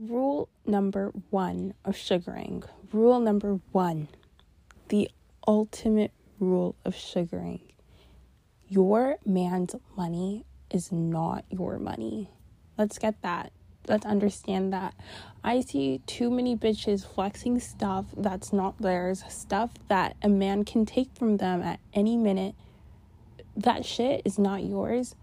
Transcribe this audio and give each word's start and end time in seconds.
Rule 0.00 0.48
number 0.66 1.12
one 1.30 1.74
of 1.84 1.96
sugaring. 1.96 2.64
Rule 2.92 3.20
number 3.20 3.60
one. 3.70 4.08
The 4.88 5.08
ultimate 5.46 6.10
rule 6.40 6.74
of 6.84 6.96
sugaring. 6.96 7.60
Your 8.68 9.18
man's 9.24 9.76
money 9.96 10.46
is 10.68 10.90
not 10.90 11.44
your 11.48 11.78
money. 11.78 12.28
Let's 12.76 12.98
get 12.98 13.22
that. 13.22 13.52
Let's 13.86 14.04
understand 14.04 14.72
that. 14.72 14.94
I 15.44 15.60
see 15.60 16.00
too 16.06 16.28
many 16.28 16.56
bitches 16.56 17.06
flexing 17.06 17.60
stuff 17.60 18.06
that's 18.16 18.52
not 18.52 18.76
theirs, 18.80 19.22
stuff 19.28 19.70
that 19.86 20.16
a 20.22 20.28
man 20.28 20.64
can 20.64 20.86
take 20.86 21.14
from 21.16 21.36
them 21.36 21.62
at 21.62 21.78
any 21.92 22.16
minute. 22.16 22.56
That 23.56 23.84
shit 23.84 24.22
is 24.24 24.40
not 24.40 24.64
yours. 24.64 25.14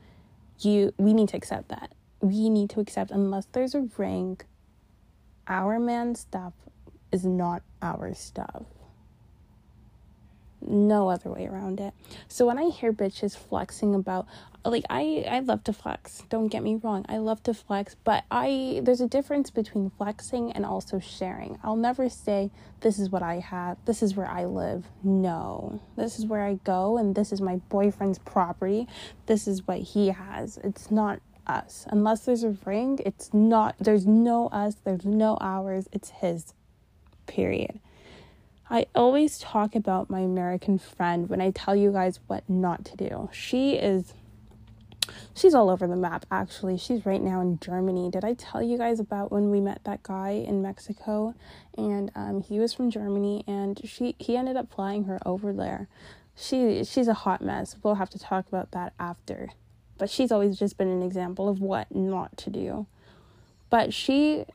You 0.60 0.94
we 0.98 1.14
need 1.14 1.28
to 1.30 1.38
accept 1.38 1.68
that. 1.70 1.92
We 2.22 2.50
need 2.50 2.70
to 2.70 2.80
accept 2.80 3.12
unless 3.12 3.48
there's 3.52 3.76
a 3.76 3.90
ring 3.98 4.40
our 5.52 5.80
man's 5.80 6.22
stuff 6.22 6.54
is 7.12 7.26
not 7.26 7.62
our 7.82 8.14
stuff. 8.14 8.64
No 10.62 11.10
other 11.10 11.30
way 11.30 11.48
around 11.48 11.80
it. 11.80 11.94
So 12.28 12.46
when 12.46 12.58
I 12.58 12.70
hear 12.70 12.94
bitches 12.94 13.36
flexing 13.36 13.94
about 13.94 14.28
like 14.64 14.86
I 14.90 15.26
I 15.28 15.40
love 15.40 15.64
to 15.66 15.74
flex. 15.74 16.24
Don't 16.30 16.48
get 16.48 16.64
me 16.64 16.76
wrong. 16.76 17.04
I 17.10 17.18
love 17.18 17.42
to 17.44 17.54
flex, 17.54 17.96
but 18.04 18.24
I 18.30 18.80
there's 18.84 19.02
a 19.02 19.08
difference 19.08 19.50
between 19.50 19.90
flexing 19.98 20.52
and 20.52 20.66
also 20.66 21.00
sharing. 21.00 21.58
I'll 21.64 21.76
never 21.76 22.08
say 22.10 22.52
this 22.82 23.00
is 23.00 23.10
what 23.10 23.24
I 23.24 23.40
have. 23.40 23.78
This 23.86 24.04
is 24.04 24.16
where 24.16 24.30
I 24.30 24.46
live. 24.46 24.86
No. 25.04 25.82
This 25.98 26.20
is 26.20 26.26
where 26.28 26.44
I 26.44 26.60
go 26.64 26.98
and 26.98 27.16
this 27.16 27.34
is 27.34 27.42
my 27.42 27.58
boyfriend's 27.70 28.20
property. 28.20 28.88
This 29.26 29.48
is 29.48 29.68
what 29.68 29.80
he 29.80 30.10
has. 30.10 30.60
It's 30.64 30.92
not 30.92 31.20
us. 31.48 31.86
Unless 31.90 32.26
there's 32.26 32.44
a 32.44 32.58
ring, 32.66 33.00
it's 33.06 33.34
not, 33.34 33.76
there's 33.80 34.06
no 34.06 34.48
us, 34.48 34.76
there's 34.84 35.06
no 35.06 35.38
ours, 35.42 35.88
it's 35.92 36.10
his. 36.10 36.54
Period. 37.28 37.80
I 38.70 38.86
always 38.96 39.38
talk 39.38 39.76
about 39.76 40.10
my 40.10 40.22
American 40.22 40.80
friend 40.80 41.30
when 41.30 41.42
I 41.42 41.52
tell 41.52 41.76
you 41.76 41.92
guys 41.92 42.20
what 42.28 42.50
not 42.50 42.86
to 42.86 42.96
do. 42.96 43.30
She 43.34 43.74
is, 43.74 44.14
she's 45.36 45.54
all 45.54 45.70
over 45.70 45.88
the 45.88 45.96
map 45.96 46.26
actually. 46.32 46.78
She's 46.78 47.06
right 47.06 47.22
now 47.22 47.42
in 47.42 47.60
Germany. 47.60 48.10
Did 48.10 48.24
I 48.24 48.34
tell 48.34 48.62
you 48.62 48.78
guys 48.78 49.00
about 49.00 49.32
when 49.32 49.52
we 49.52 49.60
met 49.60 49.84
that 49.84 50.04
guy 50.04 50.32
in 50.32 50.62
Mexico? 50.62 51.36
And 51.78 52.12
um, 52.16 52.42
he 52.42 52.60
was 52.60 52.74
from 52.74 52.90
Germany 52.90 53.44
and 53.46 53.80
she 53.84 54.16
he 54.20 54.38
ended 54.38 54.56
up 54.56 54.74
flying 54.74 55.04
her 55.04 55.20
over 55.26 55.52
there. 55.52 55.90
She 56.36 56.86
she's 56.86 57.10
a 57.10 57.14
hot 57.14 57.42
mess. 57.42 57.76
We'll 57.84 57.96
have 57.96 58.10
to 58.12 58.20
talk 58.20 58.48
about 58.48 58.72
that 58.72 58.94
after 58.98 59.50
but 60.02 60.10
she's 60.10 60.32
always 60.32 60.58
just 60.58 60.80
been 60.80 60.88
an 60.88 61.04
example 61.04 61.48
of 61.48 61.62
what 61.62 61.94
not 61.94 62.36
to 62.36 62.50
do. 62.50 62.88
But 63.70 63.94
she 63.94 64.46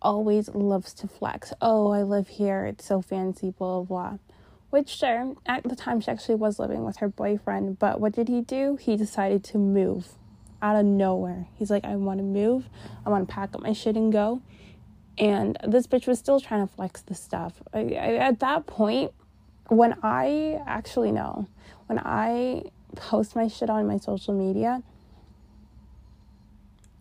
always 0.00 0.48
loves 0.50 0.94
to 0.94 1.08
flex. 1.08 1.52
Oh, 1.60 1.90
I 1.90 2.04
live 2.04 2.28
here. 2.28 2.64
It's 2.64 2.84
so 2.84 3.02
fancy, 3.02 3.50
blah, 3.50 3.80
blah, 3.80 4.10
blah. 4.10 4.18
Which, 4.70 4.88
sure, 4.90 5.34
at 5.46 5.64
the 5.64 5.74
time 5.74 6.00
she 6.00 6.12
actually 6.12 6.36
was 6.36 6.60
living 6.60 6.84
with 6.84 6.98
her 6.98 7.08
boyfriend. 7.08 7.80
But 7.80 7.98
what 7.98 8.12
did 8.12 8.28
he 8.28 8.40
do? 8.40 8.76
He 8.80 8.96
decided 8.96 9.42
to 9.46 9.58
move 9.58 10.10
out 10.62 10.76
of 10.76 10.86
nowhere. 10.86 11.48
He's 11.56 11.72
like, 11.72 11.84
I 11.84 11.96
want 11.96 12.20
to 12.20 12.24
move. 12.24 12.68
I 13.04 13.10
want 13.10 13.26
to 13.28 13.34
pack 13.34 13.52
up 13.52 13.62
my 13.62 13.72
shit 13.72 13.96
and 13.96 14.12
go. 14.12 14.42
And 15.18 15.58
this 15.66 15.88
bitch 15.88 16.06
was 16.06 16.20
still 16.20 16.38
trying 16.38 16.64
to 16.64 16.72
flex 16.72 17.02
the 17.02 17.16
stuff. 17.16 17.64
I, 17.72 17.80
I, 17.80 18.14
at 18.18 18.38
that 18.38 18.66
point, 18.66 19.10
when 19.66 19.96
I 20.04 20.62
actually 20.68 21.10
know, 21.10 21.48
when 21.88 21.98
I 21.98 22.66
post 22.94 23.36
my 23.36 23.48
shit 23.48 23.70
on 23.70 23.86
my 23.86 23.98
social 23.98 24.34
media, 24.34 24.82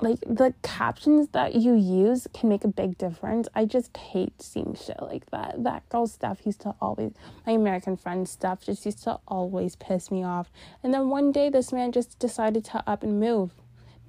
like 0.02 0.20
the 0.22 0.54
captions 0.64 1.30
that 1.30 1.56
you 1.56 1.76
use 1.76 2.28
can 2.34 2.50
make 2.50 2.64
a 2.64 2.68
big 2.68 2.98
difference. 2.98 3.48
I 3.56 3.66
just 3.66 3.96
hate 3.96 4.42
seeing 4.42 4.76
shit 4.76 5.02
like 5.02 5.30
that. 5.32 5.64
That 5.64 5.88
girl 5.88 6.08
stuff 6.08 6.46
used 6.46 6.62
to 6.62 6.76
always, 6.82 7.14
my 7.46 7.54
American 7.54 7.96
friend 7.96 8.28
stuff 8.28 8.66
just 8.66 8.86
used 8.86 9.04
to 9.04 9.20
always 9.28 9.76
piss 9.78 10.12
me 10.12 10.24
off. 10.24 10.52
And 10.84 10.94
then 10.94 11.10
one 11.10 11.32
day 11.32 11.50
this 11.50 11.72
man 11.72 11.92
just 11.92 12.20
decided 12.20 12.66
to 12.66 12.84
up 12.86 13.04
and 13.04 13.20
move. 13.20 13.52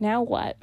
Now 0.01 0.23
what? 0.23 0.57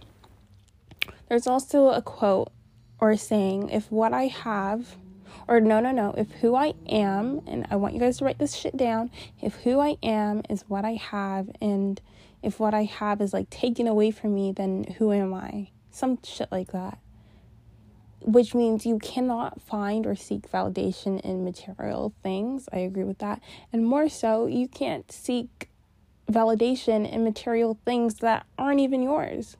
There's 1.30 1.48
also 1.48 1.90
a 1.90 2.02
quote 2.02 2.52
or 3.00 3.16
saying 3.16 3.70
if 3.70 3.90
what 3.90 4.14
I 4.14 4.24
have 4.28 4.96
or 5.47 5.59
no, 5.59 5.79
no, 5.79 5.91
no. 5.91 6.13
If 6.18 6.31
who 6.41 6.56
I 6.56 6.74
am, 6.90 7.41
and 7.47 7.66
I 7.69 7.75
want 7.75 7.94
you 7.94 8.00
guys 8.00 8.18
to 8.18 8.25
write 8.25 8.40
this 8.40 8.56
shit 8.56 8.78
down, 8.78 9.12
if 9.41 9.56
who 9.56 9.79
I 9.79 9.97
am 10.03 10.44
is 10.50 10.63
what 10.68 10.85
I 10.85 10.94
have, 10.94 11.50
and 11.62 12.02
if 12.41 12.59
what 12.59 12.74
I 12.74 12.84
have 12.84 13.22
is 13.22 13.34
like 13.34 13.50
taken 13.50 13.88
away 13.88 14.12
from 14.12 14.34
me, 14.34 14.52
then 14.52 14.96
who 14.97 15.12
am 15.12 15.34
I? 15.34 15.69
Some 15.91 16.19
shit 16.24 16.52
like 16.52 16.72
that. 16.72 16.97
Which 18.22 18.53
means 18.53 18.85
you 18.85 19.00
cannot 19.00 19.62
find 19.62 20.06
or 20.06 20.16
seek 20.16 20.50
validation 20.52 21.19
in 21.22 21.44
material 21.44 22.13
things. 22.22 22.69
I 22.72 22.79
agree 22.79 23.03
with 23.03 23.18
that. 23.19 23.41
And 23.73 23.85
more 23.85 24.09
so, 24.09 24.46
you 24.46 24.68
can't 24.68 25.12
seek 25.12 25.69
validation 26.31 27.12
in 27.12 27.23
material 27.23 27.78
things 27.85 28.16
that 28.16 28.46
aren't 28.58 28.79
even 28.79 29.02
yours. 29.02 29.58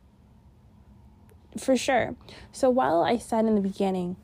For 1.57 1.75
sure. 1.75 2.15
So 2.51 2.69
while 2.69 3.01
I 3.01 3.17
said 3.17 3.45
in 3.45 3.55
the 3.55 3.61
beginning, 3.61 4.15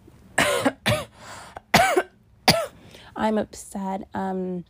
I'm 3.17 3.37
upset 3.37 4.07
um, 4.13 4.63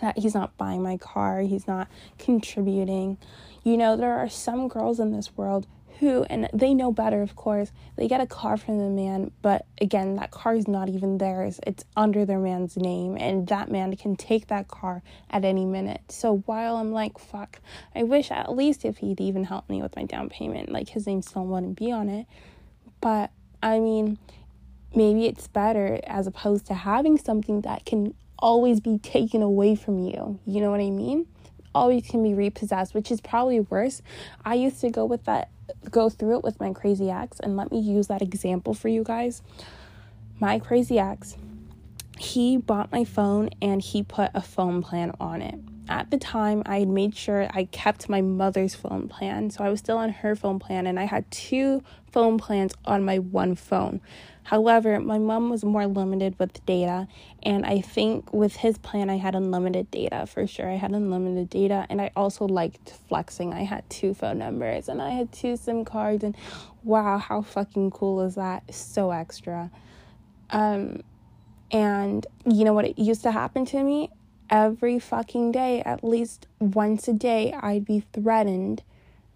that 0.00 0.18
he's 0.18 0.34
not 0.34 0.56
buying 0.56 0.82
my 0.82 0.98
car, 0.98 1.40
he's 1.40 1.66
not 1.66 1.88
contributing. 2.18 3.18
You 3.64 3.76
know, 3.76 3.96
there 3.96 4.12
are 4.18 4.28
some 4.28 4.68
girls 4.68 5.00
in 5.00 5.10
this 5.12 5.36
world 5.36 5.66
who, 5.98 6.24
and 6.30 6.48
they 6.52 6.74
know 6.74 6.92
better, 6.92 7.22
of 7.22 7.34
course, 7.34 7.72
they 7.96 8.06
get 8.06 8.20
a 8.20 8.26
car 8.26 8.56
from 8.56 8.78
the 8.78 8.88
man, 8.88 9.32
but 9.42 9.66
again, 9.80 10.14
that 10.14 10.30
car 10.30 10.54
is 10.54 10.68
not 10.68 10.88
even 10.88 11.18
theirs. 11.18 11.58
It's 11.66 11.84
under 11.96 12.24
their 12.24 12.38
man's 12.38 12.76
name, 12.76 13.16
and 13.18 13.48
that 13.48 13.70
man 13.70 13.96
can 13.96 14.14
take 14.14 14.46
that 14.46 14.68
car 14.68 15.02
at 15.30 15.44
any 15.44 15.64
minute. 15.64 16.02
So 16.08 16.38
while 16.46 16.76
I'm 16.76 16.92
like, 16.92 17.18
fuck, 17.18 17.58
I 17.96 18.04
wish 18.04 18.30
at 18.30 18.54
least 18.54 18.84
if 18.84 18.98
he'd 18.98 19.20
even 19.20 19.44
help 19.44 19.68
me 19.68 19.82
with 19.82 19.96
my 19.96 20.04
down 20.04 20.28
payment, 20.28 20.70
like 20.70 20.90
his 20.90 21.06
name 21.06 21.22
still 21.22 21.46
wouldn't 21.46 21.76
be 21.76 21.90
on 21.90 22.08
it. 22.08 22.26
But 23.00 23.30
I 23.60 23.80
mean, 23.80 24.18
maybe 24.94 25.26
it's 25.26 25.46
better 25.48 26.00
as 26.06 26.26
opposed 26.26 26.66
to 26.66 26.74
having 26.74 27.18
something 27.18 27.62
that 27.62 27.84
can 27.84 28.14
always 28.38 28.80
be 28.80 28.98
taken 28.98 29.42
away 29.42 29.74
from 29.74 29.98
you. 29.98 30.38
You 30.46 30.60
know 30.60 30.70
what 30.70 30.80
I 30.80 30.90
mean? 30.90 31.26
Always 31.74 32.06
can 32.08 32.22
be 32.22 32.34
repossessed, 32.34 32.94
which 32.94 33.10
is 33.10 33.20
probably 33.20 33.60
worse. 33.60 34.02
I 34.44 34.54
used 34.54 34.80
to 34.80 34.90
go 34.90 35.04
with 35.04 35.24
that 35.24 35.50
go 35.90 36.08
through 36.08 36.38
it 36.38 36.44
with 36.44 36.58
my 36.58 36.72
crazy 36.72 37.10
ex 37.10 37.38
and 37.40 37.56
let 37.56 37.70
me 37.70 37.78
use 37.78 38.06
that 38.06 38.22
example 38.22 38.72
for 38.72 38.88
you 38.88 39.04
guys. 39.04 39.42
My 40.40 40.58
crazy 40.58 40.98
ex, 40.98 41.36
he 42.18 42.56
bought 42.56 42.90
my 42.90 43.04
phone 43.04 43.50
and 43.60 43.82
he 43.82 44.02
put 44.02 44.30
a 44.34 44.40
phone 44.40 44.82
plan 44.82 45.12
on 45.20 45.42
it 45.42 45.58
at 45.88 46.10
the 46.10 46.18
time 46.18 46.62
I 46.66 46.80
had 46.80 46.88
made 46.88 47.16
sure 47.16 47.48
I 47.52 47.64
kept 47.64 48.08
my 48.08 48.20
mother's 48.20 48.74
phone 48.74 49.08
plan. 49.08 49.50
So 49.50 49.64
I 49.64 49.68
was 49.68 49.80
still 49.80 49.98
on 49.98 50.10
her 50.10 50.36
phone 50.36 50.58
plan 50.58 50.86
and 50.86 50.98
I 50.98 51.04
had 51.04 51.30
two 51.30 51.82
phone 52.10 52.38
plans 52.38 52.74
on 52.84 53.04
my 53.04 53.18
one 53.18 53.54
phone. 53.54 54.00
However, 54.44 54.98
my 54.98 55.18
mom 55.18 55.50
was 55.50 55.62
more 55.62 55.86
limited 55.86 56.34
with 56.38 56.64
data, 56.64 57.06
and 57.42 57.66
I 57.66 57.82
think 57.82 58.32
with 58.32 58.56
his 58.56 58.78
plan, 58.78 59.10
I 59.10 59.18
had 59.18 59.34
unlimited 59.34 59.90
data 59.90 60.24
for 60.24 60.46
sure. 60.46 60.70
I 60.70 60.76
had 60.76 60.92
unlimited 60.92 61.50
data, 61.50 61.84
and 61.90 62.00
I 62.00 62.12
also 62.16 62.46
liked 62.46 62.94
flexing. 63.08 63.52
I 63.52 63.64
had 63.64 63.88
two 63.90 64.14
phone 64.14 64.38
numbers 64.38 64.88
and 64.88 65.02
I 65.02 65.10
had 65.10 65.32
two 65.32 65.56
SIM 65.56 65.84
cards, 65.84 66.24
and 66.24 66.34
wow, 66.82 67.18
how 67.18 67.42
fucking 67.42 67.90
cool 67.90 68.22
is 68.22 68.36
that? 68.36 68.74
So 68.74 69.10
extra. 69.10 69.70
Um, 70.48 71.02
and 71.70 72.26
you 72.46 72.64
know 72.64 72.72
what 72.72 72.86
it 72.86 72.98
used 72.98 73.22
to 73.24 73.30
happen 73.30 73.66
to 73.66 73.82
me? 73.82 74.10
Every 74.50 74.98
fucking 74.98 75.52
day, 75.52 75.82
at 75.82 76.04
least 76.04 76.46
once 76.60 77.08
a 77.08 77.12
day, 77.12 77.52
I'd 77.52 77.84
be 77.84 78.04
threatened 78.12 78.82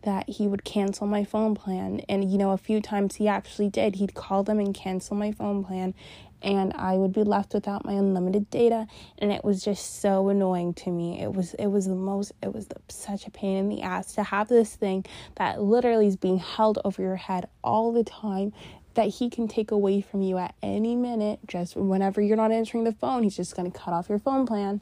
that 0.03 0.29
he 0.29 0.49
would 0.49 0.65
cancel 0.65 1.07
my 1.07 1.25
phone 1.25 1.55
plan. 1.55 2.01
And, 2.09 2.31
you 2.31 2.39
know, 2.39 2.51
a 2.51 2.59
few 2.59 2.81
times 2.81 3.17
he 3.17 3.29
actually 3.29 3.69
did. 3.69 3.97
He'd 3.97 4.15
call 4.15 4.43
them 4.43 4.59
and 4.59 4.75
cancel 4.75 5.17
my 5.17 5.33
phone 5.33 5.65
plan, 5.65 5.95
and 6.43 6.73
I 6.75 6.95
would 6.95 7.13
be 7.13 7.23
left 7.23 7.55
without 7.55 7.85
my 7.85 7.93
unlimited 7.93 8.51
data. 8.51 8.89
And 9.19 9.31
it 9.31 9.45
was 9.45 9.65
just 9.65 10.01
so 10.01 10.29
annoying 10.29 10.75
to 10.75 10.91
me. 10.91 11.23
It 11.23 11.33
was, 11.33 11.55
it 11.55 11.69
was 11.69 11.87
the 11.87 11.95
most, 11.95 12.33
it 12.43 12.53
was 12.53 12.67
the, 12.67 12.77
such 12.89 13.27
a 13.27 13.31
pain 13.31 13.57
in 13.57 13.69
the 13.69 13.83
ass 13.83 14.15
to 14.15 14.25
have 14.25 14.49
this 14.49 14.75
thing 14.75 15.05
that 15.37 15.63
literally 15.63 16.09
is 16.09 16.17
being 16.17 16.39
held 16.39 16.81
over 16.85 17.01
your 17.01 17.17
head 17.17 17.49
all 17.63 17.93
the 17.93 18.05
time 18.05 18.53
that 18.95 19.09
he 19.09 19.31
can 19.31 19.49
take 19.49 19.71
away 19.71 20.01
from 20.01 20.23
you 20.23 20.39
at 20.39 20.55
any 20.63 20.95
minute. 20.95 21.41
Just 21.47 21.77
whenever 21.77 22.21
you're 22.21 22.37
not 22.37 22.53
answering 22.53 22.85
the 22.85 22.93
phone 22.93 23.23
he's 23.23 23.37
just 23.37 23.57
going 23.57 23.71
to 23.71 23.79
cut 23.79 23.95
off 23.95 24.09
your 24.09 24.19
phone 24.19 24.47
plan. 24.47 24.81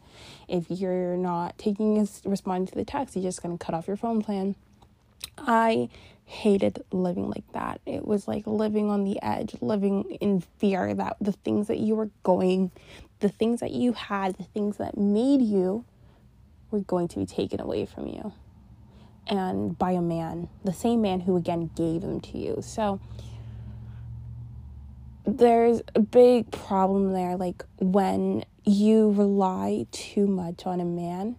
If 0.49 0.71
you're 0.71 1.17
not 1.17 1.59
taking 1.59 1.97
his 1.97 2.23
responding 2.25 2.67
to 2.69 2.75
the 2.75 2.85
text 2.85 3.15
he's 3.15 3.25
just 3.25 3.43
going 3.43 3.57
to 3.57 3.65
cut 3.65 3.75
off 3.75 3.87
your 3.87 3.97
phone 3.97 4.23
plan. 4.23 4.55
I 5.39 5.89
hated 6.25 6.85
living 6.93 7.29
like 7.29 7.51
that. 7.53 7.81
It 7.87 8.07
was 8.07 8.29
like 8.29 8.47
living 8.47 8.89
on 8.89 9.05
the 9.05 9.21
edge 9.23 9.57
living 9.61 10.05
in 10.21 10.41
fear 10.59 10.95
that 10.95 11.17
the 11.21 11.33
things 11.33 11.67
that 11.69 11.79
you 11.79 11.95
were 11.97 12.11
going 12.23 12.71
the 13.19 13.29
things 13.29 13.61
that 13.61 13.73
you 13.73 13.93
had 13.93 14.37
the 14.37 14.45
things 14.45 14.77
that 14.79 14.97
made 14.97 15.43
you 15.43 15.85
were 16.71 16.81
going 16.81 17.09
to 17.09 17.19
be 17.19 17.27
taken 17.27 17.61
away 17.61 17.85
from 17.85 18.07
you. 18.07 18.33
And 19.27 19.79
by 19.79 19.93
a 19.93 20.01
man 20.01 20.49
the 20.65 20.73
same 20.73 21.03
man 21.03 21.21
who 21.21 21.37
again 21.37 21.71
gave 21.75 22.03
them 22.03 22.21
to 22.21 22.39
you. 22.39 22.59
So 22.63 23.01
there's 25.25 25.83
a 25.95 26.01
big 26.01 26.51
problem 26.51 27.13
there 27.13 27.37
like 27.37 27.65
when 27.79 28.45
you 28.65 29.11
rely 29.13 29.87
too 29.91 30.27
much 30.27 30.67
on 30.67 30.81
a 30.81 30.85
man 30.85 31.37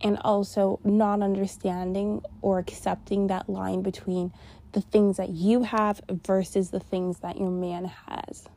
and 0.00 0.18
also 0.22 0.78
not 0.84 1.22
understanding 1.22 2.22
or 2.42 2.58
accepting 2.58 3.28
that 3.28 3.48
line 3.48 3.82
between 3.82 4.32
the 4.72 4.80
things 4.80 5.16
that 5.16 5.30
you 5.30 5.62
have 5.62 6.00
versus 6.08 6.70
the 6.70 6.80
things 6.80 7.20
that 7.20 7.38
your 7.38 7.50
man 7.50 7.90
has. 8.06 8.48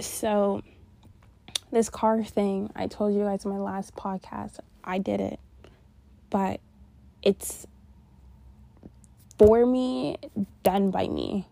So, 0.00 0.62
this 1.70 1.90
car 1.90 2.24
thing, 2.24 2.70
I 2.74 2.86
told 2.86 3.14
you 3.14 3.20
guys 3.20 3.44
in 3.44 3.50
my 3.50 3.58
last 3.58 3.94
podcast, 3.94 4.58
I 4.82 4.98
did 4.98 5.20
it. 5.20 5.38
But 6.30 6.60
it's 7.22 7.66
for 9.38 9.64
me, 9.66 10.16
done 10.62 10.90
by 10.90 11.06
me. 11.06 11.46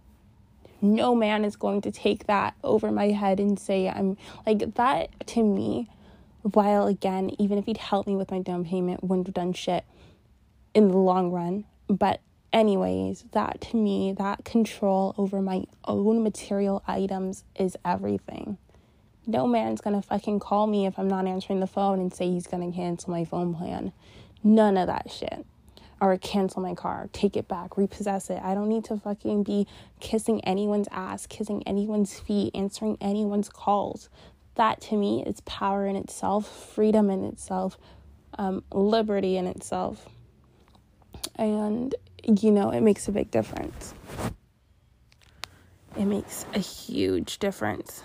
No 0.81 1.15
man 1.15 1.45
is 1.45 1.57
going 1.57 1.81
to 1.83 1.91
take 1.91 2.27
that 2.27 2.55
over 2.63 2.91
my 2.91 3.09
head 3.09 3.41
and 3.41 3.59
say, 3.59 3.89
I'm 3.89 4.17
like 4.47 4.75
that 4.75 5.27
to 5.29 5.43
me. 5.43 5.91
While 6.43 6.87
again, 6.87 7.31
even 7.39 7.59
if 7.59 7.67
he'd 7.67 7.79
helped 7.79 8.09
me 8.09 8.15
with 8.15 8.31
my 8.31 8.39
down 8.41 8.65
payment, 8.65 9.03
wouldn't 9.03 9.27
have 9.27 9.35
done 9.35 9.53
shit 9.53 9.85
in 10.75 10.89
the 10.89 10.97
long 10.97 11.33
run. 11.33 11.65
But, 11.89 12.21
anyways, 12.53 13.25
that 13.33 13.61
to 13.63 13.77
me, 13.77 14.13
that 14.13 14.45
control 14.45 15.15
over 15.19 15.43
my 15.43 15.65
own 15.85 16.23
material 16.23 16.83
items 16.87 17.45
is 17.57 17.77
everything. 17.85 18.57
No 19.27 19.47
man's 19.47 19.81
gonna 19.81 20.01
fucking 20.01 20.39
call 20.39 20.67
me 20.67 20.87
if 20.87 20.99
I'm 20.99 21.09
not 21.09 21.27
answering 21.27 21.61
the 21.61 21.67
phone 21.67 21.99
and 21.99 22.15
say 22.15 22.31
he's 22.31 22.47
gonna 22.47 22.73
cancel 22.73 23.11
my 23.11 23.25
phone 23.25 23.55
plan. 23.55 23.93
None 24.43 24.77
of 24.77 24.87
that 24.87 25.11
shit. 25.11 25.45
Or 26.01 26.17
cancel 26.17 26.63
my 26.63 26.75
car, 26.75 27.09
take 27.13 27.37
it 27.37 27.49
back, 27.49 27.77
repossess 27.77 28.31
it. 28.31 28.41
I 28.43 28.55
don't 28.55 28.69
need 28.69 28.85
to 28.85 28.97
fucking 28.99 29.43
be 29.43 29.67
kissing 29.99 30.41
anyone's 30.45 30.87
ass, 30.93 31.27
kissing 31.27 31.63
anyone's 31.67 32.21
feet, 32.21 32.55
answering 32.55 32.97
anyone's 33.01 33.49
calls. 33.49 34.09
That 34.55 34.81
to 34.83 34.97
me 34.97 35.25
is 35.25 35.41
power 35.41 35.87
in 35.87 35.97
itself, 35.97 36.73
freedom 36.73 37.11
in 37.11 37.25
itself, 37.25 37.77
um, 38.39 38.63
liberty 38.73 39.37
in 39.37 39.49
itself. 39.49 40.09
And, 41.35 41.95
you 42.25 42.53
know, 42.53 42.71
it 42.71 42.81
makes 42.81 43.09
a 43.09 43.13
big 43.13 43.33
difference. 43.33 43.93
It 45.97 46.05
makes 46.05 46.47
a 46.55 46.61
huge 46.61 47.39
difference. 47.39 48.05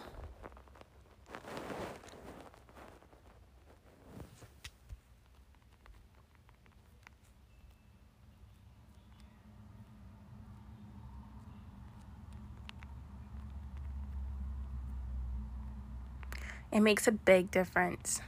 It 16.73 16.79
makes 16.79 17.07
a 17.07 17.11
big 17.11 17.51
difference. 17.51 18.19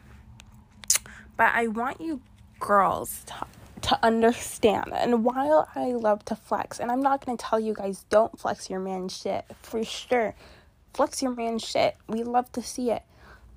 But 1.36 1.52
I 1.56 1.66
want 1.66 2.00
you 2.00 2.22
girls 2.60 3.24
to, 3.26 3.48
to 3.90 4.00
understand. 4.06 4.94
And 4.94 5.26
while 5.26 5.68
I 5.74 5.94
love 5.94 6.24
to 6.26 6.36
flex, 6.36 6.80
and 6.80 6.92
I'm 6.92 7.02
not 7.02 7.26
going 7.26 7.38
to 7.38 7.44
tell 7.44 7.60
you 7.60 7.74
guys 7.74 8.06
don't 8.12 8.38
flex 8.40 8.70
your 8.70 8.80
man 8.80 9.10
shit 9.10 9.46
for 9.64 9.84
sure. 9.84 10.36
Flex 10.94 11.24
your 11.24 11.34
man 11.34 11.58
shit. 11.58 11.98
We 12.08 12.24
love 12.24 12.52
to 12.52 12.62
see 12.62 12.92
it. 12.92 13.02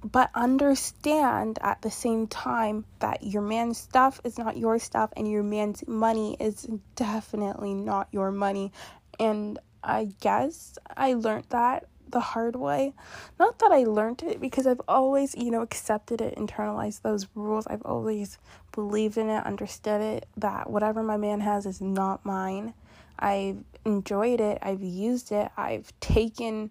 But 0.02 0.30
understand 0.34 1.58
at 1.60 1.82
the 1.82 1.90
same 1.90 2.26
time 2.26 2.86
that 3.00 3.22
your 3.22 3.42
man's 3.42 3.78
stuff 3.78 4.22
is 4.24 4.38
not 4.38 4.56
your 4.56 4.78
stuff 4.78 5.12
and 5.16 5.30
your 5.30 5.42
man's 5.42 5.86
money 5.86 6.36
is 6.40 6.66
definitely 6.96 7.74
not 7.74 8.08
your 8.10 8.30
money. 8.30 8.72
And 9.20 9.58
I 9.84 10.08
guess 10.20 10.78
I 10.96 11.12
learned 11.12 11.46
that 11.50 11.88
the 12.10 12.20
hard 12.20 12.56
way. 12.56 12.94
Not 13.38 13.58
that 13.58 13.72
I 13.72 13.84
learned 13.84 14.22
it 14.22 14.40
because 14.40 14.66
I've 14.66 14.80
always, 14.88 15.34
you 15.34 15.50
know, 15.50 15.62
accepted 15.62 16.20
it, 16.20 16.36
internalized 16.36 17.02
those 17.02 17.26
rules. 17.34 17.66
I've 17.66 17.82
always 17.82 18.38
believed 18.72 19.16
in 19.18 19.28
it, 19.28 19.44
understood 19.44 20.00
it, 20.00 20.26
that 20.36 20.70
whatever 20.70 21.02
my 21.02 21.16
man 21.16 21.40
has 21.40 21.66
is 21.66 21.80
not 21.80 22.24
mine. 22.24 22.74
I've 23.18 23.64
enjoyed 23.84 24.40
it, 24.40 24.58
I've 24.62 24.82
used 24.82 25.32
it, 25.32 25.50
I've 25.56 25.92
taken 26.00 26.70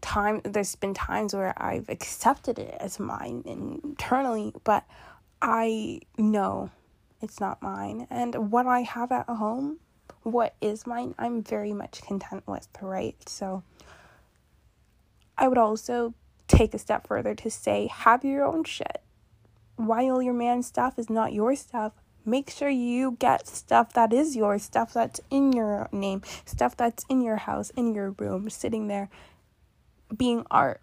time 0.00 0.40
there's 0.44 0.76
been 0.76 0.94
times 0.94 1.34
where 1.34 1.52
I've 1.56 1.88
accepted 1.88 2.58
it 2.58 2.76
as 2.78 3.00
mine 3.00 3.42
internally, 3.44 4.52
but 4.64 4.84
I 5.42 6.00
know 6.16 6.70
it's 7.20 7.40
not 7.40 7.62
mine. 7.62 8.06
And 8.10 8.50
what 8.50 8.66
I 8.66 8.80
have 8.82 9.12
at 9.12 9.26
home, 9.28 9.78
what 10.22 10.54
is 10.60 10.86
mine, 10.86 11.14
I'm 11.18 11.42
very 11.42 11.72
much 11.72 12.02
content 12.02 12.44
with, 12.46 12.68
right? 12.80 13.16
So 13.28 13.62
I 15.38 15.46
would 15.46 15.58
also 15.58 16.14
take 16.48 16.74
a 16.74 16.78
step 16.78 17.06
further 17.06 17.34
to 17.36 17.50
say, 17.50 17.86
have 17.86 18.24
your 18.24 18.44
own 18.44 18.64
shit. 18.64 19.02
While 19.76 20.20
your 20.20 20.34
man's 20.34 20.66
stuff 20.66 20.98
is 20.98 21.08
not 21.08 21.32
your 21.32 21.54
stuff, 21.54 21.92
make 22.24 22.50
sure 22.50 22.68
you 22.68 23.16
get 23.20 23.46
stuff 23.46 23.92
that 23.92 24.12
is 24.12 24.34
yours, 24.34 24.64
stuff 24.64 24.92
that's 24.92 25.20
in 25.30 25.52
your 25.52 25.88
name, 25.92 26.22
stuff 26.44 26.76
that's 26.76 27.04
in 27.08 27.22
your 27.22 27.36
house, 27.36 27.70
in 27.70 27.94
your 27.94 28.10
room, 28.10 28.50
sitting 28.50 28.88
there 28.88 29.08
being 30.14 30.44
art. 30.50 30.80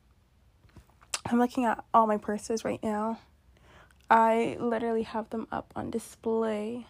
I'm 1.25 1.39
looking 1.39 1.65
at 1.65 1.83
all 1.93 2.07
my 2.07 2.17
purses 2.17 2.63
right 2.63 2.81
now. 2.81 3.19
I 4.09 4.55
literally 4.59 5.03
have 5.03 5.29
them 5.31 5.47
up 5.51 5.73
on 5.75 5.89
display. 5.89 6.85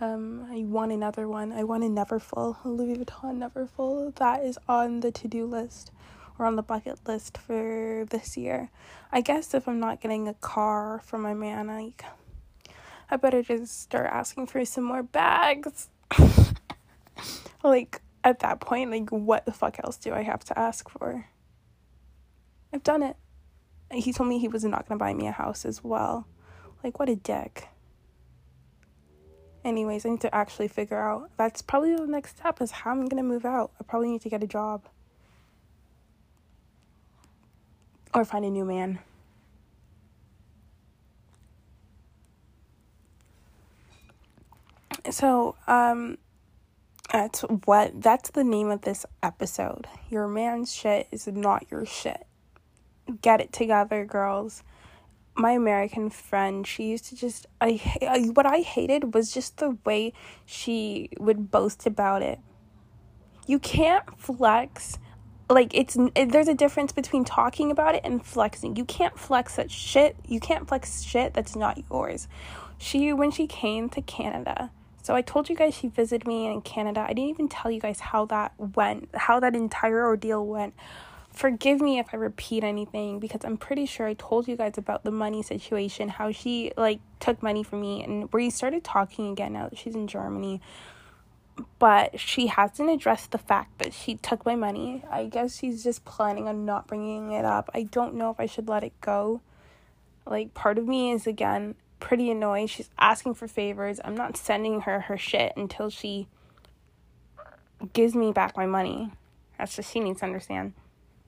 Um, 0.00 0.48
I 0.50 0.64
want 0.64 0.90
another 0.90 1.28
one. 1.28 1.52
I 1.52 1.62
want 1.64 1.84
a 1.84 1.86
Neverfull, 1.86 2.56
Louis 2.64 2.96
Vuitton 2.96 3.38
Neverfull. 3.38 4.14
That 4.16 4.42
is 4.42 4.58
on 4.68 5.00
the 5.00 5.12
to 5.12 5.28
do 5.28 5.46
list 5.46 5.92
or 6.38 6.46
on 6.46 6.56
the 6.56 6.62
bucket 6.62 6.98
list 7.06 7.38
for 7.38 8.06
this 8.10 8.36
year. 8.36 8.70
I 9.12 9.20
guess 9.20 9.54
if 9.54 9.68
I'm 9.68 9.80
not 9.80 10.00
getting 10.00 10.28
a 10.28 10.34
car 10.34 11.00
from 11.04 11.22
my 11.22 11.34
man, 11.34 11.68
like 11.68 12.04
I 13.10 13.16
better 13.16 13.42
just 13.42 13.80
start 13.82 14.10
asking 14.10 14.46
for 14.48 14.64
some 14.64 14.84
more 14.84 15.02
bags. 15.02 15.88
like 17.64 18.02
at 18.24 18.40
that 18.40 18.60
point, 18.60 18.90
like 18.90 19.10
what 19.10 19.46
the 19.46 19.52
fuck 19.52 19.78
else 19.82 19.96
do 19.96 20.12
I 20.12 20.22
have 20.22 20.44
to 20.44 20.58
ask 20.58 20.88
for? 20.90 21.26
I've 22.72 22.82
done 22.82 23.02
it. 23.02 23.16
He 23.92 24.12
told 24.12 24.28
me 24.28 24.38
he 24.38 24.48
was 24.48 24.64
not 24.64 24.88
gonna 24.88 24.98
buy 24.98 25.14
me 25.14 25.28
a 25.28 25.32
house 25.32 25.64
as 25.64 25.82
well. 25.84 26.26
Like 26.82 26.98
what 26.98 27.08
a 27.08 27.16
dick. 27.16 27.68
Anyways, 29.64 30.06
I 30.06 30.10
need 30.10 30.20
to 30.20 30.34
actually 30.34 30.68
figure 30.68 31.00
out. 31.00 31.30
That's 31.36 31.62
probably 31.62 31.96
the 31.96 32.06
next 32.06 32.38
step 32.38 32.60
is 32.60 32.70
how 32.70 32.90
I'm 32.90 33.06
gonna 33.06 33.22
move 33.22 33.44
out. 33.44 33.72
I 33.80 33.84
probably 33.84 34.10
need 34.10 34.22
to 34.22 34.28
get 34.28 34.42
a 34.42 34.46
job. 34.46 34.88
Or 38.16 38.24
find 38.24 38.46
a 38.46 38.50
new 38.50 38.64
man. 38.64 38.98
So, 45.10 45.54
um, 45.68 46.16
that's 47.12 47.42
what 47.42 48.02
that's 48.02 48.30
the 48.30 48.42
name 48.42 48.70
of 48.70 48.80
this 48.80 49.04
episode. 49.22 49.86
Your 50.08 50.26
man's 50.26 50.74
shit 50.74 51.08
is 51.12 51.26
not 51.26 51.66
your 51.70 51.84
shit. 51.84 52.26
Get 53.20 53.42
it 53.42 53.52
together, 53.52 54.06
girls. 54.06 54.62
My 55.34 55.52
American 55.52 56.08
friend, 56.08 56.66
she 56.66 56.84
used 56.84 57.04
to 57.06 57.16
just 57.16 57.46
I, 57.60 57.80
I 58.00 58.30
what 58.32 58.46
I 58.46 58.60
hated 58.60 59.12
was 59.12 59.30
just 59.30 59.58
the 59.58 59.76
way 59.84 60.14
she 60.46 61.10
would 61.20 61.50
boast 61.50 61.86
about 61.86 62.22
it. 62.22 62.40
You 63.46 63.58
can't 63.58 64.18
flex 64.18 64.98
like 65.48 65.72
it's 65.74 65.96
it, 66.14 66.32
there's 66.32 66.48
a 66.48 66.54
difference 66.54 66.92
between 66.92 67.24
talking 67.24 67.70
about 67.70 67.94
it 67.94 68.02
and 68.04 68.24
flexing. 68.24 68.76
You 68.76 68.84
can't 68.84 69.18
flex 69.18 69.56
that 69.56 69.70
shit. 69.70 70.16
You 70.26 70.40
can't 70.40 70.66
flex 70.68 71.02
shit 71.02 71.34
that's 71.34 71.54
not 71.54 71.78
yours. 71.90 72.28
She 72.78 73.12
when 73.12 73.30
she 73.30 73.46
came 73.46 73.88
to 73.90 74.02
Canada. 74.02 74.70
So 75.02 75.14
I 75.14 75.22
told 75.22 75.48
you 75.48 75.54
guys 75.54 75.72
she 75.72 75.86
visited 75.86 76.26
me 76.26 76.46
in 76.46 76.62
Canada. 76.62 77.00
I 77.00 77.12
didn't 77.12 77.30
even 77.30 77.48
tell 77.48 77.70
you 77.70 77.80
guys 77.80 78.00
how 78.00 78.24
that 78.26 78.52
went, 78.58 79.08
how 79.14 79.38
that 79.38 79.54
entire 79.54 80.04
ordeal 80.04 80.44
went. 80.44 80.74
Forgive 81.32 81.80
me 81.80 81.98
if 82.00 82.08
I 82.12 82.16
repeat 82.16 82.64
anything 82.64 83.20
because 83.20 83.42
I'm 83.44 83.56
pretty 83.56 83.86
sure 83.86 84.08
I 84.08 84.14
told 84.14 84.48
you 84.48 84.56
guys 84.56 84.78
about 84.78 85.04
the 85.04 85.12
money 85.12 85.42
situation, 85.42 86.08
how 86.08 86.32
she 86.32 86.72
like 86.76 86.98
took 87.20 87.40
money 87.40 87.62
from 87.62 87.82
me 87.82 88.02
and 88.02 88.32
we 88.32 88.50
started 88.50 88.82
talking 88.82 89.30
again 89.30 89.52
now 89.52 89.68
that 89.68 89.78
she's 89.78 89.94
in 89.94 90.08
Germany 90.08 90.60
but 91.78 92.18
she 92.18 92.48
hasn't 92.48 92.90
addressed 92.90 93.30
the 93.30 93.38
fact 93.38 93.78
that 93.78 93.92
she 93.92 94.16
took 94.16 94.44
my 94.44 94.54
money. 94.54 95.02
I 95.10 95.26
guess 95.26 95.58
she's 95.58 95.82
just 95.82 96.04
planning 96.04 96.48
on 96.48 96.64
not 96.64 96.86
bringing 96.86 97.32
it 97.32 97.44
up. 97.44 97.70
I 97.74 97.84
don't 97.84 98.14
know 98.14 98.30
if 98.30 98.40
I 98.40 98.46
should 98.46 98.68
let 98.68 98.84
it 98.84 98.98
go. 99.00 99.40
Like, 100.26 100.54
part 100.54 100.78
of 100.78 100.86
me 100.86 101.12
is 101.12 101.26
again 101.26 101.74
pretty 102.00 102.30
annoyed. 102.30 102.70
She's 102.70 102.90
asking 102.98 103.34
for 103.34 103.48
favors. 103.48 104.00
I'm 104.04 104.16
not 104.16 104.36
sending 104.36 104.82
her 104.82 105.00
her 105.00 105.16
shit 105.16 105.52
until 105.56 105.90
she 105.90 106.26
gives 107.92 108.14
me 108.14 108.32
back 108.32 108.56
my 108.56 108.66
money. 108.66 109.12
That's 109.58 109.76
what 109.78 109.86
she 109.86 110.00
needs 110.00 110.20
to 110.20 110.26
understand. 110.26 110.74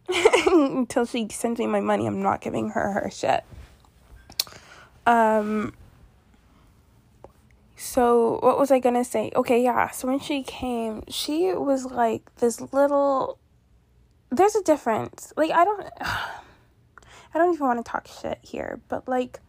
until 0.47 1.05
she 1.05 1.29
sends 1.31 1.59
me 1.59 1.67
my 1.67 1.81
money, 1.81 2.07
I'm 2.07 2.23
not 2.23 2.41
giving 2.41 2.71
her 2.71 2.93
her 2.93 3.11
shit. 3.11 3.45
Um, 5.07 5.75
so, 7.79 8.41
what 8.43 8.59
was 8.59 8.71
I 8.71 8.81
gonna 8.81 9.05
say? 9.05 9.31
Okay, 9.35 9.63
yeah. 9.63 9.91
So, 9.91 10.09
when 10.09 10.19
she 10.19 10.43
came, 10.43 11.05
she 11.09 11.53
was 11.55 11.87
like 11.87 12.35
this 12.37 12.61
little 12.73 13.39
there's 14.31 14.55
a 14.57 14.63
difference. 14.63 15.33
Like 15.37 15.51
I 15.51 15.65
don't 15.65 15.89
I 16.01 17.39
don't 17.39 17.55
even 17.55 17.67
want 17.67 17.85
to 17.85 17.91
talk 17.91 18.07
shit 18.07 18.39
here, 18.43 18.81
but 18.89 19.09
like 19.09 19.41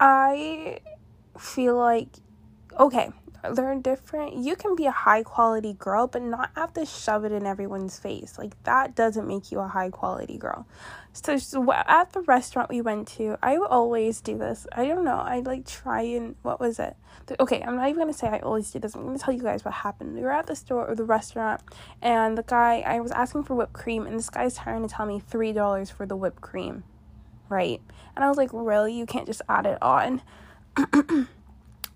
I 0.00 0.80
feel 1.38 1.76
like 1.76 2.08
okay, 2.78 3.10
they're 3.50 3.74
different. 3.76 4.36
You 4.36 4.56
can 4.56 4.76
be 4.76 4.86
a 4.86 4.92
high 4.92 5.22
quality 5.22 5.74
girl, 5.74 6.06
but 6.06 6.22
not 6.22 6.50
have 6.54 6.72
to 6.74 6.86
shove 6.86 7.24
it 7.24 7.32
in 7.32 7.46
everyone's 7.46 7.98
face. 7.98 8.38
Like 8.38 8.60
that 8.64 8.94
doesn't 8.94 9.26
make 9.26 9.50
you 9.50 9.60
a 9.60 9.68
high 9.68 9.90
quality 9.90 10.38
girl. 10.38 10.66
So, 11.14 11.36
at 11.72 12.12
the 12.12 12.22
restaurant 12.22 12.70
we 12.70 12.80
went 12.80 13.06
to, 13.08 13.36
I 13.42 13.56
always 13.56 14.20
do 14.20 14.38
this. 14.38 14.66
I 14.72 14.86
don't 14.86 15.04
know. 15.04 15.18
I 15.18 15.40
like 15.40 15.66
try 15.66 16.02
and 16.02 16.36
what 16.42 16.58
was 16.58 16.78
it? 16.78 16.96
Okay, 17.38 17.62
I'm 17.62 17.76
not 17.76 17.88
even 17.88 17.98
gonna 17.98 18.12
say 18.12 18.28
I 18.28 18.38
always 18.38 18.70
do 18.70 18.78
this. 18.78 18.94
I'm 18.94 19.04
gonna 19.04 19.18
tell 19.18 19.34
you 19.34 19.42
guys 19.42 19.64
what 19.64 19.74
happened. 19.74 20.14
We 20.14 20.22
were 20.22 20.32
at 20.32 20.46
the 20.46 20.56
store 20.56 20.86
or 20.86 20.94
the 20.94 21.04
restaurant, 21.04 21.60
and 22.00 22.38
the 22.38 22.42
guy 22.42 22.80
I 22.80 23.00
was 23.00 23.12
asking 23.12 23.44
for 23.44 23.54
whipped 23.54 23.72
cream, 23.72 24.06
and 24.06 24.18
this 24.18 24.30
guy's 24.30 24.56
trying 24.56 24.82
to 24.82 24.88
tell 24.88 25.06
me 25.06 25.20
three 25.20 25.52
dollars 25.52 25.90
for 25.90 26.06
the 26.06 26.16
whipped 26.16 26.40
cream, 26.40 26.84
right? 27.48 27.80
And 28.16 28.24
I 28.24 28.28
was 28.28 28.36
like, 28.36 28.50
really? 28.52 28.94
You 28.94 29.06
can't 29.06 29.26
just 29.26 29.42
add 29.48 29.66
it 29.66 29.78
on. 29.82 30.22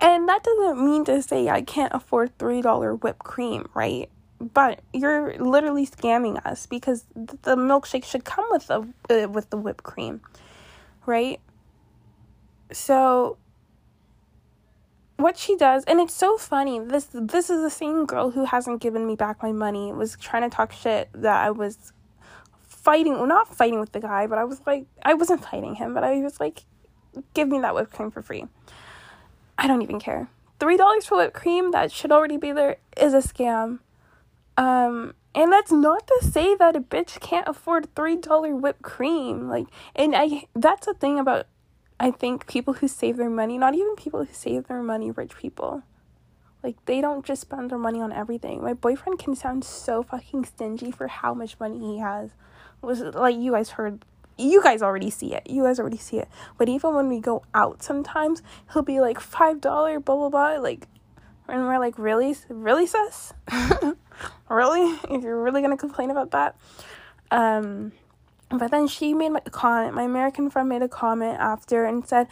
And 0.00 0.29
that 0.29 0.43
doesn't 0.43 0.85
mean 0.85 1.05
to 1.07 1.23
say 1.23 1.49
I 1.49 1.62
can't 1.62 1.93
afford 1.95 2.37
$3 2.38 3.03
whipped 3.03 3.21
cream, 3.21 3.69
right? 3.75 4.11
But 4.38 4.81
you're 4.93 5.37
literally 5.38 5.87
scamming 5.87 6.45
us 6.45 6.67
because 6.67 7.05
the 7.15 7.57
milkshake 7.57 8.05
should 8.05 8.25
come 8.25 8.45
with 8.50 8.67
the 8.67 8.87
uh, 9.09 9.29
with 9.29 9.49
the 9.49 9.57
whipped 9.57 9.85
cream, 9.85 10.21
right? 11.07 11.41
So 12.71 13.38
what 15.17 15.38
she 15.38 15.57
does 15.57 15.83
and 15.85 15.99
it's 15.99 16.15
so 16.15 16.37
funny 16.37 16.79
this 16.79 17.09
this 17.12 17.49
is 17.49 17.62
the 17.62 17.71
same 17.71 18.05
girl 18.05 18.31
who 18.31 18.45
hasn't 18.45 18.81
given 18.81 19.07
me 19.07 19.17
back 19.17 19.43
my 19.43 19.53
money 19.53 19.93
was 19.93 20.17
trying 20.21 20.43
to 20.49 20.55
talk 20.55 20.73
shit 20.73 21.09
that 21.15 21.43
i 21.43 21.50
was 21.50 21.93
fighting 22.69 23.15
well 23.15 23.26
not 23.26 23.55
fighting 23.55 23.81
with 23.81 23.93
the 23.93 24.00
guy 24.00 24.26
but 24.26 24.37
i 24.37 24.45
was 24.45 24.61
like 24.67 24.85
i 25.05 25.15
wasn't 25.15 25.43
fighting 25.43 25.75
him 25.75 25.95
but 25.95 26.05
i 26.05 26.21
was 26.21 26.38
like 26.38 26.65
give 27.33 27.49
me 27.49 27.59
that 27.59 27.75
whipped 27.75 27.93
cream 27.93 28.11
for 28.11 28.21
free 28.21 28.45
I 29.58 29.66
don't 29.66 29.82
even 29.82 30.00
care. 30.00 30.28
Three 30.58 30.76
dollars 30.76 31.06
for 31.06 31.18
whipped 31.18 31.34
cream 31.34 31.70
that 31.72 31.92
should 31.92 32.12
already 32.12 32.36
be 32.36 32.52
there 32.52 32.76
is 32.96 33.14
a 33.14 33.18
scam. 33.18 33.80
Um, 34.56 35.14
and 35.34 35.52
that's 35.52 35.70
not 35.70 36.06
to 36.06 36.18
say 36.22 36.54
that 36.56 36.76
a 36.76 36.80
bitch 36.80 37.20
can't 37.20 37.46
afford 37.46 37.94
three 37.94 38.16
dollar 38.16 38.54
whipped 38.54 38.82
cream. 38.82 39.48
Like, 39.48 39.66
and 39.94 40.14
I 40.16 40.46
that's 40.54 40.86
the 40.86 40.94
thing 40.94 41.18
about 41.18 41.46
I 41.98 42.10
think 42.10 42.46
people 42.46 42.75
who 42.75 42.88
save 42.88 43.16
their 43.16 43.30
money, 43.30 43.58
not 43.58 43.75
even 43.75 43.96
people 43.96 44.25
who 44.25 44.32
save 44.32 44.66
their 44.66 44.82
money, 44.82 45.10
rich 45.10 45.36
people. 45.36 45.82
Like 46.62 46.82
they 46.86 47.00
don't 47.00 47.25
just 47.25 47.42
spend 47.42 47.70
their 47.70 47.78
money 47.78 48.00
on 48.00 48.12
everything. 48.12 48.62
My 48.62 48.75
boyfriend 48.75 49.18
can 49.18 49.34
sound 49.34 49.64
so 49.64 50.02
fucking 50.02 50.44
stingy 50.46 50.90
for 50.90 51.06
how 51.06 51.32
much 51.32 51.60
money 51.60 51.78
he 51.78 51.98
has. 51.98 52.30
Was 52.82 53.00
like 53.00 53.36
you 53.36 53.52
guys 53.52 53.70
heard 53.70 54.04
you 54.38 54.62
guys 54.62 54.83
already 54.83 55.11
see 55.11 55.35
it. 55.35 55.49
You 55.49 55.64
guys 55.64 55.78
already 55.78 55.97
see 55.97 56.19
it. 56.19 56.28
But 56.59 56.69
even 56.69 56.95
when 56.95 57.09
we 57.09 57.21
go 57.21 57.43
out 57.55 57.83
sometimes, 57.83 58.43
he'll 58.73 58.83
be 58.83 59.00
like 59.00 59.21
five 59.21 59.61
dollar, 59.61 60.00
blah 60.00 60.16
blah 60.16 60.28
blah. 60.28 60.61
Like, 60.61 60.87
and 61.49 61.62
we're 61.62 61.78
like, 61.78 61.99
really, 61.99 62.37
really, 62.49 62.87
sis, 62.87 63.33
really? 64.49 64.99
If 65.11 65.23
you're 65.23 65.43
really 65.43 65.62
gonna 65.62 65.76
complain 65.76 66.11
about 66.11 66.33
that, 66.33 66.57
um, 67.31 67.93
but 68.50 68.71
then 68.71 68.88
she 68.88 69.14
made 69.14 69.33
a 69.45 69.50
comment. 69.50 69.95
My 69.95 70.02
American 70.02 70.50
friend 70.50 70.69
made 70.69 70.83
a 70.83 70.88
comment 70.88 71.38
after 71.38 71.85
and 71.85 72.07
said, 72.07 72.28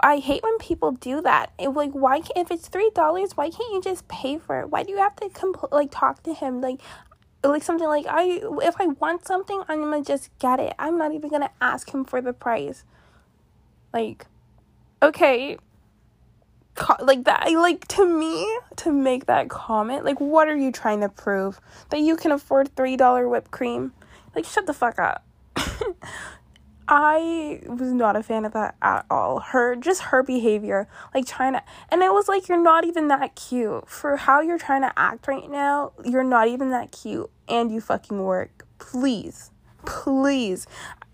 I 0.00 0.18
hate 0.18 0.42
when 0.42 0.56
people 0.58 0.92
do 0.92 1.20
that. 1.20 1.52
It, 1.58 1.68
like, 1.68 1.92
why 1.92 2.20
can't, 2.20 2.36
if 2.36 2.50
it's 2.50 2.68
three 2.68 2.90
dollars, 2.94 3.36
why 3.36 3.50
can't 3.50 3.72
you 3.72 3.82
just 3.82 4.08
pay 4.08 4.38
for 4.38 4.60
it? 4.60 4.70
Why 4.70 4.82
do 4.82 4.92
you 4.92 4.98
have 4.98 5.16
to 5.16 5.28
compl- 5.28 5.70
like 5.70 5.90
talk 5.90 6.22
to 6.24 6.32
him? 6.32 6.60
Like, 6.60 6.80
like 7.48 7.62
something 7.62 7.86
like 7.88 8.06
I 8.08 8.40
if 8.62 8.74
I 8.80 8.86
want 8.86 9.26
something, 9.26 9.62
I'm 9.68 9.80
gonna 9.80 10.02
just 10.02 10.30
get 10.38 10.60
it. 10.60 10.74
I'm 10.78 10.98
not 10.98 11.12
even 11.12 11.30
gonna 11.30 11.50
ask 11.60 11.92
him 11.92 12.04
for 12.04 12.20
the 12.20 12.32
price. 12.32 12.84
Like, 13.92 14.26
okay, 15.02 15.58
like 17.00 17.24
that. 17.24 17.50
Like 17.52 17.86
to 17.88 18.06
me, 18.06 18.58
to 18.76 18.92
make 18.92 19.26
that 19.26 19.48
comment, 19.48 20.04
like 20.04 20.20
what 20.20 20.48
are 20.48 20.56
you 20.56 20.72
trying 20.72 21.00
to 21.00 21.08
prove 21.08 21.60
that 21.90 22.00
you 22.00 22.16
can 22.16 22.32
afford 22.32 22.74
three 22.76 22.96
dollar 22.96 23.28
whipped 23.28 23.50
cream? 23.50 23.92
Like 24.34 24.44
shut 24.44 24.66
the 24.66 24.74
fuck 24.74 24.98
up. 24.98 25.24
I 26.88 27.60
was 27.66 27.92
not 27.92 28.14
a 28.16 28.22
fan 28.22 28.44
of 28.44 28.52
that 28.52 28.76
at 28.80 29.06
all. 29.10 29.40
Her, 29.40 29.74
just 29.74 30.02
her 30.02 30.22
behavior, 30.22 30.88
like 31.14 31.26
trying 31.26 31.54
to, 31.54 31.62
and 31.88 32.02
it 32.02 32.12
was 32.12 32.28
like, 32.28 32.48
you're 32.48 32.62
not 32.62 32.84
even 32.84 33.08
that 33.08 33.34
cute. 33.34 33.88
For 33.88 34.16
how 34.16 34.40
you're 34.40 34.58
trying 34.58 34.82
to 34.82 34.92
act 34.96 35.26
right 35.26 35.50
now, 35.50 35.92
you're 36.04 36.22
not 36.24 36.48
even 36.48 36.70
that 36.70 36.92
cute, 36.92 37.30
and 37.48 37.72
you 37.72 37.80
fucking 37.80 38.22
work. 38.22 38.66
Please, 38.78 39.50
please. 39.84 40.66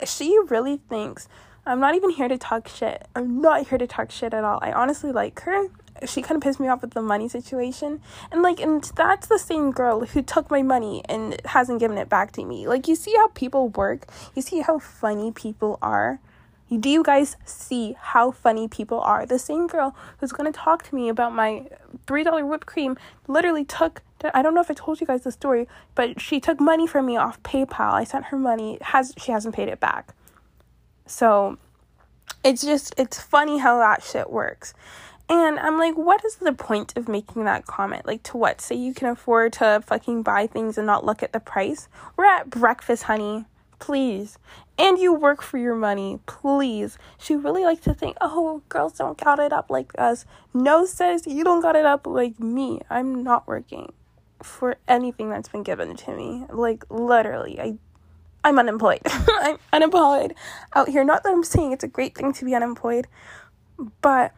She 0.05 0.39
really 0.49 0.79
thinks 0.89 1.29
I'm 1.65 1.81
not 1.81 1.95
even 1.95 2.11
here 2.11 2.29
to 2.29 2.37
talk 2.37 2.69
shit. 2.69 3.07
I'm 3.15 3.41
not 3.41 3.69
here 3.69 3.79
to 3.79 3.87
talk 3.87 4.11
shit 4.11 4.35
at 4.35 4.45
all. 4.45 4.59
I 4.61 4.73
honestly 4.73 5.13
like 5.13 5.41
her 5.41 5.69
she 6.07 6.23
kind 6.23 6.37
of 6.37 6.43
pissed 6.43 6.61
me 6.61 6.69
off 6.69 6.83
with 6.83 6.93
the 6.93 7.03
money 7.03 7.29
situation. 7.29 8.01
And 8.31 8.43
like 8.43 8.61
and 8.61 8.83
that's 8.97 9.27
the 9.27 9.39
same 9.39 9.71
girl 9.71 10.05
who 10.07 10.23
took 10.23 10.51
my 10.51 10.63
money 10.63 11.03
and 11.09 11.41
hasn't 11.45 11.81
given 11.81 11.99
it 11.99 12.09
back 12.09 12.33
to 12.33 12.45
me. 12.45 12.67
Like 12.67 12.89
you 12.89 12.95
see 12.97 13.15
how 13.15 13.29
people 13.29 13.69
work? 13.69 14.07
You 14.35 14.43
see 14.43 14.61
how 14.61 14.79
funny 14.79 15.33
people 15.33 15.79
are? 15.83 16.21
Do 16.81 16.89
you 16.89 17.03
guys 17.03 17.37
see 17.45 17.97
how 18.01 18.31
funny 18.31 18.67
people 18.67 19.01
are? 19.01 19.27
The 19.27 19.39
same 19.39 19.67
girl 19.67 19.95
who's 20.19 20.33
to 20.33 20.53
talk 20.53 20.83
to 20.85 20.95
me 20.95 21.11
about 21.11 21.35
my 21.35 21.67
three 22.07 22.25
dollar 22.25 22.47
whipped 22.47 22.67
cream 22.67 22.97
literally 23.29 23.65
took 23.65 24.03
i 24.35 24.41
don't 24.41 24.55
know 24.55 24.61
if 24.61 24.71
i 24.71 24.75
told 24.75 25.01
you 25.01 25.07
guys 25.07 25.23
the 25.23 25.33
story 25.33 25.67
but 25.97 26.21
she 26.21 26.39
took 26.39 26.61
money 26.61 26.87
from 26.87 27.05
me 27.07 27.17
off 27.17 27.43
paypal. 27.43 27.93
I 27.93 28.05
sent 28.05 28.27
her 28.27 28.39
money 28.39 28.79
has 28.81 29.13
she 29.19 29.33
hasn't 29.33 29.55
paid 29.55 29.69
it 29.69 29.81
back. 29.81 30.15
So 31.07 31.59
it's 32.43 32.63
just 32.63 32.95
it's 32.97 33.21
funny 33.21 33.59
how 33.59 33.79
that 33.79 34.03
shit 34.03 34.31
works 34.31 34.73
and 35.33 35.59
I'm 35.59 35.79
like, 35.79 35.95
what 35.95 36.23
is 36.27 36.37
the 36.37 36.53
point 36.53 36.95
of 36.95 37.09
making 37.09 37.45
that 37.45 37.65
comment? 37.65 38.05
Like, 38.05 38.23
to 38.25 38.37
what? 38.37 38.61
Say 38.61 38.75
you 38.75 38.93
can 38.93 39.09
afford 39.09 39.55
to 39.55 39.83
fucking 39.87 40.23
buy 40.23 40.47
things 40.47 40.77
and 40.77 40.87
not 40.87 41.07
look 41.07 41.23
at 41.23 41.33
the 41.33 41.41
price? 41.41 41.89
We're 42.19 42.27
at 42.27 42.51
breakfast, 42.51 43.05
honey. 43.05 43.47
Please. 43.79 44.39
And 44.77 44.99
you 44.99 45.15
work 45.15 45.41
for 45.41 45.57
your 45.57 45.75
money. 45.75 46.21
Please. 46.27 46.99
She 47.17 47.35
really 47.35 47.65
likes 47.65 47.81
to 47.85 47.95
think, 47.95 48.19
oh, 48.21 48.61
girls 48.69 48.93
don't 48.93 49.17
got 49.17 49.39
it 49.39 49.55
up 49.55 49.71
like 49.71 49.93
us. 49.97 50.27
No, 50.53 50.85
sis, 50.85 51.27
you 51.27 51.45
don't 51.45 51.63
got 51.63 51.77
it 51.77 51.87
up 51.87 52.07
like 52.07 52.39
me. 52.39 52.83
I'm 52.91 53.25
not 53.25 53.47
working 53.49 53.91
for 54.43 54.77
anything 54.87 55.31
that's 55.31 55.49
been 55.49 55.63
given 55.63 55.97
to 55.97 56.15
me. 56.15 56.45
Like, 56.51 56.85
literally, 56.91 57.59
I 57.59 57.79
I'm 58.45 58.59
unemployed. 58.59 59.01
I'm 59.07 59.57
unemployed 59.73 60.35
out 60.75 60.91
here. 60.91 61.05
Not 61.05 61.23
that 61.23 61.33
I'm 61.33 61.43
saying 61.43 61.73
it's 61.73 61.85
a 61.85 61.89
great 61.89 62.15
thing 62.15 62.35
to 62.35 62.45
be 62.45 62.55
unemployed, 62.55 63.07
but 64.03 64.35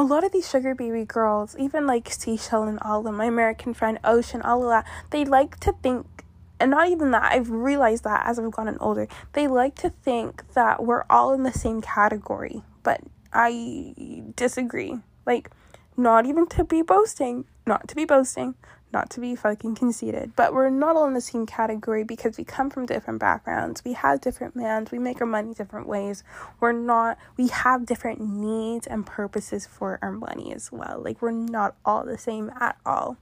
a 0.00 0.04
lot 0.04 0.24
of 0.24 0.32
these 0.32 0.48
sugar 0.48 0.74
baby 0.74 1.04
girls, 1.04 1.54
even 1.58 1.86
like 1.86 2.10
Seashell 2.10 2.62
and 2.62 2.78
all 2.80 3.06
of 3.06 3.14
my 3.14 3.26
American 3.26 3.74
friend 3.74 3.98
Ocean, 4.02 4.40
all 4.40 4.62
of 4.62 4.70
that, 4.70 4.86
they 5.10 5.26
like 5.26 5.60
to 5.60 5.74
think, 5.82 6.24
and 6.58 6.70
not 6.70 6.88
even 6.88 7.10
that, 7.10 7.30
I've 7.30 7.50
realized 7.50 8.04
that 8.04 8.22
as 8.24 8.38
I've 8.38 8.50
gotten 8.50 8.78
older, 8.80 9.08
they 9.34 9.46
like 9.46 9.74
to 9.76 9.90
think 9.90 10.54
that 10.54 10.82
we're 10.82 11.04
all 11.10 11.34
in 11.34 11.42
the 11.42 11.52
same 11.52 11.82
category, 11.82 12.62
but 12.82 13.02
I 13.30 14.32
disagree. 14.36 15.00
Like, 15.26 15.50
not 15.98 16.24
even 16.24 16.46
to 16.46 16.64
be 16.64 16.80
boasting, 16.80 17.44
not 17.66 17.86
to 17.88 17.94
be 17.94 18.06
boasting, 18.06 18.54
not 18.92 19.10
to 19.10 19.20
be 19.20 19.36
fucking 19.36 19.74
conceited, 19.74 20.34
but 20.34 20.52
we're 20.52 20.70
not 20.70 20.96
all 20.96 21.06
in 21.06 21.14
the 21.14 21.20
same 21.20 21.46
category 21.46 22.04
because 22.04 22.36
we 22.36 22.44
come 22.44 22.70
from 22.70 22.86
different 22.86 23.20
backgrounds. 23.20 23.82
We 23.84 23.92
have 23.92 24.20
different 24.20 24.54
plans. 24.54 24.90
We 24.90 24.98
make 24.98 25.20
our 25.20 25.26
money 25.26 25.54
different 25.54 25.86
ways. 25.86 26.24
We're 26.58 26.72
not, 26.72 27.18
we 27.36 27.48
have 27.48 27.86
different 27.86 28.20
needs 28.20 28.86
and 28.86 29.06
purposes 29.06 29.66
for 29.66 29.98
our 30.02 30.12
money 30.12 30.52
as 30.52 30.72
well. 30.72 31.00
Like, 31.04 31.22
we're 31.22 31.30
not 31.30 31.76
all 31.84 32.04
the 32.04 32.18
same 32.18 32.50
at 32.60 32.76
all. 32.84 33.16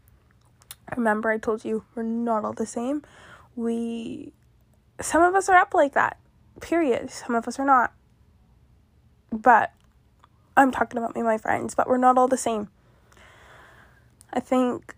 Remember, 0.96 1.30
I 1.30 1.38
told 1.38 1.64
you 1.64 1.84
we're 1.94 2.02
not 2.02 2.44
all 2.44 2.54
the 2.54 2.66
same. 2.66 3.02
We, 3.54 4.32
some 5.00 5.22
of 5.22 5.34
us 5.34 5.48
are 5.48 5.56
up 5.56 5.74
like 5.74 5.92
that, 5.92 6.18
period. 6.60 7.10
Some 7.10 7.34
of 7.34 7.46
us 7.46 7.58
are 7.58 7.66
not. 7.66 7.92
But 9.30 9.72
I'm 10.56 10.72
talking 10.72 10.98
about 10.98 11.14
me 11.14 11.20
and 11.20 11.28
my 11.28 11.38
friends, 11.38 11.74
but 11.74 11.88
we're 11.88 11.98
not 11.98 12.16
all 12.16 12.28
the 12.28 12.38
same. 12.38 12.68
I 14.32 14.40
think 14.40 14.94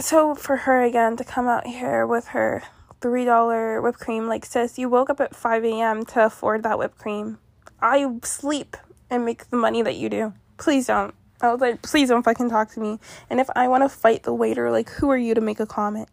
so 0.00 0.34
for 0.34 0.56
her 0.56 0.82
again 0.82 1.16
to 1.16 1.24
come 1.24 1.48
out 1.48 1.66
here 1.66 2.06
with 2.06 2.28
her 2.28 2.62
three 3.00 3.24
dollar 3.24 3.80
whipped 3.80 4.00
cream, 4.00 4.26
like 4.26 4.44
sis, 4.44 4.78
you 4.78 4.88
woke 4.88 5.10
up 5.10 5.20
at 5.20 5.34
five 5.34 5.64
a.m. 5.64 6.04
to 6.06 6.26
afford 6.26 6.62
that 6.62 6.78
whipped 6.78 6.98
cream. 6.98 7.38
I 7.80 8.18
sleep 8.22 8.76
and 9.10 9.24
make 9.24 9.50
the 9.50 9.56
money 9.56 9.82
that 9.82 9.96
you 9.96 10.08
do. 10.08 10.34
Please 10.56 10.86
don't. 10.86 11.14
I 11.40 11.52
was 11.52 11.60
like, 11.60 11.82
please 11.82 12.08
don't 12.08 12.24
fucking 12.24 12.50
talk 12.50 12.72
to 12.72 12.80
me. 12.80 12.98
And 13.30 13.38
if 13.38 13.48
I 13.54 13.68
want 13.68 13.84
to 13.84 13.88
fight 13.88 14.24
the 14.24 14.34
waiter, 14.34 14.70
like, 14.72 14.90
who 14.90 15.08
are 15.10 15.16
you 15.16 15.34
to 15.34 15.40
make 15.40 15.60
a 15.60 15.66
comment? 15.66 16.08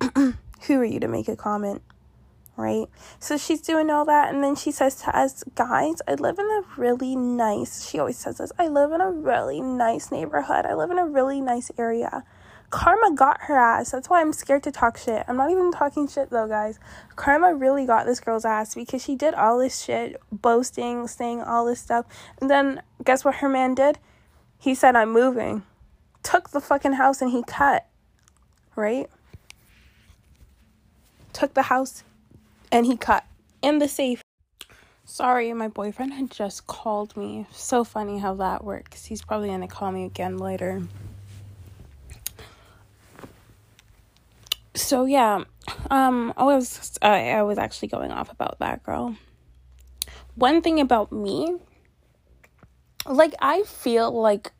who 0.14 0.34
are 0.70 0.84
you 0.84 1.00
to 1.00 1.08
make 1.08 1.26
a 1.26 1.34
comment? 1.34 1.82
Right? 2.56 2.86
So 3.18 3.36
she's 3.36 3.60
doing 3.60 3.90
all 3.90 4.04
that, 4.04 4.32
and 4.32 4.42
then 4.42 4.54
she 4.54 4.70
says 4.70 4.94
to 5.02 5.18
us, 5.18 5.42
guys, 5.56 5.96
I 6.06 6.14
live 6.14 6.38
in 6.38 6.46
a 6.46 6.62
really 6.76 7.16
nice, 7.16 7.86
she 7.86 7.98
always 7.98 8.16
says 8.16 8.38
this, 8.38 8.52
I 8.56 8.68
live 8.68 8.92
in 8.92 9.00
a 9.00 9.10
really 9.10 9.60
nice 9.60 10.12
neighborhood. 10.12 10.64
I 10.64 10.74
live 10.74 10.90
in 10.92 10.98
a 10.98 11.06
really 11.06 11.40
nice 11.40 11.70
area 11.76 12.24
Karma 12.70 13.14
got 13.14 13.42
her 13.42 13.56
ass. 13.56 13.90
That's 13.90 14.10
why 14.10 14.20
I'm 14.20 14.32
scared 14.32 14.62
to 14.64 14.72
talk 14.72 14.98
shit. 14.98 15.24
I'm 15.28 15.36
not 15.36 15.50
even 15.50 15.70
talking 15.72 16.08
shit 16.08 16.30
though, 16.30 16.48
guys. 16.48 16.78
Karma 17.14 17.54
really 17.54 17.86
got 17.86 18.06
this 18.06 18.20
girl's 18.20 18.44
ass 18.44 18.74
because 18.74 19.02
she 19.02 19.14
did 19.14 19.34
all 19.34 19.58
this 19.58 19.82
shit, 19.82 20.20
boasting, 20.32 21.06
saying 21.06 21.42
all 21.42 21.64
this 21.64 21.80
stuff. 21.80 22.06
And 22.40 22.50
then 22.50 22.82
guess 23.04 23.24
what 23.24 23.36
her 23.36 23.48
man 23.48 23.74
did? 23.74 23.98
He 24.58 24.74
said, 24.74 24.96
I'm 24.96 25.12
moving. 25.12 25.62
Took 26.22 26.50
the 26.50 26.60
fucking 26.60 26.94
house 26.94 27.22
and 27.22 27.30
he 27.30 27.42
cut. 27.46 27.86
Right? 28.74 29.08
Took 31.32 31.54
the 31.54 31.62
house 31.62 32.02
and 32.72 32.84
he 32.84 32.96
cut 32.96 33.24
in 33.62 33.78
the 33.78 33.88
safe. 33.88 34.22
Sorry, 35.04 35.52
my 35.52 35.68
boyfriend 35.68 36.14
had 36.14 36.32
just 36.32 36.66
called 36.66 37.16
me. 37.16 37.46
So 37.52 37.84
funny 37.84 38.18
how 38.18 38.34
that 38.34 38.64
works. 38.64 39.04
He's 39.04 39.22
probably 39.22 39.48
gonna 39.48 39.68
call 39.68 39.92
me 39.92 40.04
again 40.04 40.36
later. 40.36 40.82
So 44.76 45.06
yeah, 45.06 45.44
um, 45.90 46.34
I 46.36 46.44
was 46.44 46.98
I, 47.00 47.30
I 47.30 47.42
was 47.42 47.58
actually 47.58 47.88
going 47.88 48.10
off 48.10 48.30
about 48.30 48.58
that 48.58 48.82
girl. 48.82 49.16
One 50.34 50.60
thing 50.60 50.80
about 50.80 51.10
me, 51.10 51.56
like 53.06 53.34
I 53.40 53.62
feel 53.62 54.10
like 54.12 54.52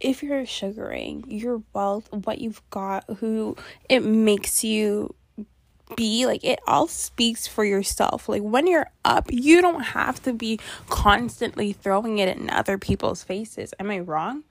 if 0.00 0.22
you're 0.22 0.46
sugaring 0.46 1.24
your 1.28 1.62
wealth, 1.74 2.08
what 2.10 2.40
you've 2.40 2.62
got, 2.70 3.04
who 3.18 3.56
it 3.88 4.00
makes 4.00 4.64
you 4.64 5.14
be 5.94 6.24
like 6.24 6.42
it 6.42 6.58
all 6.66 6.88
speaks 6.88 7.46
for 7.46 7.64
yourself. 7.64 8.26
Like 8.28 8.40
when 8.40 8.66
you're 8.66 8.90
up 9.04 9.26
you 9.30 9.60
don't 9.60 9.82
have 9.82 10.22
to 10.22 10.32
be 10.32 10.58
constantly 10.88 11.74
throwing 11.74 12.16
it 12.18 12.34
in 12.34 12.48
other 12.48 12.78
people's 12.78 13.22
faces. 13.22 13.74
Am 13.78 13.90
i 13.90 13.98
wrong 13.98 14.44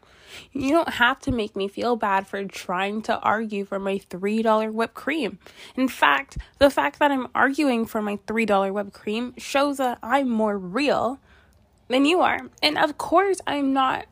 you 0.52 0.72
don't 0.72 0.90
have 0.90 1.20
to 1.22 1.32
make 1.32 1.56
me 1.56 1.68
feel 1.68 1.96
bad 1.96 2.28
for 2.28 2.44
trying 2.46 3.02
to 3.04 3.20
argue 3.20 3.66
for 3.66 3.80
my 3.80 4.00
$3 4.10 4.74
whipped 4.74 4.94
cream. 4.94 5.40
In 5.76 5.88
fact, 5.88 6.38
the 6.60 6.70
fact 6.70 7.00
that 7.00 7.12
I'm 7.12 7.28
arguing 7.34 7.86
for 7.86 8.02
my 8.02 8.18
$3 8.28 8.74
whipped 8.74 8.94
cream 8.94 9.34
shows 9.38 9.78
that 9.78 10.00
I'm 10.02 10.30
more 10.30 10.58
real 10.58 11.20
than 11.88 12.06
you 12.06 12.22
are. 12.22 12.40
And 12.64 12.78
of 12.78 12.98
course, 12.98 13.42
I'm 13.46 13.74
not 13.74 14.06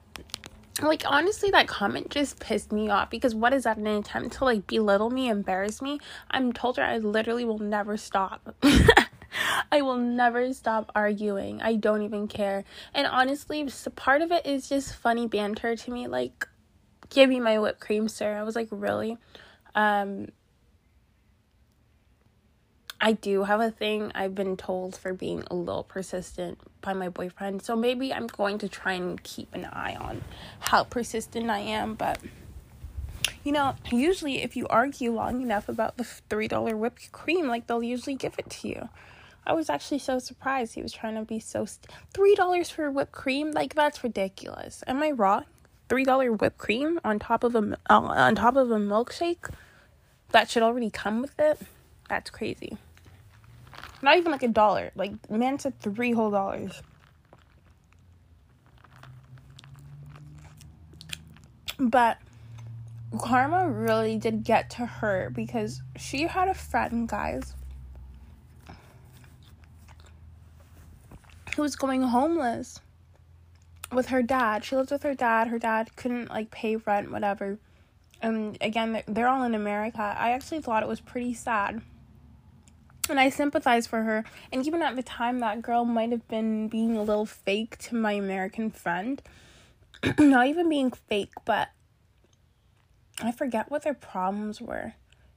like 0.81 1.03
honestly 1.05 1.51
that 1.51 1.67
comment 1.67 2.09
just 2.09 2.39
pissed 2.39 2.71
me 2.71 2.89
off 2.89 3.09
because 3.09 3.35
what 3.35 3.53
is 3.53 3.63
that 3.63 3.77
an 3.77 3.87
attempt 3.87 4.37
to 4.37 4.45
like 4.45 4.65
belittle 4.67 5.09
me 5.09 5.27
embarrass 5.27 5.81
me 5.81 5.99
i'm 6.31 6.53
told 6.53 6.77
her 6.77 6.83
i 6.83 6.97
literally 6.97 7.43
will 7.43 7.59
never 7.59 7.97
stop 7.97 8.55
i 9.71 9.81
will 9.81 9.97
never 9.97 10.53
stop 10.53 10.91
arguing 10.95 11.61
i 11.61 11.75
don't 11.75 12.01
even 12.01 12.27
care 12.27 12.63
and 12.93 13.07
honestly 13.07 13.67
part 13.95 14.21
of 14.21 14.31
it 14.31 14.45
is 14.45 14.69
just 14.69 14.95
funny 14.95 15.27
banter 15.27 15.75
to 15.75 15.91
me 15.91 16.07
like 16.07 16.47
give 17.09 17.29
me 17.29 17.39
my 17.39 17.57
whipped 17.57 17.79
cream 17.79 18.07
sir 18.07 18.37
i 18.37 18.43
was 18.43 18.55
like 18.55 18.67
really 18.71 19.17
um 19.75 20.27
I 23.01 23.13
do 23.13 23.43
have 23.45 23.61
a 23.61 23.71
thing 23.71 24.11
I've 24.13 24.35
been 24.35 24.57
told 24.57 24.97
for 24.97 25.13
being 25.13 25.43
a 25.49 25.55
little 25.55 25.83
persistent 25.83 26.59
by 26.81 26.93
my 26.93 27.07
boyfriend. 27.07 27.61
So 27.61 27.75
maybe 27.75 28.13
I'm 28.13 28.27
going 28.27 28.57
to 28.57 28.67
try 28.67 28.93
and 28.93 29.21
keep 29.23 29.53
an 29.55 29.65
eye 29.65 29.95
on 29.95 30.21
how 30.59 30.83
persistent 30.83 31.49
I 31.49 31.59
am. 31.59 31.93
But, 31.93 32.19
you 33.45 33.53
know, 33.53 33.75
usually 33.89 34.41
if 34.41 34.57
you 34.57 34.67
argue 34.67 35.13
long 35.13 35.41
enough 35.41 35.69
about 35.69 35.95
the 35.95 36.03
$3 36.03 36.77
whipped 36.77 37.11
cream, 37.13 37.47
like 37.47 37.67
they'll 37.67 37.83
usually 37.83 38.15
give 38.15 38.35
it 38.37 38.49
to 38.49 38.67
you. 38.67 38.89
I 39.45 39.53
was 39.53 39.69
actually 39.69 39.99
so 39.99 40.19
surprised 40.19 40.75
he 40.75 40.81
was 40.81 40.93
trying 40.93 41.15
to 41.15 41.23
be 41.23 41.39
so. 41.39 41.65
St- 41.65 41.87
$3 42.13 42.71
for 42.71 42.91
whipped 42.91 43.11
cream? 43.11 43.51
Like, 43.51 43.73
that's 43.73 44.03
ridiculous. 44.03 44.83
Am 44.87 45.01
I 45.01 45.11
wrong? 45.11 45.45
$3 45.89 46.39
whipped 46.39 46.57
cream 46.57 46.99
on 47.03 47.19
top 47.19 47.43
of 47.43 47.55
a, 47.55 47.77
uh, 47.89 47.99
on 47.99 48.35
top 48.35 48.55
of 48.55 48.69
a 48.69 48.77
milkshake? 48.77 49.51
That 50.31 50.49
should 50.49 50.61
already 50.61 50.89
come 50.89 51.21
with 51.21 51.39
it? 51.39 51.59
That's 52.09 52.29
crazy. 52.29 52.77
Not 54.01 54.17
even 54.17 54.31
like 54.31 54.43
a 54.43 54.47
dollar. 54.47 54.91
Like, 54.95 55.29
man 55.29 55.59
said 55.59 55.79
three 55.79 56.11
whole 56.11 56.31
dollars. 56.31 56.81
But 61.79 62.17
karma 63.17 63.69
really 63.69 64.17
did 64.17 64.43
get 64.43 64.69
to 64.71 64.85
her 64.85 65.31
because 65.33 65.81
she 65.97 66.23
had 66.23 66.47
a 66.47 66.53
friend, 66.53 67.07
guys, 67.07 67.55
who 71.55 71.61
was 71.61 71.75
going 71.75 72.03
homeless 72.03 72.79
with 73.91 74.07
her 74.07 74.21
dad. 74.21 74.63
She 74.63 74.75
lived 74.75 74.91
with 74.91 75.03
her 75.03 75.15
dad. 75.15 75.47
Her 75.47 75.59
dad 75.59 75.95
couldn't 75.95 76.29
like 76.29 76.51
pay 76.51 76.75
rent, 76.75 77.11
whatever. 77.11 77.57
And 78.21 78.57
again, 78.61 79.01
they're 79.07 79.27
all 79.27 79.43
in 79.43 79.55
America. 79.55 80.15
I 80.17 80.31
actually 80.31 80.61
thought 80.61 80.83
it 80.83 80.89
was 80.89 80.99
pretty 80.99 81.33
sad 81.33 81.81
and 83.09 83.19
I 83.19 83.29
sympathize 83.29 83.87
for 83.87 84.03
her. 84.03 84.23
And 84.51 84.65
even 84.65 84.81
at 84.81 84.95
the 84.95 85.03
time, 85.03 85.39
that 85.39 85.61
girl 85.61 85.85
might 85.85 86.11
have 86.11 86.27
been 86.27 86.67
being 86.67 86.95
a 86.95 87.03
little 87.03 87.25
fake 87.25 87.77
to 87.79 87.95
my 87.95 88.13
American 88.13 88.71
friend. 88.71 89.21
Not 90.19 90.47
even 90.47 90.69
being 90.69 90.91
fake, 90.91 91.33
but 91.45 91.69
I 93.21 93.31
forget 93.31 93.69
what 93.69 93.83
their 93.83 93.93
problems 93.93 94.61
were. 94.61 94.93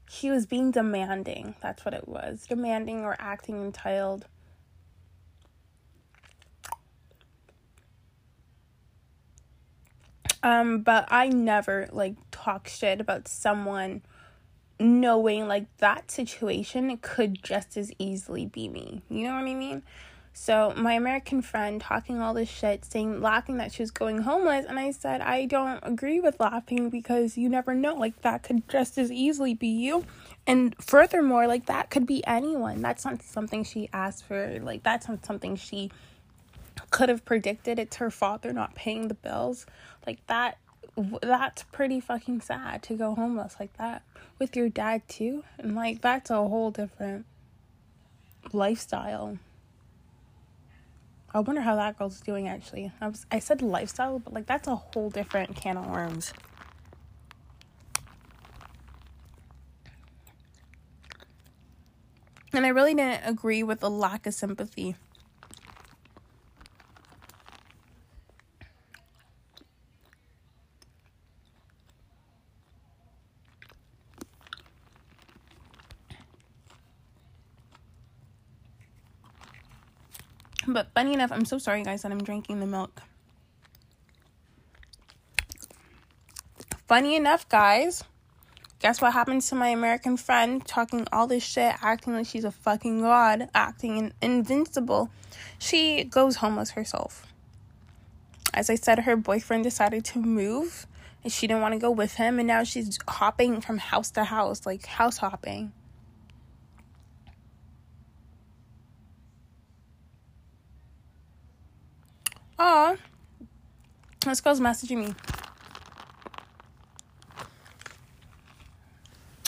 She 0.08 0.30
was 0.30 0.46
being 0.46 0.70
demanding. 0.70 1.54
That's 1.60 1.84
what 1.84 1.94
it 1.94 2.06
was. 2.06 2.46
Demanding 2.46 3.00
or 3.00 3.16
acting 3.18 3.62
entitled. 3.62 4.26
Um, 10.42 10.80
but 10.80 11.06
I 11.08 11.28
never 11.28 11.88
like 11.92 12.14
talk 12.30 12.68
shit 12.68 13.00
about 13.00 13.28
someone 13.28 14.02
knowing 14.80 15.46
like 15.46 15.66
that 15.78 16.10
situation 16.10 16.96
could 17.00 17.42
just 17.42 17.76
as 17.76 17.92
easily 17.98 18.46
be 18.46 18.68
me. 18.68 19.02
You 19.08 19.28
know 19.28 19.34
what 19.34 19.44
I 19.44 19.54
mean? 19.54 19.82
So 20.34 20.72
my 20.76 20.94
American 20.94 21.42
friend 21.42 21.80
talking 21.80 22.20
all 22.20 22.32
this 22.32 22.48
shit, 22.48 22.86
saying 22.86 23.20
laughing 23.20 23.58
that 23.58 23.72
she 23.72 23.82
was 23.82 23.90
going 23.90 24.18
homeless, 24.22 24.64
and 24.66 24.78
I 24.78 24.90
said 24.90 25.20
I 25.20 25.44
don't 25.44 25.80
agree 25.82 26.20
with 26.20 26.40
laughing 26.40 26.88
because 26.88 27.36
you 27.36 27.48
never 27.48 27.74
know. 27.74 27.94
Like 27.94 28.20
that 28.22 28.42
could 28.42 28.66
just 28.68 28.96
as 28.96 29.12
easily 29.12 29.52
be 29.54 29.68
you, 29.68 30.04
and 30.46 30.74
furthermore, 30.80 31.46
like 31.46 31.66
that 31.66 31.90
could 31.90 32.06
be 32.06 32.26
anyone. 32.26 32.80
That's 32.80 33.04
not 33.04 33.22
something 33.22 33.62
she 33.62 33.90
asked 33.92 34.24
for. 34.24 34.58
Like 34.60 34.82
that's 34.82 35.06
not 35.06 35.24
something 35.24 35.54
she 35.54 35.90
could 36.90 37.10
have 37.10 37.24
predicted. 37.26 37.78
It's 37.78 37.96
her 37.96 38.10
father 38.10 38.54
not 38.54 38.74
paying 38.74 39.08
the 39.08 39.14
bills. 39.14 39.66
Like 40.06 40.26
that 40.26 40.58
that's 41.22 41.62
pretty 41.64 42.00
fucking 42.00 42.42
sad 42.42 42.82
to 42.82 42.94
go 42.94 43.14
homeless 43.14 43.56
like 43.58 43.74
that 43.78 44.02
with 44.38 44.54
your 44.56 44.68
dad 44.68 45.02
too. 45.08 45.44
And 45.58 45.74
like 45.74 46.00
that's 46.00 46.30
a 46.30 46.34
whole 46.36 46.70
different 46.70 47.24
lifestyle. 48.52 49.38
I 51.34 51.40
wonder 51.40 51.62
how 51.62 51.76
that 51.76 51.98
girl's 51.98 52.20
doing 52.20 52.46
actually. 52.48 52.92
I 53.00 53.08
was 53.08 53.24
i 53.30 53.38
said 53.38 53.62
lifestyle 53.62 54.18
but 54.18 54.34
like 54.34 54.46
that's 54.46 54.68
a 54.68 54.76
whole 54.76 55.10
different 55.10 55.56
can 55.56 55.76
of 55.76 55.86
worms. 55.86 56.32
And 62.52 62.66
i 62.66 62.68
really 62.68 62.94
didn't 62.94 63.22
agree 63.24 63.62
with 63.62 63.80
the 63.80 63.88
lack 63.88 64.26
of 64.26 64.34
sympathy 64.34 64.94
But 80.72 80.88
funny 80.94 81.14
enough, 81.14 81.32
I'm 81.32 81.44
so 81.44 81.58
sorry, 81.58 81.82
guys, 81.82 82.02
that 82.02 82.12
I'm 82.12 82.22
drinking 82.22 82.60
the 82.60 82.66
milk. 82.66 83.02
Funny 86.86 87.16
enough, 87.16 87.48
guys, 87.48 88.04
guess 88.80 89.00
what 89.00 89.12
happens 89.12 89.48
to 89.48 89.54
my 89.54 89.68
American 89.68 90.16
friend 90.16 90.64
talking 90.66 91.06
all 91.12 91.26
this 91.26 91.42
shit, 91.42 91.74
acting 91.82 92.12
like 92.12 92.26
she's 92.26 92.44
a 92.44 92.50
fucking 92.50 93.00
god, 93.00 93.48
acting 93.54 93.96
in- 93.96 94.12
invincible? 94.20 95.10
She 95.58 96.04
goes 96.04 96.36
homeless 96.36 96.72
herself. 96.72 97.26
As 98.52 98.68
I 98.68 98.74
said, 98.74 99.00
her 99.00 99.16
boyfriend 99.16 99.64
decided 99.64 100.04
to 100.06 100.18
move 100.18 100.86
and 101.22 101.32
she 101.32 101.46
didn't 101.46 101.62
want 101.62 101.74
to 101.74 101.78
go 101.78 101.90
with 101.90 102.14
him, 102.14 102.38
and 102.38 102.48
now 102.48 102.64
she's 102.64 102.98
hopping 103.08 103.60
from 103.60 103.78
house 103.78 104.10
to 104.12 104.24
house, 104.24 104.66
like 104.66 104.86
house 104.86 105.18
hopping. 105.18 105.72
Aw. 112.64 112.94
This 114.24 114.40
girl's 114.40 114.60
messaging 114.60 114.98
me. 114.98 115.14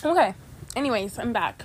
Okay. 0.05 0.35
Anyways, 0.75 1.17
I'm 1.21 1.33
back. 1.33 1.65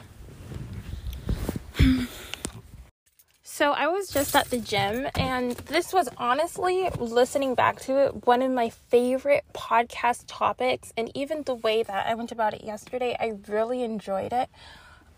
so 3.41 3.71
I 3.71 3.87
was 3.87 4.09
just 4.09 4.35
at 4.35 4.51
the 4.51 4.59
gym, 4.59 5.07
and 5.15 5.53
this 5.53 5.91
was 5.91 6.07
honestly, 6.17 6.87
listening 6.99 7.55
back 7.55 7.79
to 7.81 7.97
it, 7.97 8.27
one 8.27 8.43
of 8.43 8.51
my 8.51 8.69
favorite 8.69 9.45
podcast 9.51 10.25
topics 10.27 10.93
and 10.95 11.11
even 11.15 11.41
the 11.41 11.55
way 11.55 11.81
that 11.81 12.05
I 12.05 12.13
went 12.13 12.31
about 12.31 12.53
it 12.53 12.63
yesterday, 12.63 13.17
I 13.19 13.39
really 13.47 13.81
enjoyed 13.81 14.33
it. 14.33 14.49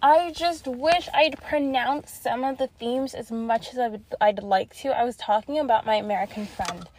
I 0.04 0.32
just 0.32 0.66
wish 0.66 1.08
I'd 1.14 1.40
pronounced 1.42 2.24
some 2.24 2.44
of 2.44 2.58
the 2.58 2.66
themes 2.80 3.14
as 3.14 3.32
much 3.32 3.72
as 3.72 3.78
I 3.78 3.88
would, 3.88 4.04
I'd 4.20 4.42
like 4.42 4.76
to. 4.78 4.90
I 4.90 5.04
was 5.04 5.16
talking 5.16 5.60
about 5.60 5.86
my 5.86 5.96
American 5.96 6.48
friend 6.48 6.90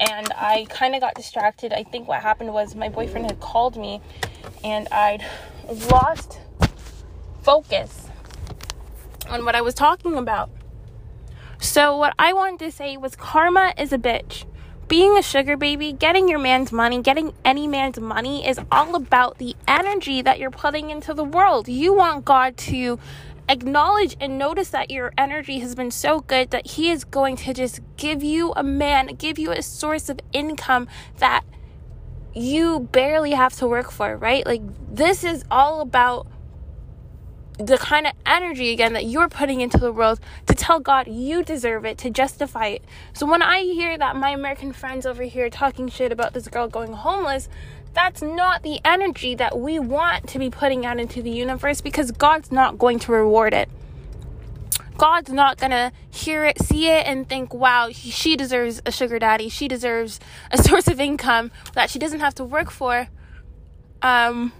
and 0.00 0.32
I 0.34 0.66
kind 0.68 0.96
of 0.96 1.00
got 1.00 1.14
distracted. 1.14 1.72
I 1.72 1.84
think 1.84 2.08
what 2.08 2.22
happened 2.22 2.52
was 2.52 2.74
my 2.74 2.88
boyfriend 2.88 3.26
had 3.26 3.38
called 3.38 3.76
me 3.76 4.00
and 4.64 4.88
I'd 4.90 5.24
lost 5.92 6.40
focus 7.42 8.08
on 9.28 9.44
what 9.44 9.54
I 9.54 9.60
was 9.60 9.74
talking 9.74 10.16
about. 10.16 10.50
So, 11.60 11.96
what 11.96 12.14
I 12.18 12.32
wanted 12.32 12.58
to 12.64 12.72
say 12.72 12.96
was 12.96 13.14
karma 13.14 13.74
is 13.78 13.92
a 13.92 13.98
bitch. 13.98 14.44
Being 14.90 15.16
a 15.16 15.22
sugar 15.22 15.56
baby, 15.56 15.92
getting 15.92 16.28
your 16.28 16.40
man's 16.40 16.72
money, 16.72 17.00
getting 17.00 17.32
any 17.44 17.68
man's 17.68 18.00
money 18.00 18.44
is 18.44 18.58
all 18.72 18.96
about 18.96 19.38
the 19.38 19.54
energy 19.68 20.20
that 20.20 20.40
you're 20.40 20.50
putting 20.50 20.90
into 20.90 21.14
the 21.14 21.22
world. 21.22 21.68
You 21.68 21.94
want 21.94 22.24
God 22.24 22.56
to 22.56 22.98
acknowledge 23.48 24.16
and 24.18 24.36
notice 24.36 24.70
that 24.70 24.90
your 24.90 25.12
energy 25.16 25.60
has 25.60 25.76
been 25.76 25.92
so 25.92 26.18
good 26.18 26.50
that 26.50 26.72
He 26.72 26.90
is 26.90 27.04
going 27.04 27.36
to 27.36 27.54
just 27.54 27.78
give 27.98 28.24
you 28.24 28.52
a 28.56 28.64
man, 28.64 29.14
give 29.14 29.38
you 29.38 29.52
a 29.52 29.62
source 29.62 30.08
of 30.08 30.18
income 30.32 30.88
that 31.18 31.44
you 32.34 32.88
barely 32.90 33.30
have 33.30 33.54
to 33.58 33.68
work 33.68 33.92
for, 33.92 34.16
right? 34.16 34.44
Like, 34.44 34.62
this 34.92 35.22
is 35.22 35.44
all 35.52 35.82
about 35.82 36.26
the 37.66 37.78
kind 37.78 38.06
of 38.06 38.12
energy 38.24 38.72
again 38.72 38.92
that 38.94 39.04
you're 39.04 39.28
putting 39.28 39.60
into 39.60 39.78
the 39.78 39.92
world 39.92 40.20
to 40.46 40.54
tell 40.54 40.80
God 40.80 41.06
you 41.06 41.42
deserve 41.44 41.84
it, 41.84 41.98
to 41.98 42.10
justify 42.10 42.66
it. 42.66 42.84
So 43.12 43.26
when 43.26 43.42
I 43.42 43.60
hear 43.60 43.98
that 43.98 44.16
my 44.16 44.30
American 44.30 44.72
friends 44.72 45.06
over 45.06 45.22
here 45.22 45.50
talking 45.50 45.88
shit 45.88 46.12
about 46.12 46.32
this 46.32 46.48
girl 46.48 46.68
going 46.68 46.92
homeless, 46.92 47.48
that's 47.92 48.22
not 48.22 48.62
the 48.62 48.80
energy 48.84 49.34
that 49.34 49.58
we 49.58 49.78
want 49.78 50.28
to 50.28 50.38
be 50.38 50.48
putting 50.48 50.86
out 50.86 50.98
into 50.98 51.22
the 51.22 51.30
universe 51.30 51.80
because 51.80 52.10
God's 52.12 52.50
not 52.50 52.78
going 52.78 52.98
to 53.00 53.12
reward 53.12 53.52
it. 53.52 53.68
God's 54.96 55.30
not 55.30 55.56
going 55.56 55.70
to 55.70 55.92
hear 56.10 56.44
it, 56.44 56.60
see 56.60 56.88
it, 56.88 57.06
and 57.06 57.26
think, 57.28 57.54
wow, 57.54 57.88
she 57.90 58.36
deserves 58.36 58.82
a 58.84 58.92
sugar 58.92 59.18
daddy. 59.18 59.48
She 59.48 59.66
deserves 59.66 60.20
a 60.50 60.58
source 60.62 60.88
of 60.88 61.00
income 61.00 61.50
that 61.72 61.90
she 61.90 61.98
doesn't 61.98 62.20
have 62.20 62.34
to 62.34 62.44
work 62.44 62.70
for. 62.70 63.08
Um, 64.02 64.52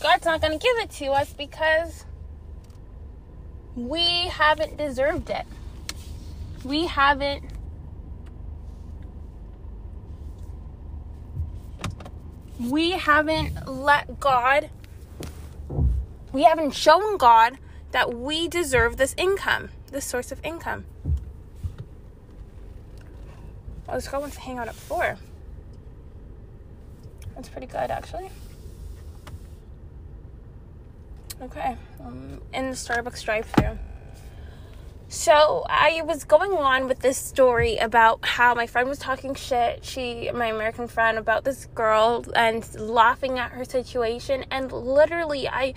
God's 0.00 0.24
not 0.24 0.40
going 0.40 0.58
to 0.58 0.58
give 0.58 0.76
it 0.78 0.90
to 0.92 1.06
us 1.06 1.32
because 1.32 2.04
we 3.74 4.28
haven't 4.28 4.76
deserved 4.76 5.30
it. 5.30 5.46
We 6.64 6.86
haven't 6.86 7.44
we 12.58 12.92
haven't 12.92 13.68
let 13.68 14.18
God 14.18 14.70
we 16.32 16.42
haven't 16.42 16.72
shown 16.72 17.16
God 17.16 17.58
that 17.92 18.12
we 18.12 18.48
deserve 18.48 18.98
this 18.98 19.14
income, 19.16 19.70
this 19.90 20.04
source 20.04 20.30
of 20.30 20.38
income. 20.44 20.84
Oh, 23.88 23.94
this 23.94 24.08
girl 24.08 24.20
wants 24.20 24.36
to 24.36 24.42
hang 24.42 24.58
out 24.58 24.68
at 24.68 24.74
four. 24.74 25.16
That's 27.34 27.48
pretty 27.48 27.66
good, 27.66 27.90
actually. 27.90 28.30
Okay, 31.40 31.76
um, 32.00 32.40
in 32.54 32.70
the 32.70 32.76
Starbucks 32.76 33.22
drive-through. 33.24 33.78
So 35.08 35.64
I 35.68 36.02
was 36.04 36.24
going 36.24 36.52
on 36.52 36.88
with 36.88 37.00
this 37.00 37.16
story 37.16 37.76
about 37.76 38.24
how 38.24 38.54
my 38.54 38.66
friend 38.66 38.88
was 38.88 38.98
talking 38.98 39.34
shit, 39.34 39.84
she, 39.84 40.30
my 40.32 40.46
American 40.46 40.88
friend, 40.88 41.16
about 41.16 41.44
this 41.44 41.66
girl 41.66 42.24
and 42.34 42.68
laughing 42.80 43.38
at 43.38 43.52
her 43.52 43.64
situation. 43.64 44.46
And 44.50 44.72
literally, 44.72 45.46
I, 45.46 45.74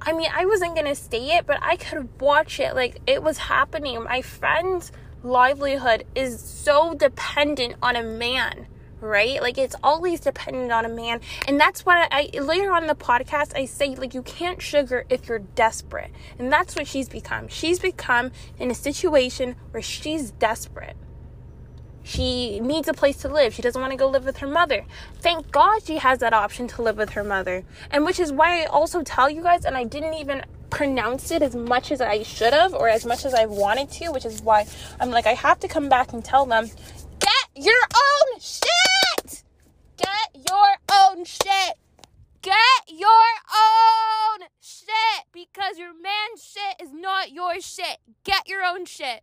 I 0.00 0.12
mean, 0.14 0.30
I 0.34 0.46
wasn't 0.46 0.74
gonna 0.74 0.94
say 0.94 1.36
it, 1.36 1.46
but 1.46 1.58
I 1.60 1.76
could 1.76 2.08
watch 2.20 2.60
it 2.60 2.74
like 2.74 2.98
it 3.06 3.22
was 3.22 3.36
happening. 3.38 4.02
My 4.04 4.22
friend's 4.22 4.90
livelihood 5.22 6.04
is 6.14 6.40
so 6.40 6.94
dependent 6.94 7.76
on 7.82 7.94
a 7.94 8.02
man 8.02 8.66
right? 9.02 9.42
Like 9.42 9.58
it's 9.58 9.76
always 9.82 10.20
dependent 10.20 10.72
on 10.72 10.84
a 10.84 10.88
man. 10.88 11.20
And 11.46 11.60
that's 11.60 11.84
what 11.84 12.08
I, 12.10 12.30
I, 12.34 12.38
later 12.40 12.72
on 12.72 12.82
in 12.82 12.88
the 12.88 12.94
podcast 12.94 13.56
I 13.56 13.66
say 13.66 13.94
like 13.94 14.14
you 14.14 14.22
can't 14.22 14.62
sugar 14.62 15.04
if 15.10 15.28
you're 15.28 15.40
desperate. 15.40 16.10
And 16.38 16.52
that's 16.52 16.76
what 16.76 16.86
she's 16.86 17.08
become. 17.08 17.48
She's 17.48 17.78
become 17.78 18.30
in 18.58 18.70
a 18.70 18.74
situation 18.74 19.56
where 19.72 19.82
she's 19.82 20.30
desperate. 20.30 20.96
She 22.04 22.58
needs 22.60 22.88
a 22.88 22.92
place 22.92 23.18
to 23.18 23.28
live. 23.28 23.54
She 23.54 23.62
doesn't 23.62 23.80
want 23.80 23.92
to 23.92 23.96
go 23.96 24.08
live 24.08 24.24
with 24.24 24.38
her 24.38 24.48
mother. 24.48 24.84
Thank 25.20 25.50
God 25.50 25.84
she 25.84 25.98
has 25.98 26.18
that 26.18 26.32
option 26.32 26.66
to 26.68 26.82
live 26.82 26.96
with 26.96 27.10
her 27.10 27.22
mother. 27.22 27.64
And 27.90 28.04
which 28.04 28.18
is 28.18 28.32
why 28.32 28.62
I 28.62 28.64
also 28.64 29.02
tell 29.02 29.30
you 29.30 29.42
guys 29.42 29.64
and 29.64 29.76
I 29.76 29.84
didn't 29.84 30.14
even 30.14 30.44
pronounce 30.70 31.30
it 31.30 31.42
as 31.42 31.54
much 31.54 31.92
as 31.92 32.00
I 32.00 32.22
should 32.22 32.52
have 32.52 32.72
or 32.74 32.88
as 32.88 33.04
much 33.04 33.24
as 33.24 33.34
I 33.34 33.46
wanted 33.46 33.90
to, 33.92 34.08
which 34.08 34.24
is 34.24 34.42
why 34.42 34.66
I'm 34.98 35.10
like 35.10 35.26
I 35.26 35.34
have 35.34 35.60
to 35.60 35.68
come 35.68 35.88
back 35.88 36.12
and 36.12 36.24
tell 36.24 36.46
them 36.46 36.70
get 37.20 37.64
your 37.64 37.82
own 37.94 38.40
shit 38.40 38.81
shit. 41.24 41.78
Get 42.42 42.54
your 42.88 43.08
own 43.54 44.48
shit 44.60 45.26
because 45.32 45.78
your 45.78 45.92
man's 45.92 46.42
shit 46.42 46.82
is 46.82 46.92
not 46.92 47.30
your 47.30 47.60
shit. 47.60 47.98
Get 48.24 48.48
your 48.48 48.64
own 48.64 48.84
shit. 48.84 49.22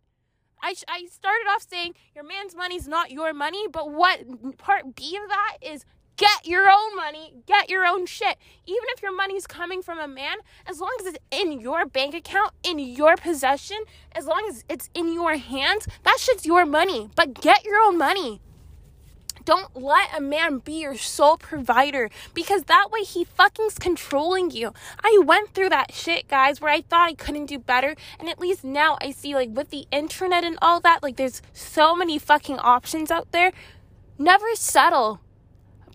I, 0.62 0.74
I 0.88 1.06
started 1.10 1.46
off 1.50 1.66
saying 1.68 1.94
your 2.14 2.24
man's 2.24 2.54
money's 2.54 2.88
not 2.88 3.10
your 3.10 3.32
money, 3.32 3.66
but 3.70 3.90
what 3.90 4.20
part 4.58 4.94
B 4.94 5.18
of 5.22 5.28
that 5.28 5.56
is 5.62 5.84
get 6.16 6.46
your 6.46 6.68
own 6.68 6.96
money, 6.96 7.34
get 7.46 7.70
your 7.70 7.86
own 7.86 8.06
shit. 8.06 8.36
Even 8.66 8.84
if 8.88 9.02
your 9.02 9.14
money's 9.14 9.46
coming 9.46 9.82
from 9.82 9.98
a 9.98 10.08
man, 10.08 10.38
as 10.66 10.80
long 10.80 10.94
as 11.00 11.06
it's 11.06 11.18
in 11.30 11.60
your 11.60 11.86
bank 11.86 12.14
account, 12.14 12.52
in 12.62 12.78
your 12.78 13.16
possession, 13.16 13.78
as 14.12 14.26
long 14.26 14.46
as 14.48 14.64
it's 14.68 14.90
in 14.94 15.12
your 15.12 15.36
hands, 15.36 15.86
that 16.04 16.18
shit's 16.18 16.44
your 16.46 16.66
money. 16.66 17.10
But 17.16 17.40
get 17.40 17.64
your 17.64 17.80
own 17.80 17.96
money. 17.96 18.40
Don't 19.44 19.74
let 19.74 20.16
a 20.16 20.20
man 20.20 20.58
be 20.58 20.82
your 20.82 20.96
sole 20.96 21.36
provider 21.36 22.10
because 22.34 22.64
that 22.64 22.90
way 22.90 23.00
he 23.00 23.24
fucking's 23.24 23.78
controlling 23.78 24.50
you. 24.50 24.72
I 25.02 25.20
went 25.24 25.54
through 25.54 25.70
that 25.70 25.92
shit, 25.92 26.28
guys, 26.28 26.60
where 26.60 26.72
I 26.72 26.82
thought 26.82 27.08
I 27.08 27.14
couldn't 27.14 27.46
do 27.46 27.58
better. 27.58 27.96
And 28.18 28.28
at 28.28 28.38
least 28.38 28.64
now 28.64 28.98
I 29.00 29.10
see, 29.10 29.34
like, 29.34 29.50
with 29.50 29.70
the 29.70 29.86
internet 29.90 30.44
and 30.44 30.58
all 30.60 30.80
that, 30.80 31.02
like, 31.02 31.16
there's 31.16 31.42
so 31.52 31.94
many 31.94 32.18
fucking 32.18 32.58
options 32.58 33.10
out 33.10 33.32
there. 33.32 33.52
Never 34.18 34.54
settle. 34.54 35.20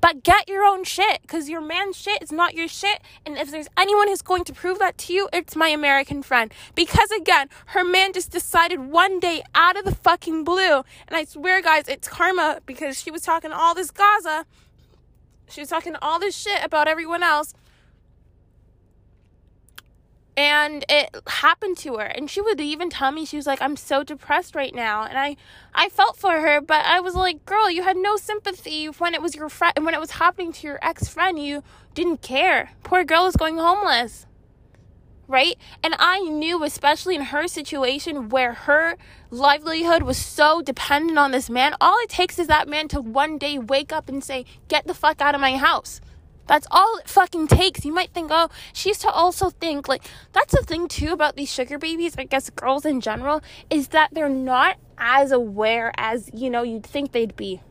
But 0.05 0.21
get 0.21 0.47
your 0.47 0.63
own 0.63 0.83
shit 0.83 1.23
because 1.23 1.49
your 1.49 1.61
man's 1.61 1.97
shit 1.97 2.21
is 2.21 2.31
not 2.31 2.53
your 2.53 2.67
shit. 2.67 3.01
And 3.25 3.39
if 3.39 3.49
there's 3.49 3.67
anyone 3.75 4.07
who's 4.07 4.21
going 4.21 4.43
to 4.43 4.53
prove 4.53 4.77
that 4.77 4.99
to 4.99 5.13
you, 5.13 5.27
it's 5.33 5.55
my 5.55 5.69
American 5.69 6.21
friend. 6.21 6.53
Because 6.75 7.09
again, 7.09 7.49
her 7.69 7.83
man 7.83 8.13
just 8.13 8.29
decided 8.29 8.81
one 8.81 9.19
day 9.19 9.41
out 9.55 9.77
of 9.77 9.83
the 9.83 9.95
fucking 9.95 10.43
blue. 10.43 10.83
And 11.07 11.13
I 11.15 11.23
swear, 11.23 11.59
guys, 11.59 11.87
it's 11.87 12.07
karma 12.07 12.59
because 12.67 13.01
she 13.01 13.09
was 13.09 13.23
talking 13.23 13.51
all 13.51 13.73
this 13.73 13.89
Gaza. 13.89 14.45
She 15.49 15.61
was 15.61 15.69
talking 15.69 15.95
all 16.03 16.19
this 16.19 16.37
shit 16.37 16.63
about 16.63 16.87
everyone 16.87 17.23
else 17.23 17.55
and 20.37 20.83
it 20.89 21.15
happened 21.27 21.77
to 21.77 21.95
her. 21.97 22.05
And 22.05 22.29
she 22.29 22.41
would 22.41 22.59
even 22.59 22.89
tell 22.89 23.11
me 23.11 23.25
she 23.25 23.37
was 23.37 23.47
like 23.47 23.61
i'm 23.61 23.75
so 23.75 24.03
depressed 24.03 24.55
right 24.55 24.73
now. 24.73 25.03
And 25.03 25.17
i 25.17 25.35
i 25.73 25.89
felt 25.89 26.17
for 26.17 26.41
her 26.41 26.61
but 26.61 26.85
i 26.85 26.99
was 26.99 27.15
like 27.15 27.45
girl 27.45 27.69
you 27.69 27.83
had 27.83 27.97
no 27.97 28.17
sympathy 28.17 28.87
when 28.87 29.13
it 29.13 29.21
was 29.21 29.35
your 29.35 29.49
friend 29.49 29.73
when 29.81 29.93
it 29.93 29.99
was 29.99 30.11
happening 30.11 30.51
to 30.53 30.67
your 30.67 30.79
ex-friend. 30.81 31.39
You 31.39 31.63
didn't 31.93 32.21
care. 32.21 32.71
Poor 32.83 33.03
girl 33.03 33.25
is 33.25 33.35
going 33.35 33.57
homeless. 33.57 34.25
Right? 35.27 35.55
And 35.81 35.95
i 35.97 36.19
knew 36.19 36.63
especially 36.63 37.15
in 37.15 37.21
her 37.23 37.47
situation 37.47 38.29
where 38.29 38.53
her 38.53 38.97
livelihood 39.31 40.03
was 40.03 40.17
so 40.17 40.61
dependent 40.61 41.17
on 41.17 41.31
this 41.31 41.49
man 41.49 41.73
all 41.81 41.97
it 42.03 42.09
takes 42.09 42.37
is 42.37 42.47
that 42.47 42.67
man 42.67 42.87
to 42.89 43.01
one 43.01 43.37
day 43.37 43.57
wake 43.57 43.91
up 43.91 44.07
and 44.07 44.23
say 44.23 44.45
get 44.67 44.85
the 44.85 44.93
fuck 44.93 45.19
out 45.19 45.35
of 45.35 45.41
my 45.41 45.57
house 45.57 45.99
that's 46.47 46.67
all 46.71 46.97
it 46.97 47.09
fucking 47.09 47.47
takes. 47.47 47.85
You 47.85 47.93
might 47.93 48.11
think, 48.11 48.29
oh, 48.31 48.49
she 48.73 48.89
used 48.89 49.01
to 49.01 49.09
also 49.09 49.49
think, 49.49 49.87
like, 49.87 50.03
that's 50.33 50.53
the 50.53 50.63
thing 50.63 50.87
too 50.87 51.11
about 51.11 51.35
these 51.35 51.51
sugar 51.51 51.77
babies, 51.77 52.15
I 52.17 52.23
guess 52.23 52.49
girls 52.49 52.85
in 52.85 53.01
general, 53.01 53.41
is 53.69 53.89
that 53.89 54.09
they're 54.13 54.29
not 54.29 54.77
as 54.97 55.31
aware 55.31 55.91
as, 55.97 56.29
you 56.33 56.49
know, 56.49 56.63
you'd 56.63 56.85
think 56.85 57.11
they'd 57.11 57.35
be. 57.35 57.61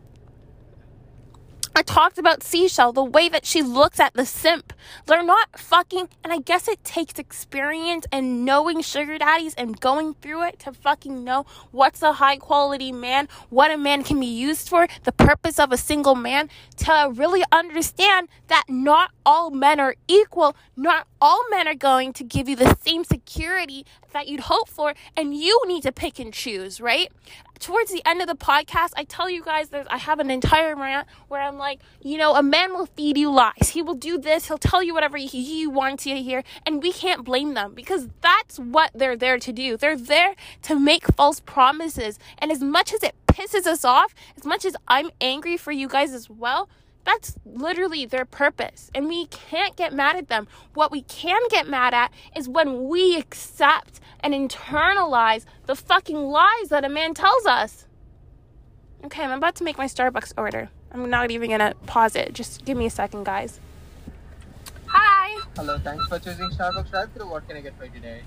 I 1.76 1.82
talked 1.82 2.18
about 2.18 2.44
Seashell, 2.44 2.92
the 2.92 3.02
way 3.02 3.28
that 3.28 3.44
she 3.44 3.60
looks 3.60 3.98
at 3.98 4.14
the 4.14 4.24
simp. 4.24 4.72
They're 5.06 5.24
not 5.24 5.58
fucking, 5.58 6.08
and 6.22 6.32
I 6.32 6.38
guess 6.38 6.68
it 6.68 6.84
takes 6.84 7.18
experience 7.18 8.06
and 8.12 8.44
knowing 8.44 8.80
sugar 8.80 9.18
daddies 9.18 9.54
and 9.54 9.80
going 9.80 10.14
through 10.14 10.44
it 10.44 10.60
to 10.60 10.72
fucking 10.72 11.24
know 11.24 11.46
what's 11.72 12.00
a 12.00 12.12
high 12.12 12.36
quality 12.36 12.92
man, 12.92 13.28
what 13.50 13.72
a 13.72 13.76
man 13.76 14.04
can 14.04 14.20
be 14.20 14.26
used 14.26 14.68
for, 14.68 14.86
the 15.02 15.10
purpose 15.10 15.58
of 15.58 15.72
a 15.72 15.76
single 15.76 16.14
man, 16.14 16.48
to 16.76 17.10
really 17.12 17.42
understand 17.50 18.28
that 18.46 18.64
not 18.68 19.10
all 19.26 19.50
men 19.50 19.80
are 19.80 19.96
equal. 20.06 20.54
Not 20.76 21.08
all 21.24 21.42
men 21.48 21.66
are 21.66 21.74
going 21.74 22.12
to 22.12 22.22
give 22.22 22.50
you 22.50 22.54
the 22.54 22.76
same 22.82 23.02
security 23.02 23.86
that 24.12 24.28
you'd 24.28 24.40
hope 24.40 24.68
for, 24.68 24.92
and 25.16 25.34
you 25.34 25.58
need 25.66 25.82
to 25.82 25.90
pick 25.90 26.18
and 26.18 26.34
choose, 26.34 26.82
right? 26.82 27.10
Towards 27.58 27.90
the 27.90 28.06
end 28.06 28.20
of 28.20 28.26
the 28.26 28.34
podcast, 28.34 28.90
I 28.94 29.04
tell 29.04 29.30
you 29.30 29.42
guys 29.42 29.70
I 29.72 29.96
have 29.96 30.20
an 30.20 30.30
entire 30.30 30.76
rant 30.76 31.08
where 31.28 31.40
I'm 31.40 31.56
like, 31.56 31.80
you 32.02 32.18
know, 32.18 32.34
a 32.34 32.42
man 32.42 32.74
will 32.74 32.84
feed 32.84 33.16
you 33.16 33.30
lies. 33.32 33.70
He 33.70 33.80
will 33.80 33.94
do 33.94 34.18
this, 34.18 34.48
he'll 34.48 34.58
tell 34.58 34.82
you 34.82 34.92
whatever 34.92 35.16
he, 35.16 35.26
he 35.26 35.66
wants 35.66 36.04
you 36.04 36.14
to 36.14 36.20
hear, 36.20 36.44
and 36.66 36.82
we 36.82 36.92
can't 36.92 37.24
blame 37.24 37.54
them 37.54 37.72
because 37.72 38.10
that's 38.20 38.58
what 38.58 38.90
they're 38.94 39.16
there 39.16 39.38
to 39.38 39.50
do. 39.50 39.78
They're 39.78 39.96
there 39.96 40.34
to 40.62 40.78
make 40.78 41.06
false 41.16 41.40
promises. 41.40 42.18
And 42.36 42.52
as 42.52 42.62
much 42.62 42.92
as 42.92 43.02
it 43.02 43.14
pisses 43.26 43.66
us 43.66 43.82
off, 43.82 44.14
as 44.36 44.44
much 44.44 44.66
as 44.66 44.76
I'm 44.86 45.10
angry 45.22 45.56
for 45.56 45.72
you 45.72 45.88
guys 45.88 46.12
as 46.12 46.28
well, 46.28 46.68
that's 47.04 47.36
literally 47.44 48.06
their 48.06 48.24
purpose. 48.24 48.90
And 48.94 49.06
we 49.08 49.26
can't 49.26 49.76
get 49.76 49.92
mad 49.92 50.16
at 50.16 50.28
them. 50.28 50.48
What 50.74 50.90
we 50.90 51.02
can 51.02 51.40
get 51.50 51.68
mad 51.68 51.94
at 51.94 52.12
is 52.36 52.48
when 52.48 52.88
we 52.88 53.16
accept 53.16 54.00
and 54.20 54.32
internalize 54.32 55.44
the 55.66 55.76
fucking 55.76 56.16
lies 56.16 56.68
that 56.70 56.84
a 56.84 56.88
man 56.88 57.14
tells 57.14 57.46
us. 57.46 57.86
Okay, 59.04 59.22
I'm 59.22 59.32
about 59.32 59.54
to 59.56 59.64
make 59.64 59.76
my 59.76 59.86
Starbucks 59.86 60.32
order. 60.36 60.70
I'm 60.90 61.10
not 61.10 61.30
even 61.30 61.50
gonna 61.50 61.74
pause 61.86 62.16
it. 62.16 62.32
Just 62.32 62.64
give 62.64 62.76
me 62.78 62.86
a 62.86 62.90
second, 62.90 63.24
guys. 63.24 63.60
Hi. 64.86 65.42
Hello, 65.56 65.78
thanks 65.78 66.06
for 66.06 66.18
choosing 66.18 66.48
Starbucks. 66.50 67.28
What 67.28 67.46
can 67.46 67.56
I 67.56 67.60
get 67.60 67.76
for 67.76 67.84
you 67.84 67.90
today? 67.90 68.22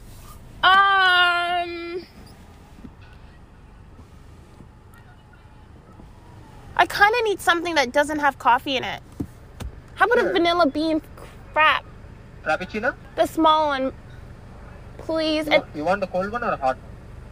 Um. 0.64 2.06
I 6.78 6.86
kind 6.86 7.14
of 7.18 7.24
need 7.26 7.40
something 7.42 7.76
that 7.76 7.92
doesn't 7.92 8.20
have 8.20 8.38
coffee 8.38 8.78
in 8.78 8.84
it. 8.84 9.02
How 9.96 10.06
about 10.06 10.20
a 10.26 10.32
vanilla 10.32 10.68
bean 10.68 11.02
frap? 11.54 11.82
Frappuccino? 12.44 12.94
The 13.16 13.26
small 13.26 13.68
one, 13.70 13.92
please. 15.00 15.48
You 15.48 15.54
And, 15.54 15.64
want, 15.64 15.76
you 15.76 15.84
want 15.86 16.02
the 16.02 16.08
cold 16.08 16.32
one 16.32 16.44
or 16.44 16.52
a 16.52 16.58
hot 16.58 16.76
one? 16.78 16.84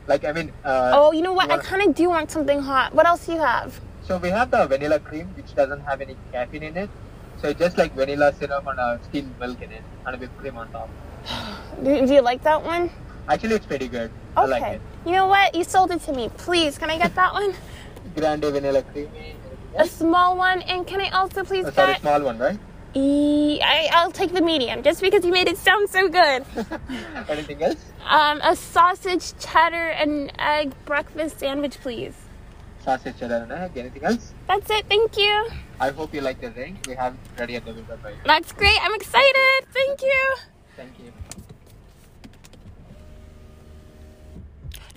Like, 0.07 0.25
I 0.25 0.31
mean, 0.31 0.51
uh, 0.63 0.91
oh, 0.95 1.11
you 1.11 1.21
know 1.21 1.33
what? 1.33 1.47
you 1.49 1.53
I 1.53 1.57
kind 1.59 1.87
of 1.87 1.95
do 1.95 2.09
want 2.09 2.31
something 2.31 2.59
hot. 2.59 2.93
What 2.93 3.05
else 3.07 3.25
do 3.25 3.33
you 3.33 3.39
have? 3.39 3.79
so 4.07 4.17
we 4.19 4.29
have 4.29 4.51
the 4.51 4.67
vanilla 4.67 4.99
cream, 4.99 5.27
which 5.35 5.55
doesn't 5.55 5.79
have 5.81 5.99
any 6.01 6.15
caffeine 6.31 6.61
in 6.63 6.77
it. 6.77 6.89
So 7.41 7.47
it's 7.49 7.59
just 7.59 7.75
like 7.77 7.93
vanilla 7.95 8.33
syrup 8.39 8.65
and 8.67 8.79
a 8.79 8.99
steamed 9.03 9.39
milk 9.39 9.61
in 9.61 9.71
it, 9.71 9.81
and 10.05 10.15
a 10.15 10.19
whipped 10.19 10.37
cream 10.37 10.57
on 10.57 10.71
top. 10.71 10.89
Do, 11.83 12.05
do 12.07 12.13
you 12.13 12.21
like 12.21 12.43
that 12.43 12.63
one? 12.63 12.91
Actually, 13.27 13.55
it's 13.55 13.65
pretty 13.65 13.87
good. 13.87 14.11
I 14.37 14.43
Okay. 14.43 14.51
like 14.51 14.73
it. 14.75 14.81
You 15.05 15.11
know 15.13 15.25
what? 15.27 15.55
You 15.55 15.63
sold 15.63 15.89
it 15.91 16.01
to 16.03 16.13
me. 16.13 16.29
Please, 16.37 16.77
can 16.77 16.89
I 16.91 16.97
get 16.99 17.13
that 17.15 17.33
one? 17.33 17.53
Grande 18.15 18.45
vanilla 18.51 18.81
creamy. 18.83 19.35
A 19.77 19.85
small 19.87 20.37
one, 20.37 20.61
and 20.61 20.87
can 20.87 21.01
I 21.01 21.09
also 21.09 21.43
please 21.43 21.65
Oh, 21.65 21.71
sorry, 21.71 21.93
get? 21.93 22.01
small 22.01 22.21
one, 22.21 22.37
right? 22.39 22.57
E- 22.93 23.59
I, 23.61 23.89
I'll 23.93 24.11
take 24.11 24.31
the 24.33 24.41
medium, 24.41 24.83
just 24.83 25.01
because 25.01 25.25
you 25.25 25.31
made 25.31 25.47
it 25.49 25.57
sound 25.57 25.89
so 25.89 26.07
good. 26.07 26.45
anything 27.29 27.61
else? 27.61 27.75
Um, 28.07 28.39
a 28.41 28.55
sausage, 28.55 29.37
cheddar, 29.37 29.89
and 29.89 30.31
egg 30.39 30.71
breakfast 30.85 31.39
sandwich, 31.39 31.77
please. 31.81 32.15
Sausage 32.85 33.17
cheddar 33.19 33.35
and 33.43 33.51
egg. 33.51 33.71
Anything 33.75 34.03
else? 34.05 34.33
That's 34.47 34.69
it. 34.69 34.85
Thank 34.87 35.17
you. 35.17 35.49
I 35.79 35.89
hope 35.89 36.13
you 36.13 36.21
like 36.21 36.39
the 36.39 36.51
ring. 36.51 36.79
We 36.87 36.95
have 36.95 37.15
it 37.15 37.39
ready 37.39 37.55
at 37.57 37.65
the 37.65 37.73
window 37.73 37.97
by 38.01 38.13
That's 38.25 38.53
great. 38.53 38.77
I'm 38.81 38.95
excited. 38.95 39.65
Thank 39.73 40.01
you. 40.01 40.35
Thank 40.77 40.99
you. 40.99 41.11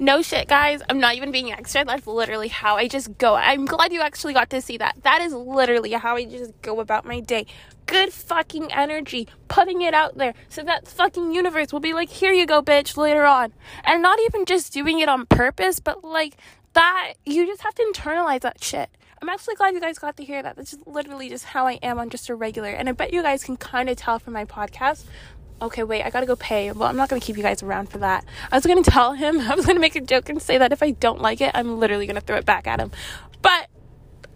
No 0.01 0.23
shit, 0.23 0.47
guys. 0.47 0.81
I'm 0.89 1.01
not 1.01 1.17
even 1.17 1.33
being 1.33 1.51
extra. 1.51 1.85
That's 1.85 2.07
literally 2.07 2.47
how 2.47 2.77
I 2.77 2.87
just 2.87 3.19
go. 3.19 3.35
I'm 3.35 3.65
glad 3.65 3.93
you 3.93 4.01
actually 4.01 4.33
got 4.33 4.49
to 4.51 4.61
see 4.61 4.77
that. 4.79 4.97
That 5.03 5.21
is 5.21 5.33
literally 5.33 5.91
how 5.91 6.15
I 6.15 6.25
just 6.25 6.53
go 6.63 6.79
about 6.79 7.05
my 7.05 7.19
day. 7.19 7.47
Good 7.87 8.13
fucking 8.13 8.73
energy, 8.73 9.27
putting 9.49 9.83
it 9.83 9.95
out 9.95 10.17
there 10.17 10.35
so 10.49 10.63
that 10.63 10.87
fucking 10.87 11.33
universe 11.33 11.73
will 11.73 11.81
be 11.81 11.95
like, 11.95 12.11
here 12.11 12.33
you 12.33 12.47
go, 12.47 12.63
bitch, 12.63 12.97
later 12.97 13.25
on. 13.25 13.53
And 13.83 14.01
not 14.01 14.21
even 14.21 14.45
just 14.45 14.73
doing 14.73 15.01
it 15.01 15.09
on 15.09 15.27
purpose, 15.27 15.81
but 15.81 16.05
like 16.05 16.37
that, 16.75 17.15
you 17.27 17.45
just 17.45 17.63
have 17.63 17.75
to 17.75 17.93
internalize 17.93 18.43
that 18.43 18.63
shit. 18.63 18.91
I'm 19.21 19.29
actually 19.29 19.57
glad 19.57 19.75
you 19.75 19.81
guys 19.81 19.99
got 19.99 20.17
to 20.19 20.25
hear 20.25 20.45
that. 20.45 20.55
That's 20.55 20.71
just 20.71 20.87
literally 20.87 21.29
just 21.29 21.45
how 21.45 21.67
I 21.67 21.73
am 21.83 21.99
on 21.99 22.09
just 22.09 22.29
a 22.29 22.37
regular. 22.37 22.69
And 22.69 22.89
I 22.89 22.93
bet 22.93 23.13
you 23.13 23.21
guys 23.21 23.43
can 23.43 23.57
kind 23.57 23.91
of 23.91 23.97
tell 23.97 24.21
from 24.21 24.35
my 24.35 24.45
podcast 24.45 25.07
okay, 25.61 25.83
wait, 25.83 26.03
I 26.03 26.11
gotta 26.11 26.27
go 26.27 26.37
pay. 26.37 26.71
Well, 26.73 26.88
I'm 26.88 26.97
not 26.97 27.09
gonna 27.09 27.21
keep 27.21 27.37
you 27.37 27.42
guys 27.42 27.62
around 27.62 27.90
for 27.90 27.99
that. 27.99 28.25
I 28.51 28.57
was 28.57 28.66
gonna 28.66 28.83
tell 28.85 29.12
him, 29.12 29.40
I 29.40 29.55
was 29.55 29.66
gonna 29.66 29.81
make 29.81 29.97
a 29.97 30.01
joke 30.01 30.29
and 30.29 30.40
say 30.40 30.59
that 30.59 30.73
if 30.73 30.83
I 30.83 30.92
don't 30.92 31.21
like 31.21 31.40
it, 31.40 31.51
I'm 31.55 31.79
literally 31.79 32.07
gonna 32.07 32.21
throw 32.21 32.37
it 32.37 32.47
back 32.47 32.66
at 32.66 32.81
him. 32.81 32.90
But 33.42 33.68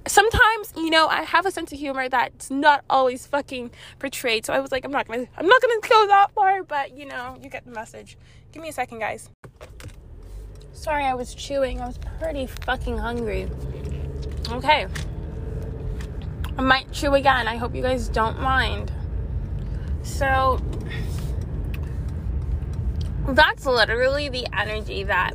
sometimes, 0.06 0.72
you 0.76 0.90
know, 0.90 1.06
I 1.08 1.22
have 1.22 1.46
a 1.46 1.50
sense 1.50 1.72
of 1.72 1.78
humor 1.78 2.08
that's 2.08 2.50
not 2.50 2.84
always 2.90 3.26
fucking 3.26 3.70
portrayed. 3.98 4.46
So 4.46 4.52
I 4.52 4.60
was 4.60 4.72
like, 4.72 4.84
I'm 4.84 4.90
not 4.90 5.06
gonna, 5.06 5.26
I'm 5.36 5.46
not 5.46 5.62
gonna 5.62 5.80
go 5.88 6.06
that 6.08 6.32
far, 6.32 6.62
but 6.62 6.96
you 6.96 7.06
know, 7.06 7.38
you 7.40 7.48
get 7.48 7.64
the 7.64 7.72
message. 7.72 8.16
Give 8.52 8.62
me 8.62 8.68
a 8.68 8.72
second, 8.72 8.98
guys. 8.98 9.30
Sorry, 10.72 11.04
I 11.04 11.14
was 11.14 11.34
chewing. 11.34 11.80
I 11.80 11.86
was 11.86 11.98
pretty 12.18 12.46
fucking 12.46 12.98
hungry. 12.98 13.48
Okay. 14.50 14.86
I 16.58 16.62
might 16.62 16.90
chew 16.92 17.14
again. 17.14 17.48
I 17.48 17.56
hope 17.56 17.74
you 17.74 17.82
guys 17.82 18.08
don't 18.08 18.40
mind. 18.40 18.92
So, 20.02 20.60
that's 23.28 23.66
literally 23.66 24.28
the 24.28 24.46
energy 24.52 25.04
that 25.04 25.34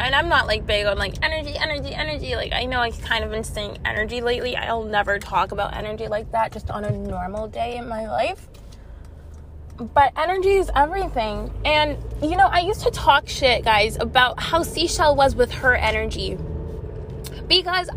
and 0.00 0.14
I'm 0.14 0.28
not 0.28 0.46
like 0.46 0.66
big 0.66 0.86
on 0.86 0.96
like 0.96 1.14
energy, 1.22 1.56
energy, 1.56 1.92
energy. 1.92 2.36
Like 2.36 2.52
I 2.52 2.66
know 2.66 2.80
I've 2.80 3.00
kind 3.02 3.24
of 3.24 3.30
been 3.30 3.44
saying 3.44 3.78
energy 3.84 4.20
lately. 4.20 4.56
I'll 4.56 4.84
never 4.84 5.18
talk 5.18 5.52
about 5.52 5.76
energy 5.76 6.08
like 6.08 6.30
that 6.32 6.52
just 6.52 6.70
on 6.70 6.84
a 6.84 6.90
normal 6.90 7.48
day 7.48 7.76
in 7.76 7.88
my 7.88 8.08
life. 8.08 8.48
But 9.76 10.12
energy 10.16 10.54
is 10.54 10.70
everything. 10.74 11.52
And 11.64 11.98
you 12.22 12.36
know, 12.36 12.46
I 12.46 12.60
used 12.60 12.82
to 12.82 12.90
talk 12.90 13.28
shit, 13.28 13.64
guys, 13.64 13.96
about 13.98 14.40
how 14.40 14.62
Seashell 14.62 15.16
was 15.16 15.34
with 15.34 15.50
her 15.52 15.74
energy. 15.74 16.38
Because 17.48 17.88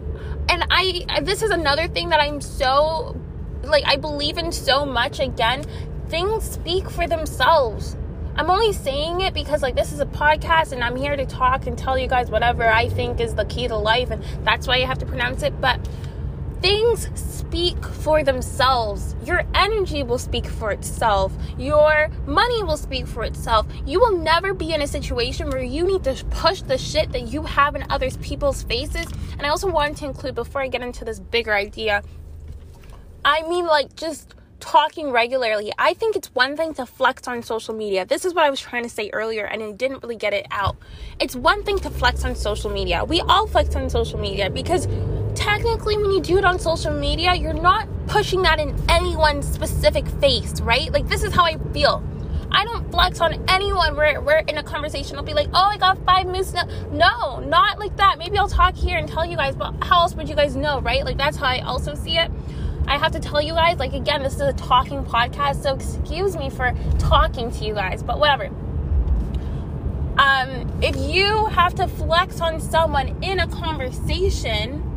and 0.49 0.65
I 0.71 1.21
this 1.21 1.43
is 1.43 1.51
another 1.51 1.87
thing 1.87 2.09
that 2.09 2.19
I'm 2.19 2.41
so 2.41 3.15
like 3.63 3.85
I 3.85 3.97
believe 3.97 4.37
in 4.37 4.51
so 4.51 4.85
much 4.85 5.19
again. 5.19 5.63
Things 6.09 6.43
speak 6.43 6.89
for 6.89 7.07
themselves. 7.07 7.95
I'm 8.35 8.49
only 8.49 8.73
saying 8.73 9.21
it 9.21 9.33
because 9.33 9.61
like 9.61 9.75
this 9.75 9.91
is 9.91 9.99
a 9.99 10.05
podcast 10.05 10.71
and 10.71 10.83
I'm 10.83 10.95
here 10.95 11.15
to 11.15 11.25
talk 11.25 11.67
and 11.67 11.77
tell 11.77 11.97
you 11.97 12.07
guys 12.07 12.29
whatever 12.29 12.67
I 12.67 12.87
think 12.89 13.19
is 13.19 13.35
the 13.35 13.45
key 13.45 13.67
to 13.67 13.75
life 13.75 14.09
and 14.09 14.23
that's 14.45 14.67
why 14.67 14.77
you 14.77 14.85
have 14.85 14.99
to 14.99 15.05
pronounce 15.05 15.43
it, 15.43 15.59
but 15.59 15.79
things 16.61 17.09
speak 17.19 17.83
for 17.85 18.23
themselves. 18.23 19.15
Your 19.25 19.43
energy 19.53 20.03
will 20.03 20.17
speak 20.17 20.45
for 20.45 20.71
itself. 20.71 21.33
Your 21.57 22.09
money 22.25 22.63
will 22.63 22.77
speak 22.77 23.07
for 23.07 23.23
itself. 23.23 23.65
You 23.85 23.99
will 23.99 24.17
never 24.17 24.53
be 24.53 24.73
in 24.73 24.81
a 24.81 24.87
situation 24.87 25.49
where 25.49 25.63
you 25.63 25.85
need 25.85 26.03
to 26.05 26.23
push 26.29 26.61
the 26.61 26.77
shit 26.77 27.11
that 27.11 27.27
you 27.27 27.43
have 27.43 27.75
in 27.75 27.83
other 27.89 28.09
people's 28.11 28.63
faces. 28.63 29.07
And 29.37 29.45
I 29.45 29.49
also 29.49 29.69
wanted 29.69 29.97
to 29.97 30.05
include 30.05 30.35
before 30.35 30.61
I 30.61 30.67
get 30.67 30.81
into 30.81 31.03
this 31.03 31.19
bigger 31.19 31.53
idea, 31.53 32.03
I 33.23 33.43
mean 33.47 33.65
like 33.67 33.95
just 33.95 34.33
talking 34.59 35.11
regularly. 35.11 35.71
I 35.77 35.93
think 35.93 36.15
it's 36.15 36.33
one 36.33 36.55
thing 36.55 36.73
to 36.75 36.85
flex 36.85 37.27
on 37.27 37.43
social 37.43 37.73
media. 37.73 38.05
This 38.05 38.25
is 38.25 38.33
what 38.33 38.45
I 38.45 38.49
was 38.49 38.59
trying 38.59 38.83
to 38.83 38.89
say 38.89 39.09
earlier 39.11 39.45
and 39.45 39.61
I 39.61 39.71
didn't 39.71 40.01
really 40.01 40.15
get 40.15 40.33
it 40.33 40.47
out. 40.51 40.75
It's 41.19 41.35
one 41.35 41.63
thing 41.63 41.79
to 41.79 41.89
flex 41.89 42.23
on 42.23 42.35
social 42.35 42.69
media. 42.69 43.03
We 43.03 43.21
all 43.21 43.47
flex 43.47 43.75
on 43.75 43.89
social 43.89 44.19
media 44.19 44.49
because 44.49 44.87
technically 45.35 45.97
when 45.97 46.11
you 46.11 46.21
do 46.21 46.37
it 46.37 46.45
on 46.45 46.59
social 46.59 46.93
media, 46.93 47.33
you're 47.35 47.53
not 47.53 47.87
pushing 48.07 48.41
that 48.43 48.59
in 48.59 48.75
anyone's 48.89 49.47
specific 49.47 50.07
face, 50.19 50.59
right? 50.61 50.91
Like 50.91 51.07
this 51.07 51.23
is 51.23 51.33
how 51.33 51.45
I 51.45 51.57
feel. 51.73 52.03
I 52.51 52.65
don't 52.65 52.91
flex 52.91 53.21
on 53.21 53.43
anyone 53.47 53.95
where 53.95 54.19
we're 54.19 54.39
in 54.39 54.57
a 54.57 54.63
conversation. 54.63 55.15
I'll 55.15 55.23
be 55.23 55.33
like, 55.33 55.47
oh, 55.53 55.69
I 55.71 55.77
got 55.77 56.03
five 56.05 56.27
moves. 56.27 56.53
No, 56.53 56.63
no, 56.91 57.39
not 57.39 57.79
like 57.79 57.95
that. 57.97 58.17
Maybe 58.17 58.37
I'll 58.37 58.49
talk 58.49 58.75
here 58.75 58.97
and 58.97 59.07
tell 59.07 59.25
you 59.25 59.37
guys, 59.37 59.55
but 59.55 59.73
how 59.83 60.01
else 60.01 60.15
would 60.15 60.27
you 60.27 60.35
guys 60.35 60.55
know, 60.55 60.81
right? 60.81 61.05
Like 61.05 61.17
that's 61.17 61.37
how 61.37 61.45
I 61.45 61.59
also 61.59 61.95
see 61.95 62.17
it. 62.17 62.29
I 62.87 62.97
have 62.97 63.11
to 63.13 63.19
tell 63.19 63.41
you 63.41 63.53
guys, 63.53 63.77
like, 63.77 63.93
again, 63.93 64.23
this 64.23 64.35
is 64.35 64.41
a 64.41 64.53
talking 64.53 65.03
podcast, 65.03 65.63
so 65.63 65.75
excuse 65.75 66.35
me 66.35 66.49
for 66.49 66.73
talking 66.99 67.51
to 67.51 67.65
you 67.65 67.73
guys, 67.73 68.03
but 68.03 68.19
whatever. 68.19 68.49
Um, 70.17 70.79
if 70.81 70.95
you 70.97 71.45
have 71.47 71.73
to 71.75 71.87
flex 71.87 72.41
on 72.41 72.59
someone 72.59 73.23
in 73.23 73.39
a 73.39 73.47
conversation, 73.47 74.87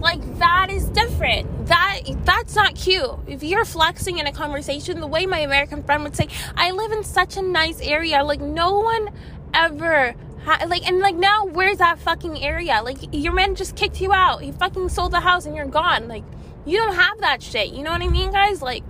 like 0.00 0.38
that 0.38 0.70
is 0.70 0.88
different. 0.88 1.66
That 1.66 2.00
that's 2.24 2.56
not 2.56 2.74
cute. 2.74 3.10
If 3.26 3.42
you're 3.42 3.64
flexing 3.64 4.18
in 4.18 4.26
a 4.26 4.32
conversation, 4.32 5.00
the 5.00 5.06
way 5.06 5.26
my 5.26 5.38
American 5.40 5.82
friend 5.82 6.02
would 6.02 6.16
say, 6.16 6.28
"I 6.56 6.72
live 6.72 6.90
in 6.90 7.04
such 7.04 7.36
a 7.36 7.42
nice 7.42 7.80
area," 7.80 8.24
like 8.24 8.40
no 8.40 8.80
one 8.80 9.10
ever 9.54 10.14
ha- 10.44 10.64
like 10.66 10.86
and 10.88 11.00
like 11.00 11.14
now 11.14 11.44
where's 11.44 11.78
that 11.78 11.98
fucking 11.98 12.42
area? 12.42 12.80
Like 12.82 12.98
your 13.12 13.32
man 13.32 13.54
just 13.54 13.76
kicked 13.76 14.00
you 14.00 14.12
out. 14.12 14.42
He 14.42 14.52
fucking 14.52 14.88
sold 14.88 15.12
the 15.12 15.20
house 15.20 15.46
and 15.46 15.54
you're 15.54 15.66
gone. 15.66 16.08
Like 16.08 16.24
you 16.66 16.78
don't 16.78 16.94
have 16.94 17.20
that 17.20 17.42
shit. 17.42 17.68
You 17.72 17.82
know 17.82 17.90
what 17.90 18.02
I 18.02 18.08
mean, 18.08 18.30
guys? 18.30 18.62
Like 18.62 18.84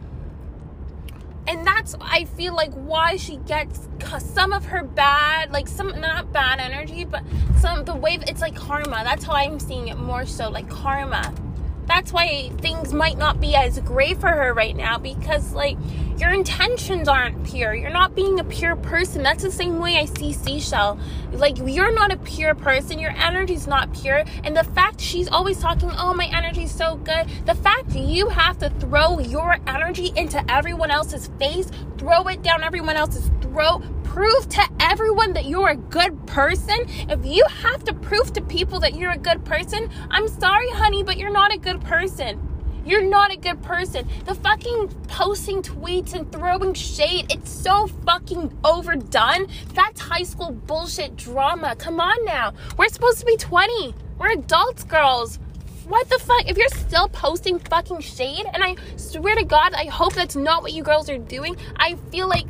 and 1.50 1.66
that's 1.66 1.96
I 2.00 2.24
feel 2.24 2.54
like 2.54 2.72
why 2.74 3.16
she 3.16 3.36
gets 3.38 3.88
some 4.18 4.52
of 4.52 4.66
her 4.66 4.84
bad, 4.84 5.52
like 5.52 5.66
some 5.66 6.00
not 6.00 6.32
bad 6.32 6.60
energy, 6.60 7.04
but 7.04 7.22
some 7.58 7.84
the 7.84 7.94
way 7.94 8.18
it's 8.26 8.40
like 8.40 8.54
karma. 8.54 9.02
That's 9.04 9.24
how 9.24 9.32
I'm 9.32 9.58
seeing 9.58 9.88
it 9.88 9.96
more 9.96 10.26
so, 10.26 10.48
like 10.48 10.68
karma. 10.68 11.34
That's 11.90 12.12
why 12.12 12.50
things 12.60 12.94
might 12.94 13.18
not 13.18 13.40
be 13.40 13.56
as 13.56 13.80
great 13.80 14.20
for 14.20 14.28
her 14.28 14.54
right 14.54 14.76
now 14.76 14.96
because, 14.96 15.54
like, 15.54 15.76
your 16.18 16.30
intentions 16.30 17.08
aren't 17.08 17.44
pure. 17.44 17.74
You're 17.74 17.90
not 17.90 18.14
being 18.14 18.38
a 18.38 18.44
pure 18.44 18.76
person. 18.76 19.24
That's 19.24 19.42
the 19.42 19.50
same 19.50 19.80
way 19.80 19.96
I 19.96 20.04
see 20.04 20.32
Seashell. 20.32 21.00
Like, 21.32 21.58
you're 21.58 21.92
not 21.92 22.12
a 22.12 22.16
pure 22.18 22.54
person. 22.54 23.00
Your 23.00 23.10
energy's 23.10 23.66
not 23.66 23.92
pure. 23.92 24.22
And 24.44 24.56
the 24.56 24.62
fact 24.62 25.00
she's 25.00 25.28
always 25.28 25.58
talking, 25.58 25.90
oh, 25.98 26.14
my 26.14 26.26
energy's 26.26 26.72
so 26.72 26.94
good. 26.94 27.28
The 27.46 27.56
fact 27.56 27.92
you 27.96 28.28
have 28.28 28.58
to 28.58 28.70
throw 28.78 29.18
your 29.18 29.58
energy 29.66 30.12
into 30.14 30.48
everyone 30.48 30.92
else's 30.92 31.28
face, 31.40 31.72
throw 31.98 32.28
it 32.28 32.40
down 32.42 32.62
everyone 32.62 32.94
else's 32.94 33.32
throat, 33.40 33.82
prove 34.10 34.48
to 34.48 34.68
everyone 34.80 35.32
that 35.34 35.44
you're 35.44 35.68
a 35.68 35.76
good 35.76 36.26
person, 36.26 36.78
if 37.08 37.24
you 37.24 37.44
have 37.62 37.84
to 37.84 37.94
prove 37.94 38.32
to 38.32 38.40
people 38.42 38.80
that 38.80 38.96
you're 38.96 39.12
a 39.12 39.16
good 39.16 39.44
person, 39.44 39.88
I'm 40.10 40.26
sorry, 40.26 40.68
honey, 40.70 41.04
but 41.04 41.16
you're 41.16 41.30
not 41.30 41.54
a 41.54 41.56
good 41.56 41.80
person. 41.80 42.44
You're 42.84 43.04
not 43.04 43.32
a 43.32 43.36
good 43.36 43.62
person. 43.62 44.08
The 44.24 44.34
fucking 44.34 44.88
posting 45.06 45.62
tweets 45.62 46.12
and 46.14 46.30
throwing 46.32 46.74
shade, 46.74 47.26
it's 47.30 47.52
so 47.52 47.86
fucking 48.04 48.52
overdone. 48.64 49.46
That's 49.74 50.00
high 50.00 50.24
school 50.24 50.50
bullshit 50.50 51.14
drama. 51.14 51.76
Come 51.76 52.00
on 52.00 52.24
now. 52.24 52.52
We're 52.76 52.88
supposed 52.88 53.20
to 53.20 53.26
be 53.26 53.36
20. 53.36 53.94
We're 54.18 54.32
adults, 54.32 54.82
girls. 54.82 55.38
What 55.86 56.08
the 56.08 56.18
fuck? 56.18 56.50
If 56.50 56.56
you're 56.56 56.68
still 56.70 57.08
posting 57.08 57.60
fucking 57.60 58.00
shade, 58.00 58.46
and 58.52 58.64
I 58.64 58.74
swear 58.96 59.36
to 59.36 59.44
God, 59.44 59.72
I 59.74 59.84
hope 59.84 60.14
that's 60.14 60.34
not 60.34 60.62
what 60.62 60.72
you 60.72 60.82
girls 60.82 61.08
are 61.08 61.18
doing. 61.18 61.56
I 61.76 61.94
feel 62.10 62.28
like 62.28 62.46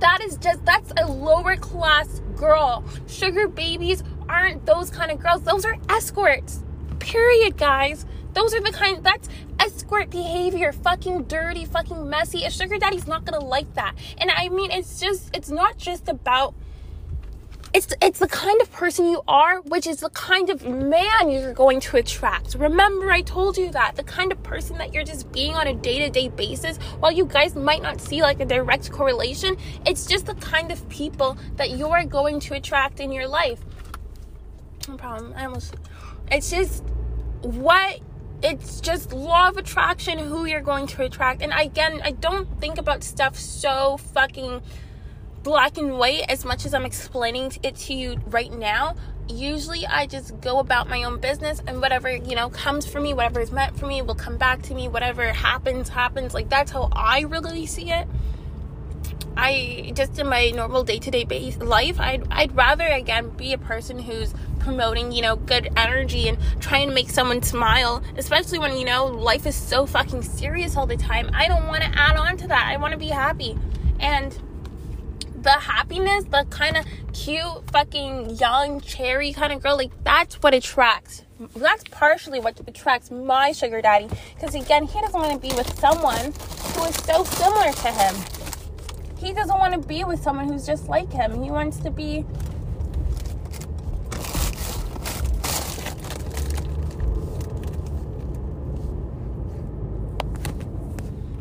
that 0.00 0.22
is 0.22 0.36
just 0.36 0.64
that's 0.64 0.92
a 0.98 1.06
lower 1.06 1.56
class 1.56 2.20
girl. 2.36 2.84
Sugar 3.06 3.48
babies 3.48 4.02
aren't 4.28 4.66
those 4.66 4.90
kind 4.90 5.10
of 5.10 5.20
girls. 5.20 5.42
Those 5.42 5.64
are 5.64 5.76
escorts. 5.88 6.62
Period, 6.98 7.56
guys. 7.56 8.06
Those 8.34 8.52
are 8.52 8.60
the 8.60 8.72
kind 8.72 9.02
that's 9.04 9.28
escort 9.60 10.10
behavior, 10.10 10.72
fucking 10.72 11.24
dirty, 11.24 11.64
fucking 11.64 12.08
messy. 12.08 12.44
A 12.44 12.50
sugar 12.50 12.78
daddy's 12.78 13.06
not 13.06 13.24
gonna 13.24 13.44
like 13.44 13.72
that. 13.74 13.94
And 14.18 14.30
I 14.30 14.48
mean 14.48 14.70
it's 14.70 15.00
just 15.00 15.30
it's 15.34 15.50
not 15.50 15.78
just 15.78 16.08
about 16.08 16.54
it's 17.74 17.92
it's 18.00 18.20
the 18.20 18.28
kind 18.28 18.62
of 18.62 18.70
person 18.70 19.06
you 19.06 19.20
are, 19.26 19.60
which 19.62 19.88
is 19.88 19.98
the 19.98 20.10
kind 20.10 20.48
of 20.48 20.64
man 20.64 21.28
you're 21.28 21.52
going 21.52 21.80
to 21.80 21.96
attract. 21.96 22.54
Remember, 22.54 23.10
I 23.10 23.20
told 23.20 23.58
you 23.58 23.72
that 23.72 23.96
the 23.96 24.04
kind 24.04 24.30
of 24.30 24.40
person 24.44 24.78
that 24.78 24.94
you're 24.94 25.02
just 25.02 25.30
being 25.32 25.56
on 25.56 25.66
a 25.66 25.74
day 25.74 25.98
to 25.98 26.08
day 26.08 26.28
basis. 26.28 26.76
While 27.00 27.10
you 27.10 27.26
guys 27.26 27.56
might 27.56 27.82
not 27.82 28.00
see 28.00 28.22
like 28.22 28.38
a 28.38 28.44
direct 28.44 28.92
correlation, 28.92 29.56
it's 29.84 30.06
just 30.06 30.26
the 30.26 30.36
kind 30.36 30.70
of 30.70 30.88
people 30.88 31.36
that 31.56 31.70
you 31.70 31.88
are 31.88 32.04
going 32.04 32.38
to 32.40 32.54
attract 32.54 33.00
in 33.00 33.10
your 33.10 33.26
life. 33.26 33.60
No 34.88 34.96
problem. 34.96 35.34
I 35.36 35.46
almost. 35.46 35.74
It's 36.30 36.50
just 36.50 36.84
what 37.42 38.00
it's 38.40 38.80
just 38.80 39.12
law 39.12 39.48
of 39.48 39.56
attraction 39.56 40.18
who 40.18 40.44
you're 40.44 40.60
going 40.60 40.86
to 40.86 41.02
attract 41.02 41.40
and 41.40 41.52
again 41.56 42.00
i 42.04 42.10
don't 42.10 42.48
think 42.60 42.78
about 42.78 43.02
stuff 43.02 43.36
so 43.36 43.96
fucking 44.12 44.60
black 45.44 45.76
and 45.76 45.98
white 45.98 46.24
as 46.28 46.44
much 46.44 46.66
as 46.66 46.74
I'm 46.74 46.86
explaining 46.86 47.52
it 47.62 47.76
to 47.76 47.94
you 47.94 48.16
right 48.26 48.50
now. 48.50 48.96
Usually 49.28 49.86
I 49.86 50.06
just 50.06 50.40
go 50.40 50.58
about 50.58 50.88
my 50.88 51.04
own 51.04 51.20
business 51.20 51.62
and 51.66 51.80
whatever, 51.80 52.10
you 52.10 52.34
know, 52.34 52.48
comes 52.48 52.86
for 52.86 52.98
me, 52.98 53.14
whatever 53.14 53.40
is 53.40 53.52
meant 53.52 53.78
for 53.78 53.86
me 53.86 54.02
will 54.02 54.14
come 54.14 54.38
back 54.38 54.62
to 54.62 54.74
me. 54.74 54.88
Whatever 54.88 55.32
happens, 55.32 55.90
happens. 55.90 56.34
Like 56.34 56.48
that's 56.48 56.72
how 56.72 56.88
I 56.92 57.20
really 57.20 57.66
see 57.66 57.90
it. 57.90 58.08
I 59.36 59.92
just 59.94 60.18
in 60.18 60.28
my 60.28 60.50
normal 60.50 60.82
day-to-day 60.82 61.24
base 61.24 61.58
life, 61.58 62.00
I'd 62.00 62.26
I'd 62.30 62.56
rather 62.56 62.86
again 62.86 63.28
be 63.30 63.52
a 63.52 63.58
person 63.58 63.98
who's 63.98 64.32
promoting, 64.60 65.12
you 65.12 65.20
know, 65.20 65.36
good 65.36 65.68
energy 65.76 66.28
and 66.28 66.38
trying 66.60 66.88
to 66.88 66.94
make 66.94 67.10
someone 67.10 67.42
smile, 67.42 68.02
especially 68.16 68.58
when, 68.58 68.78
you 68.78 68.84
know, 68.86 69.06
life 69.06 69.44
is 69.46 69.54
so 69.54 69.84
fucking 69.84 70.22
serious 70.22 70.76
all 70.76 70.86
the 70.86 70.96
time. 70.96 71.30
I 71.34 71.48
don't 71.48 71.66
want 71.66 71.82
to 71.82 71.90
add 71.98 72.16
on 72.16 72.38
to 72.38 72.48
that. 72.48 72.66
I 72.66 72.78
want 72.78 72.92
to 72.92 72.98
be 72.98 73.08
happy. 73.08 73.58
And 74.00 74.38
the 75.44 75.50
happiness, 75.50 76.24
the 76.24 76.46
kind 76.50 76.76
of 76.76 76.84
cute, 77.12 77.70
fucking 77.70 78.36
young, 78.36 78.80
cherry 78.80 79.32
kind 79.32 79.52
of 79.52 79.62
girl, 79.62 79.76
like 79.76 79.92
that's 80.02 80.36
what 80.36 80.54
attracts. 80.54 81.22
That's 81.54 81.84
partially 81.90 82.40
what 82.40 82.58
attracts 82.66 83.10
my 83.10 83.52
sugar 83.52 83.82
daddy. 83.82 84.08
Because 84.34 84.54
again, 84.54 84.86
he 84.86 85.00
doesn't 85.00 85.20
want 85.20 85.40
to 85.40 85.48
be 85.48 85.54
with 85.54 85.78
someone 85.78 86.32
who 86.74 86.84
is 86.84 86.96
so 86.96 87.24
similar 87.24 87.72
to 87.72 87.90
him. 87.92 88.14
He 89.18 89.32
doesn't 89.32 89.58
want 89.58 89.74
to 89.74 89.86
be 89.86 90.02
with 90.02 90.22
someone 90.22 90.48
who's 90.48 90.66
just 90.66 90.88
like 90.88 91.12
him. 91.12 91.42
He 91.42 91.50
wants 91.50 91.78
to 91.78 91.90
be 91.90 92.24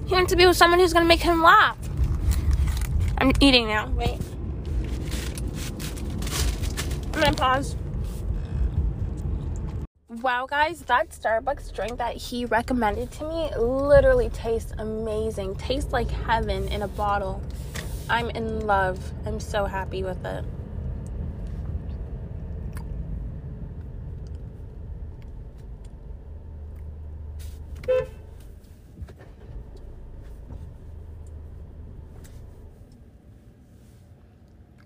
He 0.06 0.16
wants 0.16 0.32
to 0.32 0.38
be 0.38 0.46
with 0.46 0.58
someone 0.58 0.80
who's 0.80 0.94
gonna 0.94 1.06
make 1.06 1.22
him 1.22 1.42
laugh. 1.42 1.83
I'm 3.24 3.32
eating 3.40 3.68
now. 3.68 3.88
Wait. 3.92 4.20
I'm 7.14 7.22
gonna 7.22 7.34
pause. 7.34 7.78
Wow, 10.10 10.46
guys, 10.46 10.82
that 10.82 11.12
Starbucks 11.12 11.74
drink 11.74 12.00
that 12.00 12.18
he 12.18 12.44
recommended 12.44 13.14
to 13.14 13.30
me 13.30 13.50
literally 13.56 14.28
tastes 14.32 14.74
amazing. 14.78 15.56
Tastes 15.56 15.94
like 15.94 16.10
heaven 16.10 16.68
in 16.68 16.82
a 16.82 16.90
bottle. 16.90 17.42
I'm 18.10 18.30
in 18.32 18.68
love. 18.68 19.00
I'm 19.26 19.40
so 19.40 19.68
happy 19.68 20.04
with 20.04 20.26
it. 20.26 20.44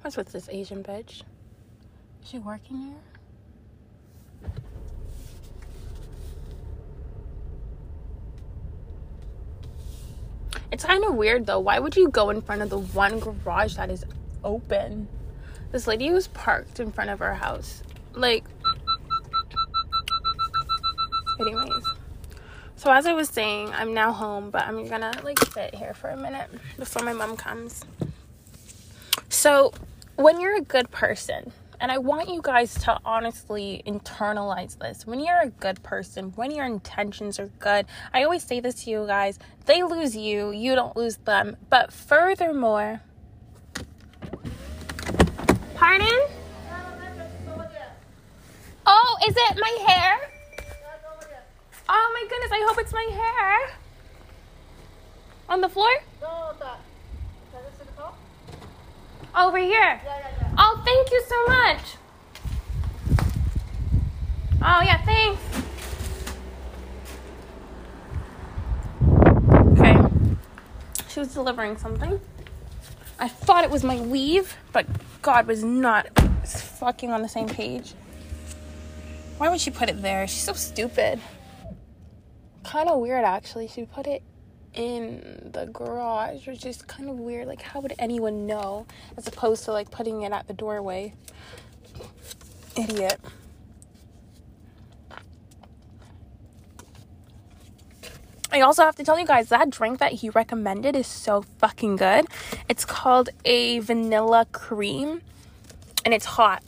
What's 0.08 0.16
with 0.16 0.32
this 0.32 0.48
Asian 0.48 0.86
bitch? 0.86 1.24
Is 2.24 2.30
she 2.30 2.40
working 2.40 2.78
here? 2.78 2.96
It's 10.72 10.86
kind 10.86 11.04
of 11.04 11.16
weird 11.16 11.46
though. 11.46 11.60
Why 11.60 11.80
would 11.80 11.98
you 11.98 12.08
go 12.08 12.30
in 12.30 12.42
front 12.42 12.62
of 12.62 12.70
the 12.70 12.80
one 12.80 13.20
garage 13.20 13.76
that 13.76 13.92
is 13.92 14.06
open? 14.46 15.10
This 15.74 15.88
lady 15.88 16.10
was 16.12 16.30
parked 16.30 16.80
in 16.80 16.94
front 16.94 17.10
of 17.10 17.22
our 17.22 17.34
house. 17.34 17.84
Like, 18.14 18.46
anyways. 21.38 21.84
So 22.78 22.94
as 22.94 23.06
I 23.06 23.12
was 23.12 23.28
saying, 23.28 23.74
I'm 23.74 23.94
now 23.94 24.14
home, 24.14 24.52
but 24.52 24.62
I'm 24.62 24.88
gonna 24.88 25.12
like 25.26 25.40
sit 25.52 25.76
here 25.76 25.94
for 25.94 26.12
a 26.12 26.16
minute 26.16 26.50
before 26.78 27.04
my 27.04 27.12
mom 27.12 27.36
comes. 27.36 27.84
So 29.28 29.74
when 30.18 30.42
you're 30.42 30.58
a 30.58 30.62
good 30.62 30.90
person, 30.92 31.52
and 31.80 31.92
I 31.92 32.00
want 32.00 32.28
you 32.28 32.42
guys 32.42 32.74
to 32.86 33.00
honestly 33.06 33.84
internalize 33.86 34.80
this. 34.80 35.06
When 35.06 35.20
you're 35.20 35.42
a 35.42 35.50
good 35.50 35.82
person, 35.84 36.34
when 36.36 36.50
your 36.50 36.66
intentions 36.66 37.40
are 37.40 37.52
good, 37.60 37.86
I 38.14 38.24
always 38.24 38.44
say 38.44 38.60
this 38.60 38.84
to 38.84 38.90
you 38.90 39.06
guys 39.06 39.40
they 39.68 39.84
lose 39.84 40.16
you, 40.16 40.52
you 40.52 40.76
don't 40.76 40.96
lose 40.98 41.18
them. 41.18 41.56
But 41.70 41.94
furthermore, 41.94 43.02
pardon? 45.76 46.20
Oh, 48.86 49.18
is 49.28 49.36
it 49.38 49.58
my 49.60 49.78
hair? 49.86 50.32
Oh 51.90 52.12
my 52.14 52.28
goodness, 52.28 52.52
I 52.52 52.66
hope 52.68 52.80
it's 52.80 52.94
my 52.94 53.10
hair. 53.14 53.76
On 55.50 55.62
the 55.62 55.70
floor? 55.70 55.90
Over 59.38 59.60
here. 59.60 59.70
Yeah, 59.70 60.02
yeah, 60.04 60.32
yeah. 60.42 60.56
Oh, 60.58 60.82
thank 60.84 61.12
you 61.12 61.24
so 61.28 61.46
much. 61.46 61.98
Oh, 64.64 64.82
yeah, 64.82 64.98
thanks. 65.06 65.42
Okay. 69.80 69.96
She 71.08 71.20
was 71.20 71.34
delivering 71.34 71.78
something. 71.78 72.20
I 73.20 73.28
thought 73.28 73.64
it 73.64 73.70
was 73.70 73.84
my 73.84 74.00
weave, 74.02 74.58
but 74.72 74.88
God 75.22 75.46
was 75.46 75.64
not 75.64 76.08
fucking 76.44 77.12
on 77.12 77.22
the 77.22 77.30
same 77.30 77.48
page. 77.48 77.94
Why 79.38 79.50
would 79.50 79.62
she 79.62 79.70
put 79.70 79.88
it 79.88 80.02
there? 80.02 80.28
She's 80.28 80.42
so 80.42 80.54
stupid. 80.54 81.20
Kind 82.64 82.90
of 82.90 83.00
weird, 83.00 83.24
actually. 83.24 83.68
She 83.68 83.86
put 83.86 84.08
it 84.08 84.24
in 84.78 85.50
the 85.54 85.66
garage, 85.66 86.48
which 86.48 86.66
is 86.66 86.82
kind 86.84 87.10
of 87.10 87.20
weird. 87.20 87.48
Like, 87.48 87.62
how 87.62 87.80
would 87.80 87.94
anyone 88.00 88.46
know 88.46 88.86
as 89.18 89.28
opposed 89.28 89.66
to 89.66 89.72
like 89.72 89.92
putting 89.92 90.22
it 90.22 90.32
at 90.32 90.48
the 90.48 90.54
doorway? 90.54 91.14
Idiot. 92.78 93.20
I 98.50 98.62
also 98.62 98.84
have 98.84 98.96
to 98.96 99.04
tell 99.04 99.20
you 99.20 99.26
guys 99.26 99.50
that 99.50 99.70
drink 99.70 100.00
that 100.00 100.14
he 100.14 100.30
recommended 100.30 100.96
is 100.96 101.08
so 101.08 101.42
fucking 101.58 101.98
good. 101.98 102.28
It's 102.70 102.86
called 102.86 103.30
a 103.44 103.80
vanilla 103.80 104.46
cream 104.52 105.22
and 106.06 106.14
it's 106.14 106.26
hot. 106.26 106.64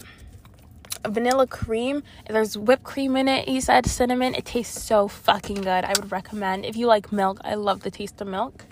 Vanilla 1.08 1.48
cream. 1.48 2.04
There's 2.28 2.58
whipped 2.58 2.84
cream 2.84 3.16
in 3.16 3.28
it. 3.28 3.48
He 3.48 3.62
said 3.62 3.86
cinnamon. 3.86 4.36
It 4.36 4.46
tastes 4.46 4.84
so 4.84 5.08
fucking 5.08 5.62
good. 5.62 5.86
I 5.86 5.94
would 5.96 6.12
recommend. 6.12 6.66
If 6.66 6.76
you 6.76 6.88
like 6.88 7.12
milk, 7.12 7.40
I 7.44 7.56
love 7.56 7.82
the 7.82 7.92
taste 7.92 8.20
of 8.22 8.28
milk. 8.28 8.66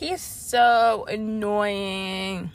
He 0.00 0.12
is 0.12 0.22
so 0.22 1.04
annoying. 1.10 2.52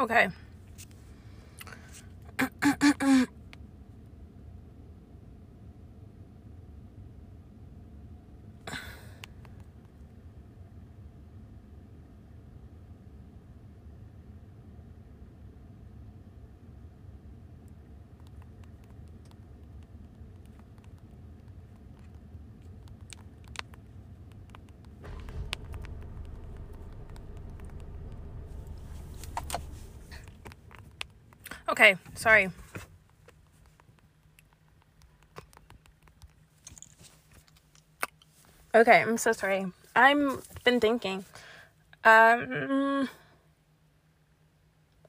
Okay. 0.00 0.28
Okay, 31.70 31.96
sorry. 32.18 32.50
Okay, 38.74 39.02
I'm 39.02 39.16
so 39.18 39.32
sorry. 39.32 39.66
I'm 39.94 40.42
been 40.64 40.80
thinking. 40.80 41.24
Um 42.04 43.08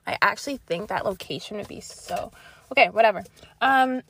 I 0.05 0.17
actually 0.21 0.57
think 0.57 0.89
that 0.89 1.05
location 1.05 1.57
would 1.57 1.67
be 1.67 1.81
so 1.81 2.31
Okay, 2.71 2.89
whatever. 2.89 3.23
Um 3.59 4.03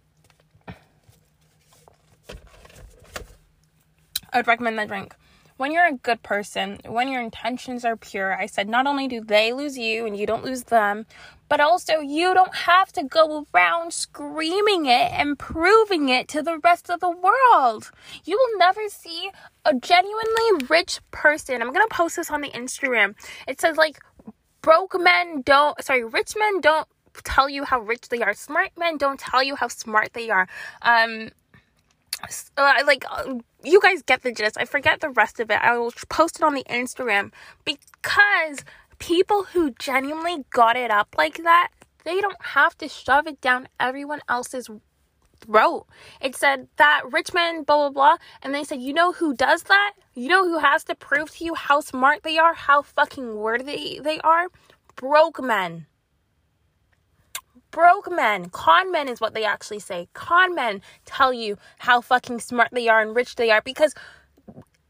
I 4.32 4.38
would 4.38 4.48
recommend 4.48 4.78
that 4.78 4.88
drink 4.88 5.16
when 5.60 5.74
you're 5.74 5.88
a 5.88 5.94
good 5.94 6.24
person, 6.24 6.80
when 6.86 7.10
your 7.10 7.22
intentions 7.22 7.84
are 7.84 7.98
pure, 7.98 8.34
I 8.34 8.46
said 8.46 8.70
not 8.70 8.88
only 8.88 9.10
do 9.10 9.20
they 9.20 9.52
lose 9.52 9.78
you 9.78 10.06
and 10.06 10.16
you 10.16 10.26
don't 10.26 10.46
lose 10.46 10.64
them, 10.64 11.06
but 11.50 11.60
also 11.60 12.00
you 12.00 12.34
don't 12.34 12.56
have 12.56 12.94
to 12.94 13.04
go 13.04 13.46
around 13.54 13.92
screaming 13.92 14.86
it 14.86 15.12
and 15.12 15.38
proving 15.38 16.08
it 16.08 16.30
to 16.30 16.42
the 16.42 16.60
rest 16.60 16.90
of 16.90 17.02
the 17.02 17.10
world. 17.10 17.92
You 18.24 18.38
will 18.38 18.58
never 18.58 18.88
see 18.88 19.32
a 19.66 19.74
genuinely 19.76 20.66
rich 20.70 21.02
person. 21.12 21.62
I'm 21.62 21.74
going 21.74 21.86
to 21.86 21.94
post 21.94 22.16
this 22.16 22.32
on 22.32 22.40
the 22.40 22.52
Instagram. 22.52 23.16
It 23.46 23.60
says 23.60 23.76
like 23.76 24.00
broke 24.62 24.96
men 24.98 25.42
don't 25.42 25.84
sorry, 25.84 26.06
rich 26.06 26.36
men 26.40 26.62
don't 26.62 26.88
tell 27.26 27.50
you 27.50 27.66
how 27.66 27.82
rich 27.82 28.08
they 28.08 28.22
are. 28.22 28.34
Smart 28.34 28.72
men 28.78 28.96
don't 28.96 29.20
tell 29.20 29.44
you 29.44 29.58
how 29.58 29.68
smart 29.68 30.14
they 30.14 30.30
are. 30.30 30.48
Um 30.82 31.32
uh, 32.58 32.74
like 32.86 33.06
uh, 33.10 33.36
you 33.64 33.80
guys 33.82 34.02
get 34.04 34.24
the 34.24 34.32
gist. 34.32 34.58
I 34.58 34.66
forget 34.66 35.02
the 35.02 35.10
rest 35.10 35.40
of 35.40 35.50
it. 35.50 35.60
I 35.62 35.78
will 35.78 35.92
post 36.10 36.38
it 36.38 36.44
on 36.44 36.54
the 36.54 36.64
Instagram 36.66 37.32
because 37.66 38.64
people 39.00 39.46
who 39.46 39.72
genuinely 39.80 40.46
got 40.52 40.76
it 40.76 40.92
up 40.92 41.16
like 41.18 41.44
that, 41.44 41.70
they 42.06 42.22
don't 42.22 42.42
have 42.42 42.78
to 42.80 42.88
shove 42.88 43.28
it 43.28 43.42
down 43.42 43.68
everyone 43.80 44.22
else's 44.28 44.70
throat. 45.40 45.86
It 46.22 46.36
said 46.36 46.68
that 46.78 47.02
Richmond, 47.12 47.66
blah, 47.66 47.90
blah, 47.90 47.90
blah. 47.90 48.18
And 48.42 48.54
they 48.54 48.64
said, 48.64 48.82
you 48.82 48.94
know 48.94 49.14
who 49.14 49.34
does 49.34 49.64
that? 49.64 49.94
You 50.14 50.28
know 50.28 50.44
who 50.44 50.60
has 50.60 50.84
to 50.86 50.96
prove 50.96 51.32
to 51.38 51.46
you 51.46 51.56
how 51.56 51.80
smart 51.80 52.24
they 52.24 52.38
are, 52.38 52.54
how 52.54 52.82
fucking 52.82 53.36
worthy 53.36 54.00
they 54.04 54.20
are? 54.20 54.48
Broke 54.96 55.42
men 55.42 55.86
broke 57.72 58.12
men, 58.12 58.50
con 58.50 58.92
men 58.92 59.08
is 59.08 59.22
what 59.22 59.34
they 59.34 59.46
actually 59.46 59.80
say. 59.80 60.08
Con 60.14 60.56
men 60.56 60.82
tell 61.06 61.34
you 61.34 61.58
how 61.80 62.02
fucking 62.02 62.40
smart 62.40 62.70
they 62.72 62.88
are 62.88 63.02
and 63.02 63.16
rich 63.16 63.36
they 63.36 63.52
are 63.52 63.62
because 63.62 63.94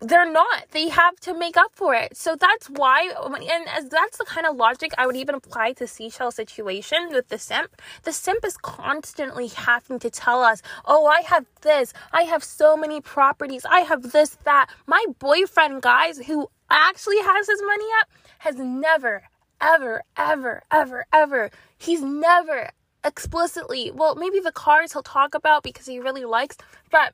they're 0.01 0.31
not. 0.31 0.69
They 0.71 0.87
have 0.87 1.19
to 1.21 1.33
make 1.33 1.57
up 1.57 1.71
for 1.73 1.93
it. 1.93 2.15
So 2.15 2.35
that's 2.35 2.69
why, 2.69 3.11
and 3.19 3.91
that's 3.91 4.17
the 4.17 4.23
kind 4.25 4.47
of 4.47 4.55
logic 4.55 4.93
I 4.97 5.05
would 5.05 5.17
even 5.17 5.35
apply 5.35 5.73
to 5.73 5.87
Seashell 5.87 6.31
situation 6.31 7.09
with 7.11 7.27
the 7.27 7.37
simp. 7.37 7.81
The 8.03 8.13
simp 8.13 8.45
is 8.45 8.55
constantly 8.55 9.47
having 9.47 9.99
to 9.99 10.09
tell 10.09 10.41
us, 10.41 10.61
"Oh, 10.85 11.05
I 11.05 11.21
have 11.21 11.45
this. 11.61 11.93
I 12.13 12.23
have 12.23 12.43
so 12.45 12.77
many 12.77 13.01
properties. 13.01 13.65
I 13.69 13.81
have 13.81 14.11
this, 14.13 14.37
that." 14.45 14.69
My 14.87 15.03
boyfriend, 15.19 15.81
guys, 15.81 16.19
who 16.19 16.49
actually 16.69 17.19
has 17.19 17.47
his 17.47 17.61
money 17.61 17.87
up, 17.99 18.07
has 18.39 18.55
never, 18.55 19.23
ever, 19.61 20.03
ever, 20.17 20.63
ever, 20.71 21.05
ever. 21.13 21.51
He's 21.77 22.01
never 22.01 22.71
explicitly, 23.03 23.91
well, 23.91 24.15
maybe 24.15 24.39
the 24.39 24.51
cars 24.51 24.93
he'll 24.93 25.03
talk 25.03 25.33
about 25.33 25.63
because 25.63 25.85
he 25.85 25.99
really 25.99 26.25
likes, 26.25 26.57
but 26.91 27.13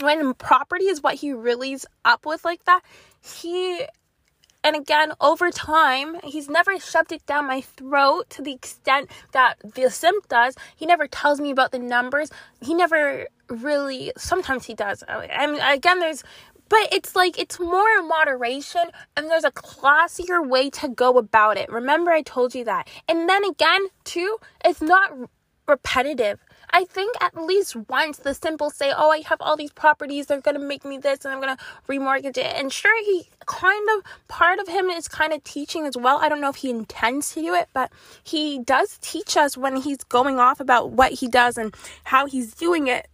when 0.00 0.34
property 0.34 0.84
is 0.86 1.02
what 1.02 1.16
he 1.16 1.32
really's 1.32 1.86
up 2.04 2.26
with 2.26 2.44
like 2.44 2.64
that, 2.64 2.82
he 3.20 3.86
and 4.64 4.76
again, 4.76 5.12
over 5.20 5.50
time, 5.50 6.20
he's 6.22 6.48
never 6.48 6.78
shoved 6.78 7.10
it 7.10 7.26
down 7.26 7.48
my 7.48 7.60
throat 7.60 8.30
to 8.30 8.42
the 8.42 8.52
extent 8.52 9.10
that 9.32 9.56
the 9.74 9.90
simp 9.90 10.28
does. 10.28 10.54
He 10.76 10.86
never 10.86 11.08
tells 11.08 11.40
me 11.40 11.50
about 11.50 11.72
the 11.72 11.80
numbers. 11.80 12.30
He 12.60 12.72
never 12.72 13.26
really, 13.48 14.12
sometimes 14.16 14.66
he 14.66 14.74
does. 14.74 15.02
I 15.08 15.48
mean, 15.48 15.60
again, 15.60 15.98
there's 15.98 16.22
but 16.72 16.88
it's 16.90 17.14
like 17.14 17.38
it's 17.38 17.60
more 17.60 17.86
in 17.98 18.08
moderation 18.08 18.84
and 19.14 19.30
there's 19.30 19.44
a 19.44 19.50
classier 19.50 20.48
way 20.48 20.70
to 20.70 20.88
go 20.88 21.18
about 21.18 21.58
it. 21.58 21.70
Remember, 21.70 22.10
I 22.10 22.22
told 22.22 22.54
you 22.54 22.64
that. 22.64 22.88
And 23.06 23.28
then 23.28 23.44
again, 23.44 23.88
too, 24.04 24.38
it's 24.64 24.80
not 24.80 25.12
repetitive. 25.68 26.38
I 26.70 26.86
think 26.86 27.14
at 27.20 27.36
least 27.36 27.76
once 27.90 28.16
the 28.16 28.32
simple 28.32 28.70
say, 28.70 28.90
Oh, 28.96 29.10
I 29.10 29.20
have 29.26 29.42
all 29.42 29.54
these 29.54 29.70
properties, 29.70 30.28
they're 30.28 30.40
gonna 30.40 30.60
make 30.60 30.82
me 30.86 30.96
this 30.96 31.26
and 31.26 31.34
I'm 31.34 31.40
gonna 31.40 31.58
remortgage 31.90 32.38
it. 32.38 32.54
And 32.56 32.72
sure, 32.72 33.04
he 33.04 33.28
kind 33.44 33.86
of 33.98 34.28
part 34.28 34.58
of 34.58 34.66
him 34.66 34.86
is 34.86 35.08
kind 35.08 35.34
of 35.34 35.44
teaching 35.44 35.84
as 35.84 35.94
well. 35.94 36.20
I 36.22 36.30
don't 36.30 36.40
know 36.40 36.48
if 36.48 36.56
he 36.56 36.70
intends 36.70 37.34
to 37.34 37.42
do 37.42 37.52
it, 37.52 37.68
but 37.74 37.92
he 38.24 38.60
does 38.60 38.96
teach 39.02 39.36
us 39.36 39.58
when 39.58 39.76
he's 39.76 40.02
going 40.04 40.38
off 40.38 40.58
about 40.58 40.92
what 40.92 41.12
he 41.12 41.28
does 41.28 41.58
and 41.58 41.74
how 42.04 42.24
he's 42.24 42.54
doing 42.54 42.86
it 42.86 43.08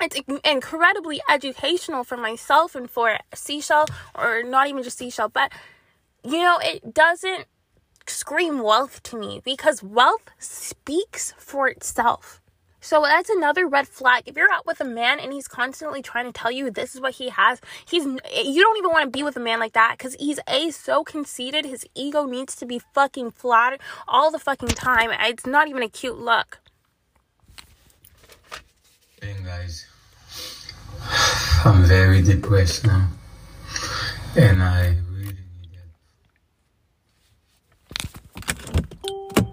it's 0.00 0.20
incredibly 0.44 1.20
educational 1.28 2.04
for 2.04 2.16
myself 2.16 2.74
and 2.74 2.90
for 2.90 3.18
Seashell, 3.34 3.86
or 4.14 4.42
not 4.42 4.68
even 4.68 4.82
just 4.82 4.98
Seashell, 4.98 5.28
but 5.28 5.52
you 6.24 6.38
know, 6.38 6.58
it 6.62 6.94
doesn't 6.94 7.46
scream 8.06 8.62
wealth 8.62 9.02
to 9.04 9.16
me 9.16 9.40
because 9.44 9.82
wealth 9.82 10.30
speaks 10.38 11.34
for 11.38 11.68
itself. 11.68 12.40
So 12.84 13.02
that's 13.02 13.30
another 13.30 13.68
red 13.68 13.86
flag. 13.86 14.24
If 14.26 14.36
you're 14.36 14.50
out 14.50 14.66
with 14.66 14.80
a 14.80 14.84
man 14.84 15.20
and 15.20 15.32
he's 15.32 15.46
constantly 15.46 16.02
trying 16.02 16.26
to 16.26 16.32
tell 16.32 16.50
you 16.50 16.68
this 16.68 16.96
is 16.96 17.00
what 17.00 17.14
he 17.14 17.28
has, 17.28 17.60
he's 17.88 18.04
you 18.04 18.62
don't 18.62 18.76
even 18.76 18.90
want 18.90 19.04
to 19.04 19.10
be 19.10 19.22
with 19.22 19.36
a 19.36 19.40
man 19.40 19.60
like 19.60 19.74
that 19.74 19.96
cuz 20.00 20.16
he's 20.18 20.40
a 20.48 20.70
so 20.72 21.04
conceited, 21.04 21.64
his 21.64 21.86
ego 21.94 22.26
needs 22.26 22.56
to 22.56 22.66
be 22.66 22.80
fucking 22.80 23.30
flattered 23.30 23.80
all 24.08 24.32
the 24.32 24.38
fucking 24.40 24.70
time. 24.70 25.10
It's 25.12 25.46
not 25.46 25.68
even 25.68 25.84
a 25.84 25.88
cute 25.88 26.18
look. 26.18 26.61
Hey 29.22 29.36
guys, 29.44 29.86
I'm 31.64 31.84
very 31.84 32.22
depressed 32.22 32.84
now, 32.84 33.06
and 34.36 34.60
I 34.60 34.96
really 35.12 35.36
need 35.36 35.78
help. 39.36 39.48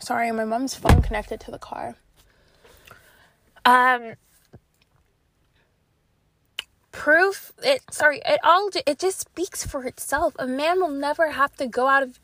Sorry, 0.00 0.32
my 0.32 0.44
mom's 0.44 0.74
phone 0.74 1.02
connected 1.02 1.38
to 1.42 1.52
the 1.52 1.58
car. 1.58 1.94
um 3.64 4.14
proof 6.90 7.52
it 7.62 7.82
sorry 7.90 8.20
it 8.26 8.40
all 8.42 8.70
it 8.86 8.98
just 8.98 9.20
speaks 9.20 9.64
for 9.64 9.84
itself 9.84 10.34
a 10.38 10.46
man 10.46 10.80
will 10.80 10.88
never 10.88 11.30
have 11.30 11.54
to 11.56 11.66
go 11.66 11.86
out 11.86 12.02
of 12.02 12.18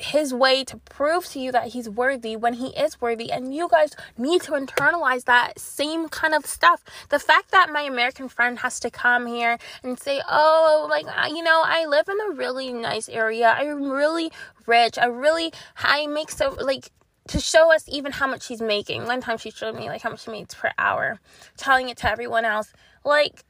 his 0.00 0.32
way 0.32 0.64
to 0.64 0.76
prove 0.78 1.26
to 1.26 1.38
you 1.38 1.52
that 1.52 1.68
he's 1.68 1.88
worthy 1.88 2.36
when 2.36 2.54
he 2.54 2.68
is 2.68 3.00
worthy. 3.00 3.30
And 3.30 3.54
you 3.54 3.68
guys 3.68 3.94
need 4.16 4.42
to 4.42 4.52
internalize 4.52 5.24
that 5.24 5.58
same 5.58 6.08
kind 6.08 6.34
of 6.34 6.46
stuff. 6.46 6.82
The 7.08 7.18
fact 7.18 7.50
that 7.50 7.70
my 7.70 7.82
american 7.82 8.28
friend 8.28 8.58
has 8.60 8.80
to 8.80 8.90
come 8.90 9.26
here 9.26 9.58
and 9.82 9.98
say 9.98 10.20
oh 10.28 10.86
like 10.90 11.06
you 11.30 11.42
know 11.42 11.62
i 11.64 11.86
live 11.86 12.08
in 12.08 12.16
a 12.20 12.34
really 12.34 12.72
nice 12.72 13.08
area. 13.08 13.54
I'm 13.56 13.90
really 13.90 14.32
rich. 14.66 14.98
I 14.98 15.06
really 15.06 15.52
i 15.76 16.06
make 16.06 16.30
so 16.30 16.56
like 16.60 16.90
to 17.28 17.40
show 17.40 17.72
us 17.72 17.84
even 17.88 18.12
how 18.12 18.26
much 18.26 18.42
she's 18.44 18.60
making. 18.62 19.06
One 19.06 19.20
time 19.20 19.38
she 19.38 19.50
showed 19.50 19.76
me 19.76 19.88
like 19.88 20.02
how 20.02 20.10
much 20.10 20.24
she 20.24 20.30
makes 20.30 20.54
per 20.54 20.70
hour 20.78 21.20
telling 21.56 21.88
it 21.88 21.98
to 21.98 22.10
everyone 22.10 22.44
else. 22.44 22.72
Like 23.04 23.44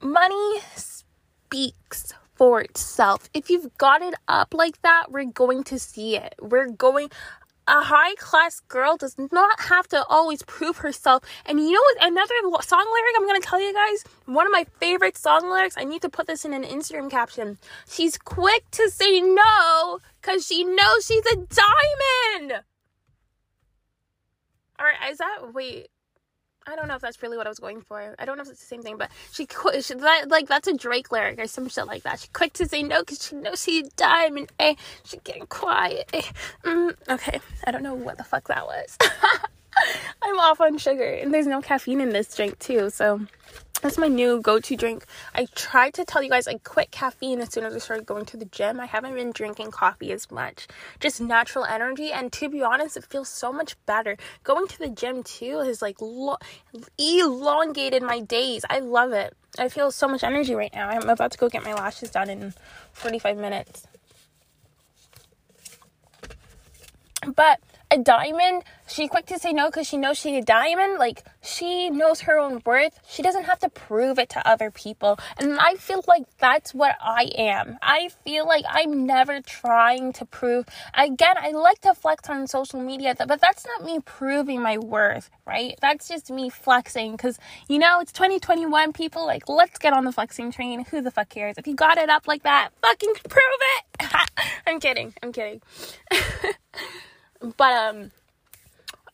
money 0.00 0.60
speaks 0.74 2.12
for 2.42 2.60
itself. 2.60 3.30
If 3.32 3.50
you've 3.50 3.78
got 3.78 4.02
it 4.02 4.14
up 4.26 4.52
like 4.52 4.82
that, 4.82 5.12
we're 5.12 5.26
going 5.26 5.62
to 5.62 5.78
see 5.78 6.16
it. 6.16 6.34
We're 6.40 6.66
going 6.66 7.08
a 7.68 7.82
high 7.82 8.16
class 8.16 8.58
girl 8.66 8.96
does 8.96 9.14
not 9.30 9.60
have 9.60 9.86
to 9.90 10.04
always 10.06 10.42
prove 10.42 10.78
herself. 10.78 11.22
And 11.46 11.60
you 11.60 11.70
know 11.70 11.80
what? 11.80 12.10
Another 12.10 12.34
song 12.62 12.84
lyric 12.92 13.14
I'm 13.16 13.28
going 13.28 13.40
to 13.40 13.46
tell 13.46 13.60
you 13.60 13.72
guys. 13.72 14.02
One 14.24 14.44
of 14.44 14.50
my 14.50 14.66
favorite 14.80 15.16
song 15.16 15.48
lyrics. 15.48 15.76
I 15.78 15.84
need 15.84 16.02
to 16.02 16.08
put 16.08 16.26
this 16.26 16.44
in 16.44 16.52
an 16.52 16.64
Instagram 16.64 17.08
caption. 17.08 17.58
She's 17.88 18.18
quick 18.18 18.68
to 18.72 18.90
say 18.90 19.20
no 19.20 20.00
because 20.20 20.44
she 20.44 20.64
knows 20.64 21.06
she's 21.06 21.24
a 21.26 21.36
diamond. 21.36 22.64
All 24.80 24.86
right, 24.86 25.12
is 25.12 25.18
that 25.18 25.54
wait? 25.54 25.91
I 26.66 26.76
don't 26.76 26.86
know 26.88 26.94
if 26.94 27.00
that's 27.00 27.22
really 27.22 27.36
what 27.36 27.46
I 27.46 27.50
was 27.50 27.58
going 27.58 27.80
for. 27.80 28.14
I 28.18 28.24
don't 28.24 28.36
know 28.36 28.42
if 28.42 28.48
it's 28.48 28.60
the 28.60 28.66
same 28.66 28.82
thing, 28.82 28.96
but 28.96 29.10
she, 29.32 29.46
she 29.80 29.94
that 29.94 30.28
like 30.28 30.46
that's 30.46 30.68
a 30.68 30.76
Drake 30.76 31.10
lyric 31.10 31.38
or 31.38 31.46
some 31.46 31.68
shit 31.68 31.86
like 31.86 32.04
that. 32.04 32.20
She 32.20 32.28
quick 32.32 32.52
to 32.54 32.68
say 32.68 32.82
no 32.82 33.00
because 33.00 33.26
she 33.26 33.36
knows 33.36 33.62
she's 33.62 33.88
diamond. 33.90 34.52
Eh, 34.58 34.74
she 35.04 35.18
getting 35.18 35.46
quiet. 35.46 36.08
Eh. 36.12 36.22
Mm, 36.64 36.94
okay, 37.08 37.40
I 37.66 37.70
don't 37.70 37.82
know 37.82 37.94
what 37.94 38.18
the 38.18 38.24
fuck 38.24 38.48
that 38.48 38.66
was. 38.66 38.96
I'm 40.22 40.38
off 40.38 40.60
on 40.60 40.78
sugar, 40.78 41.04
and 41.04 41.34
there's 41.34 41.46
no 41.46 41.60
caffeine 41.60 42.00
in 42.00 42.10
this 42.10 42.34
drink 42.34 42.58
too, 42.58 42.90
so 42.90 43.20
that's 43.82 43.98
my 43.98 44.06
new 44.06 44.40
go-to 44.40 44.76
drink. 44.76 45.04
I 45.34 45.46
tried 45.56 45.94
to 45.94 46.04
tell 46.04 46.22
you 46.22 46.30
guys 46.30 46.46
I 46.46 46.58
quit 46.58 46.92
caffeine 46.92 47.40
as 47.40 47.52
soon 47.52 47.64
as 47.64 47.74
I 47.74 47.78
started 47.78 48.06
going 48.06 48.24
to 48.26 48.36
the 48.36 48.44
gym. 48.44 48.78
I 48.78 48.86
haven't 48.86 49.14
been 49.14 49.32
drinking 49.32 49.72
coffee 49.72 50.12
as 50.12 50.30
much. 50.30 50.68
Just 51.00 51.20
natural 51.20 51.64
energy 51.64 52.12
and 52.12 52.32
to 52.34 52.48
be 52.48 52.62
honest, 52.62 52.96
it 52.96 53.04
feels 53.04 53.28
so 53.28 53.52
much 53.52 53.74
better. 53.84 54.16
Going 54.44 54.68
to 54.68 54.78
the 54.78 54.88
gym 54.88 55.24
too 55.24 55.58
has 55.58 55.82
like 55.82 56.00
lo- 56.00 56.38
elongated 56.96 58.04
my 58.04 58.20
days. 58.20 58.64
I 58.70 58.78
love 58.78 59.12
it. 59.12 59.36
I 59.58 59.68
feel 59.68 59.90
so 59.90 60.06
much 60.06 60.22
energy 60.22 60.54
right 60.54 60.72
now. 60.72 60.88
I'm 60.88 61.08
about 61.08 61.32
to 61.32 61.38
go 61.38 61.48
get 61.48 61.64
my 61.64 61.74
lashes 61.74 62.10
done 62.10 62.30
in 62.30 62.54
45 62.92 63.36
minutes. 63.36 63.86
But 67.34 67.60
a 67.92 67.98
diamond, 67.98 68.64
she 68.88 69.06
quick 69.06 69.26
to 69.26 69.38
say 69.38 69.52
no 69.52 69.66
because 69.66 69.86
she 69.86 69.98
knows 69.98 70.18
she's 70.18 70.42
a 70.42 70.44
diamond. 70.44 70.98
Like 70.98 71.24
she 71.42 71.90
knows 71.90 72.22
her 72.22 72.38
own 72.38 72.62
worth. 72.64 72.98
She 73.06 73.22
doesn't 73.22 73.44
have 73.44 73.58
to 73.60 73.68
prove 73.68 74.18
it 74.18 74.30
to 74.30 74.48
other 74.48 74.70
people. 74.70 75.18
And 75.36 75.58
I 75.60 75.74
feel 75.74 76.02
like 76.08 76.24
that's 76.38 76.72
what 76.72 76.96
I 77.02 77.30
am. 77.36 77.76
I 77.82 78.08
feel 78.24 78.46
like 78.46 78.64
I'm 78.68 79.06
never 79.06 79.42
trying 79.42 80.14
to 80.14 80.24
prove. 80.24 80.64
Again, 80.94 81.36
I 81.38 81.50
like 81.50 81.80
to 81.82 81.92
flex 81.92 82.30
on 82.30 82.46
social 82.46 82.80
media, 82.80 83.14
but 83.18 83.40
that's 83.40 83.66
not 83.66 83.84
me 83.84 84.00
proving 84.00 84.62
my 84.62 84.78
worth, 84.78 85.30
right? 85.46 85.78
That's 85.82 86.08
just 86.08 86.30
me 86.30 86.48
flexing 86.48 87.12
because 87.12 87.38
you 87.68 87.78
know 87.78 88.00
it's 88.00 88.12
2021. 88.12 88.94
People 88.94 89.26
like 89.26 89.48
let's 89.50 89.78
get 89.78 89.92
on 89.92 90.04
the 90.04 90.12
flexing 90.12 90.50
train. 90.50 90.86
Who 90.86 91.02
the 91.02 91.10
fuck 91.10 91.28
cares? 91.28 91.56
If 91.58 91.66
you 91.66 91.74
got 91.74 91.98
it 91.98 92.08
up 92.08 92.26
like 92.26 92.44
that, 92.44 92.70
fucking 92.80 93.14
prove 93.28 93.42
it. 93.76 94.30
I'm 94.66 94.80
kidding. 94.80 95.12
I'm 95.22 95.32
kidding. 95.32 95.60
But 97.56 97.72
um 97.72 98.10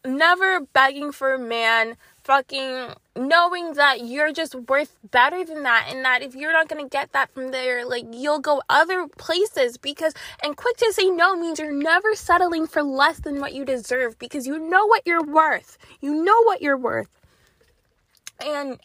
never 0.05 0.61
begging 0.61 1.13
for 1.13 1.35
a 1.35 1.39
man, 1.39 1.97
fucking 2.25 2.95
knowing 3.17 3.73
that 3.73 4.05
you're 4.05 4.33
just 4.33 4.55
worth 4.55 4.95
better 5.11 5.45
than 5.45 5.63
that 5.63 5.87
and 5.89 6.05
that 6.05 6.23
if 6.23 6.35
you're 6.35 6.53
not 6.53 6.69
going 6.69 6.83
to 6.83 6.89
get 6.89 7.13
that 7.13 7.33
from 7.33 7.51
there 7.51 7.87
like 7.87 8.05
you'll 8.13 8.39
go 8.39 8.63
other 8.69 9.09
places 9.09 9.77
because 9.79 10.13
and 10.45 10.57
quick 10.57 10.77
to 10.77 10.93
say 10.93 11.09
no 11.09 11.35
means 11.35 11.59
you're 11.59 11.73
never 11.73 12.15
settling 12.15 12.67
for 12.67 12.83
less 12.83 13.21
than 13.21 13.41
what 13.41 13.55
you 13.55 13.65
deserve 13.65 14.19
because 14.19 14.47
you 14.47 14.59
know 14.59 14.87
what 14.87 15.03
you're 15.07 15.25
worth. 15.25 15.79
You 16.01 16.23
know 16.23 16.43
what 16.45 16.63
you're 16.63 16.77
worth. 16.77 17.09
And 18.45 18.79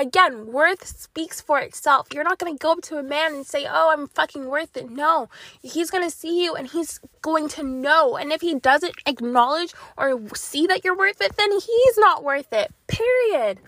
again, 0.00 0.46
worth 0.46 0.86
speaks 0.86 1.40
for 1.40 1.58
itself. 1.58 2.08
You're 2.12 2.24
not 2.24 2.38
going 2.38 2.56
to 2.56 2.58
go 2.58 2.72
up 2.72 2.82
to 2.82 2.98
a 2.98 3.02
man 3.02 3.34
and 3.34 3.46
say, 3.46 3.66
Oh, 3.68 3.92
I'm 3.92 4.08
fucking 4.08 4.46
worth 4.46 4.76
it. 4.76 4.90
No, 4.90 5.28
he's 5.62 5.90
going 5.90 6.04
to 6.08 6.14
see 6.14 6.42
you 6.42 6.54
and 6.54 6.66
he's 6.66 7.00
going 7.22 7.48
to 7.50 7.62
know. 7.62 8.16
And 8.16 8.32
if 8.32 8.40
he 8.40 8.54
doesn't 8.54 8.94
acknowledge 9.06 9.72
or 9.96 10.20
see 10.34 10.66
that 10.66 10.84
you're 10.84 10.96
worth 10.96 11.20
it, 11.20 11.36
then 11.36 11.52
he's 11.52 11.98
not 11.98 12.24
worth 12.24 12.52
it. 12.52 12.72
Period 12.86 13.58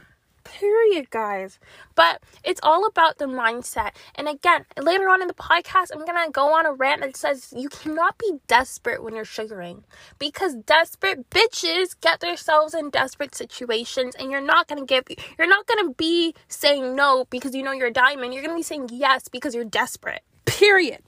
period, 0.53 1.11
guys. 1.11 1.59
But 1.95 2.23
it's 2.45 2.61
all 2.63 2.87
about 2.87 3.19
the 3.19 3.27
mindset. 3.27 3.91
And 4.15 4.29
again, 4.29 4.65
later 4.81 5.09
on 5.09 5.23
in 5.23 5.29
the 5.29 5.35
podcast, 5.35 5.89
I'm 5.93 6.05
gonna 6.05 6.31
go 6.31 6.53
on 6.55 6.67
a 6.67 6.73
rant 6.73 7.01
that 7.01 7.17
says 7.17 7.53
you 7.57 7.69
cannot 7.69 8.19
be 8.19 8.41
desperate 8.47 9.03
when 9.03 9.15
you're 9.15 9.25
sugaring 9.25 9.85
because 10.19 10.55
desperate 10.55 11.31
bitches 11.31 11.99
get 12.01 12.21
themselves 12.21 12.75
in 12.75 12.91
desperate 12.91 13.35
situations, 13.35 14.15
and 14.19 14.31
you're 14.31 14.41
not 14.41 14.69
gonna 14.69 14.87
give, 14.87 15.05
you're 15.39 15.49
not 15.49 15.67
gonna 15.67 15.91
be 15.91 16.35
saying 16.49 16.95
no 16.95 17.27
because 17.31 17.55
you 17.55 17.63
know 17.63 17.73
you're 17.73 17.89
a 17.89 17.93
diamond. 17.93 18.35
You're 18.35 18.43
gonna 18.43 18.57
be 18.57 18.63
saying 18.63 18.91
yes 18.93 19.29
because 19.29 19.55
you're 19.55 19.65
desperate. 19.65 20.23
Period 20.45 21.03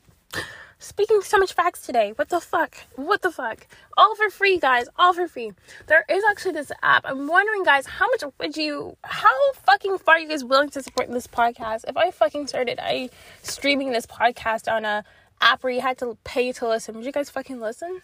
speaking 0.84 1.20
so 1.22 1.38
much 1.38 1.54
facts 1.54 1.84
today. 1.86 2.12
What 2.16 2.28
the 2.28 2.40
fuck? 2.40 2.76
What 2.96 3.22
the 3.22 3.30
fuck? 3.30 3.66
All 3.96 4.14
for 4.14 4.30
free, 4.30 4.58
guys. 4.58 4.86
All 4.98 5.12
for 5.12 5.26
free. 5.26 5.52
There 5.86 6.04
is 6.08 6.22
actually 6.28 6.52
this 6.52 6.70
app. 6.82 7.04
I'm 7.06 7.26
wondering, 7.26 7.64
guys, 7.64 7.86
how 7.86 8.06
much 8.06 8.24
would 8.38 8.56
you, 8.56 8.96
how 9.02 9.52
fucking 9.66 9.98
far 9.98 10.16
are 10.16 10.18
you 10.18 10.28
guys 10.28 10.44
willing 10.44 10.70
to 10.70 10.82
support 10.82 11.10
this 11.10 11.26
podcast? 11.26 11.84
If 11.88 11.96
I 11.96 12.10
fucking 12.10 12.46
started 12.46 12.78
I 12.80 13.10
streaming 13.42 13.92
this 13.92 14.06
podcast 14.06 14.70
on 14.70 14.84
a 14.84 15.04
app 15.40 15.64
where 15.64 15.72
you 15.72 15.80
had 15.80 15.98
to 15.98 16.16
pay 16.24 16.52
to 16.52 16.68
listen, 16.68 16.94
would 16.96 17.04
you 17.04 17.12
guys 17.12 17.30
fucking 17.30 17.60
listen? 17.60 18.02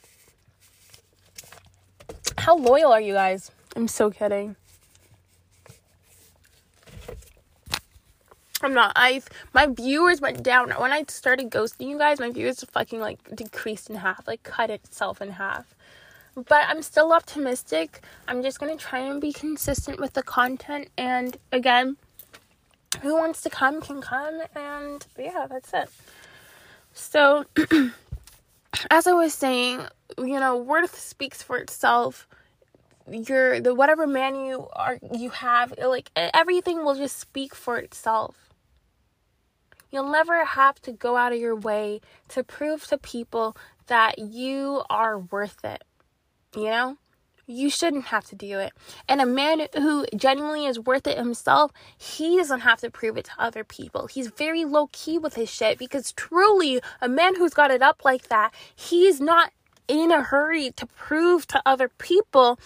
How 2.39 2.57
loyal 2.57 2.93
are 2.93 3.01
you 3.01 3.13
guys? 3.13 3.51
I'm 3.77 3.89
so 3.89 4.11
kidding. 4.11 4.57
I'm 8.63 8.75
not. 8.75 8.93
I've 8.97 9.29
my 9.55 9.67
viewers 9.67 10.21
went 10.21 10.43
down 10.43 10.71
when 10.71 10.93
I 10.93 11.05
started 11.09 11.51
ghosting 11.51 11.89
you 11.89 11.99
guys. 11.99 12.21
My 12.21 12.31
viewers 12.31 12.63
fucking 12.65 13.01
like 13.01 13.19
decreased 13.35 13.91
in 13.91 13.97
half, 13.97 14.27
like 14.27 14.43
cut 14.43 14.71
itself 14.71 15.23
in 15.23 15.33
half. 15.33 15.75
But 16.35 16.63
I'm 16.69 16.83
still 16.83 17.13
optimistic. 17.13 18.03
I'm 18.29 18.43
just 18.43 18.61
gonna 18.61 18.77
try 18.77 19.01
and 19.01 19.21
be 19.21 19.33
consistent 19.33 19.99
with 19.99 20.13
the 20.13 20.23
content. 20.23 20.89
And 20.97 21.37
again, 21.53 21.97
who 23.03 23.17
wants 23.17 23.41
to 23.43 23.51
come 23.51 23.81
can 23.81 24.01
come. 24.01 24.41
And 24.55 25.07
yeah, 25.19 25.47
that's 25.49 25.73
it. 25.73 25.89
So, 26.93 27.47
as 28.91 29.07
I 29.07 29.13
was 29.13 29.33
saying, 29.33 29.83
you 30.19 30.41
know, 30.41 30.57
worth 30.57 30.99
speaks 30.99 31.43
for 31.43 31.57
itself 31.59 32.27
your 33.11 33.61
the 33.61 33.75
whatever 33.75 34.07
man 34.07 34.35
you 34.35 34.69
are 34.73 34.99
you 35.13 35.31
have 35.31 35.75
like 35.79 36.11
everything 36.15 36.85
will 36.85 36.95
just 36.95 37.19
speak 37.19 37.55
for 37.55 37.77
itself 37.77 38.50
You'll 39.91 40.11
never 40.11 40.45
have 40.45 40.81
to 40.83 40.93
go 40.93 41.17
out 41.17 41.33
of 41.33 41.41
your 41.41 41.57
way 41.57 42.01
to 42.29 42.45
prove 42.45 42.87
to 42.87 42.99
people 42.99 43.57
that 43.87 44.19
you 44.19 44.83
are 44.89 45.19
worth 45.19 45.65
it. 45.65 45.85
You 46.55 46.65
know? 46.65 46.97
You 47.47 47.69
shouldn't 47.69 48.07
have 48.07 48.27
to 48.27 48.37
do 48.37 48.61
it. 48.61 48.73
And 49.09 49.21
a 49.21 49.27
man 49.27 49.67
who 49.75 50.07
genuinely 50.15 50.67
is 50.67 50.79
worth 50.79 51.09
it 51.09 51.19
himself, 51.19 51.73
he 51.99 52.37
doesn't 52.37 52.61
have 52.61 52.81
to 52.81 52.91
prove 52.91 53.17
it 53.17 53.25
to 53.25 53.33
other 53.39 53.65
people. 53.65 54.07
He's 54.07 54.29
very 54.29 54.65
low 54.65 54.89
key 54.93 55.19
with 55.19 55.35
his 55.35 55.51
shit 55.51 55.77
because 55.77 56.13
truly, 56.13 56.81
a 57.01 57.09
man 57.09 57.35
who's 57.35 57.53
got 57.53 57.73
it 57.73 57.83
up 57.83 58.05
like 58.05 58.29
that, 58.29 58.55
he's 58.77 59.21
not 59.21 59.53
in 59.89 60.13
a 60.13 60.23
hurry 60.23 60.71
to 60.71 60.87
prove 60.87 61.49
to 61.49 61.61
other 61.67 61.89
people 61.89 62.61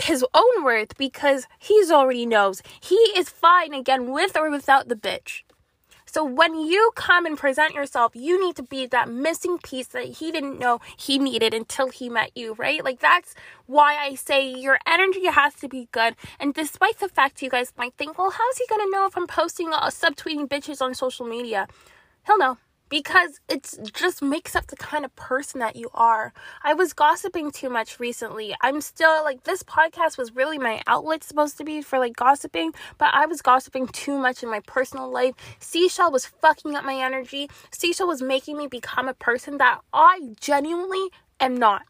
his 0.00 0.24
own 0.32 0.62
worth 0.62 0.96
because 0.96 1.48
he's 1.58 1.90
already 1.90 2.24
knows 2.24 2.62
he 2.80 2.94
is 3.16 3.28
fine 3.28 3.74
again 3.74 4.12
with 4.12 4.36
or 4.36 4.48
without 4.48 4.88
the 4.88 4.94
bitch. 4.94 5.42
So 6.18 6.24
when 6.24 6.56
you 6.58 6.90
come 6.96 7.26
and 7.26 7.38
present 7.38 7.74
yourself, 7.74 8.16
you 8.16 8.44
need 8.44 8.56
to 8.56 8.64
be 8.64 8.86
that 8.86 9.08
missing 9.08 9.56
piece 9.58 9.86
that 9.94 10.04
he 10.04 10.32
didn't 10.32 10.58
know 10.58 10.80
he 10.96 11.16
needed 11.16 11.54
until 11.54 11.90
he 11.90 12.08
met 12.08 12.32
you, 12.34 12.54
right? 12.54 12.82
Like 12.82 12.98
that's 12.98 13.36
why 13.66 13.94
I 13.94 14.16
say 14.16 14.52
your 14.52 14.80
energy 14.84 15.26
has 15.26 15.54
to 15.60 15.68
be 15.68 15.86
good. 15.92 16.16
And 16.40 16.52
despite 16.52 16.98
the 16.98 17.08
fact 17.08 17.40
you 17.40 17.48
guys 17.48 17.72
might 17.78 17.94
think, 17.94 18.18
well, 18.18 18.32
how's 18.32 18.58
he 18.58 18.64
gonna 18.68 18.90
know 18.90 19.06
if 19.06 19.16
I'm 19.16 19.28
posting 19.28 19.68
or 19.68 19.90
subtweeting 19.92 20.48
bitches 20.48 20.82
on 20.82 20.92
social 20.92 21.24
media? 21.24 21.68
He'll 22.26 22.36
know 22.36 22.58
because 22.88 23.40
it 23.48 23.74
just 23.92 24.22
makes 24.22 24.56
up 24.56 24.66
the 24.68 24.76
kind 24.76 25.04
of 25.04 25.14
person 25.16 25.60
that 25.60 25.76
you 25.76 25.90
are. 25.94 26.32
I 26.62 26.74
was 26.74 26.92
gossiping 26.92 27.50
too 27.50 27.68
much 27.68 28.00
recently. 28.00 28.54
I'm 28.60 28.80
still 28.80 29.22
like 29.24 29.44
this 29.44 29.62
podcast 29.62 30.18
was 30.18 30.34
really 30.34 30.58
my 30.58 30.82
outlet 30.86 31.24
supposed 31.24 31.58
to 31.58 31.64
be 31.64 31.82
for 31.82 31.98
like 31.98 32.16
gossiping, 32.16 32.72
but 32.98 33.10
I 33.12 33.26
was 33.26 33.42
gossiping 33.42 33.88
too 33.88 34.18
much 34.18 34.42
in 34.42 34.50
my 34.50 34.60
personal 34.66 35.10
life. 35.10 35.34
Seashell 35.58 36.10
was 36.10 36.26
fucking 36.26 36.74
up 36.74 36.84
my 36.84 36.96
energy. 36.96 37.48
Seashell 37.70 38.06
was 38.06 38.22
making 38.22 38.56
me 38.56 38.66
become 38.66 39.08
a 39.08 39.14
person 39.14 39.58
that 39.58 39.80
I 39.92 40.20
genuinely 40.40 41.08
am 41.40 41.56
not. 41.56 41.82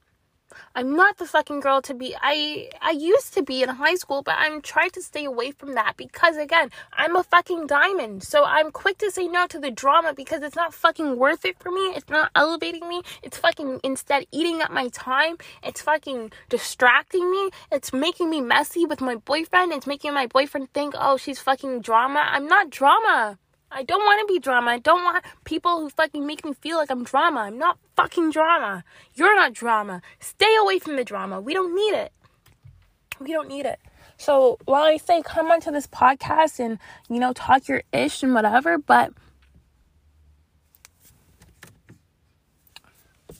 I'm 0.74 0.94
not 0.96 1.18
the 1.18 1.26
fucking 1.26 1.60
girl 1.60 1.82
to 1.82 1.94
be. 1.94 2.14
I 2.20 2.70
I 2.80 2.90
used 2.90 3.34
to 3.34 3.42
be 3.42 3.62
in 3.62 3.68
high 3.68 3.96
school, 3.96 4.22
but 4.22 4.36
I'm 4.38 4.60
trying 4.62 4.90
to 4.90 5.02
stay 5.02 5.24
away 5.24 5.50
from 5.50 5.74
that 5.74 5.96
because 5.96 6.36
again, 6.36 6.70
I'm 6.92 7.16
a 7.16 7.22
fucking 7.22 7.66
diamond. 7.66 8.22
So 8.22 8.44
I'm 8.44 8.70
quick 8.70 8.98
to 8.98 9.10
say 9.10 9.26
no 9.28 9.46
to 9.48 9.58
the 9.58 9.70
drama 9.70 10.14
because 10.14 10.42
it's 10.42 10.56
not 10.56 10.74
fucking 10.74 11.16
worth 11.16 11.44
it 11.44 11.58
for 11.58 11.70
me. 11.70 11.92
It's 11.96 12.08
not 12.08 12.30
elevating 12.34 12.88
me. 12.88 13.02
It's 13.22 13.38
fucking 13.38 13.80
instead 13.82 14.26
eating 14.32 14.62
up 14.62 14.70
my 14.70 14.88
time. 14.88 15.36
It's 15.62 15.82
fucking 15.82 16.32
distracting 16.48 17.30
me. 17.30 17.50
It's 17.72 17.92
making 17.92 18.30
me 18.30 18.40
messy 18.40 18.86
with 18.86 19.00
my 19.00 19.16
boyfriend. 19.16 19.72
It's 19.72 19.86
making 19.86 20.14
my 20.14 20.26
boyfriend 20.26 20.72
think, 20.72 20.94
"Oh, 20.96 21.16
she's 21.16 21.40
fucking 21.40 21.80
drama." 21.80 22.20
I'm 22.20 22.46
not 22.46 22.70
drama. 22.70 23.38
I 23.70 23.82
don't 23.82 24.00
want 24.00 24.26
to 24.26 24.32
be 24.32 24.38
drama. 24.38 24.70
I 24.70 24.78
don't 24.78 25.04
want 25.04 25.24
people 25.44 25.80
who 25.80 25.90
fucking 25.90 26.26
make 26.26 26.44
me 26.44 26.54
feel 26.54 26.78
like 26.78 26.90
I'm 26.90 27.04
drama. 27.04 27.40
I'm 27.40 27.58
not 27.58 27.78
fucking 27.96 28.30
drama. 28.30 28.82
You're 29.14 29.36
not 29.36 29.52
drama. 29.52 30.00
Stay 30.20 30.54
away 30.60 30.78
from 30.78 30.96
the 30.96 31.04
drama. 31.04 31.40
We 31.40 31.52
don't 31.52 31.74
need 31.74 31.94
it. 31.94 32.12
We 33.20 33.32
don't 33.32 33.48
need 33.48 33.66
it. 33.66 33.78
So 34.16 34.58
while 34.64 34.84
I 34.84 34.96
say 34.96 35.22
come 35.22 35.50
onto 35.50 35.70
this 35.70 35.86
podcast 35.86 36.58
and, 36.58 36.78
you 37.08 37.20
know, 37.20 37.32
talk 37.32 37.68
your 37.68 37.82
ish 37.92 38.22
and 38.22 38.34
whatever, 38.34 38.78
but 38.78 39.12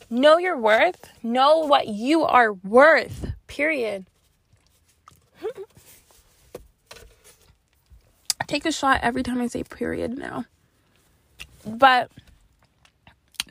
know 0.09 0.37
your 0.37 0.57
worth. 0.57 1.09
Know 1.23 1.59
what 1.59 1.87
you 1.87 2.23
are 2.23 2.53
worth. 2.53 3.33
Period. 3.47 4.05
Take 8.49 8.65
a 8.65 8.71
shot 8.71 8.99
every 9.03 9.23
time 9.23 9.39
I 9.39 9.47
say 9.47 9.63
period 9.63 10.17
now. 10.17 10.45
But 11.65 12.11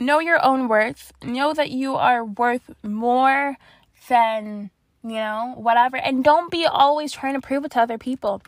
know 0.01 0.19
your 0.19 0.45
own 0.45 0.69
worth. 0.69 1.13
Know 1.23 1.55
that 1.55 1.71
you 1.71 1.95
are 1.95 2.25
worth 2.25 2.71
more 2.83 3.57
than, 4.09 4.71
you 5.03 5.11
know, 5.11 5.55
whatever. 5.57 5.97
And 5.97 6.25
don't 6.25 6.51
be 6.51 6.67
always 6.67 7.13
trying 7.13 7.35
to 7.35 7.41
prove 7.41 7.65
it 7.65 7.71
to 7.73 7.81
other 7.81 7.99
people. 7.99 8.43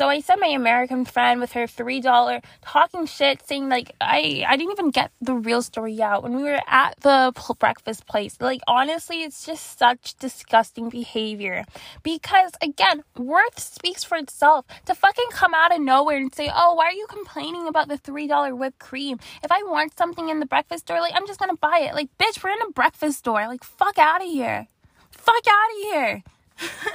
So 0.00 0.08
I 0.08 0.20
sent 0.20 0.40
my 0.40 0.46
American 0.46 1.04
friend 1.04 1.42
with 1.42 1.52
her 1.52 1.66
$3 1.66 2.42
talking 2.62 3.04
shit, 3.04 3.46
saying, 3.46 3.68
like, 3.68 3.94
I, 4.00 4.46
I 4.48 4.56
didn't 4.56 4.72
even 4.72 4.90
get 4.92 5.12
the 5.20 5.34
real 5.34 5.60
story 5.60 6.00
out 6.00 6.22
when 6.22 6.34
we 6.36 6.42
were 6.42 6.62
at 6.66 6.98
the 7.02 7.34
breakfast 7.58 8.06
place. 8.06 8.38
Like, 8.40 8.62
honestly, 8.66 9.22
it's 9.22 9.44
just 9.44 9.78
such 9.78 10.14
disgusting 10.14 10.88
behavior. 10.88 11.66
Because, 12.02 12.52
again, 12.62 13.02
worth 13.14 13.60
speaks 13.60 14.02
for 14.02 14.16
itself. 14.16 14.64
To 14.86 14.94
fucking 14.94 15.32
come 15.32 15.52
out 15.52 15.74
of 15.74 15.82
nowhere 15.82 16.16
and 16.16 16.34
say, 16.34 16.50
oh, 16.50 16.72
why 16.76 16.86
are 16.86 16.92
you 16.92 17.06
complaining 17.06 17.68
about 17.68 17.88
the 17.88 17.98
$3 17.98 18.56
whipped 18.56 18.78
cream? 18.78 19.18
If 19.44 19.52
I 19.52 19.62
want 19.64 19.98
something 19.98 20.30
in 20.30 20.40
the 20.40 20.46
breakfast 20.46 20.86
store, 20.86 21.02
like, 21.02 21.12
I'm 21.14 21.26
just 21.26 21.38
gonna 21.38 21.56
buy 21.56 21.80
it. 21.80 21.94
Like, 21.94 22.08
bitch, 22.16 22.42
we're 22.42 22.52
in 22.52 22.62
a 22.62 22.70
breakfast 22.70 23.18
store. 23.18 23.46
Like, 23.46 23.64
fuck 23.64 23.98
out 23.98 24.22
of 24.22 24.28
here. 24.28 24.66
Fuck 25.10 25.44
out 25.46 25.70
of 25.70 25.76
here. 25.82 26.22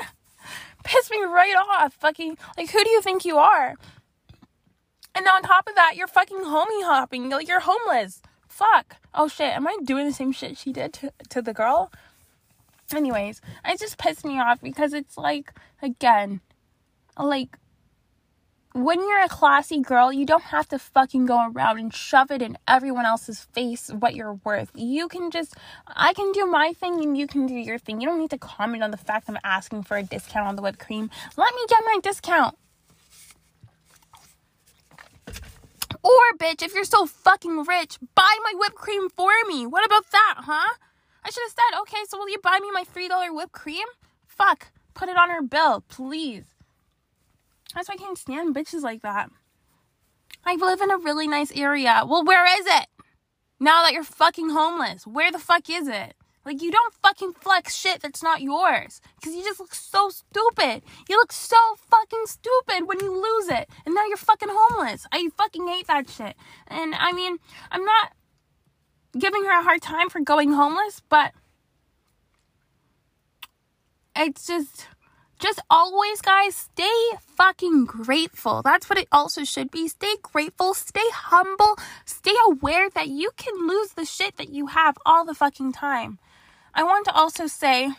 Piss 0.86 1.12
me 1.12 1.22
right 1.24 1.56
off. 1.58 1.94
Fucking, 1.96 2.38
like, 2.58 2.70
who 2.70 2.82
do 2.84 2.90
you 2.90 3.02
think 3.02 3.26
you 3.26 3.38
are? 3.38 3.76
And 5.14 5.28
on 5.28 5.42
top 5.42 5.68
of 5.68 5.76
that, 5.76 5.96
you're 5.96 6.08
fucking 6.08 6.38
homie 6.38 6.84
hopping. 6.84 7.30
Like, 7.30 7.48
you're 7.48 7.60
homeless. 7.60 8.22
Fuck. 8.48 8.98
Oh 9.14 9.28
shit, 9.28 9.54
am 9.54 9.68
I 9.68 9.78
doing 9.84 10.06
the 10.06 10.14
same 10.14 10.32
shit 10.32 10.58
she 10.58 10.72
did 10.72 10.94
to, 10.94 11.12
to 11.30 11.42
the 11.42 11.54
girl? 11.54 11.92
Anyways, 12.94 13.42
it 13.66 13.80
just 13.80 13.98
pissed 13.98 14.24
me 14.24 14.40
off 14.40 14.62
because 14.62 14.94
it's 14.94 15.18
like, 15.18 15.52
again, 15.82 16.40
like, 17.18 17.58
when 18.76 19.00
you're 19.00 19.24
a 19.24 19.30
classy 19.30 19.80
girl, 19.80 20.12
you 20.12 20.26
don't 20.26 20.44
have 20.44 20.68
to 20.68 20.78
fucking 20.78 21.26
go 21.26 21.50
around 21.50 21.80
and 21.80 21.94
shove 21.94 22.30
it 22.30 22.42
in 22.42 22.58
everyone 22.68 23.06
else's 23.06 23.48
face 23.54 23.90
what 23.90 24.16
you're 24.16 24.38
worth. 24.44 24.70
You 24.76 25.08
can 25.08 25.32
just, 25.32 25.56
I 25.88 26.12
can 26.12 26.34
do 26.34 26.46
my 26.46 26.74
thing 26.74 27.02
and 27.02 27.18
you 27.18 27.26
can 27.26 27.46
do 27.46 27.54
your 27.54 27.78
thing. 27.78 28.02
You 28.02 28.08
don't 28.08 28.20
need 28.20 28.32
to 28.32 28.38
comment 28.38 28.84
on 28.84 28.92
the 28.92 28.98
fact 28.98 29.30
I'm 29.30 29.40
asking 29.46 29.84
for 29.84 29.96
a 29.96 30.04
discount 30.04 30.50
on 30.50 30.58
the 30.58 30.62
whipped 30.62 30.80
cream. 30.80 31.10
Let 31.38 31.56
me 31.56 31.62
get 31.70 31.80
my 31.86 32.00
discount. 32.04 32.58
Or, 36.04 36.38
bitch, 36.38 36.62
if 36.62 36.76
you're 36.76 36.84
so 36.84 37.06
fucking 37.06 37.64
rich, 37.64 37.98
buy 38.14 38.38
my 38.44 38.54
whipped 38.56 38.76
cream 38.76 39.10
for 39.10 39.32
me. 39.48 39.66
What 39.66 39.86
about 39.86 40.12
that, 40.12 40.36
huh? 40.40 40.76
I 41.24 41.30
should 41.30 41.44
have 41.44 41.52
said, 41.52 41.80
okay, 41.80 42.04
so 42.10 42.18
will 42.18 42.30
you 42.30 42.40
buy 42.44 42.60
me 42.62 42.72
my 42.72 42.84
$3 42.84 43.34
whipped 43.34 43.54
cream? 43.54 43.88
Fuck, 44.28 44.68
put 44.94 45.08
it 45.08 45.16
on 45.16 45.30
her 45.30 45.42
bill, 45.42 45.82
please. 45.88 46.55
That's 47.76 47.90
why 47.90 47.96
I 47.96 47.98
can't 47.98 48.18
stand 48.18 48.56
bitches 48.56 48.82
like 48.82 49.02
that. 49.02 49.30
I 50.46 50.56
live 50.56 50.82
in 50.82 50.92
a 50.92 50.98
really 50.98 51.28
nice 51.28 51.52
area. 51.52 52.04
Well, 52.08 52.24
where 52.24 52.46
is 52.60 52.66
it? 52.66 52.88
Now 53.60 53.84
that 53.84 53.94
you're 53.94 54.04
fucking 54.04 54.50
homeless, 54.50 55.06
where 55.06 55.32
the 55.32 55.40
fuck 55.40 55.70
is 55.70 55.88
it? 55.88 56.16
Like, 56.46 56.62
you 56.62 56.72
don't 56.72 56.94
fucking 56.94 57.34
flex 57.34 57.76
shit 57.76 58.02
that's 58.02 58.22
not 58.22 58.42
yours. 58.42 59.02
Because 59.16 59.36
you 59.36 59.44
just 59.44 59.60
look 59.60 59.74
so 59.74 60.10
stupid. 60.10 60.84
You 61.10 61.18
look 61.18 61.32
so 61.32 61.58
fucking 61.90 62.26
stupid 62.28 62.88
when 62.88 63.00
you 63.00 63.12
lose 63.12 63.50
it. 63.50 63.68
And 63.86 63.96
now 63.96 64.06
you're 64.06 64.18
fucking 64.18 64.50
homeless. 64.52 65.08
I 65.12 65.28
fucking 65.36 65.68
hate 65.68 65.88
that 65.88 66.08
shit. 66.08 66.36
And 66.68 66.94
I 66.94 67.12
mean, 67.14 67.38
I'm 67.72 67.84
not 67.84 68.14
giving 69.18 69.44
her 69.46 69.60
a 69.60 69.64
hard 69.64 69.82
time 69.82 70.10
for 70.10 70.20
going 70.20 70.54
homeless, 70.54 71.02
but 71.10 71.34
it's 74.16 74.46
just 74.46 74.88
just 75.46 75.62
always, 75.70 76.22
guys, 76.22 76.56
stay 76.56 77.00
fucking 77.38 77.86
grateful. 77.86 78.64
That's 78.64 78.90
what 78.90 78.98
it 78.98 79.08
also 79.12 79.44
should 79.44 79.70
be. 79.70 79.88
Stay 79.88 80.16
grateful, 80.24 80.74
stay 80.74 81.08
humble, 81.14 81.78
stay 82.04 82.34
aware 82.48 82.90
that 82.90 83.10
you 83.10 83.30
can 83.38 83.68
lose 83.68 83.92
the 83.92 84.06
shit 84.06 84.38
that 84.38 84.50
you 84.50 84.66
have 84.66 84.98
all 85.06 85.24
the 85.24 85.36
fucking 85.36 85.74
time. 85.74 86.18
I 86.74 86.84
want 86.84 87.06
to 87.06 87.14
also 87.14 87.46
say 87.46 87.92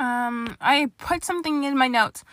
um, 0.00 0.56
I 0.60 0.90
put 0.98 1.24
something 1.24 1.62
in 1.64 1.76
my 1.78 1.86
notes. 1.86 2.24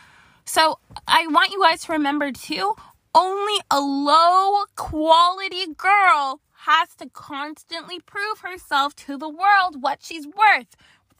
So 0.45 0.79
I 1.07 1.27
want 1.27 1.51
you 1.51 1.61
guys 1.61 1.83
to 1.83 1.91
remember 1.91 2.31
too, 2.31 2.75
only 3.13 3.61
a 3.69 3.79
low 3.79 4.63
quality 4.75 5.67
girl 5.75 6.39
has 6.65 6.95
to 6.95 7.09
constantly 7.09 7.99
prove 7.99 8.39
herself 8.39 8.95
to 8.95 9.17
the 9.17 9.29
world 9.29 9.81
what 9.81 9.99
she's 10.01 10.25
worth. 10.25 10.75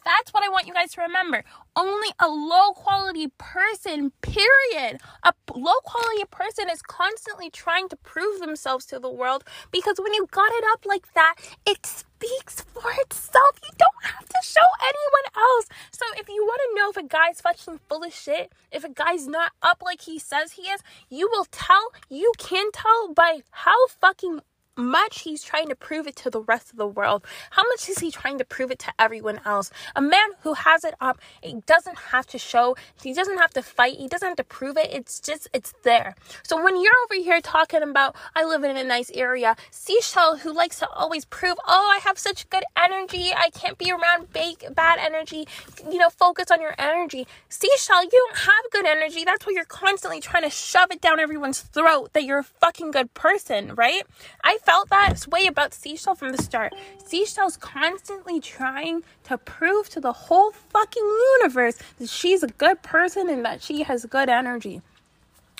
That's 0.07 0.31
what 0.33 0.41
I 0.41 0.47
want 0.47 0.67
you 0.67 0.73
guys 0.73 0.91
to 0.93 1.01
remember. 1.01 1.43
Only 1.75 2.07
a 2.17 2.29
low 2.29 2.71
quality 2.71 3.27
person, 3.37 4.13
period. 4.21 5.01
A 5.23 5.33
low 5.53 5.79
quality 5.83 6.23
person 6.31 6.69
is 6.71 6.81
constantly 6.81 7.49
trying 7.49 7.89
to 7.89 7.97
prove 7.97 8.39
themselves 8.39 8.85
to 8.85 8.99
the 8.99 9.09
world 9.09 9.43
because 9.69 9.99
when 9.99 10.13
you 10.13 10.25
got 10.31 10.49
it 10.53 10.63
up 10.71 10.85
like 10.85 11.13
that, 11.13 11.35
it 11.65 11.85
speaks 11.85 12.61
for 12.61 12.89
itself. 12.99 13.59
You 13.61 13.71
don't 13.77 14.13
have 14.13 14.29
to 14.29 14.39
show 14.43 14.67
anyone 14.81 15.27
else. 15.35 15.65
So 15.91 16.05
if 16.17 16.29
you 16.29 16.41
want 16.41 16.61
to 16.69 16.79
know 16.79 16.89
if 16.91 16.97
a 16.97 17.03
guy's 17.05 17.41
fucking 17.41 17.81
full 17.89 18.05
of 18.05 18.13
shit, 18.13 18.53
if 18.71 18.85
a 18.85 18.89
guy's 18.89 19.27
not 19.27 19.51
up 19.61 19.81
like 19.83 20.01
he 20.03 20.19
says 20.19 20.53
he 20.53 20.63
is, 20.63 20.81
you 21.09 21.27
will 21.29 21.47
tell, 21.51 21.89
you 22.09 22.31
can 22.37 22.71
tell 22.71 23.13
by 23.13 23.41
how 23.51 23.87
fucking 23.87 24.39
much 24.77 25.21
he's 25.21 25.43
trying 25.43 25.67
to 25.69 25.75
prove 25.75 26.07
it 26.07 26.15
to 26.17 26.29
the 26.29 26.41
rest 26.41 26.71
of 26.71 26.77
the 26.77 26.87
world. 26.87 27.25
How 27.51 27.63
much 27.63 27.89
is 27.89 27.99
he 27.99 28.11
trying 28.11 28.37
to 28.37 28.45
prove 28.45 28.71
it 28.71 28.79
to 28.79 28.93
everyone 28.99 29.41
else? 29.45 29.71
A 29.95 30.01
man 30.01 30.29
who 30.41 30.53
has 30.53 30.83
it 30.83 30.93
up, 31.01 31.19
it 31.41 31.65
doesn't 31.65 31.97
have 32.11 32.27
to 32.27 32.37
show, 32.37 32.75
he 33.01 33.13
doesn't 33.13 33.37
have 33.37 33.51
to 33.51 33.61
fight, 33.61 33.97
he 33.97 34.07
doesn't 34.07 34.27
have 34.27 34.37
to 34.37 34.43
prove 34.43 34.77
it. 34.77 34.89
It's 34.91 35.19
just, 35.19 35.49
it's 35.53 35.73
there. 35.83 36.15
So 36.43 36.63
when 36.63 36.81
you're 36.81 36.93
over 37.05 37.15
here 37.21 37.41
talking 37.41 37.81
about, 37.81 38.15
I 38.35 38.45
live 38.45 38.63
in 38.63 38.77
a 38.77 38.83
nice 38.83 39.11
area, 39.13 39.55
Seashell, 39.71 40.37
who 40.37 40.53
likes 40.53 40.79
to 40.79 40.89
always 40.89 41.25
prove, 41.25 41.57
oh, 41.67 41.91
I 41.93 41.99
have 42.03 42.17
such 42.19 42.49
good 42.49 42.63
energy, 42.77 43.31
I 43.35 43.49
can't 43.49 43.77
be 43.77 43.91
around 43.91 44.31
big, 44.33 44.63
bad 44.75 44.99
energy, 44.99 45.47
you 45.89 45.97
know, 45.97 46.09
focus 46.09 46.51
on 46.51 46.61
your 46.61 46.75
energy. 46.77 47.27
Seashell, 47.49 48.03
you 48.03 48.09
don't 48.09 48.37
have 48.37 48.71
good 48.71 48.85
energy. 48.85 49.23
That's 49.23 49.45
why 49.45 49.53
you're 49.53 49.65
constantly 49.65 50.19
trying 50.19 50.43
to 50.43 50.49
shove 50.49 50.91
it 50.91 51.01
down 51.01 51.19
everyone's 51.19 51.61
throat 51.61 52.13
that 52.13 52.23
you're 52.23 52.39
a 52.39 52.43
fucking 52.43 52.91
good 52.91 53.13
person, 53.13 53.75
right? 53.75 54.03
I 54.43 54.57
felt 54.67 54.89
that 54.89 55.25
way 55.29 55.47
about 55.47 55.73
Seashell 55.73 56.15
from 56.15 56.33
the 56.33 56.43
start. 56.43 56.73
Seashell's 57.05 57.55
constantly 57.55 58.41
trying 58.41 59.01
to 59.23 59.37
prove 59.37 59.87
to 59.91 60.01
the 60.01 60.11
whole 60.11 60.51
fucking 60.51 61.09
universe 61.39 61.77
that 61.99 62.09
she's 62.09 62.43
a 62.43 62.47
good 62.47 62.81
person 62.81 63.29
and 63.29 63.45
that 63.45 63.61
she 63.63 63.83
has 63.83 64.05
good 64.05 64.27
energy. 64.27 64.81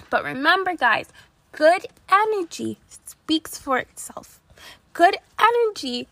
But 0.09 0.25
remember, 0.25 0.75
guys, 0.75 1.07
good 1.53 1.85
energy 2.11 2.79
speaks 2.89 3.57
for 3.57 3.77
itself. 3.77 4.41
Good 4.91 5.15
energy, 5.39 6.09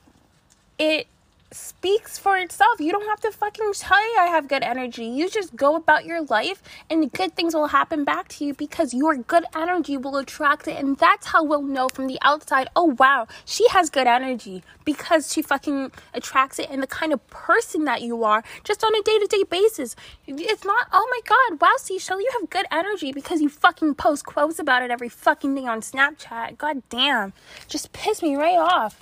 it 0.80 1.08
speaks 1.56 2.18
for 2.18 2.38
itself. 2.38 2.80
You 2.80 2.92
don't 2.92 3.08
have 3.08 3.22
to 3.22 3.32
fucking 3.32 3.74
tell 3.74 4.00
you 4.00 4.20
I 4.20 4.28
have 4.28 4.48
good 4.48 4.64
energy. 4.64 5.06
You 5.06 5.30
just 5.30 5.56
go 5.56 5.76
about 5.76 6.06
your 6.06 6.24
life 6.24 6.62
and 6.90 7.12
good 7.12 7.36
things 7.36 7.54
will 7.56 7.68
happen 7.68 8.04
back 8.04 8.28
to 8.30 8.46
you 8.46 8.54
because 8.54 8.94
your 8.94 9.16
good 9.16 9.46
energy 9.56 9.98
will 9.98 10.18
attract 10.18 10.68
it. 10.68 10.78
And 10.78 10.98
that's 10.98 11.28
how 11.28 11.44
we'll 11.44 11.62
know 11.62 11.88
from 11.90 12.08
the 12.08 12.20
outside, 12.22 12.68
oh 12.76 12.96
wow, 13.00 13.28
she 13.46 13.68
has 13.70 13.90
good 13.90 14.08
energy 14.08 14.64
because 14.84 15.32
she 15.32 15.42
fucking 15.42 15.92
attracts 16.14 16.60
it 16.60 16.70
and 16.70 16.84
the 16.84 16.88
kind 16.88 17.14
of 17.14 17.26
person 17.30 17.86
that 17.86 18.02
you 18.02 18.24
are 18.24 18.44
just 18.64 18.84
on 18.84 18.94
a 18.94 19.02
day 19.02 19.18
to 19.20 19.28
day 19.28 19.44
basis. 19.50 19.96
It's 20.28 20.66
not, 20.66 20.88
oh 20.92 21.08
my 21.10 21.22
god, 21.26 21.62
wow, 21.62 21.76
Seashell, 21.78 22.20
you 22.20 22.30
have 22.40 22.50
good 22.50 22.66
energy 22.72 23.12
because 23.12 23.42
you 23.42 23.50
fucking 23.50 23.96
post 23.96 24.26
quotes 24.26 24.60
about 24.60 24.84
it 24.84 24.92
every 24.92 25.10
fucking 25.10 25.56
day 25.56 25.66
on 25.66 25.82
Snapchat. 25.82 26.58
God 26.58 26.84
damn. 26.90 27.34
Just 27.68 27.94
piss 27.94 28.22
me 28.22 28.36
right 28.36 28.58
off. 28.58 29.02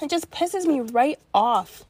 It 0.00 0.10
just 0.10 0.30
pisses 0.30 0.64
me 0.64 0.80
right 0.80 1.18
off. 1.34 1.84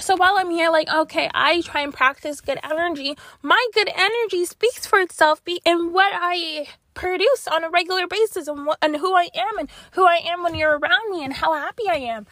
So 0.00 0.16
while 0.16 0.34
I'm 0.36 0.50
here, 0.50 0.68
like, 0.68 0.88
okay, 0.92 1.30
I 1.32 1.60
try 1.60 1.82
and 1.82 1.94
practice 1.94 2.40
good 2.40 2.58
energy, 2.64 3.16
my 3.40 3.64
good 3.72 3.88
energy 3.94 4.44
speaks 4.44 4.84
for 4.84 4.98
itself 4.98 5.44
be 5.44 5.60
in 5.64 5.92
what 5.92 6.12
I 6.12 6.66
produce 6.94 7.46
on 7.46 7.62
a 7.62 7.70
regular 7.70 8.08
basis 8.08 8.48
and, 8.48 8.66
what, 8.66 8.78
and 8.82 8.96
who 8.96 9.14
I 9.14 9.28
am 9.34 9.58
and 9.58 9.68
who 9.92 10.04
I 10.04 10.20
am 10.26 10.42
when 10.42 10.56
you're 10.56 10.76
around 10.76 11.10
me 11.10 11.24
and 11.24 11.34
how 11.34 11.54
happy 11.54 11.84
I 11.88 11.96
am. 11.96 12.26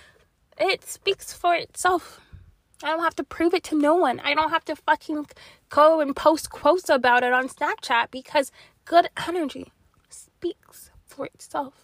It 0.58 0.84
speaks 0.84 1.32
for 1.32 1.54
itself. 1.54 2.20
I 2.82 2.88
don't 2.88 3.04
have 3.04 3.14
to 3.16 3.24
prove 3.24 3.54
it 3.54 3.62
to 3.64 3.78
no 3.78 3.94
one. 3.94 4.18
I 4.20 4.34
don't 4.34 4.50
have 4.50 4.64
to 4.64 4.74
fucking 4.74 5.26
go 5.68 6.00
and 6.00 6.16
post 6.16 6.50
quotes 6.50 6.88
about 6.88 7.22
it 7.22 7.32
on 7.32 7.48
Snapchat 7.48 8.10
because 8.10 8.50
good 8.84 9.08
energy 9.28 9.70
speaks 10.08 10.89
for 11.20 11.26
itself. 11.26 11.74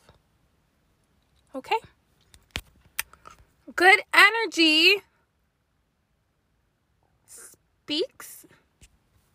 Okay? 1.55 1.77
Good 3.75 4.01
energy 4.15 5.03
speaks 7.27 8.47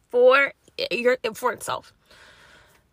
for 0.10 0.54
your 0.90 1.18
for 1.36 1.54
itself. 1.54 1.94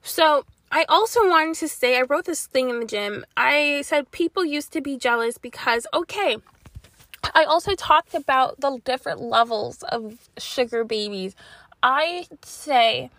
So, 0.02 0.44
I 0.70 0.84
also 0.90 1.26
wanted 1.26 1.54
to 1.56 1.68
say 1.68 1.98
I 1.98 2.02
wrote 2.02 2.26
this 2.26 2.46
thing 2.46 2.68
in 2.68 2.80
the 2.80 2.84
gym. 2.84 3.24
I 3.38 3.80
said 3.86 4.10
people 4.10 4.44
used 4.44 4.70
to 4.74 4.82
be 4.82 4.98
jealous 4.98 5.38
because 5.38 5.86
okay, 5.94 6.36
I 7.34 7.44
also 7.44 7.74
talked 7.74 8.12
about 8.12 8.60
the 8.60 8.80
different 8.84 9.22
levels 9.22 9.82
of 9.84 10.28
sugar 10.36 10.84
babies. 10.84 11.34
I 11.82 12.26
say 12.44 13.10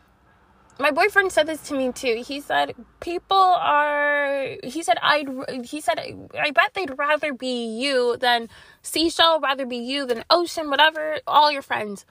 my 0.79 0.91
boyfriend 0.91 1.31
said 1.31 1.45
this 1.45 1.61
to 1.67 1.75
me 1.75 1.91
too. 1.91 2.23
He 2.25 2.39
said 2.39 2.73
people 3.01 3.37
are. 3.37 4.55
He 4.63 4.81
said 4.81 4.97
I'd. 5.01 5.27
He 5.65 5.81
said 5.81 5.99
I 5.99 6.51
bet 6.51 6.73
they'd 6.73 6.97
rather 6.97 7.33
be 7.33 7.65
you 7.65 8.15
than 8.17 8.49
seashell, 8.81 9.39
rather 9.41 9.65
be 9.65 9.77
you 9.77 10.05
than 10.05 10.23
ocean, 10.29 10.69
whatever. 10.69 11.19
All 11.27 11.51
your 11.51 11.61
friends 11.61 12.05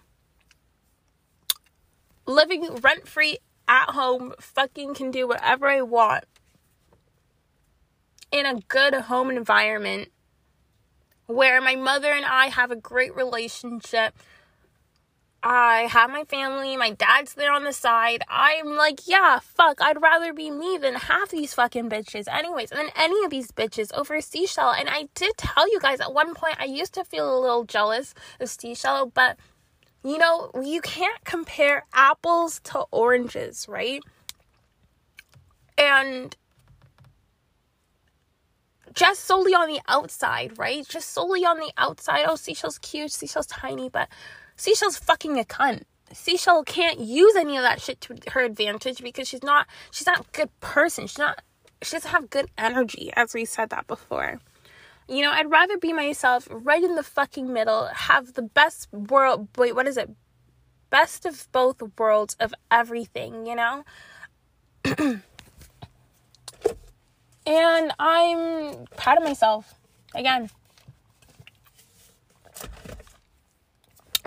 living 2.26 2.76
rent 2.76 3.08
free 3.08 3.38
at 3.66 3.90
home, 3.90 4.34
fucking 4.38 4.94
can 4.94 5.10
do 5.10 5.26
whatever 5.26 5.66
I 5.66 5.82
want 5.82 6.24
in 8.30 8.44
a 8.44 8.60
good 8.68 8.94
home 8.94 9.30
environment 9.30 10.10
where 11.26 11.60
my 11.60 11.74
mother 11.74 12.12
and 12.12 12.24
I 12.24 12.46
have 12.46 12.70
a 12.70 12.76
great 12.76 13.14
relationship 13.14 14.14
I 15.42 15.82
have 15.90 16.10
my 16.10 16.24
family, 16.24 16.76
my 16.76 16.90
dad's 16.90 17.34
there 17.34 17.52
on 17.52 17.62
the 17.62 17.72
side. 17.72 18.22
I'm 18.28 18.74
like, 18.74 19.06
yeah, 19.06 19.38
fuck, 19.38 19.80
I'd 19.80 20.02
rather 20.02 20.32
be 20.32 20.50
me 20.50 20.78
than 20.78 20.94
half 20.94 21.30
these 21.30 21.54
fucking 21.54 21.88
bitches, 21.88 22.26
anyways, 22.26 22.70
than 22.70 22.88
any 22.96 23.24
of 23.24 23.30
these 23.30 23.52
bitches 23.52 23.96
over 23.96 24.20
Seashell. 24.20 24.72
And 24.72 24.88
I 24.88 25.08
did 25.14 25.36
tell 25.36 25.70
you 25.70 25.78
guys 25.80 26.00
at 26.00 26.12
one 26.12 26.34
point, 26.34 26.56
I 26.58 26.64
used 26.64 26.94
to 26.94 27.04
feel 27.04 27.32
a 27.32 27.40
little 27.40 27.64
jealous 27.64 28.14
of 28.40 28.50
Seashell, 28.50 29.12
but 29.14 29.38
you 30.04 30.18
know, 30.18 30.50
you 30.62 30.80
can't 30.80 31.22
compare 31.24 31.84
apples 31.92 32.60
to 32.64 32.84
oranges, 32.90 33.66
right? 33.68 34.02
And 35.76 36.36
just 38.94 39.24
solely 39.24 39.54
on 39.54 39.68
the 39.68 39.80
outside, 39.86 40.58
right? 40.58 40.86
Just 40.88 41.10
solely 41.10 41.44
on 41.44 41.58
the 41.58 41.70
outside. 41.76 42.24
Oh, 42.26 42.36
Seashell's 42.36 42.78
cute, 42.78 43.12
Seashell's 43.12 43.46
tiny, 43.46 43.88
but 43.88 44.08
Seashell's 44.58 44.98
fucking 44.98 45.38
a 45.38 45.44
cunt. 45.44 45.84
Seashell 46.12 46.64
can't 46.64 46.98
use 46.98 47.36
any 47.36 47.56
of 47.56 47.62
that 47.62 47.80
shit 47.80 48.00
to 48.02 48.16
her 48.32 48.40
advantage 48.40 49.00
because 49.02 49.28
she's 49.28 49.42
not 49.42 49.68
she's 49.92 50.06
not 50.06 50.20
a 50.20 50.24
good 50.32 50.50
person. 50.60 51.06
She's 51.06 51.18
not 51.18 51.42
she 51.80 51.92
doesn't 51.92 52.10
have 52.10 52.28
good 52.28 52.50
energy, 52.58 53.12
as 53.14 53.34
we 53.34 53.44
said 53.44 53.70
that 53.70 53.86
before. 53.86 54.40
You 55.08 55.22
know, 55.22 55.30
I'd 55.30 55.48
rather 55.48 55.78
be 55.78 55.92
myself 55.92 56.48
right 56.50 56.82
in 56.82 56.96
the 56.96 57.04
fucking 57.04 57.52
middle, 57.52 57.86
have 57.86 58.34
the 58.34 58.42
best 58.42 58.92
world 58.92 59.46
wait, 59.56 59.76
what 59.76 59.86
is 59.86 59.96
it? 59.96 60.10
Best 60.90 61.24
of 61.24 61.46
both 61.52 61.80
worlds 61.96 62.34
of 62.40 62.52
everything, 62.68 63.46
you 63.46 63.54
know? 63.54 63.84
and 67.46 67.92
I'm 67.98 68.86
proud 68.96 69.18
of 69.18 69.24
myself. 69.24 69.74
Again, 70.14 70.50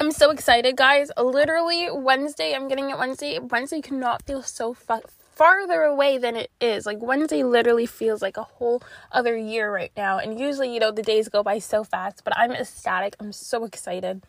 I'm 0.01 0.09
so 0.09 0.31
excited, 0.31 0.75
guys. 0.75 1.11
Literally, 1.15 1.87
Wednesday, 1.91 2.55
I'm 2.55 2.67
getting 2.67 2.89
it 2.89 2.97
Wednesday. 2.97 3.37
Wednesday 3.37 3.81
cannot 3.81 4.23
feel 4.23 4.41
so 4.41 4.73
fu- 4.73 5.03
farther 5.35 5.83
away 5.83 6.17
than 6.17 6.35
it 6.35 6.49
is. 6.59 6.87
Like, 6.87 6.97
Wednesday 6.99 7.43
literally 7.43 7.85
feels 7.85 8.19
like 8.19 8.35
a 8.35 8.41
whole 8.41 8.81
other 9.11 9.37
year 9.37 9.71
right 9.71 9.91
now. 9.95 10.17
And 10.17 10.39
usually, 10.39 10.73
you 10.73 10.79
know, 10.79 10.91
the 10.91 11.03
days 11.03 11.29
go 11.29 11.43
by 11.43 11.59
so 11.59 11.83
fast, 11.83 12.23
but 12.23 12.35
I'm 12.35 12.51
ecstatic. 12.51 13.15
I'm 13.19 13.31
so 13.31 13.63
excited. 13.63 14.23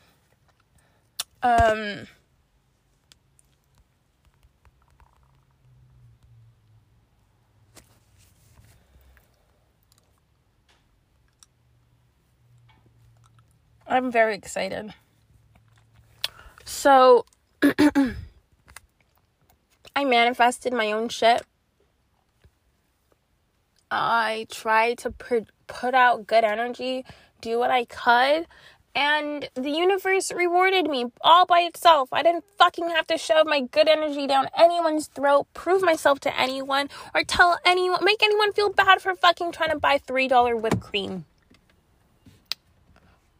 Um, 1.42 2.06
I'm 13.86 14.12
very 14.12 14.34
excited. 14.34 14.92
So 16.82 17.26
I 17.62 18.14
manifested 20.04 20.72
my 20.72 20.90
own 20.90 21.08
shit. 21.10 21.42
I 23.88 24.48
tried 24.50 24.98
to 24.98 25.12
pr- 25.12 25.46
put 25.68 25.94
out 25.94 26.26
good 26.26 26.42
energy, 26.42 27.04
do 27.40 27.60
what 27.60 27.70
I 27.70 27.84
could, 27.84 28.48
and 28.96 29.48
the 29.54 29.70
universe 29.70 30.32
rewarded 30.32 30.90
me 30.90 31.06
all 31.20 31.46
by 31.46 31.60
itself. 31.60 32.08
I 32.10 32.24
didn't 32.24 32.46
fucking 32.58 32.90
have 32.90 33.06
to 33.06 33.16
shove 33.16 33.46
my 33.46 33.60
good 33.60 33.88
energy 33.88 34.26
down 34.26 34.48
anyone's 34.58 35.06
throat, 35.06 35.46
prove 35.54 35.82
myself 35.82 36.18
to 36.18 36.36
anyone, 36.36 36.88
or 37.14 37.22
tell 37.22 37.60
anyone, 37.64 38.04
make 38.04 38.24
anyone 38.24 38.52
feel 38.52 38.72
bad 38.72 39.00
for 39.00 39.14
fucking 39.14 39.52
trying 39.52 39.70
to 39.70 39.78
buy 39.78 39.98
$3 39.98 40.60
whipped 40.60 40.80
cream. 40.80 41.26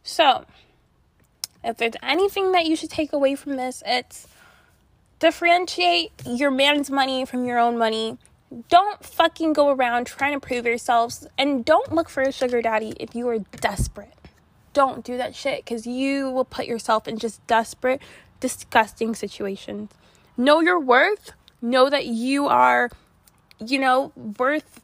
So, 0.05 0.45
if 1.65 1.77
there's 1.77 1.95
anything 2.03 2.53
that 2.53 2.67
you 2.67 2.77
should 2.77 2.91
take 2.91 3.13
away 3.13 3.35
from 3.35 3.57
this, 3.57 3.83
it's 3.87 4.27
differentiate 5.19 6.11
your 6.27 6.51
man's 6.51 6.91
money 6.91 7.25
from 7.25 7.45
your 7.45 7.59
own 7.59 7.79
money. 7.79 8.19
Don't 8.69 9.05
fucking 9.05 9.53
go 9.53 9.71
around 9.71 10.07
trying 10.07 10.39
to 10.39 10.41
prove 10.45 10.67
yourselves 10.67 11.27
and 11.39 11.65
don't 11.65 11.93
look 11.93 12.09
for 12.09 12.23
a 12.23 12.33
sugar 12.33 12.61
daddy 12.61 12.95
if 12.99 13.15
you 13.15 13.29
are 13.29 13.39
desperate. 13.39 14.15
Don't 14.73 15.05
do 15.05 15.17
that 15.17 15.35
shit 15.35 15.65
because 15.65 15.87
you 15.87 16.31
will 16.31 16.45
put 16.45 16.67
yourself 16.67 17.07
in 17.07 17.19
just 17.19 17.47
desperate, 17.47 18.01
disgusting 18.41 19.15
situations. 19.15 19.91
Know 20.37 20.61
your 20.61 20.81
worth. 20.81 21.33
Know 21.61 21.89
that 21.89 22.07
you 22.07 22.49
are, 22.49 22.91
you 23.65 23.79
know, 23.79 24.13
worth 24.39 24.81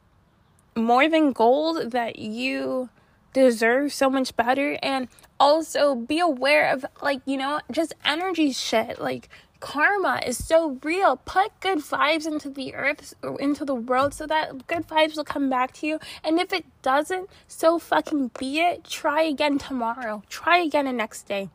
more 0.76 1.08
than 1.08 1.32
gold, 1.32 1.90
that 1.90 2.18
you 2.18 2.90
deserve 3.32 3.92
so 3.92 4.08
much 4.08 4.36
better. 4.36 4.78
And 4.82 5.08
also 5.41 5.95
be 5.95 6.18
aware 6.18 6.70
of 6.72 6.84
like 7.03 7.20
you 7.24 7.36
know 7.36 7.61
just 7.70 7.95
energy 8.05 8.53
shit 8.53 9.01
like 9.01 9.28
karma 9.61 10.20
is 10.24 10.45
so 10.45 10.78
real 10.84 11.16
put 11.24 11.51
good 11.61 11.78
vibes 11.78 12.26
into 12.26 12.49
the 12.49 12.74
earth 12.74 13.14
or 13.22 13.41
into 13.41 13.64
the 13.64 13.74
world 13.74 14.14
so 14.14 14.26
that 14.26 14.66
good 14.68 14.86
vibes 14.86 15.16
will 15.16 15.24
come 15.24 15.51
back 15.51 15.72
to 15.72 15.86
you 15.86 15.99
and 16.22 16.39
if 16.39 16.53
it 16.53 16.64
doesn't 16.82 17.28
so 17.49 17.78
fucking 17.78 18.30
be 18.39 18.61
it 18.61 18.84
try 18.84 19.22
again 19.22 19.59
tomorrow 19.59 20.22
try 20.28 20.59
again 20.59 20.84
the 20.84 20.93
next 20.93 21.22
day 21.26 21.49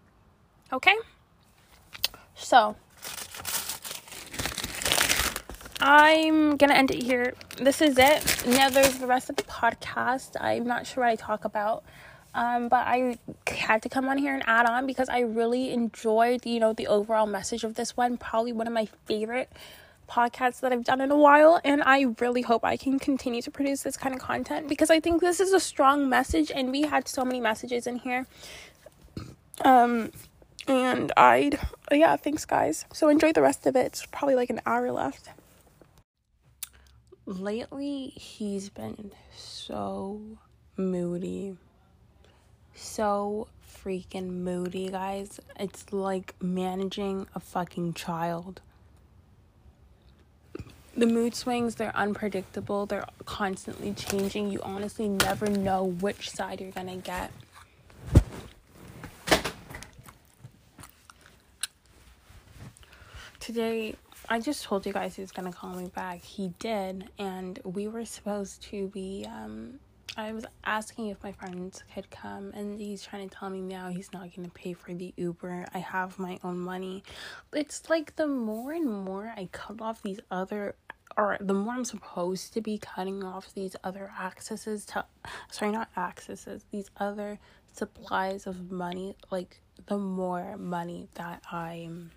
okay 0.71 0.95
So, 2.35 2.75
I'm 5.79 6.57
gonna 6.57 6.73
end 6.73 6.91
it 6.91 7.03
here. 7.03 7.33
This 7.57 7.81
is 7.81 7.97
it. 7.97 8.43
Now 8.47 8.69
there's 8.69 8.97
the 8.97 9.07
rest 9.07 9.29
of 9.29 9.35
the 9.35 9.43
podcast. 9.43 10.35
I'm 10.39 10.65
not 10.65 10.87
sure 10.87 11.03
what 11.03 11.11
I 11.11 11.15
talk 11.15 11.45
about. 11.45 11.83
Um, 12.35 12.67
but 12.67 12.87
I 12.87 13.17
had 13.47 13.81
to 13.83 13.89
come 13.89 14.09
on 14.09 14.17
here 14.17 14.33
and 14.33 14.43
add 14.47 14.65
on 14.65 14.87
because 14.87 15.07
I 15.09 15.19
really 15.19 15.71
enjoyed, 15.71 16.45
you 16.45 16.59
know, 16.59 16.73
the 16.73 16.87
overall 16.87 17.27
message 17.27 17.63
of 17.63 17.75
this 17.75 17.95
one. 17.95 18.17
Probably 18.17 18.51
one 18.51 18.67
of 18.67 18.73
my 18.73 18.87
favorite 19.05 19.51
podcasts 20.09 20.59
that 20.61 20.73
I've 20.73 20.83
done 20.83 20.99
in 21.01 21.11
a 21.11 21.17
while. 21.17 21.61
And 21.63 21.83
I 21.83 22.07
really 22.19 22.41
hope 22.41 22.65
I 22.65 22.75
can 22.75 22.99
continue 22.99 23.41
to 23.43 23.51
produce 23.51 23.83
this 23.83 23.97
kind 23.97 24.15
of 24.15 24.21
content 24.21 24.67
because 24.67 24.89
I 24.89 24.99
think 24.99 25.21
this 25.21 25.39
is 25.39 25.53
a 25.53 25.59
strong 25.59 26.09
message 26.09 26.51
and 26.53 26.71
we 26.71 26.81
had 26.81 27.07
so 27.07 27.23
many 27.23 27.39
messages 27.39 27.85
in 27.85 27.97
here. 27.97 28.25
Um, 29.63 30.11
and 30.67 31.11
I'd, 31.15 31.59
yeah, 31.91 32.15
thanks 32.15 32.45
guys. 32.45 32.85
So 32.93 33.09
enjoy 33.09 33.33
the 33.33 33.41
rest 33.41 33.67
of 33.67 33.75
it. 33.75 33.85
It's 33.85 34.05
probably 34.07 34.35
like 34.35 34.49
an 34.49 34.61
hour 34.65 34.91
left 34.91 35.29
lately 37.25 38.07
he's 38.15 38.69
been 38.69 39.11
so 39.35 40.21
moody. 40.77 41.57
So 42.75 43.47
freaking 43.83 44.29
moody, 44.43 44.89
guys. 44.89 45.39
It's 45.59 45.91
like 45.91 46.35
managing 46.41 47.27
a 47.35 47.39
fucking 47.39 47.93
child. 47.93 48.61
The 50.95 51.07
mood 51.07 51.33
swings, 51.33 51.75
they're 51.75 51.95
unpredictable. 51.95 52.85
They're 52.85 53.07
constantly 53.25 53.93
changing. 53.93 54.51
You 54.51 54.61
honestly 54.61 55.09
never 55.09 55.47
know 55.47 55.85
which 55.85 56.29
side 56.29 56.61
you're 56.61 56.71
gonna 56.71 56.97
get. 56.97 57.31
Today, 63.39 63.95
I 64.29 64.39
just 64.39 64.63
told 64.63 64.85
you 64.85 64.93
guys 64.93 65.15
he 65.15 65.21
was 65.21 65.31
gonna 65.31 65.51
call 65.51 65.73
me 65.73 65.87
back. 65.87 66.21
He 66.21 66.53
did, 66.59 67.09
and 67.17 67.59
we 67.63 67.87
were 67.87 68.05
supposed 68.05 68.61
to 68.63 68.87
be. 68.87 69.25
Um, 69.27 69.79
I 70.15 70.31
was 70.31 70.45
asking 70.63 71.07
if 71.07 71.23
my 71.23 71.31
friends 71.31 71.83
could 71.93 72.11
come, 72.11 72.51
and 72.53 72.79
he's 72.79 73.01
trying 73.01 73.27
to 73.27 73.35
tell 73.35 73.49
me 73.49 73.61
now 73.61 73.87
he's 73.89 74.13
not 74.13 74.29
gonna 74.35 74.49
pay 74.49 74.73
for 74.73 74.93
the 74.93 75.11
Uber. 75.17 75.65
I 75.73 75.79
have 75.79 76.19
my 76.19 76.37
own 76.43 76.59
money. 76.59 77.03
It's 77.51 77.89
like 77.89 78.15
the 78.15 78.27
more 78.27 78.73
and 78.73 78.87
more 78.87 79.33
I 79.35 79.49
cut 79.51 79.81
off 79.81 80.03
these 80.03 80.19
other, 80.29 80.75
or 81.17 81.37
the 81.39 81.55
more 81.55 81.73
I'm 81.73 81.85
supposed 81.85 82.53
to 82.53 82.61
be 82.61 82.77
cutting 82.77 83.23
off 83.23 83.55
these 83.55 83.75
other 83.83 84.11
accesses 84.19 84.85
to, 84.87 85.05
sorry, 85.51 85.71
not 85.71 85.89
accesses, 85.97 86.63
these 86.71 86.91
other 86.97 87.39
supplies 87.71 88.45
of 88.45 88.71
money. 88.71 89.15
Like 89.31 89.61
the 89.87 89.97
more 89.97 90.57
money 90.57 91.07
that 91.15 91.41
I'm 91.51 92.11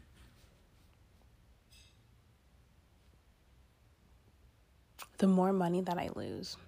the 5.18 5.26
more 5.26 5.52
money 5.52 5.80
that 5.80 5.96
I 5.96 6.10
lose. 6.14 6.58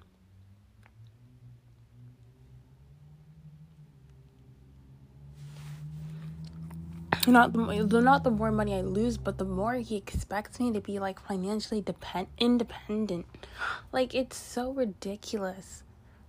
Not 7.29 7.53
the 7.53 8.01
not 8.01 8.25
the 8.25 8.31
more 8.31 8.51
money 8.51 8.75
I 8.75 8.81
lose, 8.81 9.19
but 9.19 9.37
the 9.37 9.45
more 9.45 9.75
he 9.75 9.97
expects 9.97 10.59
me 10.59 10.73
to 10.73 10.81
be 10.81 10.99
like 10.99 11.21
financially 11.21 11.83
depend 11.83 12.29
independent. 12.39 13.27
Like 13.93 14.15
it's 14.15 14.39
so 14.39 14.73
ridiculous. 14.73 15.83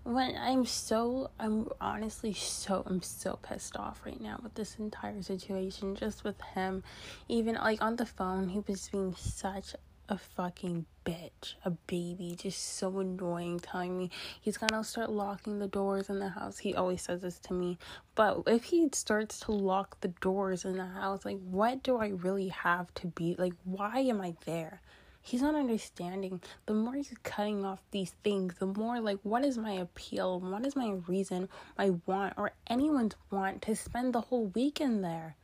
When 0.04 0.36
I'm 0.36 0.66
so 0.66 1.32
I'm 1.39 1.70
honestly 1.80 2.34
so 2.34 2.84
I'm 2.86 3.02
so 3.02 3.39
pissed 3.41 3.78
off 3.78 4.02
right 4.06 4.20
now 4.20 4.41
with 4.43 4.56
this 4.56 4.76
entire 4.78 5.22
situation 5.22 5.95
just 5.95 6.26
with 6.26 6.41
him. 6.54 6.84
Even 7.30 7.56
like 7.56 7.82
on 7.82 7.95
the 7.95 8.06
phone 8.06 8.50
he 8.50 8.60
was 8.68 8.89
being 8.89 9.16
such 9.16 9.76
a 10.10 10.18
fucking 10.18 10.86
bitch, 11.05 11.53
a 11.64 11.70
baby, 11.70 12.36
just 12.38 12.78
so 12.78 12.99
annoying, 12.99 13.60
telling 13.60 13.97
me 13.97 14.10
he's 14.41 14.57
gonna 14.57 14.84
start 14.84 15.12
locking 15.12 15.60
the 15.60 15.68
doors 15.68 16.10
in 16.10 16.20
the 16.20 16.30
house. 16.30 16.57
He 16.57 16.74
always 16.74 17.03
says 17.03 17.22
this 17.22 17.39
to 17.41 17.53
me. 17.53 17.78
But 18.16 18.43
if 18.47 18.66
he 18.66 18.89
starts 18.91 19.39
to 19.41 19.51
lock 19.51 20.01
the 20.01 20.07
doors 20.07 20.66
in 20.66 20.78
the 20.78 20.86
house, 20.86 21.26
like, 21.26 21.39
what 21.39 21.84
do 21.84 21.97
I 21.97 22.10
really 22.10 22.49
have 22.49 22.93
to 22.95 23.07
be? 23.07 23.36
Like, 23.38 23.53
why 23.64 23.99
am 23.99 24.20
I 24.20 24.36
there? 24.45 24.82
He's 25.22 25.41
not 25.41 25.53
understanding. 25.53 26.41
The 26.66 26.74
more 26.74 26.95
you're 26.95 27.20
cutting 27.24 27.64
off 27.64 27.84
these 27.91 28.16
things, 28.24 28.55
the 28.57 28.66
more, 28.66 28.99
like, 28.99 29.20
what 29.24 29.45
is 29.45 29.57
my 29.57 29.74
appeal? 29.74 30.39
What 30.39 30.66
is 30.66 30.76
my 30.76 30.91
reason, 31.07 31.49
my 31.78 31.91
want, 32.05 32.34
or 32.38 32.53
anyone's 32.68 33.16
want 33.30 33.62
to 33.64 33.76
spend 33.76 34.14
the 34.14 34.22
whole 34.22 34.47
weekend 34.47 35.03
there? 35.03 35.36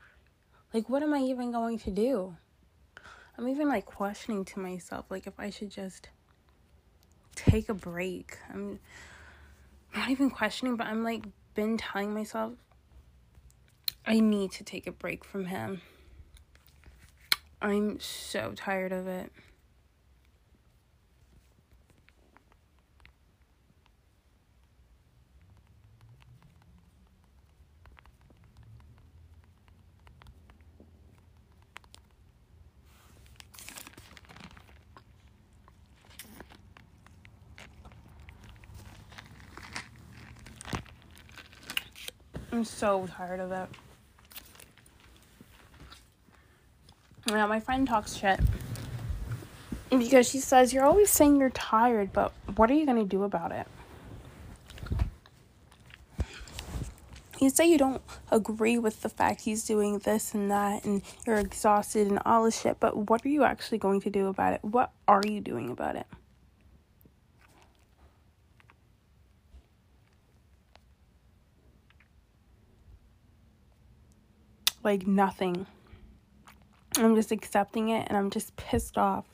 Like, 0.73 0.89
what 0.89 1.03
am 1.03 1.13
I 1.13 1.19
even 1.19 1.51
going 1.51 1.77
to 1.79 1.91
do? 1.91 2.35
I'm 3.37 3.47
even 3.49 3.67
like 3.67 3.85
questioning 3.85 4.45
to 4.45 4.59
myself 4.59 5.05
like 5.09 5.27
if 5.27 5.39
I 5.39 5.49
should 5.49 5.69
just 5.69 6.09
take 7.35 7.69
a 7.69 7.73
break. 7.73 8.37
I'm 8.53 8.79
not 9.95 10.09
even 10.09 10.29
questioning, 10.29 10.75
but 10.75 10.87
I'm 10.87 11.03
like 11.03 11.25
been 11.53 11.77
telling 11.77 12.13
myself 12.13 12.53
I 14.05 14.19
need 14.19 14.51
to 14.53 14.63
take 14.63 14.87
a 14.87 14.91
break 14.91 15.23
from 15.23 15.45
him. 15.45 15.81
I'm 17.61 17.99
so 17.99 18.53
tired 18.55 18.91
of 18.91 19.07
it. 19.07 19.31
I'm 42.55 42.63
so 42.63 43.05
tired 43.05 43.41
of 43.41 43.51
it. 43.51 43.67
Yeah, 47.27 47.45
my 47.47 47.59
friend 47.59 47.85
talks 47.85 48.15
shit. 48.15 48.39
Because 49.89 50.29
she 50.29 50.39
says, 50.39 50.71
You're 50.71 50.85
always 50.85 51.09
saying 51.09 51.35
you're 51.35 51.49
tired, 51.49 52.13
but 52.13 52.31
what 52.55 52.71
are 52.71 52.73
you 52.73 52.85
going 52.85 52.97
to 52.97 53.03
do 53.03 53.23
about 53.23 53.51
it? 53.51 53.67
You 57.41 57.49
say 57.49 57.69
you 57.69 57.77
don't 57.77 58.01
agree 58.31 58.77
with 58.77 59.01
the 59.01 59.09
fact 59.09 59.41
he's 59.41 59.65
doing 59.65 59.99
this 59.99 60.33
and 60.33 60.49
that, 60.49 60.85
and 60.85 61.01
you're 61.27 61.39
exhausted 61.39 62.07
and 62.07 62.19
all 62.25 62.45
this 62.45 62.61
shit, 62.61 62.79
but 62.79 63.09
what 63.09 63.25
are 63.25 63.29
you 63.29 63.43
actually 63.43 63.79
going 63.79 63.99
to 63.99 64.09
do 64.09 64.27
about 64.27 64.53
it? 64.53 64.63
What 64.63 64.93
are 65.09 65.23
you 65.27 65.41
doing 65.41 65.71
about 65.71 65.97
it? 65.97 66.07
Like 74.85 75.07
nothing. 75.07 75.65
I'm 76.97 77.15
just 77.15 77.31
accepting 77.31 77.89
it 77.89 78.07
and 78.07 78.17
I'm 78.17 78.29
just 78.29 78.55
pissed 78.55 78.97
off. 78.97 79.25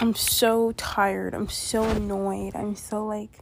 I'm 0.00 0.14
so 0.14 0.72
tired. 0.72 1.34
I'm 1.34 1.48
so 1.48 1.84
annoyed. 1.84 2.54
I'm 2.54 2.76
so 2.76 3.04
like. 3.04 3.40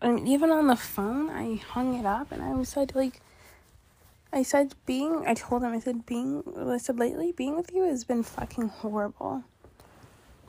And 0.00 0.28
even 0.28 0.50
on 0.50 0.66
the 0.66 0.76
phone, 0.76 1.30
I 1.30 1.56
hung 1.56 1.98
it 1.98 2.04
up 2.04 2.32
and 2.32 2.42
I 2.42 2.62
said, 2.64 2.94
like, 2.94 3.20
I 4.32 4.42
said, 4.42 4.74
being, 4.84 5.24
I 5.26 5.34
told 5.34 5.62
him, 5.62 5.72
I 5.72 5.78
said, 5.78 6.06
being, 6.06 6.42
I 6.58 6.78
said, 6.78 6.98
lately, 6.98 7.32
being 7.32 7.54
with 7.54 7.72
you 7.72 7.84
has 7.84 8.02
been 8.02 8.22
fucking 8.22 8.68
horrible 8.68 9.44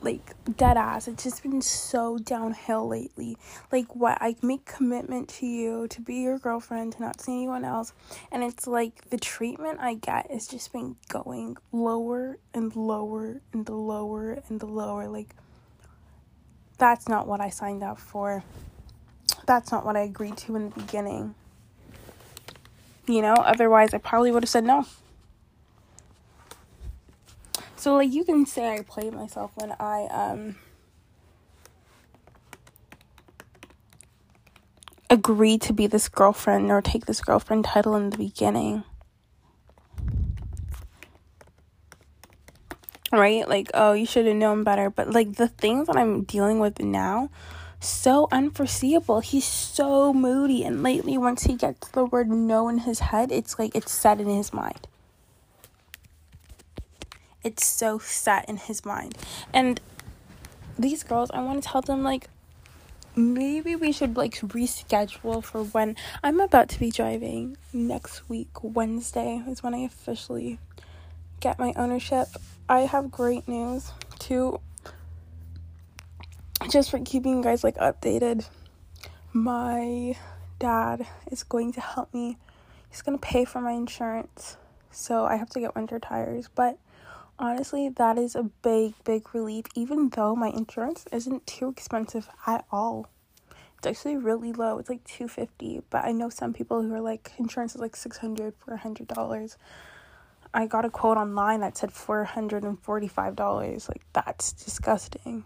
like 0.04 0.34
dead 0.56 0.76
ass. 0.76 1.08
It's 1.08 1.24
just 1.24 1.42
been 1.42 1.62
so 1.62 2.18
downhill 2.18 2.86
lately. 2.86 3.36
Like 3.72 3.94
what 3.94 4.18
i 4.20 4.36
make 4.42 4.64
commitment 4.64 5.28
to 5.30 5.46
you 5.46 5.88
to 5.88 6.00
be 6.00 6.16
your 6.16 6.38
girlfriend 6.38 6.92
to 6.94 7.00
not 7.00 7.20
see 7.20 7.32
anyone 7.32 7.64
else. 7.64 7.92
And 8.30 8.44
it's 8.44 8.66
like 8.66 9.10
the 9.10 9.16
treatment 9.16 9.80
i 9.80 9.94
get 9.94 10.30
has 10.30 10.46
just 10.46 10.72
been 10.72 10.96
going 11.08 11.56
lower 11.72 12.38
and 12.52 12.74
lower 12.76 13.40
and 13.52 13.66
the 13.66 13.74
lower 13.74 14.42
and 14.48 14.60
the 14.60 14.66
lower. 14.66 15.08
Like 15.08 15.34
that's 16.78 17.08
not 17.08 17.26
what 17.26 17.40
i 17.40 17.48
signed 17.48 17.82
up 17.82 17.98
for. 17.98 18.44
That's 19.46 19.72
not 19.72 19.84
what 19.84 19.96
i 19.96 20.00
agreed 20.00 20.36
to 20.38 20.56
in 20.56 20.70
the 20.70 20.80
beginning. 20.80 21.34
You 23.06 23.22
know? 23.22 23.34
Otherwise 23.34 23.94
i 23.94 23.98
probably 23.98 24.30
would 24.30 24.42
have 24.42 24.50
said 24.50 24.64
no 24.64 24.86
so 27.84 27.96
like 27.96 28.10
you 28.10 28.24
can 28.24 28.46
say 28.46 28.72
I 28.72 28.80
played 28.80 29.12
myself 29.12 29.50
when 29.56 29.72
I 29.78 30.06
um 30.06 30.56
agreed 35.10 35.60
to 35.60 35.74
be 35.74 35.86
this 35.86 36.08
girlfriend 36.08 36.70
or 36.70 36.80
take 36.80 37.04
this 37.04 37.20
girlfriend 37.20 37.66
title 37.66 37.94
in 37.94 38.08
the 38.08 38.16
beginning. 38.16 38.84
right? 43.12 43.46
Like, 43.46 43.70
oh, 43.74 43.92
you 43.92 44.06
should 44.06 44.24
have 44.24 44.34
known 44.34 44.64
better. 44.64 44.88
But 44.88 45.10
like 45.10 45.34
the 45.34 45.48
things 45.48 45.86
that 45.86 45.96
I'm 45.96 46.24
dealing 46.24 46.60
with 46.60 46.80
now, 46.80 47.28
so 47.80 48.28
unforeseeable. 48.32 49.20
He's 49.20 49.44
so 49.44 50.14
moody. 50.14 50.64
And 50.64 50.82
lately, 50.82 51.18
once 51.18 51.42
he 51.42 51.54
gets 51.54 51.88
the 51.88 52.06
word 52.06 52.30
no 52.30 52.66
in 52.70 52.78
his 52.78 53.00
head, 53.00 53.30
it's 53.30 53.58
like 53.58 53.76
it's 53.76 53.92
set 53.92 54.22
in 54.22 54.28
his 54.28 54.54
mind. 54.54 54.88
It's 57.44 57.64
so 57.64 57.98
set 57.98 58.48
in 58.48 58.56
his 58.56 58.84
mind. 58.84 59.16
And 59.52 59.80
these 60.78 61.04
girls, 61.04 61.30
I 61.30 61.42
want 61.42 61.62
to 61.62 61.68
tell 61.68 61.82
them, 61.82 62.02
like, 62.02 62.28
maybe 63.16 63.76
we 63.76 63.92
should 63.92 64.16
like 64.16 64.34
reschedule 64.40 65.42
for 65.42 65.62
when 65.62 65.96
I'm 66.22 66.40
about 66.40 66.68
to 66.70 66.80
be 66.80 66.90
driving 66.90 67.56
next 67.72 68.28
week. 68.28 68.48
Wednesday 68.62 69.42
is 69.48 69.62
when 69.62 69.74
I 69.74 69.78
officially 69.78 70.58
get 71.40 71.58
my 71.58 71.72
ownership. 71.76 72.28
I 72.68 72.80
have 72.80 73.10
great 73.10 73.46
news 73.46 73.92
too. 74.18 74.60
Just 76.70 76.90
for 76.90 76.98
keeping 76.98 77.36
you 77.36 77.42
guys 77.42 77.62
like 77.62 77.76
updated. 77.76 78.48
My 79.32 80.16
dad 80.58 81.06
is 81.30 81.42
going 81.42 81.72
to 81.72 81.80
help 81.80 82.14
me. 82.14 82.38
He's 82.88 83.02
going 83.02 83.18
to 83.18 83.22
pay 83.22 83.44
for 83.44 83.60
my 83.60 83.72
insurance. 83.72 84.56
So 84.90 85.24
I 85.24 85.36
have 85.36 85.50
to 85.50 85.60
get 85.60 85.74
winter 85.74 85.98
tires, 85.98 86.48
but 86.54 86.78
honestly, 87.38 87.88
that 87.88 88.18
is 88.18 88.34
a 88.34 88.44
big, 88.44 88.94
big 89.04 89.34
relief, 89.34 89.66
even 89.74 90.08
though 90.10 90.34
my 90.34 90.48
insurance 90.48 91.04
isn't 91.12 91.46
too 91.46 91.68
expensive 91.68 92.28
at 92.46 92.64
all. 92.70 93.08
It's 93.78 93.86
actually 93.86 94.16
really 94.16 94.52
low. 94.52 94.78
It's 94.78 94.88
like 94.88 95.04
250 95.04 95.82
but 95.90 96.04
I 96.04 96.12
know 96.12 96.30
some 96.30 96.52
people 96.52 96.82
who 96.82 96.94
are 96.94 97.00
like, 97.00 97.32
insurance 97.38 97.74
is 97.74 97.80
like 97.80 97.96
600 97.96 98.54
for 98.56 98.76
$100. 98.76 99.56
I 100.54 100.66
got 100.66 100.84
a 100.84 100.90
quote 100.90 101.16
online 101.16 101.60
that 101.60 101.76
said 101.76 101.90
$445. 101.90 103.88
Like, 103.88 104.02
that's 104.12 104.52
disgusting. 104.52 105.44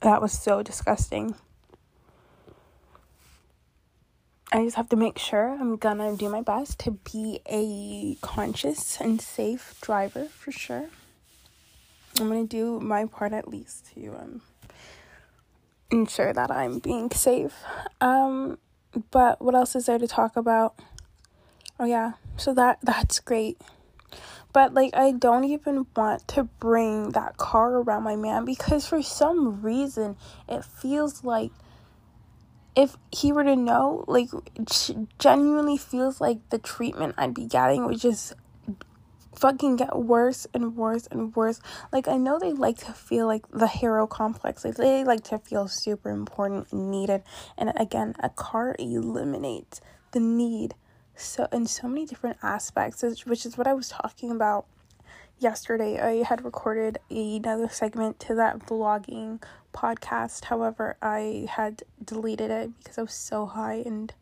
That 0.00 0.20
was 0.20 0.32
so 0.32 0.62
disgusting. 0.62 1.36
I 4.56 4.64
just 4.64 4.76
have 4.76 4.88
to 4.88 4.96
make 4.96 5.18
sure 5.18 5.50
I'm 5.50 5.76
gonna 5.76 6.16
do 6.16 6.30
my 6.30 6.40
best 6.40 6.78
to 6.78 6.92
be 6.92 7.40
a 7.44 8.14
conscious 8.26 8.98
and 9.02 9.20
safe 9.20 9.78
driver 9.82 10.28
for 10.28 10.50
sure. 10.50 10.86
I'm 12.18 12.28
gonna 12.28 12.46
do 12.46 12.80
my 12.80 13.04
part 13.04 13.34
at 13.34 13.48
least 13.48 13.92
to 13.92 14.16
um, 14.18 14.40
ensure 15.90 16.32
that 16.32 16.50
I'm 16.50 16.78
being 16.78 17.10
safe. 17.10 17.52
Um, 18.00 18.56
but 19.10 19.42
what 19.42 19.54
else 19.54 19.76
is 19.76 19.84
there 19.84 19.98
to 19.98 20.08
talk 20.08 20.38
about? 20.38 20.74
Oh 21.78 21.84
yeah, 21.84 22.12
so 22.38 22.54
that 22.54 22.78
that's 22.82 23.20
great. 23.20 23.60
But 24.54 24.72
like 24.72 24.96
I 24.96 25.10
don't 25.12 25.44
even 25.44 25.86
want 25.94 26.26
to 26.28 26.44
bring 26.44 27.10
that 27.10 27.36
car 27.36 27.74
around 27.74 28.04
my 28.04 28.16
man 28.16 28.46
because 28.46 28.86
for 28.86 29.02
some 29.02 29.60
reason 29.60 30.16
it 30.48 30.64
feels 30.64 31.24
like 31.24 31.52
if 32.76 32.96
he 33.10 33.32
were 33.32 33.44
to 33.44 33.56
know, 33.56 34.04
like, 34.06 34.28
genuinely 35.18 35.78
feels 35.78 36.20
like 36.20 36.48
the 36.50 36.58
treatment 36.58 37.14
I'd 37.16 37.34
be 37.34 37.46
getting 37.46 37.86
would 37.86 37.98
just 37.98 38.34
fucking 39.34 39.76
get 39.76 39.96
worse 39.96 40.46
and 40.54 40.76
worse 40.76 41.06
and 41.08 41.34
worse. 41.34 41.60
Like, 41.92 42.06
I 42.06 42.16
know 42.16 42.38
they 42.38 42.52
like 42.52 42.78
to 42.84 42.92
feel 42.92 43.26
like 43.26 43.48
the 43.50 43.66
hero 43.66 44.06
complex, 44.06 44.64
like, 44.64 44.76
they 44.76 45.04
like 45.04 45.24
to 45.24 45.38
feel 45.38 45.68
super 45.68 46.10
important 46.10 46.68
and 46.70 46.90
needed. 46.90 47.22
And 47.56 47.72
again, 47.76 48.14
a 48.20 48.28
car 48.28 48.76
eliminates 48.78 49.80
the 50.12 50.20
need 50.20 50.74
so 51.14 51.48
in 51.50 51.66
so 51.66 51.88
many 51.88 52.04
different 52.04 52.36
aspects, 52.42 53.02
which 53.24 53.46
is 53.46 53.56
what 53.56 53.66
I 53.66 53.72
was 53.72 53.88
talking 53.88 54.30
about 54.30 54.66
yesterday. 55.38 55.98
I 55.98 56.24
had 56.24 56.44
recorded 56.44 56.98
another 57.10 57.68
segment 57.68 58.20
to 58.20 58.34
that 58.34 58.58
vlogging 58.58 59.42
podcast. 59.76 60.46
However, 60.46 60.96
I 61.02 61.46
had 61.50 61.82
deleted 62.02 62.50
it 62.50 62.70
because 62.78 62.98
I 62.98 63.02
was 63.02 63.12
so 63.12 63.46
high 63.46 63.82
and 63.84 64.12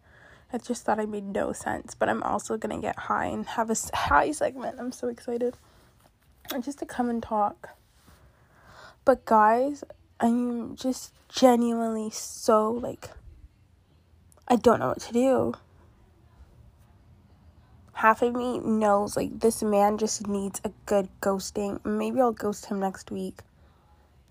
I 0.53 0.59
just 0.59 0.85
thought 0.85 1.01
I 1.01 1.07
made 1.07 1.25
no 1.25 1.53
sense. 1.53 1.95
But 1.95 2.09
I'm 2.09 2.23
also 2.23 2.57
gonna 2.57 2.81
get 2.81 2.99
high 2.99 3.27
and 3.27 3.47
have 3.47 3.71
a 3.71 3.77
high 3.95 4.33
segment. 4.33 4.77
I'm 4.79 4.93
so 4.93 5.09
excited. 5.09 5.57
And 6.53 6.63
just 6.63 6.81
to 6.81 6.87
come 6.87 7.09
and 7.09 7.23
talk. 7.23 7.71
But 9.05 9.25
guys, 9.25 9.85
I'm 10.21 10.77
just 10.77 11.13
genuinely 11.29 12.11
so 12.11 12.71
like 12.71 13.11
I 14.47 14.57
don't 14.57 14.81
know 14.81 14.89
what 14.89 15.01
to 15.01 15.13
do. 15.13 15.55
Half 17.95 18.23
of 18.23 18.35
me 18.35 18.59
knows 18.59 19.17
like 19.17 19.41
this 19.41 19.63
man 19.63 19.99
just 19.99 20.27
needs 20.27 20.61
a 20.65 20.73
good 20.85 21.09
ghosting. 21.23 21.83
Maybe 21.85 22.21
I'll 22.21 22.33
ghost 22.33 22.67
him 22.67 22.81
next 22.81 23.11
week 23.11 23.41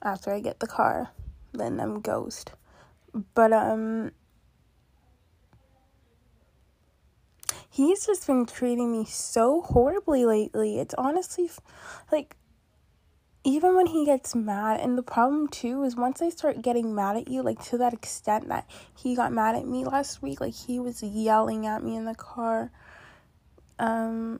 after 0.04 0.32
I 0.32 0.39
get 0.39 0.60
the 0.60 0.68
car. 0.68 1.12
Then 1.54 1.80
I'm 1.80 2.01
ghost. 2.01 2.51
But 3.34 3.54
um 3.54 4.12
he's 7.70 8.06
just 8.06 8.28
been 8.28 8.45
treating 8.45 8.91
me 8.91 9.06
so 9.06 9.62
horribly 9.62 10.26
lately. 10.26 10.80
It's 10.80 10.93
honestly 10.97 11.49
like 12.12 12.36
even 13.45 13.76
when 13.76 13.88
he 13.88 14.06
gets 14.06 14.34
mad 14.36 14.80
and 14.80 14.97
the 14.97 15.04
problem 15.04 15.47
too 15.47 15.84
is 15.84 15.95
once 15.95 16.22
I 16.22 16.30
start 16.30 16.62
getting 16.62 16.95
mad 16.95 17.18
at 17.18 17.28
you 17.28 17.41
like 17.41 17.62
to 17.66 17.78
that 17.80 17.93
extent 17.93 18.47
that 18.47 18.70
he 18.95 19.16
got 19.16 19.34
mad 19.34 19.56
at 19.56 19.68
me 19.68 19.84
last 19.84 20.22
week 20.22 20.39
like 20.39 20.54
he 20.54 20.80
was 20.80 21.04
yelling 21.04 21.68
at 21.68 21.84
me 21.84 21.97
in 21.97 22.06
the 22.06 22.16
car 22.16 22.72
um 23.80 24.39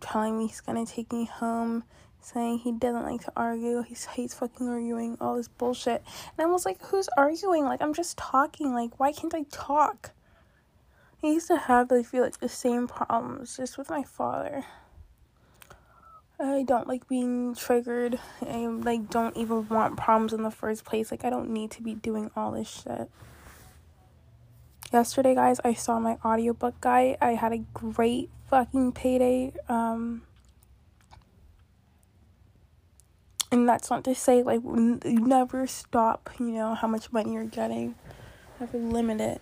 telling 0.00 0.38
me 0.38 0.46
he's 0.46 0.62
to 0.62 0.86
take 0.86 1.12
me 1.12 1.26
home 1.26 1.84
saying 2.20 2.58
he 2.58 2.72
doesn't 2.72 3.04
like 3.04 3.24
to 3.24 3.32
argue. 3.36 3.82
He 3.82 3.96
hates 4.14 4.34
fucking 4.34 4.68
arguing, 4.68 5.16
all 5.20 5.36
this 5.36 5.48
bullshit. 5.48 6.02
And 6.36 6.46
I 6.46 6.50
was 6.50 6.64
like, 6.64 6.82
who's 6.86 7.08
arguing? 7.16 7.64
Like, 7.64 7.82
I'm 7.82 7.94
just 7.94 8.18
talking. 8.18 8.72
Like, 8.72 8.98
why 9.00 9.12
can't 9.12 9.34
I 9.34 9.44
talk? 9.50 10.10
I 11.22 11.28
used 11.28 11.48
to 11.48 11.56
have, 11.56 11.92
I 11.92 12.02
feel 12.02 12.22
like, 12.22 12.38
the 12.38 12.48
same 12.48 12.86
problems 12.86 13.56
just 13.56 13.76
with 13.76 13.90
my 13.90 14.02
father. 14.02 14.64
I 16.38 16.62
don't 16.62 16.88
like 16.88 17.06
being 17.08 17.54
triggered. 17.54 18.18
I, 18.40 18.66
like, 18.66 19.10
don't 19.10 19.36
even 19.36 19.68
want 19.68 19.98
problems 19.98 20.32
in 20.32 20.42
the 20.42 20.50
first 20.50 20.84
place. 20.84 21.10
Like, 21.10 21.24
I 21.24 21.30
don't 21.30 21.50
need 21.50 21.70
to 21.72 21.82
be 21.82 21.94
doing 21.94 22.30
all 22.34 22.52
this 22.52 22.68
shit. 22.68 23.10
Yesterday, 24.92 25.34
guys, 25.34 25.60
I 25.62 25.74
saw 25.74 26.00
my 26.00 26.16
audiobook 26.24 26.80
guy. 26.80 27.16
I 27.20 27.32
had 27.32 27.52
a 27.52 27.58
great 27.74 28.30
fucking 28.48 28.92
payday. 28.92 29.52
Um, 29.68 30.22
and 33.50 33.68
that's 33.68 33.90
not 33.90 34.04
to 34.04 34.14
say 34.14 34.42
like 34.42 34.62
never 34.64 35.66
stop 35.66 36.30
you 36.38 36.46
know 36.46 36.74
how 36.74 36.88
much 36.88 37.12
money 37.12 37.32
you're 37.34 37.44
getting. 37.44 37.94
Never 38.58 38.78
limit 38.78 39.20
it 39.20 39.40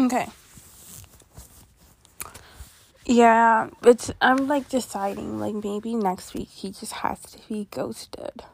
Okay. 0.00 0.26
Yeah, 3.06 3.68
it's 3.82 4.10
I'm 4.20 4.48
like 4.48 4.68
deciding 4.68 5.38
like 5.38 5.54
maybe 5.54 5.94
next 5.94 6.34
week 6.34 6.48
he 6.48 6.70
just 6.72 6.92
has 6.94 7.20
to 7.22 7.38
be 7.48 7.68
ghosted. 7.70 8.44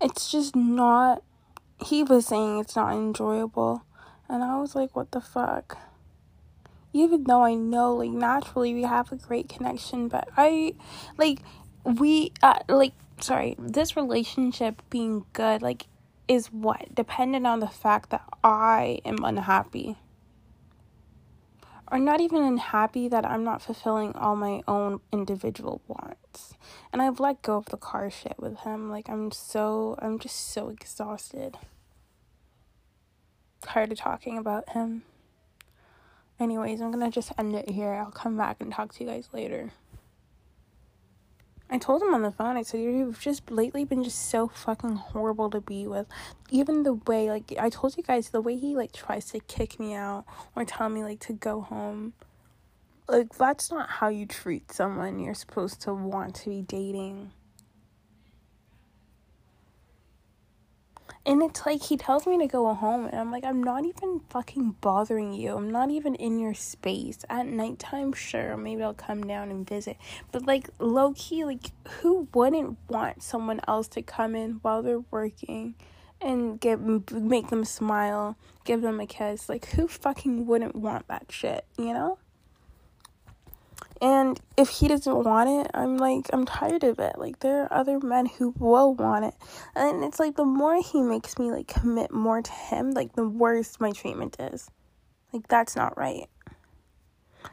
It's 0.00 0.30
just 0.30 0.54
not 0.56 1.22
he 1.84 2.02
was 2.04 2.26
saying 2.26 2.60
it's 2.60 2.76
not 2.76 2.94
enjoyable 2.94 3.84
And 4.28 4.42
I 4.44 4.58
was 4.60 4.74
like, 4.76 4.96
what 4.96 5.12
the 5.12 5.20
fuck? 5.20 5.78
Even 6.92 7.24
though 7.24 7.42
I 7.44 7.54
know, 7.54 7.94
like, 7.96 8.10
naturally 8.10 8.74
we 8.74 8.82
have 8.82 9.12
a 9.12 9.16
great 9.16 9.48
connection, 9.48 10.08
but 10.08 10.28
I, 10.36 10.74
like, 11.18 11.40
we, 11.84 12.32
uh, 12.42 12.60
like, 12.68 12.92
sorry, 13.20 13.56
this 13.58 13.96
relationship 13.96 14.80
being 14.90 15.24
good, 15.32 15.60
like, 15.62 15.86
is 16.28 16.46
what? 16.48 16.94
Dependent 16.94 17.46
on 17.46 17.60
the 17.60 17.68
fact 17.68 18.10
that 18.10 18.24
I 18.42 19.00
am 19.04 19.24
unhappy. 19.24 19.96
Or 21.92 21.98
not 21.98 22.20
even 22.20 22.42
unhappy 22.42 23.08
that 23.08 23.26
I'm 23.26 23.44
not 23.44 23.60
fulfilling 23.60 24.14
all 24.14 24.34
my 24.36 24.62
own 24.66 25.00
individual 25.12 25.82
wants. 25.86 26.54
And 26.92 27.02
I've 27.02 27.20
let 27.20 27.42
go 27.42 27.56
of 27.56 27.66
the 27.66 27.76
car 27.76 28.10
shit 28.10 28.36
with 28.38 28.58
him. 28.60 28.90
Like, 28.90 29.08
I'm 29.08 29.30
so, 29.30 29.96
I'm 30.00 30.18
just 30.18 30.52
so 30.52 30.70
exhausted. 30.70 31.58
Tired 33.60 33.92
of 33.92 33.98
talking 33.98 34.38
about 34.38 34.70
him. 34.70 35.02
Anyways, 36.40 36.80
I'm 36.80 36.90
gonna 36.90 37.10
just 37.10 37.32
end 37.38 37.54
it 37.54 37.70
here. 37.70 37.92
I'll 37.92 38.10
come 38.10 38.36
back 38.36 38.56
and 38.60 38.72
talk 38.72 38.92
to 38.94 39.04
you 39.04 39.10
guys 39.10 39.28
later. 39.32 39.72
I 41.70 41.78
told 41.78 42.02
him 42.02 42.14
on 42.14 42.22
the 42.22 42.30
phone, 42.30 42.56
I 42.56 42.62
said, 42.62 42.80
You've 42.80 43.18
just 43.18 43.50
lately 43.50 43.84
been 43.84 44.04
just 44.04 44.28
so 44.30 44.48
fucking 44.48 44.96
horrible 44.96 45.50
to 45.50 45.60
be 45.60 45.86
with. 45.86 46.06
Even 46.50 46.82
the 46.82 46.94
way, 46.94 47.30
like, 47.30 47.52
I 47.58 47.70
told 47.70 47.96
you 47.96 48.02
guys, 48.02 48.30
the 48.30 48.40
way 48.40 48.56
he, 48.56 48.76
like, 48.76 48.92
tries 48.92 49.26
to 49.32 49.40
kick 49.40 49.80
me 49.80 49.94
out 49.94 50.24
or 50.54 50.64
tell 50.64 50.88
me, 50.88 51.02
like, 51.02 51.20
to 51.20 51.32
go 51.32 51.62
home. 51.62 52.12
Like, 53.08 53.34
that's 53.36 53.70
not 53.70 53.88
how 53.88 54.08
you 54.08 54.26
treat 54.26 54.72
someone 54.72 55.18
you're 55.18 55.34
supposed 55.34 55.80
to 55.82 55.94
want 55.94 56.34
to 56.36 56.50
be 56.50 56.62
dating. 56.62 57.32
And 61.26 61.42
it's 61.42 61.64
like 61.64 61.82
he 61.82 61.96
tells 61.96 62.26
me 62.26 62.36
to 62.38 62.46
go 62.46 62.72
home, 62.74 63.06
and 63.06 63.18
I'm 63.18 63.30
like, 63.30 63.44
I'm 63.44 63.62
not 63.62 63.86
even 63.86 64.20
fucking 64.28 64.76
bothering 64.82 65.32
you. 65.32 65.56
I'm 65.56 65.70
not 65.70 65.90
even 65.90 66.14
in 66.16 66.38
your 66.38 66.52
space. 66.52 67.18
At 67.30 67.46
nighttime, 67.46 68.12
sure, 68.12 68.58
maybe 68.58 68.82
I'll 68.82 68.92
come 68.92 69.22
down 69.22 69.50
and 69.50 69.66
visit. 69.66 69.96
But 70.32 70.46
like, 70.46 70.68
low 70.78 71.14
key, 71.16 71.46
like, 71.46 71.70
who 72.00 72.28
wouldn't 72.34 72.76
want 72.88 73.22
someone 73.22 73.60
else 73.66 73.88
to 73.88 74.02
come 74.02 74.34
in 74.34 74.58
while 74.60 74.82
they're 74.82 75.04
working 75.10 75.76
and 76.20 76.60
get 76.60 76.78
make 76.80 77.48
them 77.48 77.64
smile, 77.64 78.36
give 78.64 78.82
them 78.82 79.00
a 79.00 79.06
kiss? 79.06 79.48
Like, 79.48 79.70
who 79.70 79.88
fucking 79.88 80.46
wouldn't 80.46 80.76
want 80.76 81.08
that 81.08 81.26
shit, 81.30 81.64
you 81.78 81.94
know? 81.94 82.18
And 84.02 84.40
if 84.56 84.68
he 84.68 84.88
doesn't 84.88 85.24
want 85.24 85.48
it, 85.48 85.70
I'm 85.72 85.96
like, 85.96 86.28
I'm 86.32 86.44
tired 86.44 86.84
of 86.84 86.98
it. 86.98 87.16
Like, 87.16 87.40
there 87.40 87.62
are 87.62 87.72
other 87.72 88.00
men 88.00 88.26
who 88.26 88.54
will 88.58 88.94
want 88.94 89.24
it. 89.24 89.34
And 89.74 90.02
it's 90.02 90.18
like, 90.18 90.36
the 90.36 90.44
more 90.44 90.82
he 90.82 91.00
makes 91.00 91.38
me, 91.38 91.50
like, 91.50 91.68
commit 91.68 92.12
more 92.12 92.42
to 92.42 92.50
him, 92.50 92.90
like, 92.90 93.14
the 93.14 93.26
worse 93.26 93.78
my 93.80 93.92
treatment 93.92 94.36
is. 94.40 94.68
Like, 95.32 95.48
that's 95.48 95.76
not 95.76 95.96
right. 95.96 96.28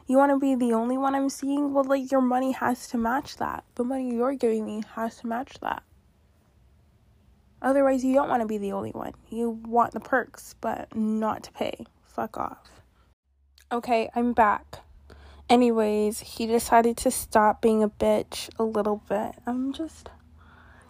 You 0.06 0.16
want 0.16 0.30
to 0.30 0.38
be 0.38 0.54
the 0.54 0.74
only 0.74 0.98
one 0.98 1.14
I'm 1.14 1.30
seeing? 1.30 1.72
Well, 1.72 1.84
like, 1.84 2.10
your 2.10 2.20
money 2.20 2.52
has 2.52 2.88
to 2.88 2.98
match 2.98 3.36
that. 3.36 3.64
The 3.76 3.84
money 3.84 4.14
you're 4.14 4.34
giving 4.34 4.64
me 4.64 4.82
has 4.94 5.18
to 5.18 5.26
match 5.26 5.54
that. 5.60 5.82
Otherwise, 7.60 8.04
you 8.04 8.14
don't 8.14 8.28
want 8.28 8.42
to 8.42 8.48
be 8.48 8.58
the 8.58 8.72
only 8.72 8.90
one. 8.90 9.12
You 9.30 9.50
want 9.50 9.92
the 9.92 10.00
perks, 10.00 10.56
but 10.60 10.94
not 10.96 11.44
to 11.44 11.52
pay. 11.52 11.86
Fuck 12.04 12.36
off. 12.36 12.82
Okay, 13.70 14.10
I'm 14.14 14.32
back. 14.32 14.80
Anyways, 15.52 16.20
he 16.20 16.46
decided 16.46 16.96
to 16.96 17.10
stop 17.10 17.60
being 17.60 17.82
a 17.82 17.88
bitch 17.90 18.48
a 18.58 18.64
little 18.64 19.02
bit. 19.06 19.34
I'm 19.46 19.74
just. 19.74 20.08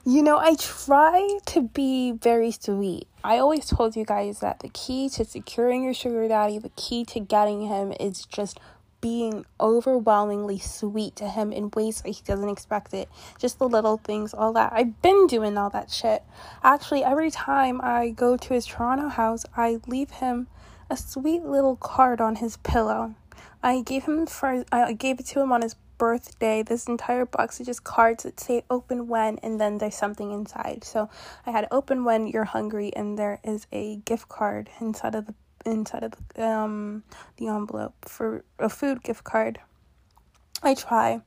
You 0.07 0.23
know, 0.23 0.39
I 0.39 0.55
try 0.55 1.41
to 1.47 1.63
be 1.63 2.13
very 2.13 2.53
sweet. 2.53 3.09
I 3.25 3.39
always 3.39 3.67
told 3.67 3.97
you 3.97 4.05
guys 4.05 4.39
that 4.39 4.61
the 4.61 4.69
key 4.69 5.09
to 5.09 5.25
securing 5.25 5.83
your 5.83 5.95
sugar 5.95 6.29
daddy, 6.29 6.61
the 6.61 6.71
key 6.77 7.05
to 7.07 7.19
getting 7.19 7.63
him 7.63 7.93
is 7.99 8.25
just 8.25 8.61
being 9.01 9.45
overwhelmingly 9.61 10.61
sweet 10.61 11.17
to 11.17 11.29
him 11.29 11.51
in 11.51 11.73
ways 11.75 12.03
that 12.03 12.11
he 12.11 12.23
doesn't 12.25 12.49
expect 12.49 12.95
it. 12.95 13.09
Just 13.41 13.59
the 13.59 13.69
little 13.69 13.97
things, 13.97 14.33
all 14.33 14.53
that. 14.53 14.73
I've 14.73 15.03
been 15.03 15.27
doing 15.27 15.59
all 15.59 15.71
that 15.71 15.91
shit. 15.91 16.23
Actually, 16.63 17.03
every 17.03 17.33
time 17.33 17.81
I 17.83 18.11
go 18.11 18.37
to 18.37 18.55
his 18.55 18.67
Toronto 18.67 19.09
house, 19.09 19.45
I 19.57 19.81
leave 19.89 20.11
him 20.11 20.47
a 20.89 20.97
sweet 20.97 21.43
little 21.43 21.75
card 21.75 22.21
on 22.21 22.37
his 22.37 22.59
pillow. 22.59 23.17
I 23.63 23.83
gave 23.83 24.05
him 24.05 24.27
for 24.27 24.65
I 24.73 24.93
gave 24.93 25.21
it 25.21 25.27
to 25.27 25.41
him 25.41 25.53
on 25.53 25.63
his 25.63 25.75
birthday. 25.99 26.63
This 26.63 26.87
entire 26.87 27.25
box 27.25 27.61
is 27.61 27.67
just 27.67 27.85
cards 27.85 28.25
that 28.25 28.41
say 28.41 28.65
open 28.69 29.07
when 29.07 29.39
and 29.39 29.61
then 29.61 29.79
there's 29.79 29.95
something 29.95 30.33
inside. 30.33 30.83
So 30.85 31.09
I 31.47 31.53
had 31.53 31.69
open 31.71 32.05
when 32.05 32.27
you're 32.27 32.45
hungry 32.45 32.93
and 32.97 33.19
there 33.19 33.39
is 33.45 33.67
a 33.73 33.97
gift 33.99 34.29
card 34.29 34.69
inside 34.81 35.15
of 35.15 35.27
the 35.27 35.35
inside 35.65 36.03
of 36.03 36.15
the 36.35 36.45
um 36.45 37.05
the 37.37 37.47
envelope 37.47 37.95
for 38.03 38.45
a 38.59 38.69
food 38.69 39.03
gift 39.03 39.23
card. 39.25 39.61
I 40.63 40.75
try. 40.75 41.21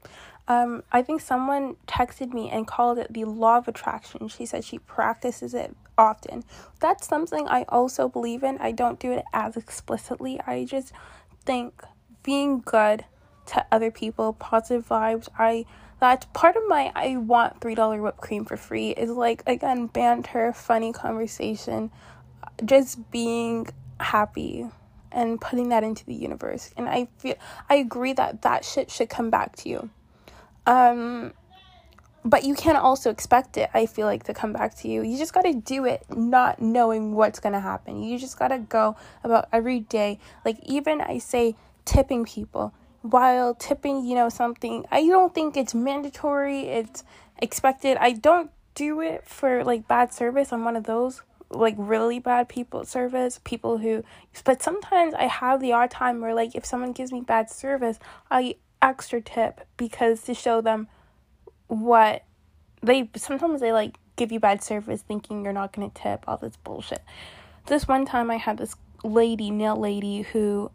Um, 0.47 0.83
I 0.91 1.01
think 1.01 1.21
someone 1.21 1.75
texted 1.88 2.33
me 2.33 2.49
and 2.49 2.67
called 2.67 2.99
it 2.99 3.11
the 3.11 3.25
law 3.25 3.57
of 3.57 3.67
attraction. 3.67 4.27
She 4.27 4.45
said 4.45 4.63
she 4.63 4.77
practices 4.77 5.53
it 5.53 5.75
often. 5.97 6.43
That's 6.79 7.07
something 7.07 7.47
I 7.47 7.63
also 7.69 8.07
believe 8.07 8.43
in. 8.43 8.57
I 8.59 8.71
don't 8.71 8.99
do 8.99 9.11
it 9.11 9.25
as 9.33 9.57
explicitly. 9.57 10.39
I 10.45 10.65
just 10.65 10.91
think 11.45 11.81
being 12.26 12.59
good 12.59 13.05
to 13.47 13.65
other 13.71 13.91
people, 13.91 14.34
positive 14.34 14.88
vibes. 14.88 15.30
I 15.38 15.65
that's 15.99 16.26
part 16.34 16.55
of 16.55 16.63
my 16.67 16.91
I 16.95 17.17
want 17.17 17.61
three 17.61 17.76
dollar 17.76 18.01
whipped 18.01 18.19
cream 18.19 18.43
for 18.43 18.57
free 18.57 18.89
is 18.89 19.09
like 19.11 19.43
again 19.47 19.88
banter, 19.88 20.51
funny 20.51 20.91
conversation, 20.91 21.91
just 22.65 23.11
being 23.11 23.67
happy 23.99 24.67
and 25.11 25.39
putting 25.39 25.69
that 25.69 25.84
into 25.84 26.05
the 26.05 26.13
universe. 26.13 26.73
And 26.76 26.89
I 26.89 27.07
feel 27.19 27.36
I 27.69 27.76
agree 27.76 28.13
that 28.13 28.41
that 28.41 28.65
shit 28.65 28.91
should 28.91 29.09
come 29.09 29.30
back 29.30 29.55
to 29.57 29.69
you. 29.69 29.89
Um 30.65 31.34
but 32.26 32.43
you 32.43 32.55
can't 32.55 32.78
also 32.78 33.11
expect 33.11 33.55
it 33.55 33.69
i 33.76 33.86
feel 33.86 34.07
like 34.07 34.23
to 34.23 34.34
come 34.34 34.51
back 34.51 34.73
to 34.76 34.88
you 34.88 35.03
you 35.03 35.15
just 35.15 35.32
got 35.32 35.43
to 35.43 35.53
do 35.53 35.86
it 35.86 36.03
not 36.09 36.59
knowing 36.59 37.13
what's 37.13 37.39
going 37.39 37.53
to 37.53 37.59
happen 37.59 38.01
you 38.01 38.17
just 38.17 38.39
got 38.39 38.47
to 38.47 38.57
go 38.57 38.95
about 39.23 39.47
every 39.53 39.82
day 39.82 40.17
like 40.43 40.57
even 40.63 40.99
i 41.01 41.19
say 41.19 41.55
tipping 41.86 42.25
people 42.25 42.73
while 43.01 43.53
tipping, 43.53 44.05
you 44.05 44.15
know, 44.15 44.29
something. 44.29 44.86
I 44.91 45.05
don't 45.05 45.33
think 45.33 45.55
it's 45.55 45.75
mandatory, 45.75 46.61
it's 46.61 47.03
expected. 47.41 47.97
I 47.97 48.13
don't 48.13 48.51
do 48.73 49.01
it 49.01 49.27
for 49.27 49.63
like 49.63 49.88
bad 49.88 50.13
service. 50.13 50.51
I'm 50.51 50.63
one 50.63 50.75
of 50.75 50.83
those 50.83 51.21
like 51.49 51.75
really 51.77 52.19
bad 52.19 52.49
people 52.49 52.83
service, 52.86 53.39
people 53.43 53.77
who 53.77 54.03
but 54.43 54.61
sometimes 54.61 55.13
I 55.13 55.25
have 55.25 55.61
the 55.61 55.73
odd 55.73 55.91
time 55.91 56.21
where 56.21 56.33
like 56.33 56.55
if 56.55 56.65
someone 56.65 56.91
gives 56.91 57.11
me 57.11 57.21
bad 57.21 57.49
service, 57.49 57.99
I 58.29 58.55
extra 58.81 59.21
tip 59.21 59.61
because 59.77 60.21
to 60.23 60.33
show 60.33 60.61
them 60.61 60.88
what 61.67 62.23
they 62.81 63.09
sometimes 63.15 63.61
they 63.61 63.71
like 63.71 63.97
give 64.15 64.31
you 64.31 64.39
bad 64.39 64.63
service 64.63 65.01
thinking 65.01 65.43
you're 65.43 65.53
not 65.53 65.73
going 65.73 65.89
to 65.89 66.01
tip 66.01 66.23
all 66.27 66.38
this 66.38 66.57
bullshit. 66.57 67.03
This 67.67 67.88
one 67.88 68.05
time 68.05 68.29
I 68.29 68.38
had 68.38 68.57
this 68.57 68.75
lady, 69.03 69.51
nail 69.51 69.75
lady 69.79 70.21
who 70.21 70.71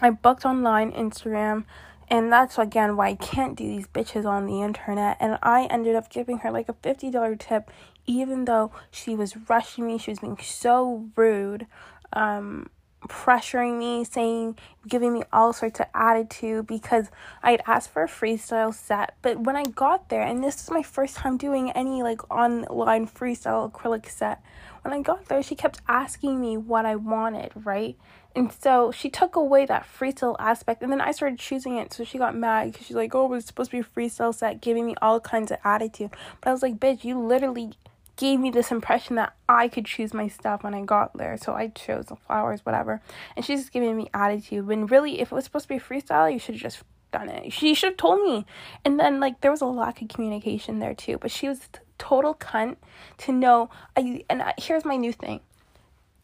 I 0.00 0.10
booked 0.10 0.44
online 0.44 0.92
Instagram 0.92 1.64
and 2.10 2.32
that's 2.32 2.58
again 2.58 2.96
why 2.96 3.08
I 3.08 3.14
can't 3.14 3.56
do 3.56 3.64
these 3.64 3.86
bitches 3.86 4.24
on 4.24 4.46
the 4.46 4.62
internet. 4.62 5.16
And 5.20 5.38
I 5.42 5.66
ended 5.66 5.94
up 5.94 6.10
giving 6.10 6.38
her 6.38 6.50
like 6.50 6.68
a 6.68 6.74
$50 6.74 7.38
tip, 7.38 7.70
even 8.06 8.46
though 8.46 8.72
she 8.90 9.14
was 9.14 9.36
rushing 9.48 9.86
me. 9.86 9.98
She 9.98 10.10
was 10.10 10.20
being 10.20 10.38
so 10.40 11.06
rude, 11.16 11.66
um, 12.14 12.70
pressuring 13.06 13.78
me, 13.78 14.04
saying, 14.04 14.58
giving 14.88 15.12
me 15.12 15.22
all 15.32 15.52
sorts 15.52 15.80
of 15.80 15.86
attitude 15.94 16.66
because 16.66 17.10
I 17.42 17.50
had 17.52 17.62
asked 17.66 17.90
for 17.90 18.02
a 18.02 18.08
freestyle 18.08 18.74
set. 18.74 19.14
But 19.20 19.40
when 19.40 19.56
I 19.56 19.64
got 19.64 20.08
there, 20.08 20.22
and 20.22 20.42
this 20.42 20.62
is 20.62 20.70
my 20.70 20.82
first 20.82 21.16
time 21.16 21.36
doing 21.36 21.70
any 21.72 22.02
like 22.02 22.28
online 22.30 23.06
freestyle 23.06 23.70
acrylic 23.70 24.08
set, 24.08 24.42
when 24.82 24.94
I 24.94 25.02
got 25.02 25.26
there, 25.26 25.42
she 25.42 25.54
kept 25.54 25.82
asking 25.86 26.40
me 26.40 26.56
what 26.56 26.86
I 26.86 26.96
wanted, 26.96 27.52
right? 27.54 27.96
And 28.36 28.52
so 28.52 28.92
she 28.92 29.10
took 29.10 29.36
away 29.36 29.66
that 29.66 29.86
freestyle 29.86 30.36
aspect, 30.38 30.82
and 30.82 30.92
then 30.92 31.00
I 31.00 31.12
started 31.12 31.38
choosing 31.38 31.76
it. 31.76 31.92
So 31.92 32.04
she 32.04 32.18
got 32.18 32.36
mad 32.36 32.72
because 32.72 32.86
she's 32.86 32.96
like, 32.96 33.14
"Oh, 33.14 33.26
it 33.26 33.30
was 33.30 33.46
supposed 33.46 33.70
to 33.70 33.76
be 33.76 33.80
a 33.80 33.84
freestyle 33.84 34.34
set," 34.34 34.60
giving 34.60 34.86
me 34.86 34.94
all 35.02 35.18
kinds 35.18 35.50
of 35.50 35.58
attitude. 35.64 36.10
But 36.40 36.50
I 36.50 36.52
was 36.52 36.62
like, 36.62 36.78
"Bitch, 36.78 37.04
you 37.04 37.18
literally 37.18 37.72
gave 38.18 38.40
me 38.40 38.50
this 38.50 38.70
impression 38.70 39.16
that 39.16 39.32
I 39.48 39.68
could 39.68 39.86
choose 39.86 40.12
my 40.12 40.26
stuff 40.28 40.64
when 40.64 40.74
I 40.74 40.84
got 40.84 41.16
there. 41.16 41.38
So 41.38 41.54
I 41.54 41.68
chose 41.68 42.06
the 42.06 42.16
flowers, 42.16 42.66
whatever. 42.66 43.00
And 43.36 43.44
she's 43.44 43.60
just 43.60 43.72
giving 43.72 43.96
me 43.96 44.10
attitude. 44.12 44.66
When 44.66 44.86
really, 44.86 45.20
if 45.20 45.32
it 45.32 45.34
was 45.34 45.44
supposed 45.44 45.68
to 45.68 45.74
be 45.74 45.80
freestyle, 45.80 46.30
you 46.30 46.38
should 46.38 46.56
have 46.56 46.62
just 46.62 46.82
done 47.12 47.28
it. 47.28 47.52
She 47.52 47.74
should 47.74 47.90
have 47.90 47.96
told 47.96 48.22
me. 48.22 48.44
And 48.84 48.98
then 48.98 49.20
like 49.20 49.40
there 49.40 49.52
was 49.52 49.60
a 49.60 49.66
lack 49.66 50.02
of 50.02 50.08
communication 50.08 50.80
there 50.80 50.94
too. 50.94 51.16
But 51.18 51.30
she 51.30 51.48
was 51.48 51.68
total 51.96 52.34
cunt 52.34 52.76
to 53.18 53.32
know. 53.32 53.70
I 53.96 54.24
and 54.28 54.42
I, 54.42 54.54
here's 54.58 54.84
my 54.84 54.96
new 54.96 55.12
thing 55.12 55.40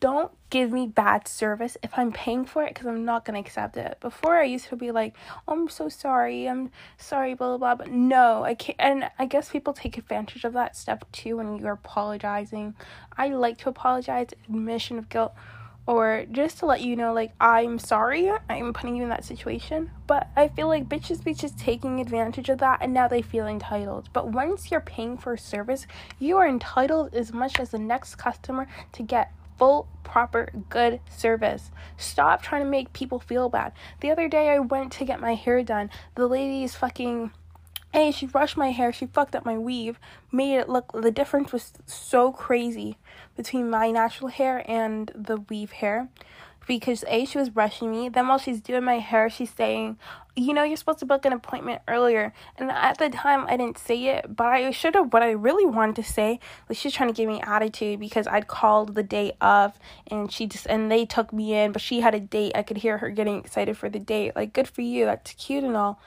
don't 0.01 0.33
give 0.51 0.71
me 0.71 0.87
bad 0.87 1.27
service 1.27 1.77
if 1.83 1.91
I'm 1.97 2.13
paying 2.13 2.45
for 2.45 2.63
it 2.63 2.75
because 2.75 2.87
I'm 2.87 3.05
not 3.05 3.25
going 3.25 3.35
to 3.35 3.41
accept 3.49 3.77
it. 3.77 3.97
Before 4.01 4.37
I 4.37 4.45
used 4.45 4.69
to 4.69 4.77
be 4.77 4.91
like, 4.91 5.15
oh, 5.49 5.53
I'm 5.55 5.69
so 5.69 5.89
sorry, 5.89 6.47
I'm 6.47 6.71
sorry, 6.99 7.35
blah, 7.35 7.57
blah, 7.57 7.59
blah. 7.59 7.75
But 7.75 7.91
no, 7.91 8.45
I 8.45 8.55
can't. 8.55 8.77
And 8.79 9.11
I 9.19 9.27
guess 9.27 9.51
people 9.51 9.73
take 9.73 9.97
advantage 9.97 10.45
of 10.45 10.53
that 10.53 10.77
stuff 10.77 11.01
too 11.11 11.39
when 11.39 11.59
you're 11.59 11.73
apologizing. 11.73 12.75
I 13.17 13.29
like 13.29 13.59
to 13.59 13.69
apologize, 13.69 14.29
admission 14.49 14.99
of 14.99 15.09
guilt. 15.09 15.33
or 15.87 16.25
just 16.31 16.59
to 16.59 16.67
let 16.67 16.81
you 16.81 16.97
know, 16.97 17.13
like, 17.13 17.33
I'm 17.41 17.79
sorry 17.79 18.31
I'm 18.49 18.73
putting 18.73 18.97
you 18.97 19.03
in 19.03 19.11
that 19.11 19.25
situation, 19.25 19.91
but 20.07 20.29
I 20.35 20.49
feel 20.49 20.69
like 20.69 20.89
bitches 20.89 21.23
be 21.23 21.35
just 21.35 21.59
taking 21.59 22.01
advantage 22.01 22.49
of 22.49 22.59
that 22.59 22.79
and 22.81 22.95
now 22.95 23.07
they 23.07 23.21
feel 23.21 23.47
entitled. 23.47 24.09
But 24.13 24.29
once 24.29 24.71
you're 24.71 24.81
paying 24.81 25.19
for 25.19 25.35
a 25.35 25.39
service, 25.39 25.87
you 26.19 26.39
are 26.39 26.49
entitled 26.49 27.15
as 27.15 27.33
much 27.33 27.61
as 27.61 27.71
the 27.71 27.79
next 27.79 28.15
customer 28.15 28.67
to 28.93 29.03
get 29.03 29.31
full, 29.59 29.89
proper, 30.03 30.51
good 30.69 31.01
service. 31.09 31.71
Stop 31.97 32.43
trying 32.43 32.63
to 32.63 32.71
make 32.71 32.93
people 32.93 33.19
feel 33.19 33.49
bad. 33.49 33.73
The 34.01 34.11
other 34.11 34.29
day 34.29 34.51
I 34.51 34.59
went 34.59 34.93
to 34.93 35.05
get 35.05 35.21
my 35.21 35.35
hair 35.35 35.63
done. 35.63 35.91
The 36.15 36.27
lady's 36.27 36.75
fucking 36.75 37.33
Hey, 37.95 38.11
she 38.11 38.27
brushed 38.27 38.57
my 38.57 38.73
hair, 38.73 38.93
she 38.93 39.07
fucked 39.07 39.37
up 39.37 39.45
my 39.45 39.57
weave, 39.57 40.01
made 40.33 40.57
it 40.57 40.69
look 40.69 40.91
the 40.93 41.13
difference 41.13 41.53
was 41.53 41.73
so 41.87 42.33
crazy 42.33 42.99
between 43.37 43.71
my 43.71 43.93
natural 43.93 44.31
hair 44.31 44.69
and 44.69 45.13
the 45.15 45.37
weave 45.49 45.71
hair. 45.71 46.09
Because 46.67 47.05
A, 47.09 47.25
she 47.25 47.39
was 47.39 47.51
brushing 47.51 47.91
me. 47.91 48.09
Then 48.09 48.29
while 48.29 48.39
she's 48.39 48.61
doing 48.61 48.85
my 48.85 48.99
hair, 48.99 49.29
she's 49.29 49.51
saying, 49.51 49.99
You 50.37 50.55
know, 50.55 50.63
you're 50.63 50.77
supposed 50.77 51.01
to 51.01 51.07
book 51.07 51.25
an 51.25 51.33
appointment 51.33 51.83
earlier. 51.89 52.33
And 52.57 52.71
at 52.71 52.99
the 52.99 53.11
time, 53.11 53.47
I 53.49 53.57
didn't 53.57 53.79
say 53.79 54.07
it, 54.07 54.37
but 54.37 54.47
I 54.47 54.71
should 54.71 54.95
have. 54.95 55.13
What 55.13 55.23
I 55.23 55.31
really 55.31 55.67
wanted 55.67 55.97
to 55.97 56.03
say 56.03 56.41
was 56.69 56.79
she's 56.79 56.93
trying 56.93 57.11
to 57.11 57.15
give 57.15 57.29
me 57.29 57.41
attitude 57.43 58.01
because 58.01 58.27
I'd 58.27 58.49
called 58.49 58.95
the 58.95 59.03
day 59.03 59.33
of 59.41 59.79
and 60.07 60.31
she 60.31 60.47
just, 60.47 60.67
and 60.67 60.91
they 60.91 61.05
took 61.05 61.33
me 61.33 61.55
in, 61.55 61.73
but 61.73 61.83
she 61.83 62.01
had 62.01 62.15
a 62.15 62.21
date. 62.21 62.53
I 62.55 62.63
could 62.63 62.79
hear 62.79 62.99
her 62.99 63.11
getting 63.11 63.39
excited 63.39 63.77
for 63.77 63.89
the 63.89 63.99
date. 63.99 64.35
Like, 64.35 64.53
good 64.53 64.69
for 64.69 64.83
you. 64.83 65.05
That's 65.05 65.33
cute 65.35 65.65
and 65.65 65.77
all 65.77 66.01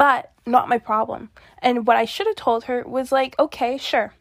but 0.00 0.32
not 0.46 0.66
my 0.66 0.78
problem. 0.78 1.28
And 1.58 1.86
what 1.86 1.98
I 1.98 2.06
should 2.06 2.26
have 2.26 2.36
told 2.36 2.64
her 2.64 2.82
was 2.84 3.12
like, 3.12 3.38
okay, 3.38 3.76
sure. 3.76 4.14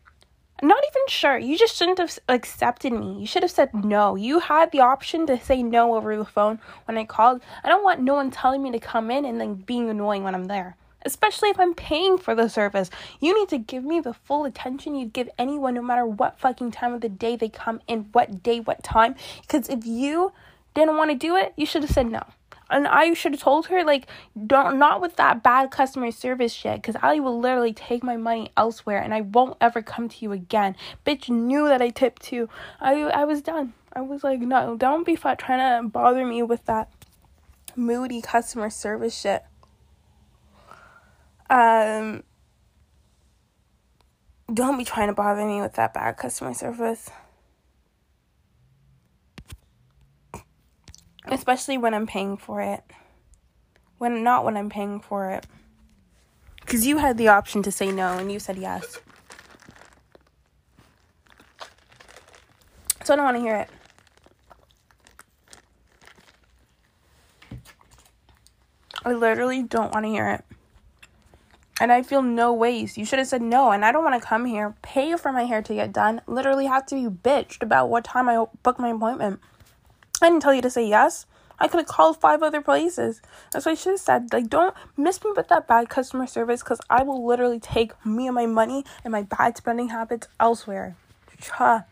Not 0.61 0.83
even 0.91 1.07
sure. 1.07 1.37
You 1.37 1.57
just 1.57 1.77
shouldn't 1.77 1.99
have 1.99 2.19
accepted 2.27 2.91
me. 2.91 3.19
You 3.19 3.25
should 3.25 3.43
have 3.43 3.51
said 3.51 3.73
no. 3.73 4.15
You 4.15 4.39
had 4.39 4.71
the 4.71 4.81
option 4.81 5.25
to 5.27 5.39
say 5.39 5.63
no 5.63 5.95
over 5.95 6.17
the 6.17 6.25
phone 6.25 6.59
when 6.85 6.97
I 6.97 7.05
called. 7.05 7.41
I 7.63 7.69
don't 7.69 7.83
want 7.83 8.01
no 8.01 8.15
one 8.15 8.29
telling 8.29 8.61
me 8.61 8.71
to 8.71 8.79
come 8.79 9.09
in 9.09 9.23
and 9.23 9.39
then 9.39 9.55
being 9.55 9.89
annoying 9.89 10.23
when 10.23 10.35
I'm 10.35 10.45
there. 10.45 10.75
Especially 11.05 11.49
if 11.49 11.59
I'm 11.59 11.73
paying 11.73 12.17
for 12.17 12.35
the 12.35 12.49
service. 12.49 12.89
You 13.21 13.39
need 13.39 13.47
to 13.49 13.57
give 13.57 13.85
me 13.85 14.01
the 14.01 14.13
full 14.13 14.43
attention 14.43 14.95
you'd 14.95 15.13
give 15.13 15.29
anyone, 15.37 15.75
no 15.75 15.81
matter 15.81 16.05
what 16.05 16.39
fucking 16.39 16.71
time 16.71 16.93
of 16.93 16.99
the 16.99 17.09
day 17.09 17.37
they 17.37 17.47
come 17.47 17.81
in, 17.87 18.09
what 18.11 18.43
day, 18.43 18.59
what 18.59 18.83
time. 18.83 19.15
Because 19.41 19.69
if 19.69 19.85
you 19.85 20.33
didn't 20.73 20.97
want 20.97 21.11
to 21.11 21.15
do 21.15 21.37
it, 21.37 21.53
you 21.55 21.65
should 21.65 21.83
have 21.83 21.91
said 21.91 22.07
no 22.07 22.23
and 22.69 22.87
I 22.87 23.13
should 23.13 23.33
have 23.33 23.41
told 23.41 23.67
her 23.67 23.83
like 23.83 24.07
don't 24.47 24.77
not 24.77 25.01
with 25.01 25.15
that 25.17 25.43
bad 25.43 25.71
customer 25.71 26.11
service 26.11 26.53
shit 26.53 26.81
cuz 26.83 26.95
I 27.01 27.19
will 27.19 27.39
literally 27.39 27.73
take 27.73 28.03
my 28.03 28.17
money 28.17 28.51
elsewhere 28.55 29.01
and 29.01 29.13
I 29.13 29.21
won't 29.21 29.57
ever 29.61 29.81
come 29.81 30.09
to 30.09 30.17
you 30.19 30.31
again. 30.31 30.75
Bitch 31.05 31.29
knew 31.29 31.67
that 31.67 31.81
I 31.81 31.89
tipped 31.89 32.21
too. 32.21 32.49
I 32.79 33.03
I 33.03 33.25
was 33.25 33.41
done. 33.41 33.73
I 33.93 34.01
was 34.01 34.23
like, 34.23 34.39
"No, 34.39 34.75
don't 34.77 35.05
be 35.05 35.15
fat 35.15 35.39
trying 35.39 35.83
to 35.83 35.89
bother 35.89 36.25
me 36.25 36.43
with 36.43 36.65
that 36.65 36.89
moody 37.75 38.21
customer 38.21 38.69
service 38.69 39.17
shit." 39.17 39.43
Um 41.49 42.23
don't 44.53 44.77
be 44.77 44.85
trying 44.85 45.07
to 45.07 45.13
bother 45.13 45.45
me 45.45 45.61
with 45.61 45.73
that 45.73 45.93
bad 45.93 46.17
customer 46.17 46.53
service. 46.53 47.09
Especially 51.31 51.77
when 51.77 51.93
I'm 51.93 52.07
paying 52.07 52.37
for 52.37 52.61
it. 52.61 52.83
When 53.97 54.23
not 54.23 54.45
when 54.45 54.57
I'm 54.57 54.69
paying 54.69 54.99
for 54.99 55.31
it. 55.31 55.45
Cuz 56.65 56.85
you 56.85 56.97
had 56.97 57.17
the 57.17 57.27
option 57.27 57.63
to 57.63 57.71
say 57.71 57.91
no 57.91 58.17
and 58.17 58.31
you 58.31 58.39
said 58.39 58.57
yes. 58.57 58.99
So 63.03 63.13
I 63.13 63.15
don't 63.15 63.25
want 63.25 63.37
to 63.37 63.41
hear 63.41 63.55
it. 63.55 63.69
I 69.03 69.13
literally 69.13 69.63
don't 69.63 69.93
want 69.93 70.05
to 70.05 70.09
hear 70.09 70.29
it. 70.29 70.45
And 71.81 71.91
I 71.91 72.03
feel 72.03 72.21
no 72.21 72.53
ways. 72.53 72.97
You 72.97 73.05
should 73.05 73.19
have 73.19 73.27
said 73.27 73.41
no. 73.41 73.71
And 73.71 73.85
I 73.85 73.91
don't 73.91 74.03
want 74.03 74.21
to 74.21 74.27
come 74.27 74.45
here, 74.45 74.75
pay 74.81 75.15
for 75.15 75.31
my 75.31 75.45
hair 75.45 75.61
to 75.61 75.73
get 75.73 75.93
done, 75.93 76.21
literally 76.27 76.65
have 76.65 76.85
to 76.87 76.95
be 76.95 77.07
bitched 77.07 77.63
about 77.63 77.89
what 77.89 78.03
time 78.03 78.27
I 78.27 78.45
book 78.63 78.77
my 78.77 78.89
appointment. 78.89 79.39
I 80.21 80.29
didn't 80.29 80.41
tell 80.41 80.53
you 80.53 80.61
to 80.61 80.69
say 80.69 80.87
yes. 80.87 81.25
I 81.59 81.67
could 81.67 81.79
have 81.79 81.87
called 81.87 82.19
five 82.19 82.41
other 82.41 82.61
places. 82.61 83.21
That's 83.51 83.65
what 83.65 83.73
I 83.73 83.75
should 83.75 83.91
have 83.91 83.99
said. 83.99 84.33
Like, 84.33 84.49
don't 84.49 84.73
miss 84.95 85.23
me 85.23 85.31
with 85.35 85.49
that 85.49 85.67
bad 85.67 85.89
customer 85.89 86.25
service 86.25 86.63
because 86.63 86.79
I 86.89 87.03
will 87.03 87.25
literally 87.25 87.59
take 87.59 87.93
me 88.05 88.27
and 88.27 88.35
my 88.35 88.45
money 88.45 88.85
and 89.03 89.11
my 89.11 89.23
bad 89.23 89.57
spending 89.57 89.89
habits 89.89 90.27
elsewhere. 90.39 90.95
Cha. 91.41 91.85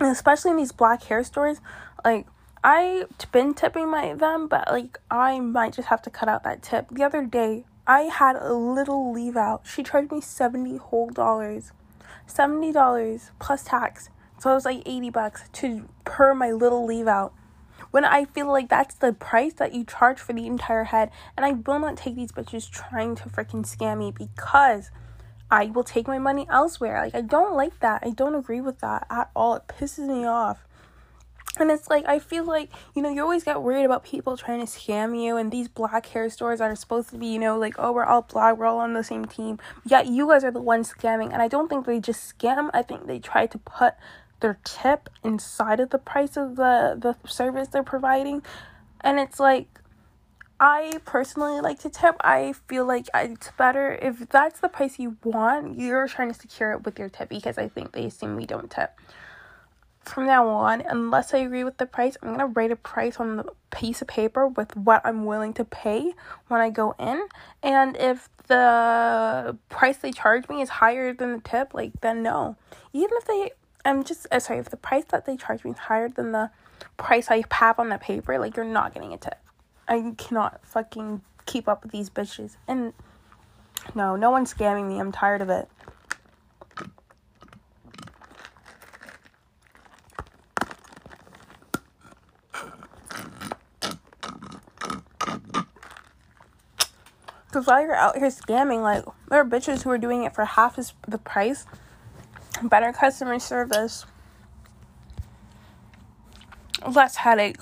And 0.00 0.10
especially 0.10 0.52
in 0.52 0.56
these 0.56 0.72
black 0.72 1.02
hair 1.04 1.22
stores, 1.24 1.60
like, 2.04 2.26
I've 2.64 3.08
been 3.32 3.54
tipping 3.54 3.90
my 3.90 4.14
them, 4.14 4.48
but 4.48 4.70
like, 4.70 4.98
I 5.10 5.40
might 5.40 5.74
just 5.74 5.88
have 5.88 6.02
to 6.02 6.10
cut 6.10 6.28
out 6.28 6.42
that 6.44 6.62
tip. 6.62 6.88
The 6.90 7.04
other 7.04 7.24
day, 7.24 7.64
I 7.86 8.02
had 8.02 8.36
a 8.36 8.54
little 8.54 9.12
leave 9.12 9.36
out. 9.36 9.62
She 9.66 9.82
charged 9.82 10.10
me 10.10 10.20
70 10.20 10.76
whole 10.76 11.10
dollars. 11.10 11.72
$70 12.28 13.30
plus 13.38 13.64
tax 13.64 14.10
so 14.38 14.50
it 14.50 14.54
was 14.54 14.64
like 14.64 14.82
80 14.86 15.10
bucks 15.10 15.44
to 15.54 15.88
per 16.04 16.34
my 16.34 16.50
little 16.50 16.86
leave 16.86 17.08
out. 17.08 17.34
When 17.90 18.04
I 18.04 18.26
feel 18.26 18.48
like 18.48 18.68
that's 18.68 18.94
the 18.94 19.12
price 19.12 19.54
that 19.54 19.74
you 19.74 19.84
charge 19.84 20.20
for 20.20 20.32
the 20.32 20.46
entire 20.46 20.84
head, 20.84 21.10
and 21.36 21.46
I 21.46 21.52
will 21.52 21.78
not 21.78 21.96
take 21.96 22.16
these 22.16 22.32
bitches 22.32 22.70
trying 22.70 23.14
to 23.16 23.28
freaking 23.28 23.64
scam 23.64 23.98
me 23.98 24.12
because 24.12 24.90
I 25.50 25.66
will 25.66 25.84
take 25.84 26.06
my 26.06 26.18
money 26.18 26.46
elsewhere. 26.50 27.00
Like 27.02 27.14
I 27.14 27.22
don't 27.22 27.56
like 27.56 27.80
that. 27.80 28.02
I 28.04 28.10
don't 28.10 28.34
agree 28.34 28.60
with 28.60 28.80
that 28.80 29.06
at 29.10 29.30
all. 29.34 29.54
It 29.56 29.68
pisses 29.68 30.06
me 30.06 30.26
off. 30.26 30.66
And 31.58 31.70
it's 31.70 31.88
like 31.88 32.06
I 32.06 32.18
feel 32.18 32.44
like 32.44 32.70
you 32.94 33.02
know 33.02 33.08
you 33.08 33.22
always 33.22 33.42
get 33.42 33.62
worried 33.62 33.84
about 33.84 34.04
people 34.04 34.36
trying 34.36 34.60
to 34.60 34.66
scam 34.66 35.20
you, 35.20 35.36
and 35.36 35.50
these 35.50 35.66
black 35.66 36.06
hair 36.06 36.28
stores 36.28 36.58
that 36.58 36.70
are 36.70 36.76
supposed 36.76 37.08
to 37.10 37.16
be 37.16 37.26
you 37.26 37.38
know 37.38 37.58
like 37.58 37.74
oh 37.78 37.92
we're 37.92 38.04
all 38.04 38.22
black, 38.22 38.58
we're 38.58 38.66
all 38.66 38.78
on 38.78 38.92
the 38.92 39.02
same 39.02 39.24
team. 39.24 39.58
Yet 39.84 40.06
you 40.06 40.28
guys 40.28 40.44
are 40.44 40.50
the 40.50 40.60
ones 40.60 40.92
scamming, 40.92 41.32
and 41.32 41.40
I 41.40 41.48
don't 41.48 41.68
think 41.68 41.86
they 41.86 42.00
just 42.00 42.38
scam. 42.38 42.70
I 42.74 42.82
think 42.82 43.06
they 43.06 43.18
try 43.18 43.46
to 43.46 43.58
put 43.58 43.94
their 44.40 44.58
tip 44.64 45.08
inside 45.24 45.80
of 45.80 45.90
the 45.90 45.98
price 45.98 46.36
of 46.36 46.56
the 46.56 46.96
the 46.98 47.16
service 47.28 47.68
they're 47.68 47.82
providing 47.82 48.42
and 49.00 49.18
it's 49.18 49.40
like 49.40 49.78
I 50.60 50.98
personally 51.04 51.60
like 51.60 51.78
to 51.80 51.90
tip. 51.90 52.16
I 52.20 52.52
feel 52.66 52.84
like 52.84 53.06
it's 53.14 53.52
better 53.56 53.96
if 54.02 54.28
that's 54.28 54.60
the 54.60 54.68
price 54.68 54.98
you 54.98 55.16
want, 55.22 55.78
you're 55.78 56.08
trying 56.08 56.32
to 56.32 56.38
secure 56.38 56.72
it 56.72 56.84
with 56.84 56.98
your 56.98 57.08
tip 57.08 57.28
because 57.28 57.58
I 57.58 57.68
think 57.68 57.92
they 57.92 58.06
assume 58.06 58.34
we 58.34 58.46
don't 58.46 58.70
tip. 58.70 58.98
From 60.02 60.26
now 60.26 60.48
on, 60.48 60.80
unless 60.80 61.34
I 61.34 61.38
agree 61.38 61.64
with 61.64 61.76
the 61.76 61.86
price, 61.86 62.16
I'm 62.22 62.30
gonna 62.30 62.46
write 62.46 62.72
a 62.72 62.76
price 62.76 63.18
on 63.20 63.36
the 63.36 63.44
piece 63.70 64.02
of 64.02 64.08
paper 64.08 64.48
with 64.48 64.74
what 64.74 65.02
I'm 65.04 65.26
willing 65.26 65.52
to 65.54 65.64
pay 65.64 66.14
when 66.48 66.60
I 66.60 66.70
go 66.70 66.94
in. 66.98 67.28
And 67.62 67.96
if 67.96 68.28
the 68.48 69.56
price 69.68 69.98
they 69.98 70.10
charge 70.10 70.48
me 70.48 70.62
is 70.62 70.70
higher 70.70 71.12
than 71.12 71.34
the 71.34 71.40
tip, 71.40 71.72
like 71.72 72.00
then 72.00 72.22
no. 72.22 72.56
Even 72.92 73.10
if 73.18 73.26
they 73.26 73.52
I'm 73.84 74.04
just 74.04 74.26
uh, 74.30 74.40
sorry 74.40 74.58
if 74.58 74.70
the 74.70 74.76
price 74.76 75.04
that 75.10 75.24
they 75.24 75.36
charge 75.36 75.64
me 75.64 75.70
is 75.70 75.78
higher 75.78 76.08
than 76.08 76.32
the 76.32 76.50
price 76.96 77.30
I 77.30 77.44
have 77.50 77.78
on 77.78 77.88
the 77.88 77.98
paper, 77.98 78.38
like 78.38 78.56
you're 78.56 78.64
not 78.64 78.94
getting 78.94 79.12
a 79.12 79.18
tip. 79.18 79.38
I 79.86 80.14
cannot 80.18 80.60
fucking 80.64 81.22
keep 81.46 81.68
up 81.68 81.82
with 81.82 81.92
these 81.92 82.10
bitches. 82.10 82.56
And 82.66 82.92
no, 83.94 84.16
no 84.16 84.30
one's 84.30 84.52
scamming 84.52 84.88
me. 84.88 84.98
I'm 84.98 85.12
tired 85.12 85.40
of 85.40 85.48
it. 85.48 85.68
Because 97.46 97.66
while 97.66 97.80
you're 97.80 97.94
out 97.94 98.18
here 98.18 98.28
scamming, 98.28 98.82
like, 98.82 99.04
there 99.30 99.40
are 99.40 99.44
bitches 99.44 99.82
who 99.82 99.90
are 99.90 99.98
doing 99.98 100.24
it 100.24 100.34
for 100.34 100.44
half 100.44 100.78
the 101.08 101.18
price 101.18 101.64
better 102.62 102.92
customer 102.92 103.38
service, 103.38 104.04
less 106.94 107.16
headache. 107.16 107.60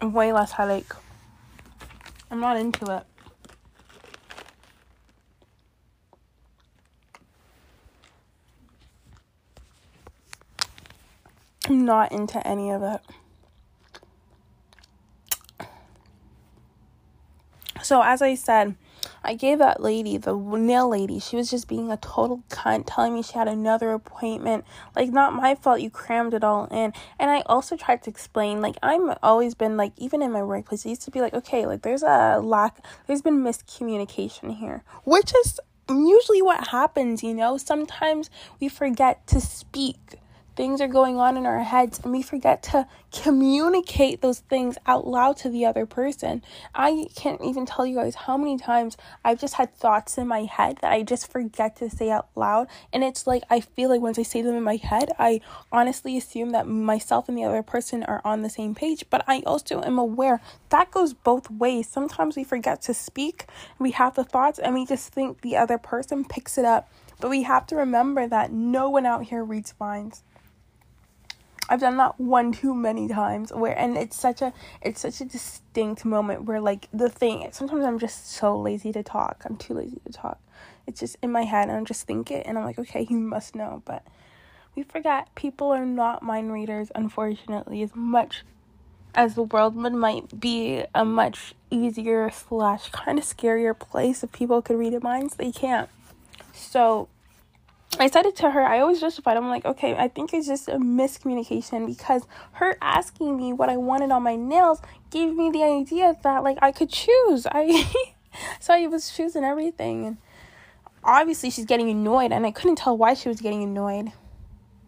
Way 0.00 0.32
less 0.32 0.52
headache. 0.52 0.92
I'm 2.30 2.40
not 2.40 2.56
into 2.56 2.84
it. 2.96 3.04
I'm 11.68 11.84
not 11.84 12.10
into 12.10 12.44
any 12.46 12.70
of 12.70 12.82
it. 12.82 13.00
So, 17.82 18.02
as 18.02 18.22
I 18.22 18.34
said, 18.34 18.76
I 19.24 19.34
gave 19.34 19.58
that 19.58 19.82
lady, 19.82 20.16
the 20.16 20.34
nail 20.34 20.88
lady, 20.88 21.18
she 21.18 21.36
was 21.36 21.50
just 21.50 21.66
being 21.66 21.90
a 21.90 21.96
total 21.96 22.42
cunt, 22.48 22.84
telling 22.86 23.14
me 23.14 23.22
she 23.22 23.34
had 23.34 23.48
another 23.48 23.92
appointment. 23.92 24.64
Like, 24.94 25.10
not 25.10 25.34
my 25.34 25.54
fault, 25.54 25.80
you 25.80 25.90
crammed 25.90 26.34
it 26.34 26.44
all 26.44 26.66
in. 26.66 26.92
And 27.18 27.30
I 27.30 27.40
also 27.46 27.76
tried 27.76 28.02
to 28.04 28.10
explain, 28.10 28.60
like, 28.60 28.76
I'm 28.82 29.12
always 29.22 29.54
been, 29.54 29.76
like, 29.76 29.92
even 29.96 30.22
in 30.22 30.32
my 30.32 30.42
workplace, 30.42 30.86
I 30.86 30.90
used 30.90 31.02
to 31.02 31.10
be 31.10 31.20
like, 31.20 31.34
okay, 31.34 31.66
like, 31.66 31.82
there's 31.82 32.02
a 32.02 32.40
lack, 32.42 32.84
there's 33.06 33.22
been 33.22 33.42
miscommunication 33.42 34.56
here, 34.56 34.84
which 35.04 35.32
is 35.44 35.60
usually 35.88 36.42
what 36.42 36.68
happens, 36.68 37.22
you 37.22 37.34
know? 37.34 37.56
Sometimes 37.56 38.30
we 38.60 38.68
forget 38.68 39.26
to 39.28 39.40
speak 39.40 40.18
things 40.56 40.80
are 40.80 40.88
going 40.88 41.18
on 41.18 41.36
in 41.36 41.46
our 41.46 41.62
heads 41.62 42.00
and 42.02 42.12
we 42.12 42.22
forget 42.22 42.62
to 42.62 42.86
communicate 43.12 44.20
those 44.20 44.40
things 44.40 44.76
out 44.86 45.06
loud 45.06 45.36
to 45.38 45.48
the 45.48 45.64
other 45.64 45.86
person. 45.86 46.42
I 46.74 47.06
can't 47.14 47.40
even 47.42 47.66
tell 47.66 47.86
you 47.86 47.96
guys 47.96 48.14
how 48.14 48.36
many 48.36 48.58
times 48.58 48.96
I've 49.24 49.40
just 49.40 49.54
had 49.54 49.74
thoughts 49.74 50.18
in 50.18 50.26
my 50.26 50.44
head 50.44 50.78
that 50.82 50.92
I 50.92 51.02
just 51.02 51.30
forget 51.30 51.76
to 51.76 51.90
say 51.90 52.10
out 52.10 52.28
loud. 52.34 52.68
And 52.92 53.02
it's 53.04 53.26
like 53.26 53.42
I 53.50 53.60
feel 53.60 53.88
like 53.88 54.00
once 54.00 54.18
I 54.18 54.22
say 54.22 54.42
them 54.42 54.54
in 54.54 54.62
my 54.62 54.76
head, 54.76 55.10
I 55.18 55.40
honestly 55.70 56.16
assume 56.16 56.50
that 56.50 56.66
myself 56.66 57.28
and 57.28 57.36
the 57.36 57.44
other 57.44 57.62
person 57.62 58.02
are 58.04 58.20
on 58.24 58.42
the 58.42 58.50
same 58.50 58.74
page. 58.74 59.04
But 59.10 59.24
I 59.26 59.42
also 59.46 59.82
am 59.82 59.98
aware 59.98 60.40
that 60.70 60.90
goes 60.90 61.14
both 61.14 61.50
ways. 61.50 61.88
Sometimes 61.88 62.36
we 62.36 62.44
forget 62.44 62.82
to 62.82 62.94
speak, 62.94 63.46
we 63.78 63.92
have 63.92 64.14
the 64.14 64.24
thoughts, 64.24 64.58
and 64.58 64.74
we 64.74 64.86
just 64.86 65.12
think 65.12 65.40
the 65.40 65.56
other 65.56 65.78
person 65.78 66.24
picks 66.24 66.56
it 66.56 66.64
up. 66.64 66.90
But 67.20 67.30
we 67.30 67.42
have 67.44 67.66
to 67.68 67.76
remember 67.76 68.26
that 68.26 68.50
no 68.52 68.90
one 68.90 69.06
out 69.06 69.24
here 69.24 69.44
reads 69.44 69.74
minds. 69.78 70.22
I've 71.72 71.80
done 71.80 71.96
that 71.96 72.20
one 72.20 72.52
too 72.52 72.74
many 72.74 73.08
times 73.08 73.50
where 73.50 73.72
and 73.72 73.96
it's 73.96 74.20
such 74.20 74.42
a 74.42 74.52
it's 74.82 75.00
such 75.00 75.22
a 75.22 75.24
distinct 75.24 76.04
moment 76.04 76.44
where 76.44 76.60
like 76.60 76.86
the 76.92 77.08
thing 77.08 77.48
sometimes 77.52 77.86
I'm 77.86 77.98
just 77.98 78.30
so 78.30 78.60
lazy 78.60 78.92
to 78.92 79.02
talk. 79.02 79.42
I'm 79.46 79.56
too 79.56 79.72
lazy 79.72 79.98
to 80.04 80.12
talk. 80.12 80.38
It's 80.86 81.00
just 81.00 81.16
in 81.22 81.32
my 81.32 81.44
head 81.44 81.70
and 81.70 81.78
I 81.78 81.84
just 81.84 82.06
think 82.06 82.30
it 82.30 82.46
and 82.46 82.58
I'm 82.58 82.64
like, 82.64 82.78
okay, 82.78 83.06
you 83.08 83.18
must 83.18 83.54
know. 83.54 83.80
But 83.86 84.06
we 84.74 84.82
forget 84.82 85.34
people 85.34 85.68
are 85.68 85.86
not 85.86 86.22
mind 86.22 86.52
readers, 86.52 86.92
unfortunately, 86.94 87.80
as 87.82 87.96
much 87.96 88.44
as 89.14 89.34
the 89.34 89.42
world 89.42 89.74
would 89.74 89.94
might 89.94 90.38
be 90.38 90.84
a 90.94 91.06
much 91.06 91.54
easier 91.70 92.30
slash 92.30 92.90
kind 92.90 93.16
of 93.18 93.24
scarier 93.24 93.78
place 93.78 94.22
if 94.22 94.30
people 94.30 94.60
could 94.60 94.78
read 94.78 95.02
minds, 95.02 95.36
they 95.36 95.50
can't. 95.50 95.88
So 96.52 97.08
I 97.98 98.08
said 98.08 98.26
it 98.26 98.36
to 98.36 98.50
her. 98.50 98.62
I 98.62 98.80
always 98.80 99.00
justified. 99.00 99.36
I'm 99.36 99.48
like, 99.48 99.64
okay, 99.64 99.94
I 99.94 100.08
think 100.08 100.32
it's 100.32 100.46
just 100.46 100.68
a 100.68 100.76
miscommunication 100.76 101.86
because 101.86 102.26
her 102.52 102.76
asking 102.80 103.36
me 103.36 103.52
what 103.52 103.68
I 103.68 103.76
wanted 103.76 104.10
on 104.10 104.22
my 104.22 104.34
nails 104.34 104.80
gave 105.10 105.34
me 105.34 105.50
the 105.50 105.62
idea 105.62 106.16
that 106.22 106.42
like 106.42 106.58
I 106.62 106.72
could 106.72 106.90
choose. 106.90 107.46
I 107.50 107.90
so 108.60 108.74
I 108.74 108.86
was 108.86 109.10
choosing 109.10 109.44
everything, 109.44 110.06
and 110.06 110.16
obviously 111.04 111.50
she's 111.50 111.66
getting 111.66 111.90
annoyed, 111.90 112.32
and 112.32 112.46
I 112.46 112.50
couldn't 112.50 112.76
tell 112.76 112.96
why 112.96 113.14
she 113.14 113.28
was 113.28 113.40
getting 113.40 113.62
annoyed 113.62 114.12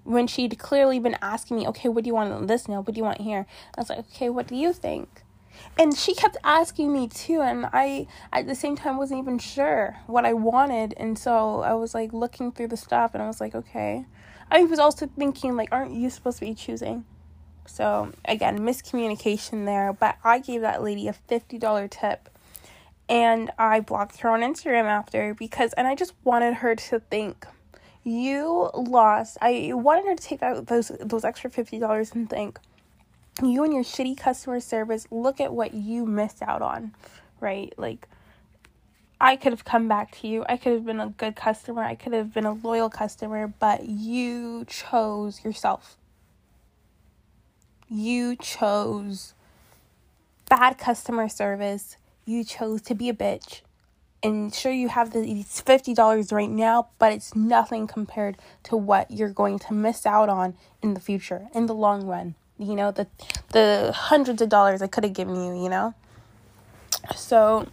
when 0.04 0.26
she'd 0.26 0.58
clearly 0.58 0.98
been 0.98 1.16
asking 1.20 1.56
me, 1.56 1.66
okay, 1.66 1.88
what 1.88 2.04
do 2.04 2.08
you 2.08 2.14
want 2.14 2.32
on 2.32 2.46
this 2.46 2.68
nail? 2.68 2.82
What 2.82 2.94
do 2.94 2.98
you 2.98 3.04
want 3.04 3.20
here? 3.20 3.46
I 3.76 3.80
was 3.80 3.88
like, 3.88 4.00
okay, 4.00 4.28
what 4.28 4.46
do 4.46 4.54
you 4.54 4.72
think? 4.72 5.23
And 5.78 5.96
she 5.96 6.14
kept 6.14 6.36
asking 6.44 6.92
me 6.92 7.08
too 7.08 7.40
and 7.40 7.66
i 7.72 8.06
at 8.32 8.46
the 8.46 8.54
same 8.54 8.76
time 8.76 8.96
wasn't 8.96 9.18
even 9.18 9.38
sure 9.38 9.96
what 10.06 10.24
i 10.24 10.32
wanted 10.32 10.94
and 10.96 11.18
so 11.18 11.60
i 11.60 11.74
was 11.74 11.94
like 11.94 12.12
looking 12.12 12.52
through 12.52 12.68
the 12.68 12.76
stuff 12.76 13.14
and 13.14 13.22
i 13.22 13.26
was 13.26 13.40
like 13.40 13.54
okay. 13.54 14.06
I 14.50 14.62
was 14.64 14.78
also 14.78 15.06
thinking 15.06 15.56
like 15.56 15.70
aren't 15.72 15.92
you 15.92 16.10
supposed 16.10 16.38
to 16.38 16.44
be 16.44 16.54
choosing? 16.54 17.04
So 17.66 18.12
again 18.24 18.60
miscommunication 18.60 19.64
there 19.64 19.92
but 19.92 20.16
i 20.22 20.38
gave 20.38 20.60
that 20.60 20.82
lady 20.82 21.08
a 21.08 21.14
$50 21.28 21.90
tip 21.90 22.28
and 23.08 23.50
i 23.58 23.80
blocked 23.80 24.18
her 24.18 24.30
on 24.30 24.40
instagram 24.40 24.84
after 24.84 25.34
because 25.34 25.72
and 25.74 25.86
i 25.86 25.94
just 25.94 26.12
wanted 26.24 26.54
her 26.54 26.74
to 26.74 27.00
think 27.00 27.46
you 28.02 28.70
lost 28.74 29.38
i 29.40 29.70
wanted 29.74 30.04
her 30.04 30.14
to 30.14 30.22
take 30.22 30.42
out 30.42 30.66
those 30.66 30.88
those 31.00 31.24
extra 31.24 31.50
$50 31.50 32.14
and 32.14 32.28
think 32.30 32.58
you 33.42 33.64
and 33.64 33.72
your 33.72 33.82
shitty 33.82 34.16
customer 34.16 34.60
service, 34.60 35.06
look 35.10 35.40
at 35.40 35.52
what 35.52 35.74
you 35.74 36.06
missed 36.06 36.42
out 36.42 36.62
on, 36.62 36.94
right? 37.40 37.72
Like, 37.76 38.08
I 39.20 39.36
could 39.36 39.52
have 39.52 39.64
come 39.64 39.88
back 39.88 40.12
to 40.20 40.28
you. 40.28 40.44
I 40.48 40.56
could 40.56 40.72
have 40.72 40.84
been 40.84 41.00
a 41.00 41.08
good 41.08 41.34
customer. 41.34 41.82
I 41.82 41.94
could 41.94 42.12
have 42.12 42.32
been 42.32 42.44
a 42.44 42.52
loyal 42.52 42.90
customer, 42.90 43.52
but 43.58 43.88
you 43.88 44.64
chose 44.66 45.44
yourself. 45.44 45.96
You 47.88 48.36
chose 48.36 49.34
bad 50.48 50.78
customer 50.78 51.28
service. 51.28 51.96
You 52.24 52.44
chose 52.44 52.82
to 52.82 52.94
be 52.94 53.08
a 53.08 53.14
bitch. 53.14 53.62
And 54.22 54.54
sure, 54.54 54.72
you 54.72 54.88
have 54.88 55.12
these 55.12 55.62
$50 55.62 56.32
right 56.32 56.48
now, 56.48 56.88
but 56.98 57.12
it's 57.12 57.36
nothing 57.36 57.86
compared 57.86 58.38
to 58.64 58.76
what 58.76 59.10
you're 59.10 59.28
going 59.28 59.58
to 59.60 59.74
miss 59.74 60.06
out 60.06 60.30
on 60.30 60.54
in 60.82 60.94
the 60.94 61.00
future, 61.00 61.48
in 61.54 61.66
the 61.66 61.74
long 61.74 62.06
run 62.06 62.34
you 62.58 62.74
know 62.74 62.90
the 62.90 63.06
the 63.52 63.92
hundreds 63.94 64.40
of 64.42 64.48
dollars 64.48 64.82
I 64.82 64.86
could 64.86 65.04
have 65.04 65.12
given 65.12 65.36
you, 65.36 65.62
you 65.62 65.68
know. 65.68 65.94
So 67.16 67.66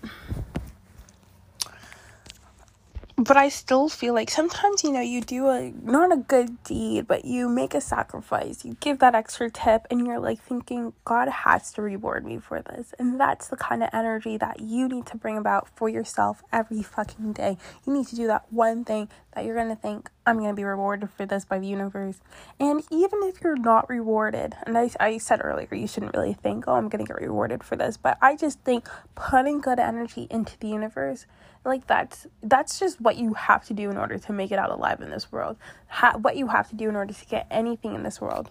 but 3.24 3.38
I 3.38 3.50
still 3.50 3.88
feel 3.88 4.14
like 4.16 4.32
sometimes 4.32 4.84
you 4.84 4.92
know 4.92 5.02
you 5.02 5.22
do 5.22 5.48
a 5.48 5.72
not 5.84 6.12
a 6.12 6.18
good 6.18 6.64
deed, 6.64 7.08
but 7.08 7.24
you 7.26 7.50
make 7.50 7.76
a 7.76 7.82
sacrifice. 7.82 8.66
You 8.66 8.76
give 8.80 9.00
that 9.00 9.14
extra 9.14 9.50
tip, 9.52 9.86
and 9.92 10.08
you're 10.08 10.20
like 10.20 10.42
thinking 10.42 10.94
God 11.06 11.28
has 11.28 11.72
to 11.74 11.82
reward 11.82 12.26
me 12.26 12.40
for 12.40 12.62
this, 12.62 12.94
and 12.98 13.20
that's 13.20 13.48
the 13.48 13.58
kind 13.58 13.84
of 13.84 13.90
energy 13.94 14.38
that 14.38 14.60
you 14.60 14.88
need 14.88 15.06
to 15.08 15.18
bring 15.18 15.38
about 15.38 15.68
for 15.76 15.88
yourself 15.88 16.44
every 16.52 16.82
fucking 16.82 17.34
day. 17.34 17.58
You 17.86 17.94
need 17.94 18.08
to 18.08 18.16
do 18.16 18.28
that 18.28 18.52
one 18.52 18.84
thing 18.86 19.10
that 19.34 19.46
you're 19.46 19.56
gonna 19.56 19.76
think 19.76 20.10
I'm 20.26 20.40
gonna 20.40 20.54
be 20.54 20.64
rewarded 20.64 21.10
for 21.12 21.26
this 21.26 21.46
by 21.46 21.60
the 21.60 21.68
universe, 21.68 22.20
and 22.60 22.84
even 22.90 23.20
if 23.24 23.42
you're 23.42 23.56
not 23.56 23.88
rewarded, 23.90 24.56
and 24.66 24.78
I 24.78 24.90
I 25.00 25.18
said 25.20 25.42
earlier 25.44 25.76
you 25.76 25.88
shouldn't 25.88 26.16
really 26.16 26.34
think 26.34 26.66
oh 26.68 26.74
I'm 26.74 26.90
gonna 26.90 27.06
get 27.06 27.22
rewarded 27.22 27.64
for 27.64 27.76
this, 27.76 27.98
but 27.98 28.18
I 28.22 28.36
just 28.36 28.62
think 28.62 28.90
putting 29.14 29.62
good 29.62 29.80
energy 29.80 30.28
into 30.32 30.58
the 30.60 30.70
universe 30.70 31.28
like 31.64 31.88
that's 31.88 32.28
that's 32.44 32.80
just 32.80 33.00
what 33.02 33.18
you 33.18 33.34
have 33.34 33.66
to 33.66 33.74
do 33.74 33.90
in 33.90 33.98
order 33.98 34.18
to 34.18 34.34
make 34.34 34.52
it 34.52 34.60
out 34.60 34.72
alive 34.72 35.02
in 35.02 35.10
this 35.10 35.32
world. 35.32 35.58
Ha- 35.88 36.18
what 36.18 36.36
you 36.38 36.48
have 36.48 36.70
to 36.70 36.76
do 36.76 36.90
in 36.90 36.96
order 36.96 37.14
to 37.14 37.26
get 37.26 37.48
anything 37.52 37.96
in 37.96 38.04
this 38.04 38.20
world. 38.20 38.50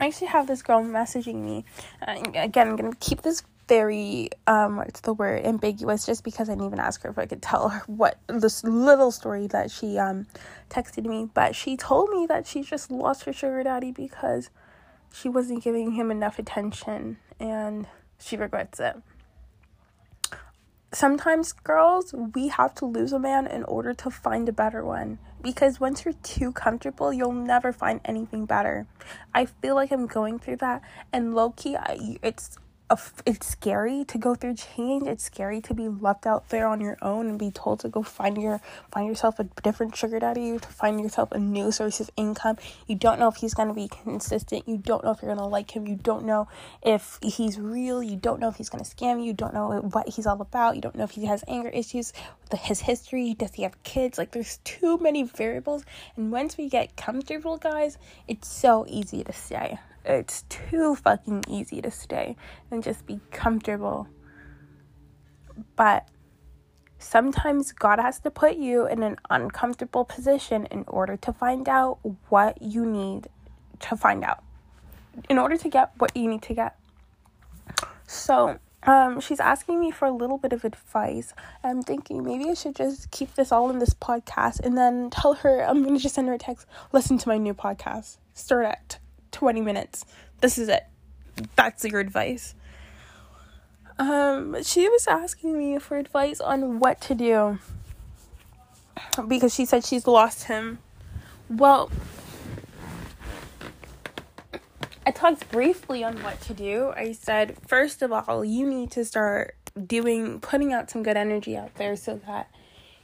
I 0.00 0.06
actually 0.06 0.28
have 0.28 0.46
this 0.46 0.62
girl 0.62 0.82
messaging 0.82 1.36
me. 1.44 1.64
Uh, 2.06 2.22
again 2.34 2.68
i'm 2.68 2.76
gonna 2.76 2.94
keep 3.00 3.22
this 3.22 3.42
very 3.68 4.28
um 4.46 4.76
what's 4.76 5.00
the 5.02 5.14
word 5.14 5.46
ambiguous 5.46 6.04
just 6.04 6.24
because 6.24 6.48
i 6.48 6.52
didn't 6.52 6.66
even 6.66 6.80
ask 6.80 7.02
her 7.02 7.10
if 7.10 7.18
i 7.18 7.24
could 7.24 7.40
tell 7.40 7.68
her 7.68 7.82
what 7.86 8.18
this 8.26 8.64
little 8.64 9.10
story 9.12 9.46
that 9.46 9.70
she 9.70 9.96
um 9.98 10.26
texted 10.72 11.04
me. 11.04 11.28
But 11.32 11.54
she 11.54 11.76
told 11.76 12.10
me 12.10 12.26
that 12.26 12.46
she 12.46 12.62
just 12.62 12.90
lost 12.90 13.24
her 13.24 13.32
sugar 13.32 13.62
daddy 13.62 13.92
because 13.92 14.50
she 15.12 15.28
wasn't 15.28 15.62
giving 15.62 15.92
him 15.92 16.10
enough 16.10 16.38
attention 16.38 17.18
and 17.38 17.86
she 18.18 18.36
regrets 18.36 18.80
it 18.80 18.96
sometimes 20.92 21.52
girls 21.52 22.12
we 22.34 22.48
have 22.48 22.74
to 22.76 22.84
lose 22.86 23.12
a 23.12 23.18
man 23.18 23.46
in 23.46 23.64
order 23.64 23.94
to 23.94 24.10
find 24.10 24.48
a 24.48 24.52
better 24.52 24.84
one. 24.84 25.18
Because 25.42 25.80
once 25.80 26.04
you're 26.04 26.14
too 26.22 26.52
comfortable 26.52 27.12
you'll 27.12 27.32
never 27.32 27.72
find 27.72 28.00
anything 28.04 28.46
better. 28.46 28.86
I 29.34 29.46
feel 29.46 29.74
like 29.74 29.90
i'm 29.90 30.06
going 30.06 30.38
through 30.38 30.56
that 30.56 30.82
and 31.12 31.34
low-key 31.34 31.76
I, 31.76 32.18
it's 32.22 32.58
it's 33.26 33.46
scary 33.46 34.04
to 34.04 34.18
go 34.18 34.34
through 34.34 34.56
change. 34.56 35.06
It's 35.06 35.24
scary 35.24 35.60
to 35.62 35.74
be 35.74 35.88
left 35.88 36.26
out 36.26 36.48
there 36.48 36.66
on 36.66 36.80
your 36.80 36.98
own 37.00 37.28
and 37.28 37.38
be 37.38 37.50
told 37.50 37.80
to 37.80 37.88
go 37.88 38.02
find 38.02 38.40
your 38.40 38.60
find 38.92 39.08
yourself 39.08 39.38
a 39.38 39.44
different 39.62 39.96
sugar 39.96 40.18
daddy, 40.18 40.58
to 40.58 40.68
find 40.68 41.00
yourself 41.00 41.32
a 41.32 41.38
new 41.38 41.70
source 41.70 42.00
of 42.00 42.10
income. 42.16 42.56
You 42.86 42.96
don't 42.96 43.18
know 43.18 43.28
if 43.28 43.36
he's 43.36 43.54
gonna 43.54 43.74
be 43.74 43.88
consistent. 43.88 44.68
You 44.68 44.78
don't 44.78 45.04
know 45.04 45.10
if 45.10 45.22
you're 45.22 45.34
gonna 45.34 45.48
like 45.48 45.74
him. 45.74 45.86
You 45.86 45.96
don't 45.96 46.24
know 46.24 46.48
if 46.82 47.18
he's 47.22 47.58
real. 47.58 48.02
You 48.02 48.16
don't 48.16 48.40
know 48.40 48.48
if 48.48 48.56
he's 48.56 48.68
gonna 48.68 48.84
scam 48.84 49.20
you. 49.20 49.26
You 49.26 49.32
don't 49.32 49.54
know 49.54 49.80
what 49.92 50.08
he's 50.08 50.26
all 50.26 50.40
about. 50.40 50.74
You 50.74 50.82
don't 50.82 50.96
know 50.96 51.04
if 51.04 51.12
he 51.12 51.26
has 51.26 51.44
anger 51.48 51.70
issues, 51.70 52.12
the, 52.50 52.56
his 52.56 52.80
history. 52.80 53.34
Does 53.34 53.54
he 53.54 53.62
have 53.62 53.82
kids? 53.84 54.18
Like 54.18 54.32
there's 54.32 54.58
too 54.64 54.98
many 54.98 55.22
variables. 55.22 55.84
And 56.16 56.32
once 56.32 56.56
we 56.56 56.68
get 56.68 56.96
comfortable, 56.96 57.56
guys, 57.56 57.96
it's 58.28 58.48
so 58.48 58.84
easy 58.88 59.24
to 59.24 59.32
say 59.32 59.78
it's 60.04 60.42
too 60.48 60.96
fucking 60.96 61.44
easy 61.48 61.80
to 61.82 61.90
stay 61.90 62.36
and 62.70 62.82
just 62.82 63.06
be 63.06 63.20
comfortable. 63.30 64.08
But 65.76 66.08
sometimes 66.98 67.72
God 67.72 67.98
has 67.98 68.20
to 68.20 68.30
put 68.30 68.56
you 68.56 68.86
in 68.86 69.02
an 69.02 69.16
uncomfortable 69.30 70.04
position 70.04 70.66
in 70.66 70.84
order 70.86 71.16
to 71.18 71.32
find 71.32 71.68
out 71.68 71.98
what 72.28 72.60
you 72.60 72.86
need 72.86 73.28
to 73.80 73.96
find 73.96 74.24
out, 74.24 74.42
in 75.28 75.38
order 75.38 75.56
to 75.56 75.68
get 75.68 75.92
what 75.98 76.16
you 76.16 76.28
need 76.28 76.42
to 76.42 76.54
get. 76.54 76.76
So, 78.06 78.58
um, 78.84 79.20
she's 79.20 79.40
asking 79.40 79.78
me 79.78 79.90
for 79.90 80.06
a 80.06 80.10
little 80.10 80.38
bit 80.38 80.52
of 80.52 80.64
advice. 80.64 81.34
I'm 81.62 81.82
thinking 81.82 82.24
maybe 82.24 82.50
I 82.50 82.54
should 82.54 82.74
just 82.74 83.10
keep 83.10 83.34
this 83.34 83.52
all 83.52 83.70
in 83.70 83.78
this 83.78 83.94
podcast 83.94 84.60
and 84.60 84.76
then 84.76 85.10
tell 85.10 85.34
her 85.34 85.62
I'm 85.62 85.84
gonna 85.84 85.98
just 85.98 86.16
send 86.16 86.28
her 86.28 86.34
a 86.34 86.38
text. 86.38 86.66
Listen 86.92 87.18
to 87.18 87.28
my 87.28 87.38
new 87.38 87.54
podcast. 87.54 88.18
Start 88.34 88.66
at 88.66 88.98
20 89.32 89.60
minutes. 89.60 90.04
This 90.40 90.58
is 90.58 90.68
it. 90.68 90.84
That's 91.56 91.84
your 91.84 92.00
advice. 92.00 92.54
Um, 93.98 94.62
she 94.62 94.88
was 94.88 95.06
asking 95.06 95.58
me 95.58 95.78
for 95.78 95.96
advice 95.96 96.40
on 96.40 96.78
what 96.78 97.00
to 97.02 97.14
do 97.14 97.58
because 99.28 99.54
she 99.54 99.64
said 99.64 99.84
she's 99.84 100.06
lost 100.06 100.44
him. 100.44 100.78
Well, 101.48 101.90
I 105.06 105.10
talked 105.10 105.50
briefly 105.50 106.04
on 106.04 106.22
what 106.22 106.40
to 106.42 106.54
do. 106.54 106.92
I 106.96 107.12
said, 107.12 107.56
first 107.66 108.02
of 108.02 108.12
all, 108.12 108.44
you 108.44 108.66
need 108.68 108.90
to 108.92 109.04
start 109.04 109.56
doing, 109.86 110.40
putting 110.40 110.72
out 110.72 110.90
some 110.90 111.02
good 111.02 111.16
energy 111.16 111.56
out 111.56 111.74
there 111.74 111.96
so 111.96 112.20
that 112.26 112.50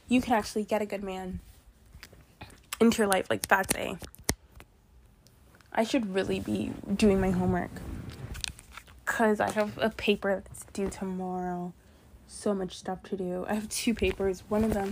you 0.07 0.21
can 0.21 0.33
actually 0.33 0.63
get 0.63 0.81
a 0.81 0.85
good 0.85 1.03
man 1.03 1.39
into 2.79 2.99
your 2.99 3.07
life. 3.07 3.27
Like, 3.29 3.47
that's 3.47 3.75
a. 3.75 3.97
I 5.71 5.83
should 5.83 6.13
really 6.13 6.39
be 6.39 6.71
doing 6.95 7.21
my 7.21 7.31
homework 7.31 7.71
because 9.05 9.39
I 9.39 9.51
have 9.51 9.77
a 9.77 9.89
paper 9.89 10.43
that's 10.43 10.65
due 10.73 10.89
tomorrow. 10.89 11.73
So 12.27 12.53
much 12.53 12.77
stuff 12.77 13.01
to 13.03 13.17
do. 13.17 13.45
I 13.47 13.55
have 13.55 13.69
two 13.69 13.93
papers. 13.93 14.43
One 14.49 14.63
of 14.63 14.73
them, 14.73 14.91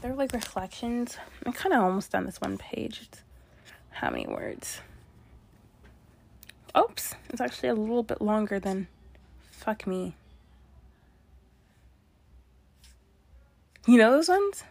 they're 0.00 0.14
like 0.14 0.32
reflections. 0.32 1.16
I'm 1.44 1.52
kind 1.52 1.72
of 1.72 1.82
almost 1.82 2.12
done 2.12 2.26
this 2.26 2.40
one 2.40 2.58
page. 2.58 3.02
It's 3.02 3.22
how 3.90 4.10
many 4.10 4.26
words? 4.26 4.80
Oops, 6.76 7.14
it's 7.30 7.40
actually 7.40 7.68
a 7.68 7.74
little 7.74 8.02
bit 8.02 8.20
longer 8.20 8.58
than 8.58 8.88
fuck 9.50 9.86
me. 9.86 10.16
You 13.86 13.98
know 13.98 14.12
those 14.12 14.28
ones? 14.28 14.64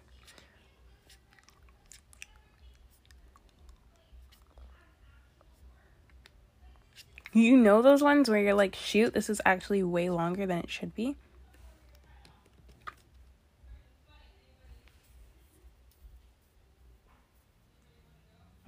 You 7.33 7.57
know 7.57 7.81
those 7.81 8.03
ones 8.03 8.29
where 8.29 8.39
you're 8.39 8.53
like, 8.53 8.75
shoot, 8.75 9.13
this 9.13 9.27
is 9.29 9.41
actually 9.43 9.81
way 9.81 10.09
longer 10.09 10.45
than 10.45 10.59
it 10.59 10.69
should 10.69 10.93
be? 10.93 11.15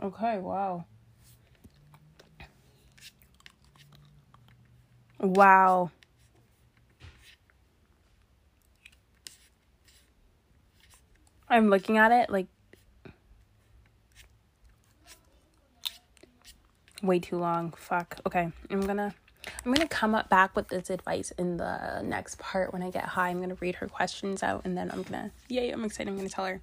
Okay, 0.01 0.39
wow. 0.39 0.85
Wow. 5.19 5.91
I'm 11.47 11.69
looking 11.69 11.97
at 11.97 12.11
it 12.11 12.31
like 12.31 12.47
way 17.07 17.19
too 17.19 17.37
long. 17.37 17.71
Fuck. 17.71 18.17
Okay. 18.25 18.51
I'm 18.69 18.81
gonna 18.81 19.13
I'm 19.65 19.73
gonna 19.73 19.87
come 19.87 20.15
up 20.15 20.29
back 20.29 20.55
with 20.55 20.69
this 20.69 20.89
advice 20.89 21.31
in 21.37 21.57
the 21.57 22.01
next 22.03 22.39
part 22.39 22.73
when 22.73 22.81
I 22.81 22.89
get 22.89 23.03
high. 23.05 23.29
I'm 23.29 23.41
gonna 23.41 23.57
read 23.59 23.75
her 23.75 23.87
questions 23.87 24.43
out 24.43 24.61
and 24.65 24.77
then 24.77 24.91
I'm 24.91 25.03
gonna 25.03 25.31
yay, 25.47 25.69
I'm 25.71 25.83
excited, 25.83 26.09
I'm 26.09 26.17
gonna 26.17 26.29
tell 26.29 26.45
her. 26.45 26.61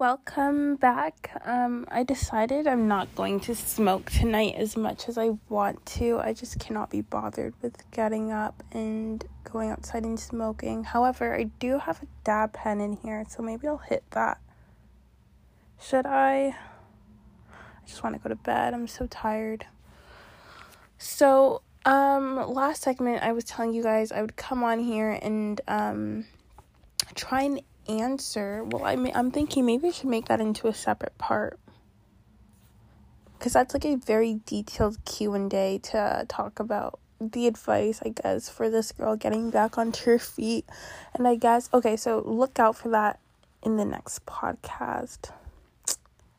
Welcome 0.00 0.76
back. 0.76 1.30
Um, 1.44 1.86
I 1.90 2.04
decided 2.04 2.66
I'm 2.66 2.88
not 2.88 3.14
going 3.14 3.38
to 3.40 3.54
smoke 3.54 4.10
tonight 4.10 4.54
as 4.56 4.74
much 4.74 5.10
as 5.10 5.18
I 5.18 5.32
want 5.50 5.84
to. 6.00 6.18
I 6.20 6.32
just 6.32 6.58
cannot 6.58 6.88
be 6.88 7.02
bothered 7.02 7.52
with 7.60 7.76
getting 7.90 8.32
up 8.32 8.62
and 8.72 9.22
going 9.44 9.68
outside 9.68 10.04
and 10.04 10.18
smoking. 10.18 10.84
However, 10.84 11.36
I 11.36 11.44
do 11.58 11.80
have 11.80 12.02
a 12.02 12.06
dab 12.24 12.54
pen 12.54 12.80
in 12.80 12.96
here, 12.96 13.26
so 13.28 13.42
maybe 13.42 13.68
I'll 13.68 13.76
hit 13.76 14.02
that. 14.12 14.40
Should 15.78 16.06
I? 16.06 16.56
I 17.82 17.88
just 17.88 18.02
want 18.02 18.14
to 18.16 18.20
go 18.20 18.28
to 18.28 18.36
bed. 18.36 18.74
I'm 18.74 18.86
so 18.86 19.06
tired. 19.06 19.66
So, 20.98 21.62
um, 21.84 22.36
last 22.52 22.82
segment 22.82 23.22
I 23.22 23.32
was 23.32 23.44
telling 23.44 23.72
you 23.72 23.82
guys 23.82 24.12
I 24.12 24.20
would 24.20 24.36
come 24.36 24.62
on 24.62 24.80
here 24.80 25.10
and 25.10 25.60
um 25.66 26.26
try 27.14 27.42
and 27.42 27.62
answer. 27.88 28.64
Well, 28.64 28.84
I 28.84 28.96
mean, 28.96 29.12
I'm 29.14 29.30
thinking 29.30 29.66
maybe 29.66 29.88
I 29.88 29.90
should 29.90 30.08
make 30.08 30.26
that 30.26 30.40
into 30.40 30.68
a 30.68 30.74
separate 30.74 31.16
part 31.18 31.58
because 33.38 33.54
that's 33.54 33.72
like 33.72 33.86
a 33.86 33.96
very 33.96 34.40
detailed 34.44 35.02
Q 35.06 35.34
and 35.34 35.52
A 35.54 35.78
to 35.78 36.26
talk 36.28 36.60
about 36.60 36.98
the 37.20 37.46
advice, 37.46 38.00
I 38.04 38.10
guess, 38.10 38.48
for 38.48 38.70
this 38.70 38.92
girl 38.92 39.16
getting 39.16 39.50
back 39.50 39.78
onto 39.78 40.04
her 40.10 40.18
feet. 40.18 40.66
And 41.14 41.26
I 41.26 41.36
guess 41.36 41.70
okay, 41.72 41.96
so 41.96 42.22
look 42.24 42.58
out 42.58 42.76
for 42.76 42.90
that 42.90 43.18
in 43.62 43.76
the 43.76 43.84
next 43.84 44.26
podcast. 44.26 45.30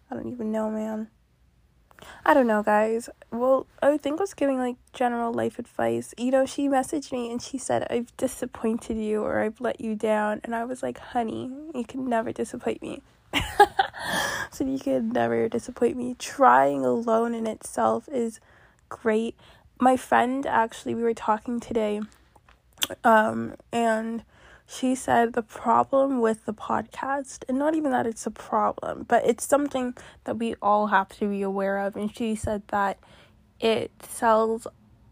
I 0.10 0.16
don't 0.16 0.28
even 0.28 0.52
know, 0.52 0.70
man. 0.70 1.08
I 2.26 2.34
don't 2.34 2.48
know, 2.48 2.64
guys. 2.64 3.10
Well, 3.32 3.68
I 3.82 3.98
think 3.98 4.20
I 4.20 4.24
was 4.24 4.34
giving 4.34 4.58
like 4.60 4.78
general 4.94 5.34
life 5.34 5.60
advice. 5.60 6.14
You 6.18 6.32
know, 6.32 6.46
she 6.46 6.68
messaged 6.68 7.12
me 7.12 7.32
and 7.32 7.42
she 7.42 7.58
said, 7.58 7.88
I've 7.90 8.16
disappointed 8.18 8.98
you 8.98 9.24
or 9.24 9.40
I've 9.40 9.60
let 9.60 9.82
you 9.82 9.96
down. 9.96 10.42
And 10.44 10.56
I 10.56 10.66
was 10.66 10.84
like, 10.84 11.00
honey, 11.00 11.52
you 11.74 11.84
can 11.84 12.08
never 12.08 12.32
disappoint 12.32 12.82
me. 12.82 13.02
so 14.52 14.66
you 14.66 14.80
can 14.80 15.10
never 15.10 15.50
disappoint 15.50 15.98
me. 15.98 16.16
Trying 16.20 16.86
alone 16.86 17.34
in 17.34 17.48
itself 17.48 18.08
is 18.12 18.40
great. 18.90 19.36
My 19.80 19.98
friend 19.98 20.46
actually, 20.46 20.94
we 20.96 21.04
were 21.04 21.14
talking 21.14 21.60
today, 21.60 22.02
um, 23.04 23.56
and 23.72 24.24
she 24.72 24.96
said 24.96 25.34
the 25.34 25.42
problem 25.42 26.22
with 26.22 26.46
the 26.46 26.54
podcast, 26.54 27.44
and 27.50 27.58
not 27.58 27.76
even 27.76 27.92
that 27.92 28.08
it's 28.08 28.26
a 28.26 28.32
problem, 28.32 29.06
but 29.08 29.26
it's 29.26 29.46
something 29.46 29.96
that 30.24 30.38
we 30.38 30.56
all 30.62 30.88
have 30.88 31.10
to 31.20 31.30
be 31.30 31.42
aware 31.42 31.80
of. 31.80 31.96
And 31.96 32.16
she 32.16 32.36
said 32.36 32.64
that 32.70 32.98
it 33.60 33.92
sells 34.02 34.68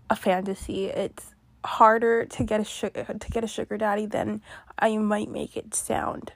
a 0.09 0.15
fantasy. 0.15 0.85
It's 0.85 1.35
harder 1.65 2.25
to 2.25 2.43
get 2.43 2.61
a 2.61 2.63
sugar 2.63 3.03
to 3.19 3.31
get 3.31 3.43
a 3.43 3.47
sugar 3.47 3.77
daddy 3.77 4.05
than 4.05 4.41
I 4.77 4.97
might 4.97 5.29
make 5.29 5.57
it 5.57 5.75
sound. 5.75 6.31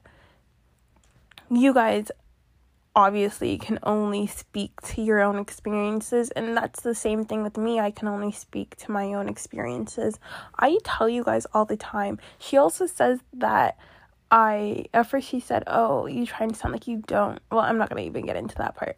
You 1.50 1.74
guys 1.74 2.12
obviously 2.96 3.52
you 3.52 3.58
can 3.58 3.80
only 3.84 4.28
speak 4.28 4.80
to 4.82 5.02
your 5.02 5.22
own 5.22 5.40
experiences 5.40 6.30
and 6.32 6.56
that's 6.56 6.82
the 6.82 6.94
same 6.94 7.26
thing 7.26 7.44
with 7.44 7.58
me. 7.58 7.80
I 7.80 7.92
can 7.92 8.08
only 8.08 8.32
speak 8.32 8.76
to 8.78 8.92
my 8.92 9.14
own 9.14 9.28
experiences. 9.28 10.20
I 10.58 10.78
tell 10.84 11.10
you 11.10 11.24
guys 11.24 11.48
all 11.54 11.66
the 11.66 11.78
time. 11.78 12.20
She 12.40 12.58
also 12.58 12.86
says 12.86 13.20
that 13.34 13.78
i 14.32 14.86
at 14.96 15.06
first 15.06 15.28
she 15.28 15.40
said 15.40 15.64
oh 15.68 16.08
you 16.08 16.26
trying 16.26 16.50
to 16.50 16.56
sound 16.56 16.74
like 16.74 16.88
you 16.88 17.04
don't. 17.08 17.40
Well 17.52 17.62
i'm 17.62 17.78
not 17.78 17.90
gonna 17.90 18.02
even 18.02 18.26
get 18.26 18.36
into 18.36 18.56
that 18.58 18.76
part. 18.76 18.98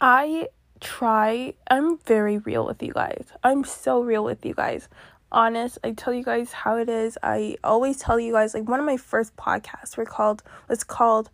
I 0.00 0.48
try 0.80 1.54
i'm 1.70 1.98
very 1.98 2.38
real 2.38 2.64
with 2.66 2.82
you 2.82 2.92
guys. 2.92 3.26
I'm 3.42 3.64
so 3.64 4.00
real 4.00 4.24
with 4.24 4.46
you 4.46 4.54
guys. 4.54 4.88
Honest 5.30 5.76
i 5.84 5.90
tell 5.90 6.14
you 6.14 6.24
guys 6.24 6.52
how 6.52 6.76
it 6.78 6.88
is. 6.88 7.18
I 7.22 7.56
always 7.62 7.98
tell 7.98 8.18
you 8.18 8.32
guys 8.32 8.54
like 8.54 8.66
one 8.66 8.80
of 8.80 8.86
my 8.86 8.96
first 8.96 9.36
podcasts 9.36 9.98
were 9.98 10.06
called 10.06 10.42
was 10.68 10.84
called 10.84 11.28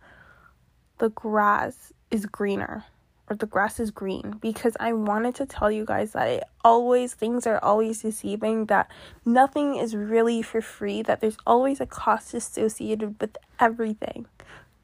the 1.03 1.09
grass 1.09 1.91
is 2.11 2.25
greener 2.25 2.85
or 3.29 3.35
the 3.35 3.45
grass 3.45 3.77
is 3.77 3.91
green 3.91 4.37
because 4.39 4.77
I 4.79 4.93
wanted 4.93 5.35
to 5.35 5.45
tell 5.45 5.69
you 5.69 5.83
guys 5.83 6.13
that 6.13 6.29
it 6.29 6.43
always 6.63 7.13
things 7.13 7.45
are 7.45 7.61
always 7.61 8.03
deceiving 8.03 8.67
that 8.67 8.89
nothing 9.25 9.75
is 9.75 9.97
really 9.97 10.41
for 10.41 10.61
free 10.61 11.01
that 11.01 11.19
there's 11.19 11.35
always 11.45 11.81
a 11.81 11.85
cost 11.85 12.33
associated 12.33 13.19
with 13.19 13.35
everything. 13.59 14.27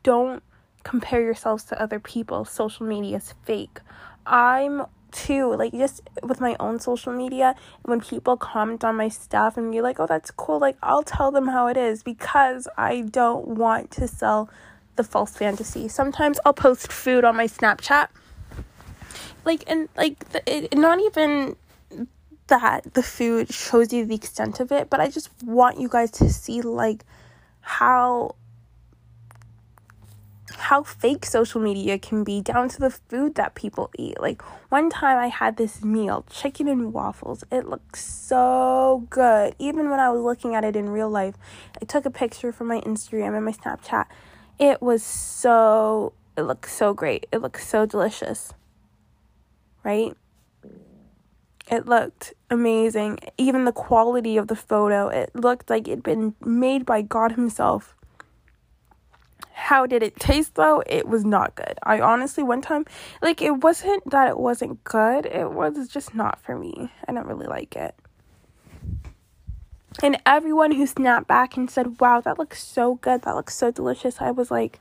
Don't 0.04 0.44
compare 0.84 1.22
yourselves 1.22 1.64
to 1.66 1.82
other 1.82 2.02
people. 2.02 2.44
Social 2.44 2.86
media 2.86 3.16
is 3.16 3.34
fake. 3.46 3.80
I'm 4.26 4.88
too 5.14 5.56
like 5.56 5.72
just 5.72 6.02
with 6.22 6.42
my 6.42 6.58
own 6.60 6.82
social 6.82 7.14
media 7.14 7.56
when 7.84 8.02
people 8.02 8.36
comment 8.36 8.84
on 8.84 8.98
my 8.98 9.08
stuff 9.08 9.56
and 9.56 9.72
be 9.72 9.82
like 9.82 10.00
oh 10.00 10.06
that's 10.06 10.30
cool 10.30 10.60
like 10.60 10.78
i'll 10.84 11.02
tell 11.02 11.32
them 11.32 11.48
how 11.48 11.66
it 11.66 11.76
is 11.76 12.04
because 12.04 12.68
i 12.78 13.02
don't 13.02 13.48
want 13.48 13.90
to 13.90 14.08
sell 14.08 14.48
the 15.00 15.04
false 15.06 15.32
fantasy. 15.32 15.88
Sometimes 15.88 16.42
I'll 16.46 16.52
post 16.52 16.92
food 16.92 17.24
on 17.24 17.38
my 17.38 17.48
Snapchat. 17.48 18.10
Like, 19.46 19.64
and 19.66 19.88
like, 19.96 20.28
the, 20.32 20.42
it, 20.46 20.78
not 20.78 21.00
even 21.00 21.56
that 22.48 22.94
the 22.96 23.02
food 23.02 23.54
shows 23.54 23.94
you 23.94 24.06
the 24.06 24.16
extent 24.16 24.60
of 24.60 24.74
it, 24.74 24.90
but 24.90 25.00
I 25.00 25.08
just 25.08 25.30
want 25.42 25.80
you 25.80 25.88
guys 25.88 26.12
to 26.12 26.30
see, 26.30 26.62
like, 26.62 27.06
how 27.62 28.36
how 30.58 30.84
fake 30.84 31.26
social 31.26 31.62
media 31.62 31.98
can 31.98 32.24
be 32.24 32.42
down 32.42 32.68
to 32.68 32.80
the 32.80 32.90
food 32.90 33.36
that 33.36 33.56
people 33.56 33.90
eat. 33.98 34.20
Like 34.20 34.42
one 34.70 34.90
time 34.90 35.18
I 35.18 35.28
had 35.28 35.56
this 35.56 35.84
meal, 35.84 36.26
chicken 36.30 36.68
and 36.68 36.92
waffles. 36.92 37.44
It 37.50 37.68
looked 37.68 37.98
so 37.98 39.08
good. 39.10 39.56
Even 39.58 39.90
when 39.90 40.00
I 40.00 40.10
was 40.10 40.22
looking 40.22 40.56
at 40.56 40.66
it 40.66 40.76
in 40.76 40.90
real 40.90 41.10
life, 41.10 41.36
I 41.82 41.86
took 41.86 42.06
a 42.06 42.12
picture 42.12 42.52
from 42.52 42.68
my 42.68 42.82
Instagram 42.82 43.36
and 43.36 43.46
my 43.46 43.54
Snapchat 43.54 44.06
it 44.60 44.82
was 44.82 45.04
so, 45.04 46.14
it 46.38 46.42
looked 46.42 46.70
so 46.70 46.94
great. 46.94 47.26
It 47.32 47.42
looked 47.42 47.62
so 47.62 47.86
delicious. 47.86 48.54
Right? 49.84 50.16
It 51.72 51.86
looked 51.86 52.34
amazing. 52.50 53.20
Even 53.38 53.66
the 53.66 53.72
quality 53.72 54.38
of 54.38 54.48
the 54.48 54.56
photo, 54.56 55.08
it 55.08 55.32
looked 55.36 55.70
like 55.70 55.88
it'd 55.88 56.04
been 56.04 56.36
made 56.44 56.86
by 56.86 57.02
God 57.02 57.34
Himself. 57.34 57.96
How 59.54 59.86
did 59.86 60.02
it 60.02 60.16
taste 60.16 60.56
though? 60.56 60.82
It 60.88 61.08
was 61.08 61.24
not 61.24 61.54
good. 61.56 61.78
I 61.84 62.00
honestly, 62.00 62.44
one 62.44 62.62
time, 62.62 62.86
like, 63.22 63.42
it 63.42 63.62
wasn't 63.62 64.10
that 64.10 64.28
it 64.28 64.38
wasn't 64.38 64.84
good, 64.84 65.26
it 65.26 65.52
was 65.52 65.88
just 65.90 66.16
not 66.16 66.42
for 66.42 66.58
me. 66.58 66.92
I 67.08 67.12
don't 67.14 67.28
really 67.28 67.46
like 67.46 67.76
it. 67.76 67.94
And 70.02 70.18
everyone 70.26 70.72
who 70.72 70.88
snapped 70.88 71.28
back 71.28 71.58
and 71.58 71.70
said, 71.70 72.00
Wow, 72.00 72.22
that 72.22 72.40
looks 72.40 72.64
so 72.64 72.96
good. 72.96 73.24
That 73.24 73.36
looks 73.36 73.56
so 73.56 73.72
delicious. 73.72 74.22
I 74.22 74.32
was 74.32 74.50
like, 74.50 74.80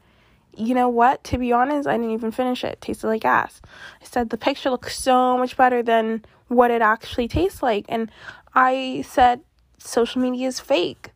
you 0.57 0.75
know 0.75 0.89
what? 0.89 1.23
To 1.25 1.39
be 1.39 1.53
honest, 1.53 1.89
I 1.89 1.97
didn't 1.97 2.13
even 2.13 2.31
finish 2.31 2.65
it. 2.65 2.75
it 2.75 2.81
tasted 2.81 3.07
like 3.07 3.25
ass. 3.25 3.61
I 4.03 4.05
said 4.05 4.31
the 4.31 4.37
picture 4.37 4.71
looks 4.71 4.99
so 4.99 5.39
much 5.39 5.57
better 5.57 5.83
than 5.83 6.25
what 6.49 6.71
it 6.71 6.83
actually 6.83 7.29
tastes 7.29 7.63
like. 7.63 7.85
And 7.89 8.11
I 8.55 9.05
said 9.07 9.41
social 9.79 10.21
media 10.21 10.49
is 10.49 10.59
fake 10.59 11.13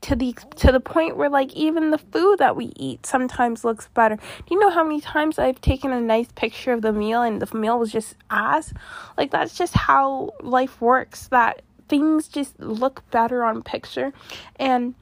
to 0.00 0.16
the 0.16 0.34
to 0.56 0.72
the 0.72 0.80
point 0.80 1.16
where 1.16 1.28
like 1.28 1.52
even 1.52 1.90
the 1.90 1.98
food 1.98 2.38
that 2.38 2.56
we 2.56 2.72
eat 2.76 3.04
sometimes 3.04 3.64
looks 3.64 3.88
better. 3.88 4.16
Do 4.16 4.54
you 4.54 4.58
know 4.58 4.70
how 4.70 4.82
many 4.82 5.00
times 5.00 5.38
I've 5.38 5.60
taken 5.60 5.92
a 5.92 6.00
nice 6.00 6.28
picture 6.34 6.72
of 6.72 6.82
the 6.82 6.92
meal 6.92 7.22
and 7.22 7.40
the 7.40 7.56
meal 7.56 7.78
was 7.78 7.92
just 7.92 8.16
ass? 8.30 8.72
Like 9.18 9.30
that's 9.30 9.56
just 9.56 9.74
how 9.74 10.30
life 10.40 10.80
works. 10.80 11.28
That 11.28 11.62
things 11.90 12.28
just 12.28 12.58
look 12.60 13.02
better 13.10 13.44
on 13.44 13.62
picture 13.62 14.12
and 14.56 14.94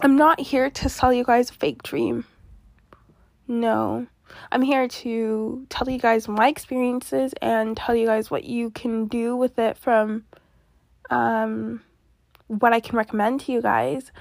I'm 0.00 0.16
not 0.16 0.40
here 0.40 0.70
to 0.70 0.88
sell 0.88 1.12
you 1.12 1.24
guys 1.24 1.50
a 1.50 1.54
fake 1.54 1.82
dream. 1.82 2.24
No. 3.48 4.06
I'm 4.52 4.62
here 4.62 4.88
to 4.88 5.66
tell 5.68 5.88
you 5.88 5.98
guys 5.98 6.28
my 6.28 6.48
experiences 6.48 7.32
and 7.40 7.76
tell 7.76 7.94
you 7.94 8.06
guys 8.06 8.30
what 8.30 8.44
you 8.44 8.70
can 8.70 9.06
do 9.06 9.36
with 9.36 9.58
it 9.58 9.76
from 9.78 10.24
um, 11.10 11.82
what 12.46 12.72
I 12.72 12.80
can 12.80 12.96
recommend 12.96 13.40
to 13.42 13.52
you 13.52 13.62
guys. 13.62 14.12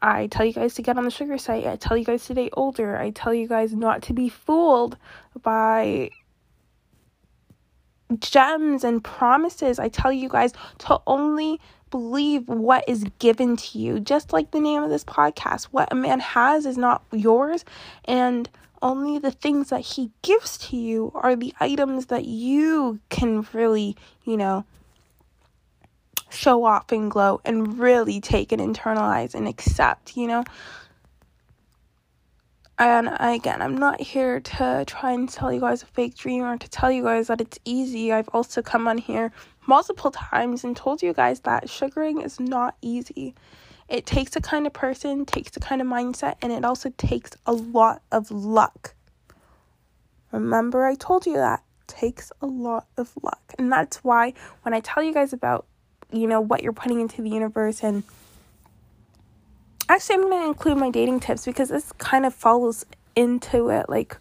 I 0.00 0.28
tell 0.28 0.46
you 0.46 0.52
guys 0.52 0.74
to 0.74 0.82
get 0.82 0.96
on 0.96 1.04
the 1.04 1.10
sugar 1.10 1.38
site. 1.38 1.66
I 1.66 1.76
tell 1.76 1.96
you 1.96 2.04
guys 2.04 2.26
to 2.26 2.34
date 2.34 2.52
older. 2.56 2.96
I 2.96 3.10
tell 3.10 3.34
you 3.34 3.48
guys 3.48 3.74
not 3.74 4.02
to 4.02 4.12
be 4.12 4.28
fooled 4.28 4.96
by 5.42 6.10
gems 8.20 8.84
and 8.84 9.02
promises. 9.02 9.78
I 9.78 9.88
tell 9.88 10.12
you 10.12 10.28
guys 10.28 10.52
to 10.78 11.00
only 11.06 11.60
believe 11.90 12.48
what 12.48 12.84
is 12.88 13.04
given 13.18 13.56
to 13.56 13.78
you. 13.78 14.00
Just 14.00 14.32
like 14.32 14.50
the 14.50 14.60
name 14.60 14.82
of 14.82 14.90
this 14.90 15.04
podcast, 15.04 15.64
what 15.64 15.92
a 15.92 15.94
man 15.94 16.20
has 16.20 16.66
is 16.66 16.78
not 16.78 17.02
yours, 17.12 17.64
and 18.04 18.48
only 18.80 19.18
the 19.18 19.32
things 19.32 19.70
that 19.70 19.80
he 19.80 20.10
gives 20.22 20.56
to 20.58 20.76
you 20.76 21.10
are 21.14 21.34
the 21.34 21.52
items 21.60 22.06
that 22.06 22.24
you 22.26 23.00
can 23.08 23.46
really, 23.52 23.96
you 24.24 24.36
know, 24.36 24.64
show 26.30 26.64
off 26.64 26.92
and 26.92 27.10
glow 27.10 27.40
and 27.44 27.78
really 27.78 28.20
take 28.20 28.52
and 28.52 28.60
internalize 28.60 29.34
and 29.34 29.48
accept, 29.48 30.16
you 30.16 30.26
know. 30.26 30.44
And 32.78 33.10
again, 33.18 33.60
I'm 33.60 33.76
not 33.76 34.00
here 34.00 34.38
to 34.38 34.84
try 34.86 35.12
and 35.12 35.28
tell 35.28 35.52
you 35.52 35.60
guys 35.60 35.82
a 35.82 35.86
fake 35.86 36.16
dream 36.16 36.44
or 36.44 36.56
to 36.56 36.70
tell 36.70 36.92
you 36.92 37.02
guys 37.02 37.26
that 37.26 37.40
it's 37.40 37.58
easy. 37.64 38.12
I've 38.12 38.28
also 38.32 38.62
come 38.62 38.86
on 38.86 38.98
here 38.98 39.32
multiple 39.66 40.12
times 40.12 40.62
and 40.62 40.76
told 40.76 41.02
you 41.02 41.12
guys 41.12 41.40
that 41.40 41.68
sugaring 41.68 42.20
is 42.20 42.38
not 42.38 42.76
easy. 42.80 43.34
It 43.88 44.06
takes 44.06 44.36
a 44.36 44.40
kind 44.40 44.64
of 44.66 44.72
person, 44.72 45.24
takes 45.26 45.56
a 45.56 45.60
kind 45.60 45.80
of 45.80 45.88
mindset, 45.88 46.36
and 46.40 46.52
it 46.52 46.64
also 46.64 46.92
takes 46.98 47.32
a 47.46 47.52
lot 47.52 48.00
of 48.12 48.30
luck. 48.30 48.94
Remember, 50.30 50.84
I 50.84 50.94
told 50.94 51.26
you 51.26 51.34
that. 51.34 51.62
Takes 51.88 52.30
a 52.40 52.46
lot 52.46 52.86
of 52.96 53.12
luck. 53.22 53.54
And 53.58 53.72
that's 53.72 54.04
why 54.04 54.34
when 54.62 54.72
I 54.74 54.80
tell 54.80 55.02
you 55.02 55.12
guys 55.12 55.32
about, 55.32 55.66
you 56.12 56.26
know, 56.26 56.40
what 56.40 56.62
you're 56.62 56.72
putting 56.72 57.00
into 57.00 57.22
the 57.22 57.30
universe 57.30 57.82
and 57.82 58.04
actually 59.88 60.16
I'm 60.16 60.22
going 60.22 60.42
to 60.42 60.48
include 60.48 60.78
my 60.78 60.90
dating 60.90 61.20
tips 61.20 61.44
because 61.44 61.70
this 61.70 61.92
kind 61.92 62.26
of 62.26 62.34
follows 62.34 62.84
into 63.16 63.68
it 63.68 63.88
like 63.88 64.16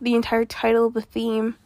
the 0.00 0.14
entire 0.14 0.44
title 0.44 0.90
the 0.90 1.02
theme. 1.02 1.56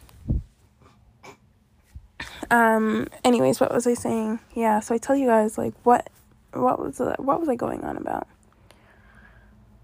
Um 2.51 3.07
anyways 3.25 3.61
what 3.61 3.73
was 3.73 3.87
i 3.87 3.95
saying? 3.95 4.41
Yeah 4.55 4.81
so 4.81 4.95
i 4.95 4.99
tell 4.99 5.17
you 5.17 5.27
guys 5.27 5.57
like 5.57 5.75
what 5.85 6.11
what 6.53 6.79
was 6.79 6.99
the, 6.99 7.15
what 7.19 7.41
was 7.41 7.49
i 7.49 7.55
going 7.55 7.85
on 7.85 7.97
about? 7.97 8.27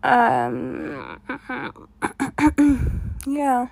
Um 0.03 1.20
yeah. 3.27 3.69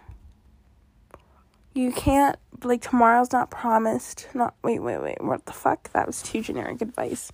You 1.75 1.93
can't 1.93 2.37
like 2.65 2.83
tomorrow's 2.83 3.33
not 3.33 3.51
promised. 3.51 4.29
Not 4.35 4.55
wait 4.63 4.81
wait 4.81 5.03
wait 5.03 5.23
what 5.23 5.47
the 5.47 5.53
fuck? 5.53 5.91
That 5.93 6.07
was 6.07 6.23
too 6.23 6.43
generic 6.43 6.81
advice. 6.81 7.33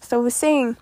So 0.00 0.20
i 0.20 0.22
was 0.22 0.34
saying 0.34 0.76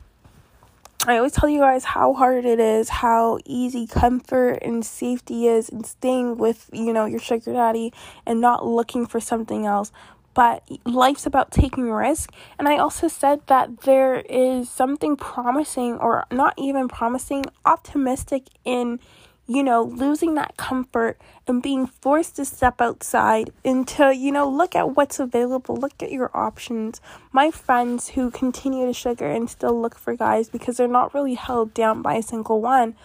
I 1.09 1.19
always 1.19 1.31
tell 1.31 1.49
you 1.49 1.61
guys 1.61 1.85
how 1.85 2.15
hard 2.15 2.45
it 2.45 2.59
is, 2.59 2.89
how 2.89 3.39
easy 3.45 3.87
comfort 3.87 4.59
and 4.61 4.85
safety 4.85 5.47
is 5.47 5.69
in 5.69 5.85
staying 5.85 6.37
with, 6.37 6.69
you 6.73 6.93
know, 6.93 7.05
your 7.05 7.21
sugar 7.21 7.53
daddy 7.53 7.93
and 8.27 8.41
not 8.41 8.67
looking 8.67 9.07
for 9.07 9.21
something 9.21 9.67
else. 9.67 9.93
But 10.35 10.69
life's 10.85 11.25
about 11.25 11.53
taking 11.53 11.93
risk. 11.93 12.33
And 12.59 12.69
I 12.69 12.79
also 12.79 13.07
said 13.07 13.41
that 13.47 13.83
there 13.83 14.17
is 14.17 14.69
something 14.69 15.15
promising, 15.15 15.97
or 15.99 16.25
not 16.33 16.55
even 16.59 16.89
promising, 16.89 17.45
optimistic 17.65 18.49
in 18.65 18.99
you 19.47 19.63
know, 19.63 19.83
losing 19.83 20.35
that 20.35 20.57
comfort 20.57 21.19
and 21.47 21.63
being 21.63 21.87
forced 21.87 22.37
to 22.37 22.45
step 22.45 22.81
outside 22.81 23.51
and 23.65 23.87
to, 23.87 24.15
you 24.15 24.33
know, 24.33 24.49
look 24.49 24.75
at 24.75 24.97
what's 24.97 25.21
available, 25.21 25.77
look 25.77 26.03
at 26.03 26.11
your 26.11 26.31
options. 26.35 27.01
My 27.33 27.51
friends 27.51 28.09
who 28.11 28.31
continue 28.31 28.87
to 28.87 28.93
sugar 28.93 29.27
and 29.27 29.49
still 29.49 29.81
look 29.81 29.97
for 29.97 30.17
guys 30.17 30.49
because 30.49 30.77
they're 30.77 30.89
not 30.89 31.15
really 31.15 31.35
held 31.35 31.75
down 31.75 32.03
by 32.03 32.15
a 32.15 32.23
single 32.23 32.61
one, 32.61 32.97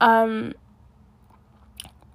um, 0.00 0.54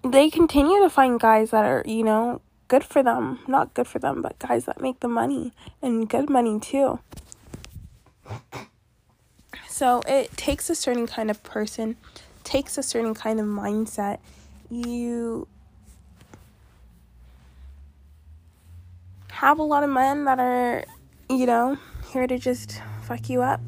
they 0.04 0.30
continue 0.30 0.82
to 0.82 0.90
find 0.90 1.20
guys 1.20 1.52
that 1.52 1.64
are, 1.64 1.84
you 1.86 2.04
know, 2.04 2.42
good 2.68 2.84
for 2.84 3.02
them. 3.02 3.40
Not 3.48 3.74
good 3.74 3.88
for 3.88 4.00
them, 4.00 4.22
but 4.22 4.38
guys 4.40 4.66
that 4.66 4.82
make 4.82 5.00
the 5.00 5.08
money 5.08 5.54
and 5.82 6.10
good 6.10 6.30
money 6.30 6.60
too. 6.60 7.00
So 9.70 10.02
it 10.08 10.36
takes 10.36 10.70
a 10.70 10.76
certain 10.76 11.08
kind 11.08 11.32
of 11.32 11.42
person 11.44 11.96
takes 12.44 12.78
a 12.78 12.84
certain 12.84 13.14
kind 13.14 13.40
of 13.40 13.46
mindset. 13.46 14.20
You 14.70 15.48
have 19.32 19.60
a 19.60 19.64
lot 19.64 19.84
of 19.84 19.90
men 19.90 20.26
that 20.26 20.40
are, 20.40 20.84
you 21.30 21.46
know, 21.46 21.78
here 22.12 22.28
to 22.28 22.38
just 22.38 22.82
fuck 23.04 23.30
you 23.30 23.42
up. 23.42 23.60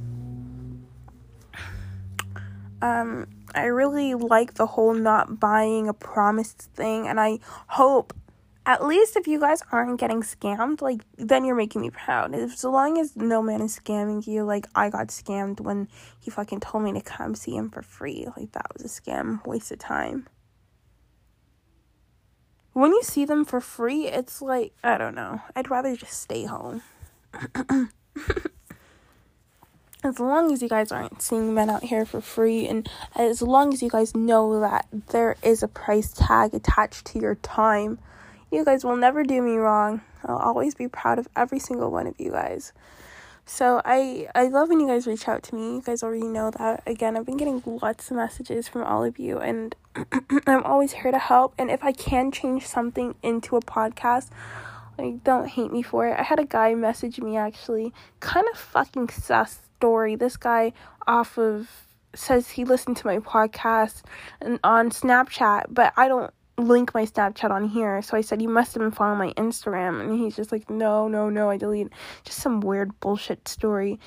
Um, 2.82 3.28
I 3.56 3.66
really 3.66 4.14
like 4.14 4.56
the 4.56 4.66
whole 4.66 4.94
not 4.94 5.40
buying 5.40 5.88
a 5.88 5.94
promised 5.94 6.70
thing, 6.74 7.08
and 7.08 7.20
I 7.20 7.40
hope 7.68 8.14
at 8.66 8.86
least 8.86 9.18
if 9.18 9.28
you 9.28 9.40
guys 9.40 9.62
aren't 9.72 10.00
getting 10.00 10.22
scammed, 10.22 10.82
like 10.82 11.02
then 11.18 11.44
you're 11.44 11.56
making 11.56 11.82
me 11.82 11.90
proud. 11.90 12.34
If 12.34 12.58
so 12.58 12.72
long 12.72 12.98
as 13.00 13.16
no 13.16 13.42
man 13.42 13.62
is 13.62 13.78
scamming 13.78 14.26
you, 14.26 14.44
like 14.44 14.68
I 14.74 14.90
got 14.90 15.08
scammed 15.08 15.60
when 15.60 15.90
he 16.20 16.32
fucking 16.32 16.62
told 16.62 16.84
me 16.84 16.94
to 16.94 17.02
come 17.02 17.36
see 17.36 17.56
him 17.56 17.70
for 17.70 17.82
free. 17.82 18.28
Like 18.38 18.54
that 18.54 18.68
was 18.74 18.86
a 18.86 19.02
scam, 19.02 19.46
waste 19.46 19.72
of 19.72 19.80
time. 19.80 20.28
When 22.72 22.92
you 22.92 23.04
see 23.04 23.26
them 23.26 23.46
for 23.46 23.60
free, 23.60 24.08
it's 24.08 24.42
like 24.42 24.74
I 24.84 24.98
don't 24.98 25.16
know. 25.16 25.42
I'd 25.56 25.70
rather 25.70 25.96
just 25.96 26.22
stay 26.22 26.46
home. 26.46 26.82
as 30.04 30.20
long 30.20 30.52
as 30.52 30.62
you 30.62 30.70
guys 30.70 30.92
aren't 30.92 31.22
seeing 31.22 31.54
men 31.54 31.70
out 31.70 31.84
here 31.84 32.06
for 32.06 32.22
free 32.22 32.68
and 32.68 32.90
as 33.16 33.42
long 33.42 33.74
as 33.74 33.82
you 33.82 33.90
guys 33.90 34.14
know 34.14 34.60
that 34.60 34.86
there 35.10 35.38
is 35.42 35.64
a 35.64 35.68
price 35.68 36.14
tag 36.14 36.54
attached 36.54 37.06
to 37.06 37.20
your 37.20 37.36
time 37.36 37.98
you 38.54 38.64
guys 38.64 38.86
will 38.86 38.96
never 38.96 39.24
do 39.24 39.42
me 39.42 39.58
wrong. 39.58 40.02
I'll 40.24 40.38
always 40.38 40.76
be 40.76 40.88
proud 40.88 41.20
of 41.20 41.28
every 41.36 41.60
single 41.60 41.92
one 41.92 42.08
of 42.08 42.16
you 42.20 42.32
guys. 42.32 42.72
So 43.46 43.82
I 43.84 44.28
I 44.36 44.48
love 44.48 44.70
when 44.70 44.80
you 44.80 44.88
guys 44.88 45.06
reach 45.06 45.28
out 45.28 45.44
to 45.44 45.56
me. 45.56 45.76
You 45.76 45.82
guys 45.82 46.04
already 46.04 46.28
know 46.28 46.52
that. 46.52 46.84
Again, 46.88 47.18
I've 47.18 47.26
been 47.26 47.38
getting 47.38 47.62
lots 47.66 48.10
of 48.10 48.18
messages 48.18 48.68
from 48.68 48.84
all 48.84 49.04
of 49.04 49.20
you 49.20 49.40
and 49.40 49.76
I'm 50.48 50.64
always 50.64 50.94
here 50.94 51.12
to 51.12 51.20
help 51.20 51.54
and 51.58 51.70
if 51.70 51.84
I 51.84 51.92
can 51.92 52.32
change 52.32 52.66
something 52.68 53.16
into 53.22 53.58
a 53.58 53.62
podcast, 53.62 54.30
like 54.98 55.24
don't 55.24 55.48
hate 55.48 55.74
me 55.74 55.82
for 55.82 56.08
it. 56.08 56.18
I 56.18 56.24
had 56.24 56.40
a 56.40 56.46
guy 56.46 56.74
message 56.76 57.20
me 57.20 57.36
actually, 57.36 57.92
kind 58.20 58.46
of 58.54 58.58
fucking 58.58 59.10
sus 59.10 59.60
story. 59.78 60.16
This 60.16 60.38
guy 60.38 60.72
off 61.06 61.38
of 61.38 61.70
says 62.16 62.52
he 62.52 62.64
listened 62.64 62.96
to 62.98 63.08
my 63.08 63.18
podcast 63.18 64.04
and 64.40 64.60
on 64.64 64.90
Snapchat, 64.90 65.66
but 65.70 65.92
I 65.98 66.08
don't 66.08 66.34
link 66.58 66.94
my 66.94 67.06
Snapchat 67.06 67.50
on 67.50 67.70
here. 67.70 68.02
So 68.02 68.18
I 68.18 68.22
said, 68.22 68.42
You 68.42 68.50
must 68.50 68.74
have 68.74 68.82
been 68.82 68.92
following 68.92 69.18
my 69.18 69.34
Instagram. 69.34 70.02
And 70.02 70.20
he's 70.20 70.36
just 70.36 70.52
like, 70.52 70.70
No, 70.70 71.08
no, 71.08 71.30
no, 71.30 71.50
I 71.50 71.58
deleted 71.58 71.94
just 72.24 72.40
some 72.40 72.60
weird 72.60 73.00
bullshit 73.00 73.48
story. 73.48 74.00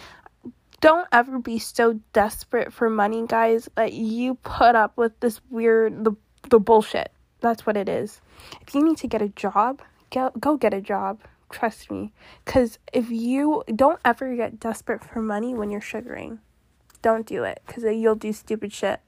Don't 0.80 1.08
ever 1.10 1.38
be 1.38 1.58
so 1.58 2.00
desperate 2.12 2.72
for 2.72 2.90
money, 2.90 3.26
guys, 3.26 3.68
that 3.76 3.94
you 3.94 4.34
put 4.36 4.74
up 4.74 4.96
with 4.96 5.18
this 5.20 5.40
weird 5.50 6.04
the 6.04 6.12
the 6.48 6.60
bullshit. 6.60 7.10
That's 7.40 7.66
what 7.66 7.76
it 7.76 7.88
is. 7.88 8.20
If 8.66 8.74
you 8.74 8.84
need 8.84 8.98
to 8.98 9.08
get 9.08 9.22
a 9.22 9.28
job, 9.28 9.82
go 10.10 10.30
go 10.38 10.56
get 10.56 10.74
a 10.74 10.80
job. 10.80 11.20
Trust 11.50 11.90
me. 11.90 12.12
Cause 12.44 12.78
if 12.92 13.10
you 13.10 13.62
don't 13.74 14.00
ever 14.04 14.34
get 14.34 14.58
desperate 14.58 15.04
for 15.04 15.22
money 15.22 15.54
when 15.54 15.70
you're 15.70 15.80
sugaring. 15.80 16.40
Don't 17.02 17.24
do 17.24 17.44
it. 17.44 17.60
Cause 17.68 17.84
you'll 17.84 18.16
do 18.16 18.32
stupid 18.32 18.72
shit. 18.72 19.00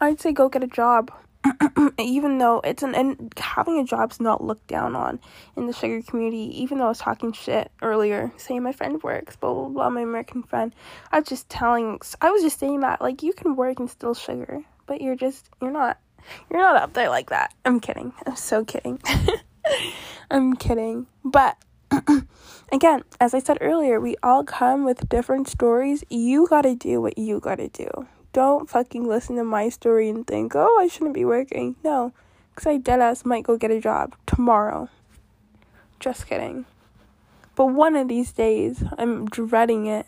I'd 0.00 0.20
say 0.20 0.32
go 0.32 0.48
get 0.48 0.62
a 0.62 0.68
job 0.68 1.10
even 1.98 2.38
though 2.38 2.60
it's 2.64 2.82
an 2.82 2.94
and 2.94 3.32
having 3.36 3.78
a 3.78 3.84
job's 3.84 4.20
not 4.20 4.42
looked 4.42 4.66
down 4.66 4.96
on 4.96 5.20
in 5.56 5.66
the 5.66 5.72
sugar 5.72 6.02
community, 6.02 6.62
even 6.62 6.78
though 6.78 6.86
I 6.86 6.88
was 6.88 6.98
talking 6.98 7.32
shit 7.32 7.70
earlier, 7.82 8.32
saying 8.36 8.62
my 8.62 8.72
friend 8.72 9.02
works, 9.02 9.36
blah 9.36 9.52
blah 9.52 9.68
blah, 9.68 9.90
my 9.90 10.00
American 10.00 10.42
friend. 10.42 10.74
I 11.12 11.20
was 11.20 11.28
just 11.28 11.48
telling 11.48 12.00
I 12.20 12.30
was 12.30 12.42
just 12.42 12.58
saying 12.58 12.80
that 12.80 13.00
like 13.00 13.22
you 13.22 13.32
can 13.32 13.56
work 13.56 13.78
and 13.78 13.90
still 13.90 14.14
sugar, 14.14 14.62
but 14.86 15.00
you're 15.00 15.16
just 15.16 15.48
you're 15.60 15.70
not 15.70 15.98
you're 16.50 16.60
not 16.60 16.76
up 16.76 16.94
there 16.94 17.10
like 17.10 17.30
that. 17.30 17.52
I'm 17.64 17.80
kidding. 17.80 18.12
I'm 18.26 18.36
so 18.36 18.64
kidding. 18.64 19.00
I'm 20.30 20.56
kidding. 20.56 21.06
But 21.24 21.56
again, 22.72 23.02
as 23.20 23.34
I 23.34 23.38
said 23.38 23.58
earlier, 23.60 24.00
we 24.00 24.16
all 24.22 24.44
come 24.44 24.84
with 24.84 25.08
different 25.08 25.48
stories. 25.48 26.04
You 26.08 26.46
gotta 26.48 26.74
do 26.74 27.00
what 27.00 27.18
you 27.18 27.40
gotta 27.40 27.68
do. 27.68 28.06
Don't 28.34 28.68
fucking 28.68 29.06
listen 29.06 29.36
to 29.36 29.44
my 29.44 29.68
story 29.68 30.08
and 30.08 30.26
think, 30.26 30.56
oh, 30.56 30.78
I 30.80 30.88
shouldn't 30.88 31.14
be 31.14 31.24
working. 31.24 31.76
No, 31.84 32.12
because 32.50 32.66
I 32.66 32.78
deadass 32.78 33.24
might 33.24 33.44
go 33.44 33.56
get 33.56 33.70
a 33.70 33.80
job 33.80 34.16
tomorrow. 34.26 34.88
Just 36.00 36.26
kidding. 36.26 36.66
But 37.54 37.66
one 37.66 37.94
of 37.94 38.08
these 38.08 38.32
days, 38.32 38.82
I'm 38.98 39.26
dreading 39.26 39.86
it. 39.86 40.06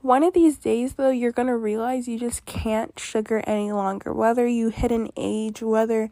One 0.00 0.22
of 0.22 0.32
these 0.32 0.56
days, 0.56 0.94
though, 0.94 1.10
you're 1.10 1.30
gonna 1.30 1.58
realize 1.58 2.08
you 2.08 2.18
just 2.18 2.46
can't 2.46 2.98
sugar 2.98 3.44
any 3.46 3.70
longer. 3.70 4.14
Whether 4.14 4.46
you 4.46 4.70
hit 4.70 4.90
an 4.90 5.10
age, 5.14 5.60
whether 5.60 6.08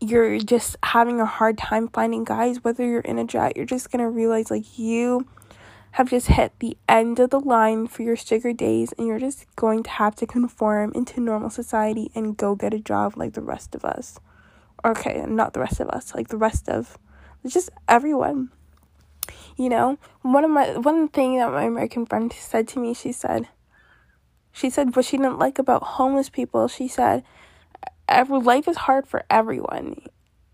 you're 0.00 0.38
just 0.38 0.76
having 0.84 1.20
a 1.20 1.26
hard 1.26 1.58
time 1.58 1.88
finding 1.88 2.22
guys, 2.22 2.62
whether 2.62 2.84
you're 2.84 3.00
in 3.00 3.18
a 3.18 3.24
jet, 3.24 3.56
you're 3.56 3.66
just 3.66 3.90
gonna 3.90 4.08
realize 4.08 4.48
like 4.48 4.78
you 4.78 5.26
have 5.96 6.10
just 6.10 6.26
hit 6.26 6.52
the 6.58 6.76
end 6.86 7.18
of 7.18 7.30
the 7.30 7.40
line 7.40 7.86
for 7.86 8.02
your 8.02 8.16
sugar 8.16 8.52
days 8.52 8.92
and 8.98 9.06
you're 9.06 9.18
just 9.18 9.46
going 9.56 9.82
to 9.82 9.88
have 9.88 10.14
to 10.14 10.26
conform 10.26 10.92
into 10.94 11.20
normal 11.20 11.48
society 11.48 12.10
and 12.14 12.36
go 12.36 12.54
get 12.54 12.74
a 12.74 12.78
job 12.78 13.14
like 13.16 13.32
the 13.32 13.40
rest 13.40 13.74
of 13.74 13.82
us. 13.82 14.20
Okay, 14.84 15.24
not 15.26 15.54
the 15.54 15.60
rest 15.60 15.80
of 15.80 15.88
us, 15.88 16.14
like 16.14 16.28
the 16.28 16.36
rest 16.36 16.68
of 16.68 16.98
just 17.46 17.70
everyone. 17.88 18.50
You 19.56 19.70
know, 19.70 19.96
one 20.20 20.44
of 20.44 20.50
my 20.50 20.76
one 20.76 21.08
thing 21.08 21.38
that 21.38 21.50
my 21.50 21.62
American 21.62 22.04
friend 22.04 22.30
said 22.30 22.68
to 22.68 22.78
me, 22.78 22.92
she 22.92 23.10
said 23.10 23.48
she 24.52 24.68
said 24.68 24.94
what 24.94 25.06
she 25.06 25.16
didn't 25.16 25.38
like 25.38 25.58
about 25.58 25.82
homeless 25.82 26.28
people, 26.28 26.68
she 26.68 26.88
said 26.88 27.24
every 28.06 28.38
life 28.38 28.68
is 28.68 28.76
hard 28.76 29.06
for 29.06 29.24
everyone. 29.30 30.02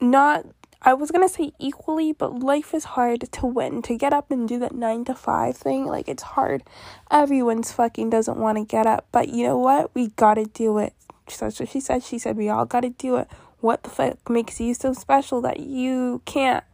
Not 0.00 0.46
I 0.84 0.94
was 0.94 1.12
gonna 1.12 1.28
say 1.28 1.52
equally, 1.60 2.12
but 2.12 2.40
life 2.40 2.74
is 2.74 2.82
hard 2.84 3.30
to 3.32 3.46
win. 3.46 3.82
To 3.82 3.96
get 3.96 4.12
up 4.12 4.32
and 4.32 4.48
do 4.48 4.58
that 4.58 4.74
nine 4.74 5.04
to 5.04 5.14
five 5.14 5.56
thing, 5.56 5.86
like 5.86 6.08
it's 6.08 6.24
hard. 6.24 6.64
Everyone's 7.08 7.70
fucking 7.70 8.10
doesn't 8.10 8.36
want 8.36 8.58
to 8.58 8.64
get 8.64 8.84
up, 8.84 9.06
but 9.12 9.28
you 9.28 9.44
know 9.44 9.56
what? 9.56 9.94
We 9.94 10.08
gotta 10.08 10.44
do 10.44 10.78
it. 10.78 10.92
That's 11.38 11.60
what 11.60 11.68
she 11.68 11.78
said. 11.78 12.02
She 12.02 12.18
said 12.18 12.36
we 12.36 12.48
all 12.48 12.64
gotta 12.64 12.90
do 12.90 13.16
it. 13.16 13.28
What 13.60 13.84
the 13.84 13.90
fuck 13.90 14.28
makes 14.28 14.60
you 14.60 14.74
so 14.74 14.92
special 14.92 15.40
that 15.42 15.60
you 15.60 16.20
can't 16.24 16.64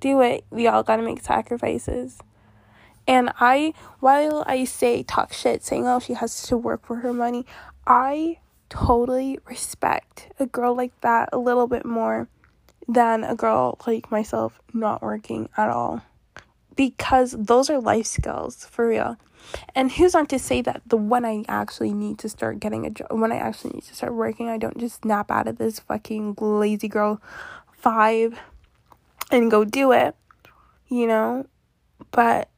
do 0.00 0.22
it? 0.22 0.44
We 0.48 0.66
all 0.66 0.82
gotta 0.82 1.02
make 1.02 1.22
sacrifices. 1.22 2.18
And 3.06 3.30
I, 3.38 3.74
while 4.00 4.44
I 4.46 4.64
say 4.64 5.02
talk 5.02 5.34
shit, 5.34 5.62
saying 5.62 5.86
oh 5.86 6.00
she 6.00 6.14
has 6.14 6.42
to 6.44 6.56
work 6.56 6.86
for 6.86 6.96
her 6.96 7.12
money, 7.12 7.44
I 7.86 8.38
totally 8.70 9.38
respect 9.44 10.32
a 10.40 10.46
girl 10.46 10.74
like 10.74 10.98
that 11.02 11.28
a 11.32 11.38
little 11.38 11.66
bit 11.66 11.84
more 11.84 12.28
than 12.88 13.24
a 13.24 13.34
girl 13.34 13.78
like 13.86 14.10
myself 14.10 14.60
not 14.72 15.02
working 15.02 15.48
at 15.56 15.68
all. 15.68 16.02
Because 16.74 17.34
those 17.38 17.70
are 17.70 17.80
life 17.80 18.06
skills 18.06 18.66
for 18.66 18.88
real. 18.88 19.16
And 19.74 19.92
who's 19.92 20.14
not 20.14 20.28
to 20.30 20.38
say 20.38 20.60
that 20.62 20.82
the 20.86 20.96
when 20.96 21.24
I 21.24 21.44
actually 21.48 21.92
need 21.92 22.18
to 22.18 22.28
start 22.28 22.60
getting 22.60 22.84
a 22.84 22.90
job, 22.90 23.08
when 23.10 23.32
I 23.32 23.36
actually 23.36 23.72
need 23.74 23.84
to 23.84 23.94
start 23.94 24.14
working, 24.14 24.48
I 24.48 24.58
don't 24.58 24.78
just 24.78 25.02
snap 25.02 25.30
out 25.30 25.48
of 25.48 25.58
this 25.58 25.80
fucking 25.80 26.36
lazy 26.40 26.88
girl 26.88 27.20
five 27.72 28.38
and 29.30 29.50
go 29.50 29.64
do 29.64 29.92
it, 29.92 30.14
you 30.88 31.06
know? 31.06 31.46
But 32.10 32.48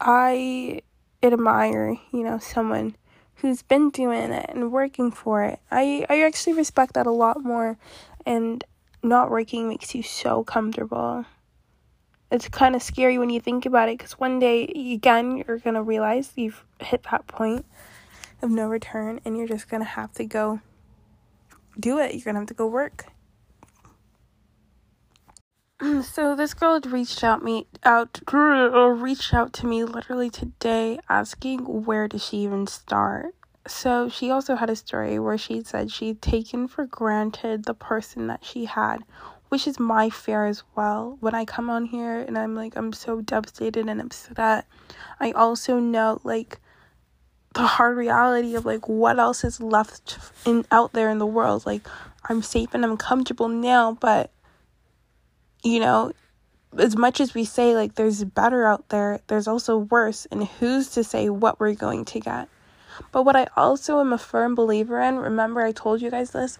I 0.00 0.82
admire, 1.22 1.96
you 2.12 2.24
know, 2.24 2.38
someone 2.38 2.96
who's 3.36 3.62
been 3.62 3.90
doing 3.90 4.32
it 4.32 4.46
and 4.50 4.72
working 4.72 5.10
for 5.10 5.42
it. 5.44 5.60
I, 5.70 6.04
I 6.08 6.22
actually 6.22 6.54
respect 6.54 6.94
that 6.94 7.06
a 7.06 7.10
lot 7.10 7.42
more. 7.42 7.78
And 8.26 8.62
not 9.02 9.30
working 9.30 9.68
makes 9.68 9.94
you 9.94 10.02
so 10.02 10.44
comfortable. 10.44 11.24
It's 12.30 12.48
kind 12.48 12.76
of 12.76 12.82
scary 12.82 13.18
when 13.18 13.30
you 13.30 13.40
think 13.40 13.66
about 13.66 13.88
it 13.88 13.98
because 13.98 14.12
one 14.12 14.38
day, 14.38 14.64
again, 14.94 15.36
you're 15.36 15.58
going 15.58 15.74
to 15.74 15.82
realize 15.82 16.32
you've 16.36 16.64
hit 16.78 17.04
that 17.10 17.26
point 17.26 17.66
of 18.40 18.50
no 18.50 18.68
return 18.68 19.20
and 19.24 19.36
you're 19.36 19.48
just 19.48 19.68
going 19.68 19.82
to 19.82 19.88
have 19.88 20.12
to 20.14 20.24
go 20.24 20.60
do 21.78 21.98
it. 21.98 22.14
You're 22.14 22.24
going 22.24 22.34
to 22.34 22.40
have 22.40 22.48
to 22.48 22.54
go 22.54 22.66
work. 22.66 23.06
Mm, 25.80 26.04
so 26.04 26.36
this 26.36 26.52
girl 26.52 26.74
had 26.74 26.86
reached 26.86 27.24
out 27.24 27.42
me 27.42 27.66
out 27.84 28.20
reached 28.30 29.32
out 29.32 29.54
to 29.54 29.66
me 29.66 29.82
literally 29.82 30.28
today 30.28 30.98
asking 31.08 31.84
where 31.84 32.06
does 32.06 32.22
she 32.26 32.38
even 32.38 32.66
start. 32.66 33.34
So 33.66 34.08
she 34.08 34.30
also 34.30 34.56
had 34.56 34.70
a 34.70 34.76
story 34.76 35.18
where 35.18 35.38
she 35.38 35.62
said 35.62 35.90
she'd 35.90 36.22
taken 36.22 36.66
for 36.66 36.86
granted 36.86 37.64
the 37.64 37.74
person 37.74 38.26
that 38.28 38.44
she 38.44 38.64
had, 38.64 38.98
which 39.48 39.66
is 39.66 39.78
my 39.78 40.08
fear 40.08 40.46
as 40.46 40.62
well. 40.74 41.18
When 41.20 41.34
I 41.34 41.44
come 41.44 41.68
on 41.68 41.84
here 41.84 42.20
and 42.20 42.38
I'm 42.38 42.54
like, 42.54 42.74
I'm 42.76 42.92
so 42.92 43.20
devastated 43.20 43.88
and 43.88 44.00
upset, 44.00 44.66
I 45.18 45.32
also 45.32 45.78
know 45.78 46.20
like 46.24 46.58
the 47.54 47.62
hard 47.62 47.96
reality 47.96 48.54
of 48.54 48.64
like 48.64 48.88
what 48.88 49.18
else 49.18 49.44
is 49.44 49.60
left 49.60 50.18
in 50.46 50.64
out 50.70 50.92
there 50.92 51.10
in 51.10 51.18
the 51.18 51.26
world. 51.26 51.66
Like 51.66 51.86
I'm 52.28 52.42
safe 52.42 52.70
and 52.72 52.84
I'm 52.84 52.96
comfortable 52.96 53.48
now, 53.48 53.92
but 54.00 54.30
you 55.62 55.80
know, 55.80 56.12
as 56.78 56.96
much 56.96 57.20
as 57.20 57.34
we 57.34 57.44
say 57.44 57.74
like 57.74 57.96
there's 57.96 58.24
better 58.24 58.66
out 58.66 58.88
there, 58.88 59.20
there's 59.26 59.48
also 59.48 59.76
worse, 59.78 60.26
and 60.30 60.46
who's 60.46 60.90
to 60.90 61.04
say 61.04 61.28
what 61.28 61.60
we're 61.60 61.74
going 61.74 62.04
to 62.06 62.20
get? 62.20 62.48
But 63.12 63.24
what 63.24 63.36
I 63.36 63.46
also 63.56 64.00
am 64.00 64.12
a 64.12 64.18
firm 64.18 64.54
believer 64.54 65.00
in, 65.00 65.18
remember 65.18 65.60
I 65.60 65.72
told 65.72 66.00
you 66.00 66.10
guys 66.10 66.30
this, 66.30 66.58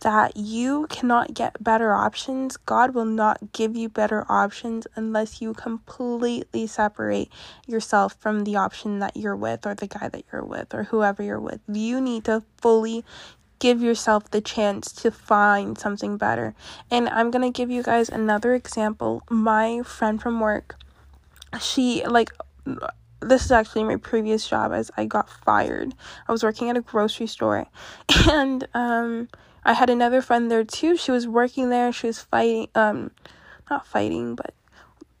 that 0.00 0.36
you 0.36 0.86
cannot 0.88 1.34
get 1.34 1.62
better 1.62 1.94
options. 1.94 2.56
God 2.56 2.94
will 2.94 3.04
not 3.04 3.52
give 3.52 3.76
you 3.76 3.88
better 3.88 4.24
options 4.28 4.86
unless 4.96 5.40
you 5.40 5.54
completely 5.54 6.66
separate 6.66 7.30
yourself 7.66 8.16
from 8.18 8.44
the 8.44 8.56
option 8.56 8.98
that 8.98 9.16
you're 9.16 9.36
with 9.36 9.64
or 9.64 9.74
the 9.74 9.86
guy 9.86 10.08
that 10.08 10.24
you're 10.32 10.44
with 10.44 10.74
or 10.74 10.84
whoever 10.84 11.22
you're 11.22 11.40
with. 11.40 11.60
You 11.68 12.00
need 12.00 12.24
to 12.24 12.42
fully 12.58 13.04
give 13.60 13.80
yourself 13.80 14.28
the 14.32 14.40
chance 14.40 14.90
to 14.90 15.10
find 15.12 15.78
something 15.78 16.16
better. 16.16 16.52
And 16.90 17.08
I'm 17.08 17.30
going 17.30 17.44
to 17.50 17.56
give 17.56 17.70
you 17.70 17.84
guys 17.84 18.08
another 18.08 18.54
example. 18.54 19.22
My 19.30 19.82
friend 19.82 20.20
from 20.20 20.40
work, 20.40 20.74
she 21.60 22.04
like 22.04 22.32
this 23.22 23.44
is 23.44 23.52
actually 23.52 23.84
my 23.84 23.96
previous 23.96 24.46
job 24.46 24.72
as 24.72 24.90
I 24.96 25.06
got 25.06 25.30
fired. 25.30 25.94
I 26.28 26.32
was 26.32 26.42
working 26.42 26.68
at 26.70 26.76
a 26.76 26.80
grocery 26.80 27.26
store 27.26 27.66
and 28.30 28.66
um 28.74 29.28
I 29.64 29.74
had 29.74 29.90
another 29.90 30.22
friend 30.22 30.50
there 30.50 30.64
too. 30.64 30.96
She 30.96 31.12
was 31.12 31.26
working 31.28 31.70
there. 31.70 31.92
She 31.92 32.08
was 32.08 32.20
fighting 32.20 32.68
um 32.74 33.10
not 33.70 33.86
fighting, 33.86 34.34
but 34.34 34.54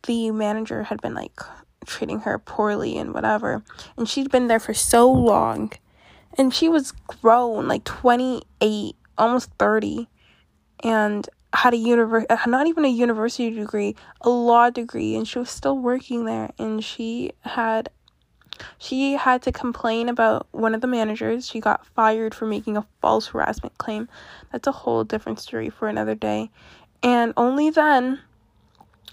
the 0.04 0.30
manager 0.30 0.84
had 0.84 1.00
been 1.00 1.14
like 1.14 1.40
treating 1.86 2.20
her 2.20 2.38
poorly 2.38 2.96
and 2.98 3.14
whatever. 3.14 3.62
And 3.96 4.08
she'd 4.08 4.30
been 4.30 4.48
there 4.48 4.60
for 4.60 4.74
so 4.74 5.10
long. 5.10 5.72
And 6.38 6.54
she 6.54 6.68
was 6.68 6.92
grown, 6.92 7.68
like 7.68 7.84
28, 7.84 8.96
almost 9.18 9.50
30. 9.58 10.08
And 10.82 11.28
had 11.54 11.74
a 11.74 11.76
univer- 11.76 12.26
uh, 12.30 12.46
not 12.46 12.66
even 12.66 12.84
a 12.84 12.88
university 12.88 13.50
degree, 13.50 13.94
a 14.20 14.30
law 14.30 14.70
degree, 14.70 15.14
and 15.14 15.26
she 15.26 15.38
was 15.38 15.50
still 15.50 15.78
working 15.78 16.24
there. 16.24 16.50
And 16.58 16.82
she 16.82 17.32
had 17.40 17.90
she 18.78 19.14
had 19.14 19.42
to 19.42 19.52
complain 19.52 20.08
about 20.08 20.46
one 20.52 20.74
of 20.74 20.80
the 20.80 20.86
managers. 20.86 21.48
She 21.48 21.60
got 21.60 21.86
fired 21.86 22.34
for 22.34 22.46
making 22.46 22.76
a 22.76 22.86
false 23.00 23.28
harassment 23.28 23.76
claim. 23.78 24.08
That's 24.50 24.66
a 24.66 24.72
whole 24.72 25.04
different 25.04 25.40
story 25.40 25.70
for 25.70 25.88
another 25.88 26.14
day. 26.14 26.50
And 27.02 27.32
only 27.36 27.70
then 27.70 28.20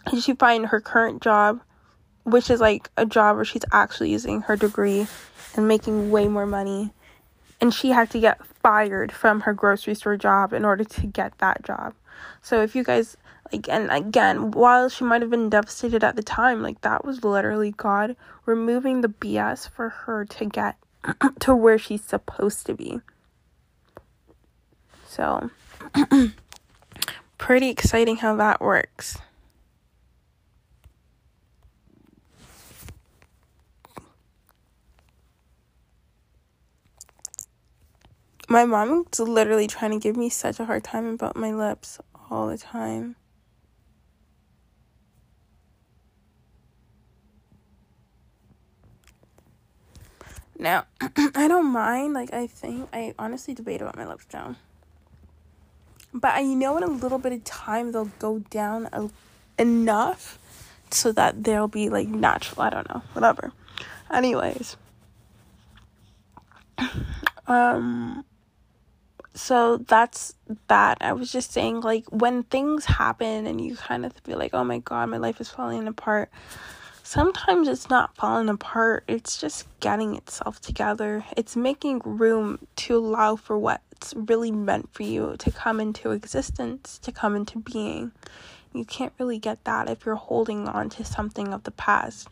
did 0.09 0.23
she 0.23 0.33
find 0.33 0.67
her 0.67 0.79
current 0.79 1.21
job, 1.21 1.61
which 2.23 2.49
is 2.49 2.59
like 2.59 2.89
a 2.97 3.05
job 3.05 3.35
where 3.35 3.45
she's 3.45 3.65
actually 3.71 4.11
using 4.11 4.41
her 4.41 4.55
degree 4.55 5.07
and 5.55 5.67
making 5.67 6.11
way 6.11 6.27
more 6.27 6.45
money. 6.45 6.91
And 7.61 7.73
she 7.73 7.89
had 7.89 8.09
to 8.11 8.19
get 8.19 8.45
fired 8.45 9.11
from 9.11 9.41
her 9.41 9.53
grocery 9.53 9.95
store 9.95 10.17
job 10.17 10.53
in 10.53 10.63
order 10.63 10.83
to 10.83 11.07
get 11.07 11.37
that 11.39 11.63
job. 11.63 11.93
So 12.41 12.61
if 12.61 12.75
you 12.75 12.83
guys 12.83 13.17
like 13.51 13.67
and 13.69 13.89
again, 13.91 14.51
while 14.51 14.89
she 14.89 15.03
might 15.03 15.21
have 15.21 15.31
been 15.31 15.49
devastated 15.49 16.03
at 16.03 16.15
the 16.15 16.23
time, 16.23 16.61
like 16.61 16.81
that 16.81 17.05
was 17.05 17.23
literally 17.23 17.71
God 17.71 18.15
removing 18.45 19.01
the 19.01 19.09
BS 19.09 19.69
for 19.69 19.89
her 19.89 20.25
to 20.25 20.45
get 20.45 20.77
to 21.39 21.55
where 21.55 21.77
she's 21.77 22.03
supposed 22.03 22.65
to 22.67 22.73
be. 22.73 23.01
So 25.07 25.49
pretty 27.37 27.69
exciting 27.69 28.17
how 28.17 28.35
that 28.35 28.61
works. 28.61 29.17
my 38.49 38.65
mom's 38.65 39.19
literally 39.19 39.67
trying 39.67 39.91
to 39.91 39.99
give 39.99 40.17
me 40.17 40.27
such 40.27 40.59
a 40.59 40.65
hard 40.65 40.83
time 40.83 41.05
about 41.05 41.35
my 41.35 41.51
lips 41.51 41.99
all 42.29 42.47
the 42.47 42.57
time. 42.57 43.15
Now, 50.57 50.85
I 51.01 51.47
don't 51.47 51.67
mind. 51.67 52.13
Like, 52.13 52.33
I 52.33 52.45
think 52.47 52.89
I 52.91 53.13
honestly 53.17 53.53
debate 53.53 53.81
about 53.81 53.95
my 53.95 54.05
lips 54.05 54.25
down. 54.25 54.57
But 56.13 56.33
I 56.35 56.43
know 56.43 56.75
in 56.77 56.83
a 56.83 56.87
little 56.87 57.17
bit 57.19 57.31
of 57.31 57.43
time 57.43 57.91
they'll 57.91 58.11
go 58.19 58.39
down 58.49 58.89
a, 58.91 59.09
enough 59.57 60.37
so 60.91 61.11
that 61.13 61.43
they'll 61.43 61.67
be 61.67 61.89
like 61.89 62.07
natural. 62.07 62.61
I 62.61 62.69
don't 62.69 62.89
know. 62.89 63.01
Whatever. 63.13 63.51
Anyways. 64.11 64.75
Um 67.47 68.23
so 69.39 69.77
that's 69.77 70.33
that. 70.67 70.97
I 70.99 71.13
was 71.13 71.31
just 71.31 71.53
saying 71.53 71.81
like 71.81 72.05
when 72.11 72.43
things 72.43 72.85
happen 72.85 73.47
and 73.47 73.61
you 73.61 73.77
kind 73.77 74.05
of 74.05 74.13
feel 74.25 74.37
like, 74.37 74.53
"Oh 74.53 74.65
my 74.65 74.79
god, 74.79 75.09
my 75.09 75.17
life 75.17 75.39
is 75.39 75.49
falling 75.49 75.87
apart." 75.87 76.29
Sometimes 77.03 77.67
it's 77.67 77.89
not 77.89 78.15
falling 78.15 78.49
apart. 78.49 79.05
It's 79.07 79.39
just 79.39 79.65
getting 79.79 80.15
itself 80.15 80.59
together. 80.59 81.23
It's 81.37 81.55
making 81.55 82.01
room 82.03 82.59
to 82.75 82.97
allow 82.97 83.37
for 83.37 83.57
what's 83.57 84.13
really 84.13 84.51
meant 84.51 84.93
for 84.93 85.03
you 85.03 85.35
to 85.39 85.51
come 85.51 85.79
into 85.79 86.11
existence, 86.11 86.99
to 86.99 87.11
come 87.11 87.35
into 87.35 87.59
being. 87.59 88.11
You 88.73 88.85
can't 88.85 89.13
really 89.19 89.39
get 89.39 89.63
that 89.63 89.89
if 89.89 90.05
you're 90.05 90.15
holding 90.15 90.67
on 90.67 90.89
to 90.91 91.05
something 91.05 91.53
of 91.53 91.63
the 91.63 91.71
past. 91.71 92.27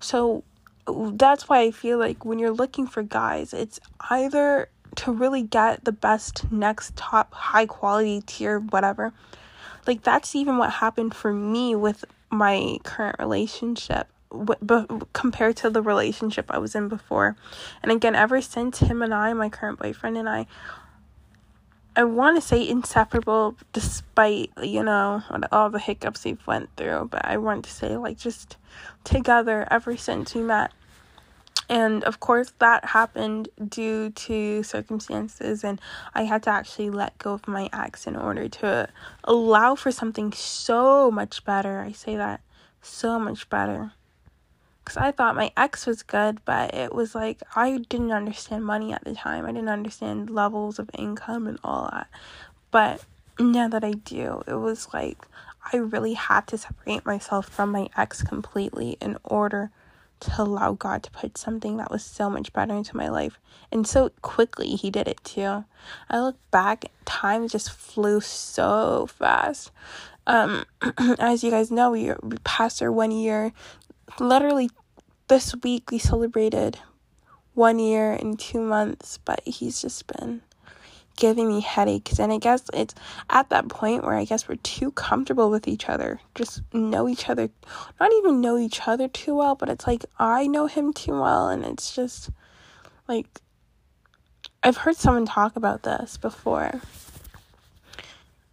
So 0.00 0.44
that's 0.86 1.48
why 1.48 1.60
I 1.60 1.70
feel 1.70 1.98
like 1.98 2.24
when 2.24 2.38
you're 2.38 2.50
looking 2.50 2.86
for 2.86 3.02
guys, 3.02 3.54
it's 3.54 3.80
either 4.10 4.68
to 4.98 5.12
really 5.12 5.42
get 5.42 5.84
the 5.84 5.92
best 5.92 6.50
next 6.50 6.96
top 6.96 7.32
high 7.32 7.66
quality 7.66 8.20
tier 8.26 8.58
whatever. 8.58 9.12
Like 9.86 10.02
that's 10.02 10.34
even 10.34 10.58
what 10.58 10.70
happened 10.74 11.14
for 11.14 11.32
me 11.32 11.76
with 11.76 12.04
my 12.30 12.78
current 12.82 13.16
relationship 13.18 14.08
compared 15.12 15.56
to 15.56 15.70
the 15.70 15.82
relationship 15.82 16.46
I 16.50 16.58
was 16.58 16.74
in 16.74 16.88
before. 16.88 17.36
And 17.82 17.92
again, 17.92 18.14
ever 18.14 18.40
since 18.40 18.80
him 18.80 19.00
and 19.00 19.14
I, 19.14 19.32
my 19.32 19.48
current 19.48 19.78
boyfriend 19.78 20.18
and 20.18 20.28
I, 20.28 20.46
I 21.96 22.04
want 22.04 22.36
to 22.36 22.46
say 22.46 22.68
inseparable 22.68 23.56
despite, 23.72 24.50
you 24.62 24.82
know, 24.82 25.22
all 25.52 25.70
the 25.70 25.78
hiccups 25.78 26.24
we've 26.24 26.44
went 26.46 26.70
through, 26.76 27.08
but 27.10 27.24
I 27.24 27.36
want 27.36 27.64
to 27.64 27.70
say 27.70 27.96
like 27.96 28.18
just 28.18 28.56
together 29.04 29.66
ever 29.70 29.96
since 29.96 30.34
we 30.34 30.42
met. 30.42 30.72
And 31.68 32.02
of 32.04 32.18
course, 32.18 32.52
that 32.60 32.84
happened 32.86 33.50
due 33.68 34.10
to 34.10 34.62
circumstances, 34.62 35.62
and 35.62 35.80
I 36.14 36.22
had 36.22 36.42
to 36.44 36.50
actually 36.50 36.88
let 36.88 37.18
go 37.18 37.34
of 37.34 37.46
my 37.46 37.68
ex 37.72 38.06
in 38.06 38.16
order 38.16 38.48
to 38.48 38.88
allow 39.24 39.74
for 39.74 39.92
something 39.92 40.32
so 40.32 41.10
much 41.10 41.44
better. 41.44 41.80
I 41.80 41.92
say 41.92 42.16
that 42.16 42.40
so 42.80 43.18
much 43.18 43.50
better. 43.50 43.92
Because 44.82 44.96
I 44.96 45.12
thought 45.12 45.36
my 45.36 45.52
ex 45.58 45.84
was 45.84 46.02
good, 46.02 46.42
but 46.46 46.72
it 46.74 46.94
was 46.94 47.14
like 47.14 47.42
I 47.54 47.76
didn't 47.90 48.12
understand 48.12 48.64
money 48.64 48.94
at 48.94 49.04
the 49.04 49.14
time. 49.14 49.44
I 49.44 49.52
didn't 49.52 49.68
understand 49.68 50.30
levels 50.30 50.78
of 50.78 50.88
income 50.96 51.46
and 51.46 51.58
all 51.62 51.90
that. 51.92 52.08
But 52.70 53.04
now 53.38 53.68
that 53.68 53.84
I 53.84 53.92
do, 53.92 54.42
it 54.46 54.54
was 54.54 54.88
like 54.94 55.18
I 55.70 55.76
really 55.76 56.14
had 56.14 56.46
to 56.46 56.56
separate 56.56 57.04
myself 57.04 57.46
from 57.46 57.72
my 57.72 57.90
ex 57.94 58.22
completely 58.22 58.96
in 59.02 59.18
order 59.22 59.70
to 60.20 60.42
allow 60.42 60.72
God 60.72 61.02
to 61.04 61.10
put 61.10 61.38
something 61.38 61.76
that 61.76 61.90
was 61.90 62.04
so 62.04 62.28
much 62.28 62.52
better 62.52 62.74
into 62.74 62.96
my 62.96 63.08
life. 63.08 63.38
And 63.70 63.86
so 63.86 64.10
quickly 64.22 64.70
he 64.70 64.90
did 64.90 65.08
it 65.08 65.22
too. 65.24 65.64
I 66.10 66.20
look 66.20 66.36
back, 66.50 66.86
time 67.04 67.48
just 67.48 67.70
flew 67.70 68.20
so 68.20 69.06
fast. 69.06 69.70
Um, 70.26 70.64
as 71.18 71.42
you 71.42 71.50
guys 71.50 71.70
know, 71.70 71.90
we, 71.90 72.12
passed 72.44 72.82
our 72.82 72.92
one 72.92 73.10
year. 73.10 73.52
Literally, 74.20 74.70
this 75.28 75.54
week 75.62 75.90
we 75.90 75.98
celebrated 75.98 76.78
one 77.54 77.78
year 77.78 78.12
and 78.12 78.38
two 78.38 78.60
months, 78.60 79.18
but 79.24 79.40
he's 79.44 79.80
just 79.80 80.06
been 80.06 80.42
giving 81.18 81.48
me 81.48 81.60
headaches. 81.60 82.18
And 82.18 82.32
I 82.32 82.38
guess 82.38 82.62
it's 82.72 82.94
at 83.28 83.50
that 83.50 83.68
point 83.68 84.04
where 84.04 84.14
I 84.14 84.24
guess 84.24 84.48
we're 84.48 84.56
too 84.56 84.92
comfortable 84.92 85.50
with 85.50 85.68
each 85.68 85.88
other. 85.88 86.20
Just 86.34 86.62
know 86.72 87.08
each 87.08 87.28
other, 87.28 87.50
not 88.00 88.12
even 88.14 88.40
know 88.40 88.56
each 88.56 88.86
other 88.86 89.08
too 89.08 89.34
well, 89.34 89.54
but 89.54 89.68
it's 89.68 89.86
like 89.86 90.06
I 90.18 90.46
know 90.46 90.66
him 90.66 90.92
too 90.92 91.12
well. 91.12 91.48
And 91.48 91.64
it's 91.64 91.94
just 91.94 92.30
like 93.08 93.26
I've 94.62 94.78
heard 94.78 94.96
someone 94.96 95.26
talk 95.26 95.56
about 95.56 95.82
this 95.82 96.16
before. 96.16 96.80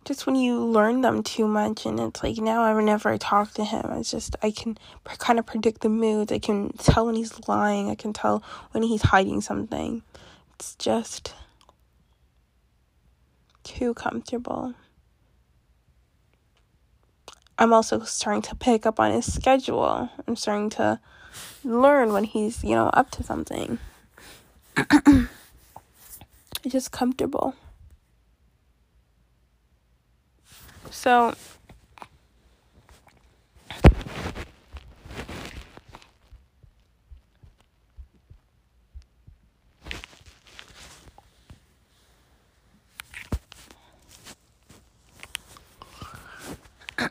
Just 0.04 0.28
when 0.28 0.36
you 0.36 0.64
learn 0.64 1.02
them 1.02 1.24
too 1.24 1.48
much, 1.48 1.88
and 1.88 2.00
it's 2.00 2.22
like 2.22 2.38
now 2.38 2.76
whenever 2.76 3.10
I 3.10 3.18
talk 3.18 3.54
to 3.54 3.64
him, 3.64 3.92
it's 3.94 4.12
just 4.12 4.36
I 4.44 4.52
can 4.52 4.78
kind 5.18 5.40
of 5.40 5.48
predict 5.48 5.82
the 5.82 5.90
moods. 5.90 6.32
I 6.32 6.38
can 6.38 6.74
tell 6.78 7.08
when 7.08 7.16
he's 7.16 7.48
lying. 7.48 7.90
I 7.90 7.96
can 7.96 8.14
tell 8.14 8.44
when 8.72 8.84
he's 8.84 9.02
hiding 9.02 9.42
something. 9.42 10.04
It's 10.54 10.76
just 10.76 11.34
too 13.66 13.94
comfortable. 13.94 14.74
I'm 17.58 17.74
also 17.74 18.00
starting 18.02 18.42
to 18.44 18.56
pick 18.56 18.86
up 18.86 19.00
on 19.00 19.12
his 19.12 19.32
schedule. 19.32 20.10
I'm 20.28 20.36
starting 20.36 20.70
to 20.72 21.00
learn 21.64 22.14
when 22.14 22.24
he's, 22.24 22.64
you 22.64 22.76
know, 22.76 22.88
up 22.88 23.12
to 23.12 23.24
something. 23.24 23.80
it's 24.78 25.28
just 26.68 26.92
comfortable. 26.92 27.56
So 30.92 31.34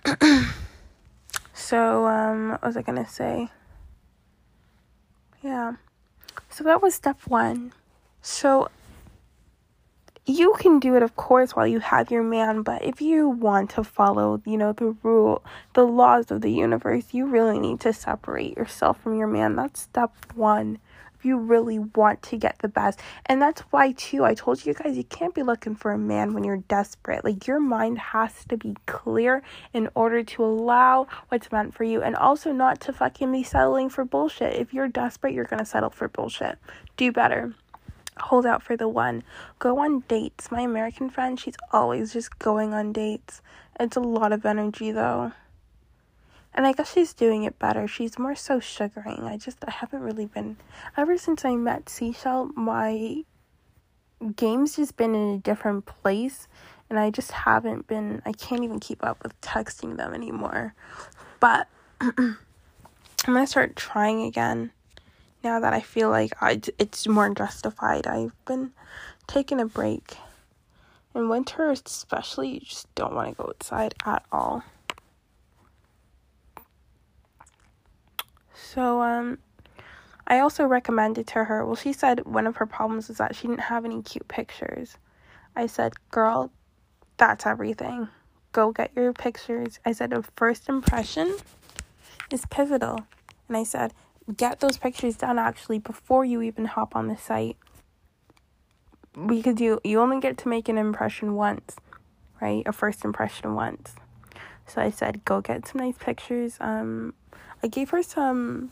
so 1.54 2.06
um 2.06 2.50
what 2.50 2.62
was 2.62 2.76
I 2.76 2.82
gonna 2.82 3.08
say? 3.08 3.50
Yeah. 5.42 5.74
So 6.50 6.64
that 6.64 6.82
was 6.82 6.94
step 6.94 7.20
one. 7.26 7.72
So 8.22 8.68
you 10.26 10.54
can 10.58 10.78
do 10.78 10.96
it 10.96 11.02
of 11.02 11.16
course 11.16 11.54
while 11.54 11.66
you 11.66 11.80
have 11.80 12.10
your 12.10 12.22
man 12.22 12.62
but 12.62 12.82
if 12.82 13.02
you 13.02 13.28
want 13.28 13.68
to 13.68 13.84
follow 13.84 14.40
you 14.46 14.56
know 14.56 14.72
the 14.72 14.96
rule 15.02 15.44
the 15.74 15.82
laws 15.82 16.30
of 16.30 16.40
the 16.40 16.50
universe 16.50 17.04
you 17.12 17.26
really 17.26 17.58
need 17.58 17.78
to 17.78 17.92
separate 17.92 18.56
yourself 18.56 18.98
from 19.02 19.14
your 19.18 19.26
man 19.26 19.54
that's 19.54 19.80
step 19.80 20.10
one 20.34 20.78
you 21.24 21.36
really 21.36 21.78
want 21.78 22.22
to 22.22 22.36
get 22.36 22.58
the 22.60 22.68
best. 22.68 23.00
And 23.26 23.40
that's 23.40 23.60
why, 23.70 23.92
too, 23.92 24.24
I 24.24 24.34
told 24.34 24.64
you 24.64 24.74
guys 24.74 24.96
you 24.96 25.04
can't 25.04 25.34
be 25.34 25.42
looking 25.42 25.74
for 25.74 25.92
a 25.92 25.98
man 25.98 26.34
when 26.34 26.44
you're 26.44 26.58
desperate. 26.68 27.24
Like, 27.24 27.46
your 27.46 27.60
mind 27.60 27.98
has 27.98 28.44
to 28.48 28.56
be 28.56 28.74
clear 28.86 29.42
in 29.72 29.88
order 29.94 30.22
to 30.22 30.44
allow 30.44 31.06
what's 31.28 31.50
meant 31.52 31.74
for 31.74 31.84
you 31.84 32.02
and 32.02 32.16
also 32.16 32.52
not 32.52 32.80
to 32.82 32.92
fucking 32.92 33.30
be 33.32 33.42
settling 33.42 33.88
for 33.88 34.04
bullshit. 34.04 34.54
If 34.54 34.72
you're 34.74 34.88
desperate, 34.88 35.34
you're 35.34 35.44
gonna 35.44 35.64
settle 35.64 35.90
for 35.90 36.08
bullshit. 36.08 36.58
Do 36.96 37.12
better. 37.12 37.54
Hold 38.18 38.46
out 38.46 38.62
for 38.62 38.76
the 38.76 38.88
one. 38.88 39.24
Go 39.58 39.78
on 39.78 40.00
dates. 40.06 40.50
My 40.50 40.60
American 40.60 41.10
friend, 41.10 41.38
she's 41.38 41.56
always 41.72 42.12
just 42.12 42.38
going 42.38 42.72
on 42.72 42.92
dates. 42.92 43.42
It's 43.80 43.96
a 43.96 44.00
lot 44.00 44.32
of 44.32 44.46
energy, 44.46 44.92
though. 44.92 45.32
And 46.54 46.66
I 46.66 46.72
guess 46.72 46.92
she's 46.92 47.12
doing 47.12 47.42
it 47.44 47.58
better. 47.58 47.88
She's 47.88 48.18
more 48.18 48.36
so 48.36 48.60
sugaring. 48.60 49.24
I 49.24 49.36
just 49.36 49.58
I 49.66 49.70
haven't 49.70 50.02
really 50.02 50.26
been 50.26 50.56
ever 50.96 51.18
since 51.18 51.44
I 51.44 51.56
met 51.56 51.88
Seashell, 51.88 52.50
my 52.54 53.24
game's 54.36 54.76
just 54.76 54.96
been 54.96 55.14
in 55.14 55.34
a 55.34 55.38
different 55.38 55.84
place 55.84 56.48
and 56.88 56.98
I 56.98 57.10
just 57.10 57.32
haven't 57.32 57.86
been 57.86 58.22
I 58.24 58.32
can't 58.32 58.62
even 58.62 58.78
keep 58.78 59.04
up 59.04 59.22
with 59.22 59.38
texting 59.40 59.96
them 59.96 60.14
anymore. 60.14 60.74
But 61.40 61.66
I'm 62.00 62.36
gonna 63.26 63.46
start 63.46 63.74
trying 63.74 64.22
again 64.22 64.70
now 65.44 65.60
that 65.60 65.74
I 65.74 65.80
feel 65.80 66.08
like 66.08 66.32
I, 66.40 66.60
it's 66.78 67.06
more 67.06 67.32
justified. 67.34 68.06
I've 68.06 68.32
been 68.46 68.72
taking 69.26 69.60
a 69.60 69.66
break. 69.66 70.16
In 71.14 71.28
winter, 71.28 71.70
especially, 71.70 72.54
you 72.54 72.60
just 72.60 72.92
don't 72.96 73.14
want 73.14 73.28
to 73.28 73.34
go 73.40 73.48
outside 73.48 73.94
at 74.04 74.24
all. 74.32 74.64
So, 78.72 79.02
um, 79.02 79.38
I 80.26 80.38
also 80.40 80.64
recommended 80.64 81.26
to 81.28 81.44
her, 81.44 81.64
well, 81.66 81.76
she 81.76 81.92
said 81.92 82.24
one 82.26 82.46
of 82.46 82.56
her 82.56 82.66
problems 82.66 83.08
was 83.08 83.18
that 83.18 83.36
she 83.36 83.46
didn't 83.48 83.60
have 83.62 83.84
any 83.84 84.02
cute 84.02 84.28
pictures. 84.28 84.96
I 85.56 85.66
said, 85.66 85.92
girl, 86.10 86.50
that's 87.18 87.46
everything. 87.46 88.08
Go 88.52 88.72
get 88.72 88.92
your 88.96 89.12
pictures. 89.12 89.80
I 89.84 89.92
said, 89.92 90.12
a 90.12 90.22
first 90.36 90.68
impression 90.68 91.36
is 92.32 92.46
pivotal. 92.46 93.00
And 93.48 93.56
I 93.56 93.64
said, 93.64 93.92
get 94.36 94.60
those 94.60 94.78
pictures 94.78 95.16
done 95.16 95.38
actually 95.38 95.78
before 95.78 96.24
you 96.24 96.42
even 96.42 96.64
hop 96.66 96.96
on 96.96 97.08
the 97.08 97.16
site. 97.16 97.56
because 99.26 99.60
you 99.60 99.80
you 99.84 100.00
only 100.00 100.20
get 100.20 100.38
to 100.38 100.48
make 100.48 100.68
an 100.68 100.78
impression 100.78 101.34
once, 101.34 101.76
right? 102.40 102.62
A 102.66 102.72
first 102.72 103.04
impression 103.04 103.54
once. 103.54 103.94
So 104.66 104.80
I 104.80 104.90
said, 104.90 105.24
go 105.24 105.40
get 105.40 105.66
some 105.68 105.80
nice 105.80 105.98
pictures. 105.98 106.56
Um, 106.60 107.14
I 107.64 107.66
gave 107.66 107.88
her 107.90 108.02
some 108.02 108.70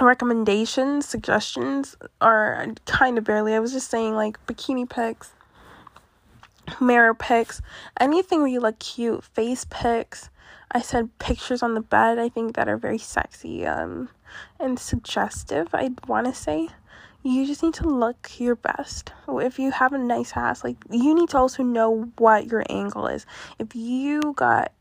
recommendations, 0.00 1.04
suggestions, 1.04 1.94
or 2.22 2.72
kind 2.86 3.18
of 3.18 3.24
barely. 3.24 3.54
I 3.54 3.58
was 3.58 3.70
just 3.70 3.90
saying 3.90 4.14
like 4.14 4.38
bikini 4.46 4.88
pics, 4.88 5.32
mirror 6.80 7.12
pics, 7.12 7.60
anything 8.00 8.38
where 8.38 8.48
you 8.48 8.60
look 8.60 8.78
cute, 8.78 9.22
face 9.22 9.66
pics. 9.68 10.30
I 10.72 10.80
said 10.80 11.18
pictures 11.18 11.62
on 11.62 11.74
the 11.74 11.82
bed. 11.82 12.18
I 12.18 12.30
think 12.30 12.56
that 12.56 12.66
are 12.66 12.78
very 12.78 12.96
sexy 12.96 13.66
um, 13.66 14.08
and 14.58 14.78
suggestive. 14.78 15.68
I 15.74 15.90
want 16.06 16.28
to 16.28 16.32
say 16.32 16.68
you 17.22 17.46
just 17.46 17.62
need 17.62 17.74
to 17.74 17.88
look 17.90 18.30
your 18.38 18.56
best. 18.56 19.12
If 19.28 19.58
you 19.58 19.70
have 19.72 19.92
a 19.92 19.98
nice 19.98 20.32
ass, 20.34 20.64
like 20.64 20.78
you 20.90 21.14
need 21.14 21.28
to 21.28 21.36
also 21.36 21.62
know 21.62 22.10
what 22.16 22.46
your 22.46 22.64
angle 22.70 23.06
is. 23.06 23.26
If 23.58 23.76
you 23.76 24.32
got 24.34 24.72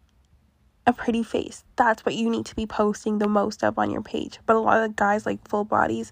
a 0.87 0.93
pretty 0.93 1.21
face, 1.21 1.63
that's 1.75 2.05
what 2.05 2.15
you 2.15 2.29
need 2.29 2.45
to 2.47 2.55
be 2.55 2.65
posting 2.65 3.19
the 3.19 3.27
most 3.27 3.63
of 3.63 3.77
on 3.77 3.91
your 3.91 4.01
page. 4.01 4.39
But 4.45 4.55
a 4.55 4.59
lot 4.59 4.83
of 4.83 4.95
guys 4.95 5.25
like 5.25 5.47
full 5.47 5.65
bodies. 5.65 6.11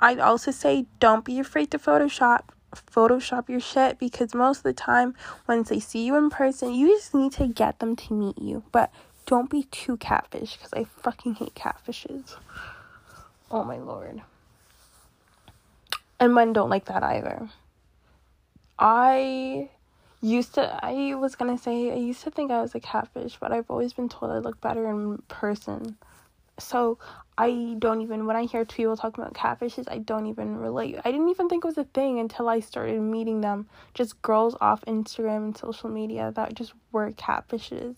I'd 0.00 0.18
also 0.18 0.50
say 0.50 0.86
don't 1.00 1.24
be 1.24 1.38
afraid 1.38 1.70
to 1.70 1.78
Photoshop. 1.78 2.40
Photoshop 2.74 3.48
your 3.48 3.60
shit 3.60 3.98
because 3.98 4.34
most 4.34 4.58
of 4.58 4.64
the 4.64 4.74
time, 4.74 5.14
once 5.48 5.70
they 5.70 5.80
see 5.80 6.04
you 6.04 6.16
in 6.16 6.28
person, 6.28 6.74
you 6.74 6.88
just 6.88 7.14
need 7.14 7.32
to 7.32 7.46
get 7.46 7.78
them 7.78 7.96
to 7.96 8.12
meet 8.12 8.36
you. 8.36 8.64
But 8.72 8.92
don't 9.24 9.48
be 9.48 9.62
too 9.70 9.96
catfish 9.96 10.56
because 10.56 10.74
I 10.74 10.84
fucking 10.84 11.36
hate 11.36 11.54
catfishes. 11.54 12.36
Oh 13.50 13.64
my 13.64 13.78
lord 13.78 14.20
and 16.18 16.34
men 16.34 16.52
don't 16.52 16.70
like 16.70 16.86
that 16.86 17.02
either. 17.02 17.48
I 18.78 19.70
used 20.20 20.54
to 20.54 20.84
I 20.84 21.14
was 21.14 21.34
gonna 21.34 21.58
say 21.58 21.90
I 21.90 21.96
used 21.96 22.22
to 22.24 22.30
think 22.30 22.50
I 22.50 22.60
was 22.60 22.74
a 22.74 22.80
catfish, 22.80 23.36
but 23.40 23.52
I've 23.52 23.70
always 23.70 23.92
been 23.92 24.08
told 24.08 24.32
I 24.32 24.38
look 24.38 24.60
better 24.60 24.88
in 24.88 25.18
person. 25.28 25.96
So 26.58 26.98
I 27.36 27.76
don't 27.78 28.00
even 28.00 28.26
when 28.26 28.36
I 28.36 28.44
hear 28.44 28.64
people 28.64 28.96
talking 28.96 29.22
about 29.22 29.34
catfishes, 29.34 29.86
I 29.90 29.98
don't 29.98 30.26
even 30.26 30.56
relate. 30.56 30.96
I 31.04 31.12
didn't 31.12 31.28
even 31.28 31.48
think 31.48 31.64
it 31.64 31.68
was 31.68 31.78
a 31.78 31.84
thing 31.84 32.18
until 32.18 32.48
I 32.48 32.60
started 32.60 33.00
meeting 33.00 33.42
them. 33.42 33.68
Just 33.94 34.20
girls 34.22 34.56
off 34.60 34.82
Instagram 34.86 35.36
and 35.36 35.56
social 35.56 35.90
media 35.90 36.32
that 36.34 36.54
just 36.54 36.72
were 36.92 37.10
catfishes. 37.12 37.96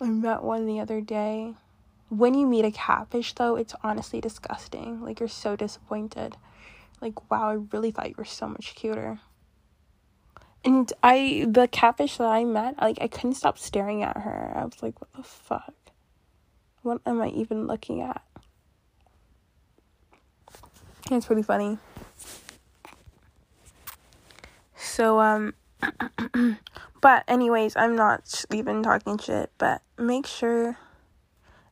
I 0.00 0.06
met 0.06 0.42
one 0.42 0.66
the 0.66 0.80
other 0.80 1.00
day 1.00 1.54
when 2.08 2.32
you 2.32 2.46
meet 2.46 2.64
a 2.64 2.70
catfish 2.70 3.34
though 3.34 3.56
it's 3.56 3.74
honestly 3.82 4.20
disgusting 4.20 5.02
like 5.02 5.20
you're 5.20 5.28
so 5.28 5.54
disappointed 5.56 6.36
like 7.00 7.30
wow 7.30 7.50
i 7.50 7.52
really 7.72 7.90
thought 7.90 8.08
you 8.08 8.14
were 8.16 8.24
so 8.24 8.48
much 8.48 8.74
cuter 8.74 9.20
and 10.64 10.92
i 11.02 11.46
the 11.48 11.68
catfish 11.68 12.16
that 12.18 12.26
i 12.26 12.44
met 12.44 12.74
like 12.80 12.98
i 13.00 13.08
couldn't 13.08 13.34
stop 13.34 13.58
staring 13.58 14.02
at 14.02 14.16
her. 14.18 14.52
I 14.56 14.64
was 14.64 14.82
like 14.82 15.00
what 15.00 15.12
the 15.14 15.22
fuck? 15.22 15.74
What 16.82 17.00
am 17.06 17.20
i 17.20 17.28
even 17.28 17.66
looking 17.66 18.00
at? 18.00 18.22
It's 21.10 21.26
pretty 21.26 21.42
funny. 21.42 21.78
So 24.76 25.20
um 25.20 25.54
but 27.00 27.24
anyways 27.28 27.76
i'm 27.76 27.94
not 27.94 28.44
even 28.52 28.82
talking 28.82 29.16
shit 29.16 29.52
but 29.58 29.80
make 29.96 30.26
sure 30.26 30.76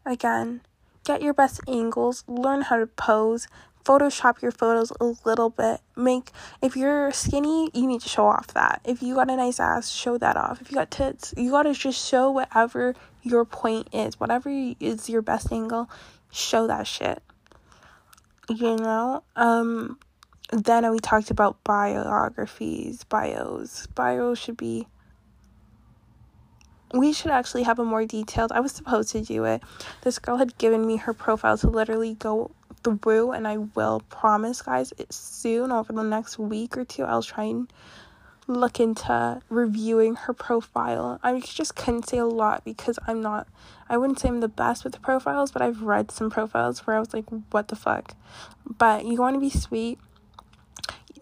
Again, 0.07 0.61
get 1.03 1.21
your 1.21 1.35
best 1.35 1.61
angles, 1.67 2.23
learn 2.29 2.63
how 2.63 2.77
to 2.77 2.87
pose, 2.87 3.49
Photoshop 3.87 4.43
your 4.43 4.51
photos 4.51 4.93
a 5.01 5.15
little 5.25 5.49
bit. 5.49 5.81
Make 5.95 6.33
if 6.61 6.77
you're 6.77 7.13
skinny, 7.13 7.71
you 7.73 7.87
need 7.87 8.01
to 8.01 8.09
show 8.09 8.27
off 8.27 8.49
that. 8.49 8.81
If 8.85 9.01
you 9.01 9.15
got 9.15 9.31
a 9.31 9.37
nice 9.37 9.61
ass, 9.61 9.91
show 9.91 10.19
that 10.19 10.37
off. 10.37 10.61
If 10.61 10.73
you 10.73 10.75
got 10.75 10.91
tits, 10.91 11.33
you 11.37 11.53
gotta 11.53 11.73
just 11.73 12.05
show 12.05 12.33
whatever 12.33 12.95
your 13.23 13.45
point 13.45 13.89
is, 13.93 14.19
whatever 14.19 14.51
is 14.51 15.09
your 15.09 15.23
best 15.23 15.53
angle, 15.53 15.89
show 16.33 16.67
that 16.67 16.89
shit. 16.89 17.23
You 18.49 18.77
know, 18.77 19.23
um, 19.37 19.99
then 20.53 20.91
we 20.91 20.99
talked 20.99 21.31
about 21.31 21.63
biographies, 21.63 23.05
bios. 23.05 23.87
Bios 23.95 24.39
should 24.41 24.57
be 24.57 24.89
we 26.93 27.13
should 27.13 27.31
actually 27.31 27.65
have 27.65 27.79
a 27.79 27.85
more 27.85 28.05
detailed 28.05 28.53
i 28.53 28.61
was 28.61 28.73
supposed 28.73 29.11
to 29.11 29.21
do 29.21 29.45
it. 29.45 29.63
This 30.03 30.19
girl 30.19 30.37
had 30.37 30.57
given 30.59 30.87
me 30.87 30.97
her 30.97 31.13
profile 31.13 31.59
to 31.59 31.69
literally 31.69 32.15
go 32.15 32.51
through 32.85 33.33
and 33.33 33.49
i 33.49 33.57
will 33.57 34.01
promise 34.09 34.63
guys 34.63 34.93
soon 35.11 35.73
over 35.73 35.93
the 35.93 36.03
next 36.03 36.39
week 36.39 36.77
or 36.77 36.85
two 36.85 37.03
i'll 37.03 37.23
try 37.23 37.45
and 37.45 37.73
look 38.49 38.79
into 38.79 39.43
reviewing 39.49 40.15
her 40.15 40.33
profile. 40.33 41.19
I 41.21 41.41
just 41.41 41.75
couldn't 41.75 42.09
say 42.09 42.19
a 42.19 42.27
lot 42.27 42.65
because 42.65 42.99
i'm 43.07 43.21
not 43.21 43.49
i 43.89 43.97
wouldn't 43.97 44.21
say 44.21 44.29
i'm 44.29 44.41
the 44.41 44.49
best 44.49 44.85
with 44.85 44.93
the 44.93 45.01
profiles 45.01 45.51
but 45.51 45.63
i've 45.63 45.83
read 45.83 46.13
some 46.13 46.31
profiles 46.31 46.87
where 46.87 46.97
i 46.97 47.01
was 47.01 47.13
like 47.13 47.25
what 47.51 47.69
the 47.69 47.77
fuck? 47.77 48.15
But 48.79 49.05
you 49.05 49.17
want 49.17 49.35
to 49.35 49.41
be 49.41 49.51
sweet 49.51 49.99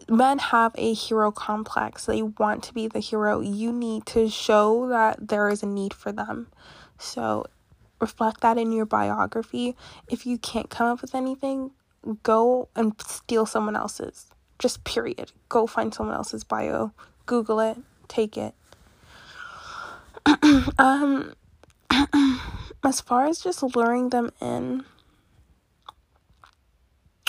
men 0.08 0.38
have 0.38 0.74
a 0.76 0.92
hero 0.94 1.30
complex. 1.30 2.06
They 2.06 2.22
want 2.22 2.62
to 2.64 2.74
be 2.74 2.88
the 2.88 2.98
hero. 2.98 3.40
You 3.40 3.72
need 3.72 4.06
to 4.06 4.28
show 4.28 4.88
that 4.88 5.28
there 5.28 5.48
is 5.48 5.62
a 5.62 5.66
need 5.66 5.94
for 5.94 6.12
them. 6.12 6.48
So 6.98 7.46
reflect 8.00 8.40
that 8.42 8.58
in 8.58 8.72
your 8.72 8.86
biography. 8.86 9.76
If 10.08 10.26
you 10.26 10.38
can't 10.38 10.70
come 10.70 10.86
up 10.88 11.02
with 11.02 11.14
anything, 11.14 11.70
go 12.22 12.68
and 12.74 12.94
steal 13.00 13.46
someone 13.46 13.76
else's. 13.76 14.26
Just 14.58 14.84
period. 14.84 15.32
Go 15.48 15.66
find 15.66 15.92
someone 15.92 16.14
else's 16.14 16.44
bio. 16.44 16.92
Google 17.26 17.60
it. 17.60 17.78
Take 18.08 18.36
it. 18.36 18.54
um 20.78 21.34
as 22.84 23.00
far 23.00 23.26
as 23.26 23.40
just 23.40 23.62
luring 23.62 24.08
them 24.10 24.30
in 24.40 24.84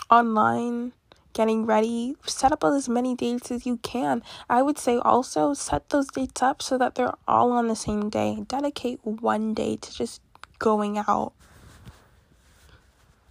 online 0.10 0.94
getting 1.36 1.66
ready, 1.66 2.16
set 2.26 2.54
up 2.54 2.64
as 2.64 2.90
many 2.90 3.14
dates 3.14 3.52
as 3.52 3.66
you 3.66 3.78
can. 3.78 4.24
I 4.50 4.62
would 4.64 4.80
say 4.80 4.98
also 4.98 5.54
set 5.54 5.90
those 5.90 6.08
dates 6.08 6.42
up 6.42 6.62
so 6.62 6.78
that 6.80 6.96
they're 6.96 7.14
all 7.28 7.52
on 7.52 7.68
the 7.68 7.76
same 7.76 8.10
day. 8.10 8.40
Dedicate 8.48 9.00
one 9.04 9.54
day 9.54 9.76
to 9.76 9.94
just 9.94 10.22
going 10.58 10.98
out. 10.98 11.34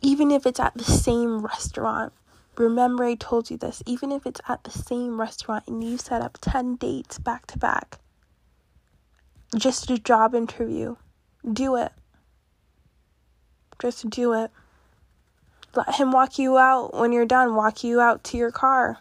Even 0.02 0.31
if 0.31 0.47
it's 0.47 0.60
at 0.60 0.74
the 0.74 0.85
same 0.85 1.44
restaurant. 1.44 2.12
Remember, 2.56 3.05
I 3.05 3.14
told 3.14 3.51
you 3.51 3.56
this. 3.56 3.82
Even 3.86 4.12
if 4.12 4.26
it's 4.26 4.40
at 4.47 4.62
the 4.62 4.70
same 4.70 5.18
restaurant 5.18 5.66
and 5.66 5.82
you 5.82 5.97
set 5.97 6.20
up 6.20 6.39
10 6.40 6.76
dates 6.76 7.18
back 7.18 7.47
to 7.47 7.59
back, 7.59 7.98
just 9.56 9.90
a 9.90 9.98
job 9.98 10.35
interview, 10.35 10.97
do 11.51 11.74
it. 11.74 11.90
Just 13.81 14.09
do 14.10 14.35
it. 14.35 14.51
Let 15.76 15.94
him 15.96 16.12
walk 16.12 16.38
you 16.38 16.56
out 16.56 16.94
when 16.94 17.12
you're 17.12 17.26
done, 17.26 17.56
walk 17.56 17.82
you 17.82 18.01
out 18.01 18.22
to 18.24 18.36
your 18.36 18.51
car. 18.51 18.98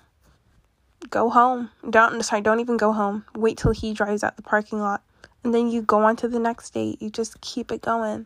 Go 1.09 1.29
home. 1.29 1.69
Don't 1.89 2.23
sorry, 2.23 2.41
don't 2.41 2.59
even 2.59 2.77
go 2.77 2.91
home. 2.93 3.25
Wait 3.35 3.57
till 3.57 3.71
he 3.71 3.93
drives 3.93 4.23
out 4.23 4.35
the 4.35 4.41
parking 4.41 4.79
lot. 4.79 5.03
And 5.43 5.53
then 5.53 5.69
you 5.69 5.81
go 5.81 6.03
on 6.03 6.15
to 6.17 6.27
the 6.27 6.39
next 6.39 6.71
date. 6.73 7.01
You 7.01 7.09
just 7.09 7.41
keep 7.41 7.71
it 7.71 7.81
going. 7.81 8.25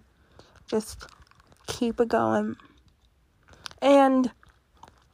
Just 0.67 1.07
keep 1.65 1.99
it 1.99 2.07
going. 2.07 2.55
And 3.81 4.31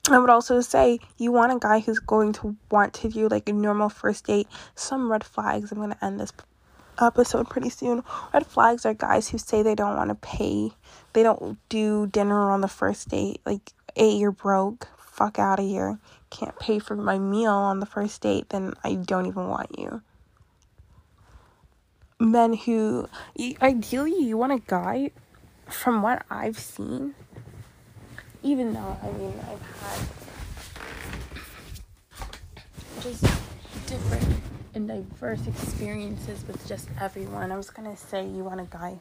I 0.10 0.20
would 0.20 0.30
also 0.30 0.60
say 0.62 1.00
you 1.18 1.32
want 1.32 1.54
a 1.54 1.60
guy 1.60 1.80
who's 1.80 2.00
going 2.00 2.34
to 2.34 2.58
want 2.70 2.94
to 2.96 3.10
do 3.10 3.30
like 3.30 3.48
a 3.48 3.54
normal 3.54 3.90
first 3.90 4.26
date. 4.26 4.48
Some 4.76 5.12
red 5.12 5.24
flags. 5.24 5.72
I'm 5.72 5.78
going 5.78 5.92
to 5.92 6.06
end 6.06 6.20
this 6.20 6.32
episode 7.02 7.50
pretty 7.50 7.70
soon. 7.70 8.04
Red 8.34 8.46
flags 8.46 8.86
are 8.86 8.94
guys 8.94 9.30
who 9.30 9.38
say 9.38 9.62
they 9.64 9.76
don't 9.76 9.96
want 9.96 10.10
to 10.10 10.16
pay. 10.16 10.72
They 11.14 11.24
don't 11.24 11.58
do 11.70 12.08
dinner 12.08 12.52
on 12.52 12.62
the 12.62 12.68
first 12.68 13.10
date. 13.10 13.42
Like, 13.46 13.72
A, 13.96 14.10
you're 14.16 14.32
broke. 14.32 14.88
Fuck 15.00 15.38
out 15.40 15.60
of 15.60 15.66
here. 15.66 16.00
Can't 16.30 16.58
pay 16.60 16.80
for 16.80 16.96
my 16.96 17.20
meal 17.20 17.52
on 17.52 17.80
the 17.80 17.86
first 17.86 18.22
date, 18.22 18.50
then 18.50 18.74
I 18.84 18.96
don't 18.96 19.28
even 19.28 19.48
want 19.48 19.78
you. 19.78 20.02
Men 22.20 22.54
who, 22.54 23.08
ideally, 23.62 24.18
you 24.20 24.38
want 24.38 24.54
a 24.54 24.60
guy, 24.60 25.12
from 25.70 26.02
what 26.02 26.26
I've 26.30 26.58
seen, 26.58 27.16
even 28.42 28.74
though, 28.74 28.98
I 29.02 29.12
mean, 29.12 29.34
I've 29.40 29.62
had 29.82 30.08
just 33.02 33.24
different 33.88 34.53
and 34.76 34.88
diverse 34.88 35.46
experiences 35.48 36.44
with 36.48 36.68
just 36.68 36.90
everyone. 37.00 37.52
I 37.52 37.58
was 37.58 37.70
gonna 37.70 37.98
say 37.98 38.26
you 38.26 38.44
want 38.44 38.60
a 38.60 38.66
guy 38.66 39.00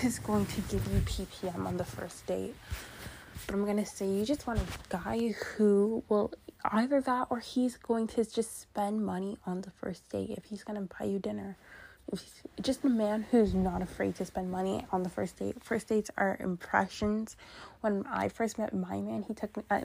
who's 0.00 0.18
going 0.18 0.46
to 0.46 0.60
give 0.62 0.86
you 0.92 1.00
PPM 1.00 1.66
on 1.66 1.76
the 1.76 1.84
first 1.84 2.26
date, 2.26 2.54
but 3.46 3.54
I'm 3.54 3.64
gonna 3.64 3.86
say 3.86 4.06
you 4.06 4.24
just 4.24 4.46
want 4.46 4.60
a 4.60 4.66
guy 4.88 5.28
who 5.28 6.04
will 6.08 6.32
either 6.64 7.00
that 7.00 7.28
or 7.30 7.40
he's 7.40 7.76
going 7.76 8.06
to 8.08 8.24
just 8.24 8.60
spend 8.60 9.04
money 9.04 9.38
on 9.46 9.62
the 9.62 9.70
first 9.70 10.08
date. 10.10 10.30
If 10.30 10.44
he's 10.44 10.64
gonna 10.64 10.88
buy 10.98 11.06
you 11.06 11.18
dinner, 11.18 11.56
if 12.12 12.22
just 12.60 12.84
a 12.84 12.88
man 12.88 13.26
who's 13.30 13.54
not 13.54 13.82
afraid 13.82 14.14
to 14.16 14.24
spend 14.24 14.50
money 14.50 14.84
on 14.92 15.02
the 15.02 15.08
first 15.08 15.38
date. 15.38 15.62
First 15.62 15.88
dates 15.88 16.10
are 16.18 16.36
impressions. 16.38 17.36
When 17.80 18.04
I 18.06 18.28
first 18.28 18.58
met 18.58 18.74
my 18.74 19.00
man, 19.00 19.24
he 19.26 19.32
took 19.32 19.56
me 19.56 19.62
uh, 19.70 19.80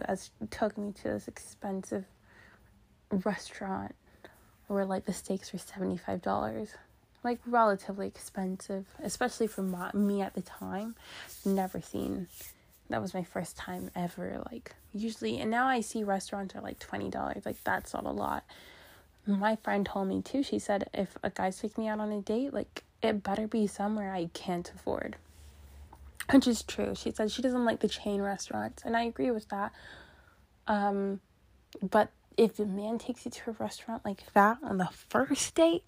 took 0.50 0.78
me 0.78 0.92
to 1.02 1.04
this 1.04 1.28
expensive 1.28 2.06
restaurant 3.12 3.96
where 4.70 4.86
like 4.86 5.06
the 5.06 5.14
steaks 5.14 5.52
were 5.52 5.60
seventy 5.60 5.98
five 5.98 6.22
dollars, 6.22 6.70
like 7.24 7.40
relatively 7.46 8.08
expensive, 8.08 8.86
especially 9.04 9.48
for 9.48 9.62
my, 9.62 9.92
me 9.94 10.22
at 10.22 10.34
the 10.34 10.42
time. 10.42 10.96
Never 11.46 11.82
seen. 11.82 12.28
That 12.90 13.02
was 13.02 13.14
my 13.14 13.24
first 13.24 13.58
time 13.58 13.92
ever. 13.96 14.42
Like 14.52 14.74
usually, 14.94 15.40
and 15.40 15.52
now 15.52 15.68
I 15.68 15.82
see 15.82 16.04
restaurants 16.04 16.56
are 16.56 16.62
like 16.62 16.80
twenty 16.80 17.10
dollars. 17.10 17.46
Like 17.46 17.64
that's 17.64 17.94
not 17.94 18.06
a 18.06 18.12
lot 18.12 18.44
my 19.38 19.56
friend 19.58 19.86
told 19.86 20.08
me 20.08 20.22
too, 20.22 20.44
she 20.44 20.60
said 20.60 20.90
if 20.94 21.18
a 21.24 21.30
guy's 21.30 21.60
taking 21.60 21.84
me 21.84 21.90
out 21.90 22.00
on 22.00 22.12
a 22.12 22.22
date, 22.22 22.54
like 22.54 22.84
it 23.02 23.24
better 23.24 23.48
be 23.48 23.68
somewhere 23.68 24.14
I 24.14 24.30
can't 24.34 24.70
afford. 24.74 25.18
Which 26.32 26.48
is 26.48 26.64
true. 26.64 26.94
She 26.96 27.12
said 27.12 27.32
she 27.32 27.42
doesn't 27.42 27.66
like 27.66 27.80
the 27.80 27.88
chain 27.88 28.22
restaurants, 28.22 28.84
and 28.86 28.96
I 28.96 29.04
agree 29.04 29.32
with 29.32 29.50
that. 29.50 29.72
Um, 30.68 31.22
but 31.82 32.10
if 32.40 32.58
a 32.60 32.66
man 32.66 32.98
takes 32.98 33.26
you 33.26 33.32
to 33.32 33.50
a 33.52 33.54
restaurant 33.60 34.06
like 34.06 34.24
that 34.34 34.58
on 34.64 34.78
the 34.78 34.90
first 35.10 35.56
date, 35.56 35.84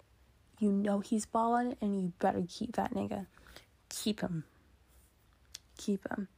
you 0.58 0.70
know 0.70 1.00
he's 1.00 1.24
balling, 1.26 1.76
and 1.80 2.00
you 2.00 2.12
better 2.18 2.44
keep 2.48 2.76
that 2.76 2.94
nigga. 2.94 3.26
Keep 3.88 4.20
him. 4.20 4.44
Keep 5.78 6.08
him 6.08 6.28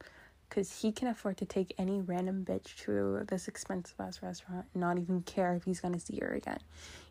because 0.55 0.83
he 0.83 0.93
can 0.93 1.09
afford 1.09 1.37
to 1.37 1.45
take 1.45 1.75
any 1.79 2.01
random 2.01 2.45
bitch 2.49 2.77
to 2.77 3.25
this 3.27 3.49
expensive 3.49 3.97
ass 3.99 4.23
restaurant 4.23 4.67
and 4.73 4.81
not 4.81 4.99
even 4.99 5.21
care 5.23 5.55
if 5.57 5.65
he's 5.65 5.81
gonna 5.81 5.99
see 5.99 6.21
her 6.21 6.33
again. 6.33 6.61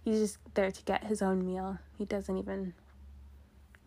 He's 0.01 0.19
just 0.19 0.37
there 0.53 0.71
to 0.71 0.83
get 0.83 1.03
his 1.03 1.21
own 1.21 1.45
meal. 1.45 1.77
He 1.97 2.05
doesn't 2.05 2.37
even 2.37 2.73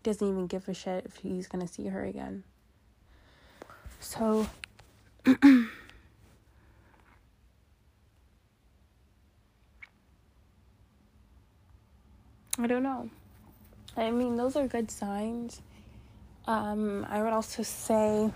doesn't 0.03 0.29
even 0.29 0.47
give 0.47 0.69
a 0.69 0.75
shit 0.75 1.07
if 1.07 1.17
he's 1.17 1.49
gonna 1.49 1.67
see 1.67 1.87
her 1.87 2.05
again. 2.05 2.45
So 3.99 4.47
I 12.59 12.67
don't 12.67 12.83
know. 12.83 13.11
I 13.97 14.11
mean, 14.11 14.37
those 14.37 14.57
are 14.57 14.67
good 14.67 14.91
signs. 14.91 15.61
Um, 16.47 17.07
I 17.09 17.23
would 17.23 17.33
also 17.33 17.63
say 17.63 18.31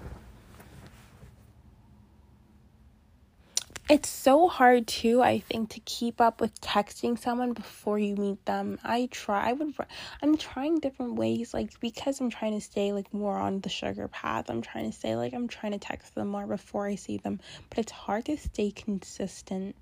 it's 3.90 4.08
so 4.08 4.46
hard 4.46 4.86
too 4.86 5.20
i 5.20 5.40
think 5.40 5.68
to 5.68 5.80
keep 5.80 6.20
up 6.20 6.40
with 6.40 6.60
texting 6.60 7.18
someone 7.18 7.52
before 7.52 7.98
you 7.98 8.14
meet 8.14 8.42
them 8.44 8.78
i 8.84 9.08
try 9.10 9.50
i 9.50 9.52
would 9.52 9.74
i'm 10.22 10.36
trying 10.36 10.78
different 10.78 11.16
ways 11.16 11.52
like 11.52 11.78
because 11.80 12.20
i'm 12.20 12.30
trying 12.30 12.52
to 12.52 12.60
stay 12.60 12.92
like 12.92 13.12
more 13.12 13.36
on 13.36 13.60
the 13.62 13.68
sugar 13.68 14.06
path 14.06 14.48
i'm 14.48 14.62
trying 14.62 14.88
to 14.88 14.96
stay 14.96 15.16
like 15.16 15.34
i'm 15.34 15.48
trying 15.48 15.72
to 15.72 15.78
text 15.78 16.14
them 16.14 16.28
more 16.28 16.46
before 16.46 16.86
i 16.86 16.94
see 16.94 17.16
them 17.16 17.40
but 17.68 17.78
it's 17.80 17.90
hard 17.90 18.24
to 18.24 18.36
stay 18.36 18.70
consistent 18.70 19.74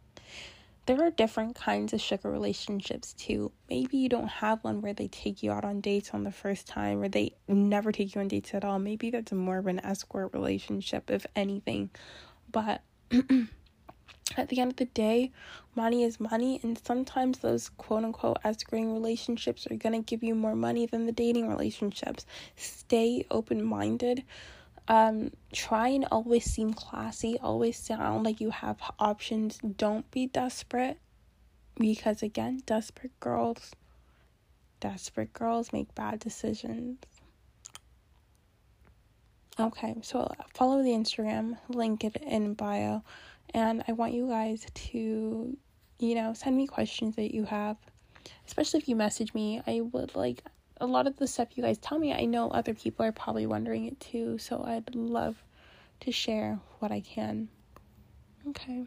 there 0.89 1.07
are 1.07 1.11
different 1.11 1.55
kinds 1.55 1.93
of 1.93 2.01
sugar 2.01 2.31
relationships 2.31 3.13
too. 3.13 3.53
Maybe 3.69 3.99
you 3.99 4.09
don't 4.09 4.27
have 4.27 4.65
one 4.65 4.81
where 4.81 4.95
they 4.95 5.09
take 5.09 5.43
you 5.43 5.53
out 5.53 5.67
on 5.67 5.83
dates 5.83 6.15
on 6.15 6.25
the 6.25 6.33
first 6.33 6.67
time 6.67 7.03
or 7.03 7.09
they 7.09 7.35
never 7.47 7.93
take 7.93 8.15
you 8.15 8.23
on 8.23 8.29
dates 8.29 8.55
at 8.55 8.65
all. 8.65 8.79
Maybe 8.79 9.11
that's 9.11 9.31
more 9.31 9.59
of 9.59 9.67
an 9.67 9.81
escort 9.81 10.33
relationship, 10.33 11.11
if 11.11 11.27
anything. 11.37 11.91
But 12.51 12.81
at 13.13 14.49
the 14.49 14.61
end 14.61 14.71
of 14.71 14.77
the 14.79 14.87
day, 14.87 15.31
money 15.75 16.05
is 16.05 16.19
money, 16.19 16.59
and 16.63 16.81
sometimes 16.83 17.41
those 17.41 17.69
quote 17.69 18.05
unquote 18.05 18.39
escorting 18.43 18.95
relationships 18.95 19.67
are 19.71 19.77
gonna 19.77 20.01
give 20.01 20.23
you 20.23 20.35
more 20.35 20.57
money 20.57 20.87
than 20.87 21.05
the 21.05 21.13
dating 21.13 21.51
relationships. 21.51 22.25
Stay 22.57 23.27
open 23.31 23.63
minded. 23.63 24.25
Um, 24.89 25.33
try 25.53 25.89
and 25.89 26.07
always 26.11 26.45
seem 26.45 26.73
classy, 26.73 27.39
always 27.43 27.77
sound 27.79 28.25
like 28.25 28.41
you 28.41 28.51
have 28.51 28.79
options. 28.99 29.59
Don't 29.59 30.11
be 30.11 30.27
desperate 30.27 30.99
because, 31.79 32.23
again, 32.23 32.63
desperate 32.65 33.19
girls, 33.21 33.73
desperate 34.81 35.35
girls 35.35 35.75
make 35.75 35.95
bad 35.95 36.21
decisions. 36.21 36.99
Okay, 39.61 39.97
so 40.03 40.33
follow 40.55 40.83
the 40.83 40.91
Instagram, 40.91 41.59
link 41.69 42.05
it 42.05 42.17
in 42.17 42.55
bio. 42.55 43.03
And 43.53 43.83
I 43.89 43.93
want 43.93 44.15
you 44.15 44.29
guys 44.29 44.67
to, 44.73 45.57
you 45.99 46.15
know, 46.15 46.33
send 46.33 46.57
me 46.57 46.67
questions 46.67 47.17
that 47.17 47.35
you 47.35 47.45
have, 47.45 47.77
especially 48.47 48.79
if 48.79 48.89
you 48.89 48.97
message 48.97 49.35
me. 49.35 49.61
I 49.67 49.81
would 49.81 50.15
like 50.15 50.45
a 50.81 50.87
lot 50.87 51.07
of 51.07 51.17
the 51.17 51.27
stuff 51.27 51.57
you 51.57 51.63
guys 51.63 51.79
tell 51.79 51.99
me. 51.99 52.13
I 52.13 52.25
know 52.25 52.51
other 52.51 52.75
people 52.75 53.05
are 53.05 53.13
probably 53.13 53.47
wondering 53.47 53.87
it 53.87 53.99
too, 54.01 54.39
so 54.39 54.63
I'd 54.65 54.95
love 54.95 55.43
to 56.01 56.13
share 56.13 56.59
what 56.79 56.93
I 56.93 57.01
can. 57.01 57.49
Okay. 58.49 58.87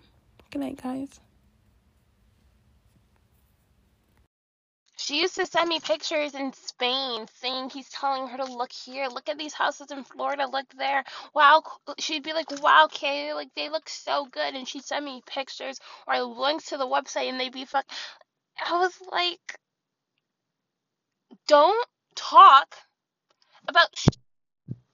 Good 0.49 0.59
night, 0.59 0.81
guys. 0.81 1.19
She 4.97 5.19
used 5.19 5.35
to 5.35 5.45
send 5.45 5.67
me 5.67 5.79
pictures 5.79 6.35
in 6.35 6.53
Spain 6.53 7.25
saying 7.41 7.71
he's 7.71 7.89
telling 7.89 8.27
her 8.27 8.37
to 8.37 8.45
look 8.45 8.71
here, 8.71 9.07
look 9.07 9.29
at 9.29 9.37
these 9.37 9.53
houses 9.53 9.91
in 9.91 10.03
Florida, 10.03 10.47
look 10.47 10.67
there. 10.77 11.03
Wow, 11.33 11.63
she'd 11.97 12.23
be 12.23 12.33
like, 12.33 12.51
wow, 12.61 12.87
Kay, 12.89 13.33
like 13.33 13.49
they 13.55 13.69
look 13.69 13.89
so 13.89 14.27
good. 14.31 14.53
And 14.53 14.67
she'd 14.67 14.85
send 14.85 15.03
me 15.03 15.21
pictures 15.25 15.79
or 16.07 16.21
links 16.21 16.65
to 16.67 16.77
the 16.77 16.85
website 16.85 17.29
and 17.29 17.39
they'd 17.39 17.51
be 17.51 17.65
fuck. 17.65 17.85
I 18.63 18.77
was 18.77 18.93
like, 19.11 19.59
don't 21.51 21.87
talk 22.15 22.77
about 23.67 23.89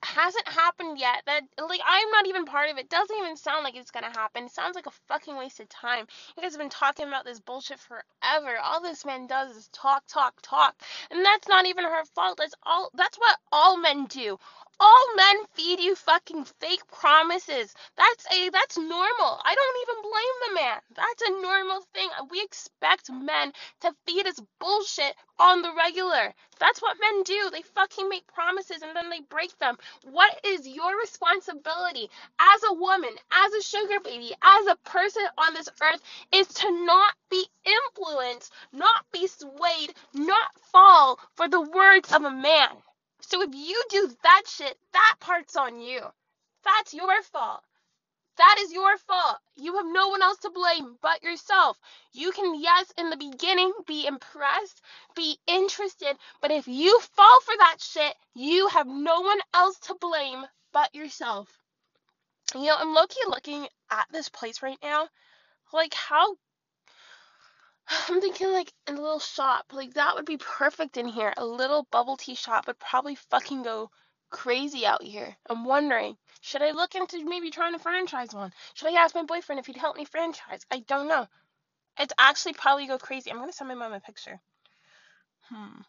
hasn't 0.01 0.47
happened 0.47 0.97
yet. 0.97 1.21
That 1.27 1.43
like 1.69 1.81
I'm 1.85 2.09
not 2.09 2.25
even 2.25 2.45
part 2.45 2.71
of 2.71 2.79
it. 2.79 2.89
Doesn't 2.89 3.15
even 3.19 3.37
sound 3.37 3.63
like 3.63 3.75
it's 3.75 3.91
gonna 3.91 4.09
happen. 4.09 4.45
It 4.45 4.51
sounds 4.51 4.73
like 4.73 4.87
a 4.87 4.97
fucking 5.07 5.37
waste 5.37 5.59
of 5.59 5.69
time. 5.69 6.07
You 6.35 6.41
guys 6.41 6.53
have 6.53 6.59
been 6.59 6.69
talking 6.69 7.07
about 7.07 7.25
this 7.25 7.39
bullshit 7.39 7.77
forever. 7.77 8.57
All 8.63 8.81
this 8.81 9.05
man 9.05 9.27
does 9.27 9.55
is 9.55 9.69
talk, 9.71 10.03
talk, 10.07 10.33
talk, 10.41 10.73
and 11.11 11.23
that's 11.23 11.47
not 11.47 11.67
even 11.67 11.83
her 11.83 12.05
fault. 12.15 12.37
That's 12.39 12.55
all. 12.63 12.89
That's 12.95 13.19
what 13.19 13.37
all 13.51 13.77
men 13.77 14.05
do. 14.05 14.39
All 14.79 15.15
men 15.15 15.37
feed 15.53 15.79
you 15.79 15.95
fucking 15.95 16.45
fake 16.59 16.85
promises. 16.91 17.73
That's 17.97 18.25
a 18.31 18.49
that's 18.49 18.77
normal. 18.77 19.41
I 19.43 19.55
don't 19.55 19.77
even 19.81 20.01
blame 20.03 20.37
the 20.47 20.53
man. 20.55 20.79
That's 20.95 21.21
a 21.23 21.41
normal 21.41 21.81
thing. 21.93 22.09
We 22.29 22.41
expect 22.43 23.09
men 23.11 23.53
to 23.81 23.95
feed 24.05 24.27
us 24.27 24.39
bullshit 24.59 25.15
on 25.39 25.63
the 25.63 25.73
regular. 25.73 26.33
That's 26.59 26.81
what 26.81 26.97
men 27.01 27.23
do. 27.23 27.49
They 27.51 27.63
fucking 27.63 28.07
make 28.07 28.27
promises 28.27 28.83
and 28.83 28.95
then 28.95 29.09
they 29.09 29.21
break 29.21 29.57
them. 29.57 29.77
What 30.03 30.39
is 30.43 30.67
your 30.67 30.97
responsibility 30.99 32.09
as 32.39 32.63
a 32.69 32.73
woman, 32.73 33.15
as 33.31 33.53
a 33.53 33.63
sugar 33.63 33.99
baby, 33.99 34.33
as 34.43 34.67
a 34.67 34.75
person 34.89 35.23
on 35.39 35.55
this 35.55 35.69
earth 35.81 36.01
is 36.31 36.47
to 36.49 36.85
not 36.85 37.15
be 37.31 37.47
influenced, 37.65 38.53
not 38.73 39.05
be 39.11 39.27
swayed, 39.27 39.95
not 40.13 40.51
fall 40.71 41.19
for 41.35 41.47
the 41.47 41.61
words 41.61 42.11
of 42.13 42.23
a 42.23 42.31
man. 42.31 42.69
So 43.21 43.41
if 43.41 43.53
you 43.53 43.83
do 43.89 44.15
that 44.23 44.43
shit, 44.47 44.77
that 44.93 45.15
part's 45.19 45.55
on 45.55 45.81
you. 45.81 46.01
That's 46.63 46.93
your 46.93 47.21
fault. 47.23 47.63
That 48.37 48.57
is 48.59 48.71
your 48.71 48.97
fault. 48.97 49.37
You 49.55 49.75
have 49.77 49.85
no 49.87 50.09
one 50.09 50.21
else 50.21 50.37
to 50.39 50.51
blame 50.51 50.97
but 51.01 51.23
yourself. 51.23 51.79
You 52.13 52.31
can, 52.31 52.61
yes, 52.61 52.91
in 52.97 53.09
the 53.09 53.17
beginning, 53.17 53.73
be 53.87 54.05
impressed, 54.05 54.81
be 55.15 55.39
interested, 55.47 56.17
but 56.39 56.51
if 56.51 56.67
you 56.67 56.99
fall 56.99 57.41
for 57.41 57.55
that 57.57 57.77
shit, 57.81 58.15
you 58.35 58.67
have 58.67 58.85
no 58.85 59.21
one 59.21 59.39
else 59.55 59.79
to 59.79 59.95
blame 59.95 60.45
but 60.71 60.93
yourself. 60.93 61.49
You 62.53 62.65
know, 62.65 62.75
I'm 62.77 62.93
low 62.93 63.07
key 63.07 63.23
looking 63.27 63.67
at 63.89 64.05
this 64.11 64.29
place 64.29 64.61
right 64.61 64.79
now. 64.83 65.09
Like, 65.73 65.95
how 65.95 66.35
I'm 67.89 68.21
thinking 68.21 68.51
like 68.51 68.73
a 68.87 68.93
little 68.93 69.19
shop, 69.19 69.67
like 69.71 69.93
that 69.93 70.15
would 70.15 70.25
be 70.25 70.37
perfect 70.37 70.97
in 70.97 71.07
here. 71.07 71.33
A 71.37 71.45
little 71.45 71.87
bubble 71.91 72.17
tea 72.17 72.35
shop 72.35 72.67
would 72.67 72.79
probably 72.79 73.15
fucking 73.15 73.63
go 73.63 73.89
crazy 74.29 74.85
out 74.85 75.03
here. 75.03 75.35
I'm 75.49 75.63
wondering, 75.63 76.17
should 76.41 76.61
I 76.61 76.71
look 76.71 76.95
into 76.95 77.23
maybe 77.23 77.49
trying 77.49 77.73
to 77.73 77.79
franchise 77.79 78.33
one? 78.33 78.51
Should 78.73 78.89
I 78.89 79.01
ask 79.01 79.15
my 79.15 79.23
boyfriend 79.23 79.59
if 79.59 79.67
he'd 79.67 79.77
help 79.77 79.95
me 79.95 80.05
franchise? 80.05 80.65
I 80.69 80.79
don't 80.79 81.07
know. 81.07 81.27
It's 81.99 82.13
actually 82.17 82.53
probably 82.53 82.87
go 82.87 82.97
crazy. 82.97 83.31
I'm 83.31 83.39
gonna 83.39 83.53
send 83.53 83.69
my 83.69 83.75
mom 83.75 83.93
a 83.93 83.99
picture. 83.99 84.39
Hmm. 85.49 85.81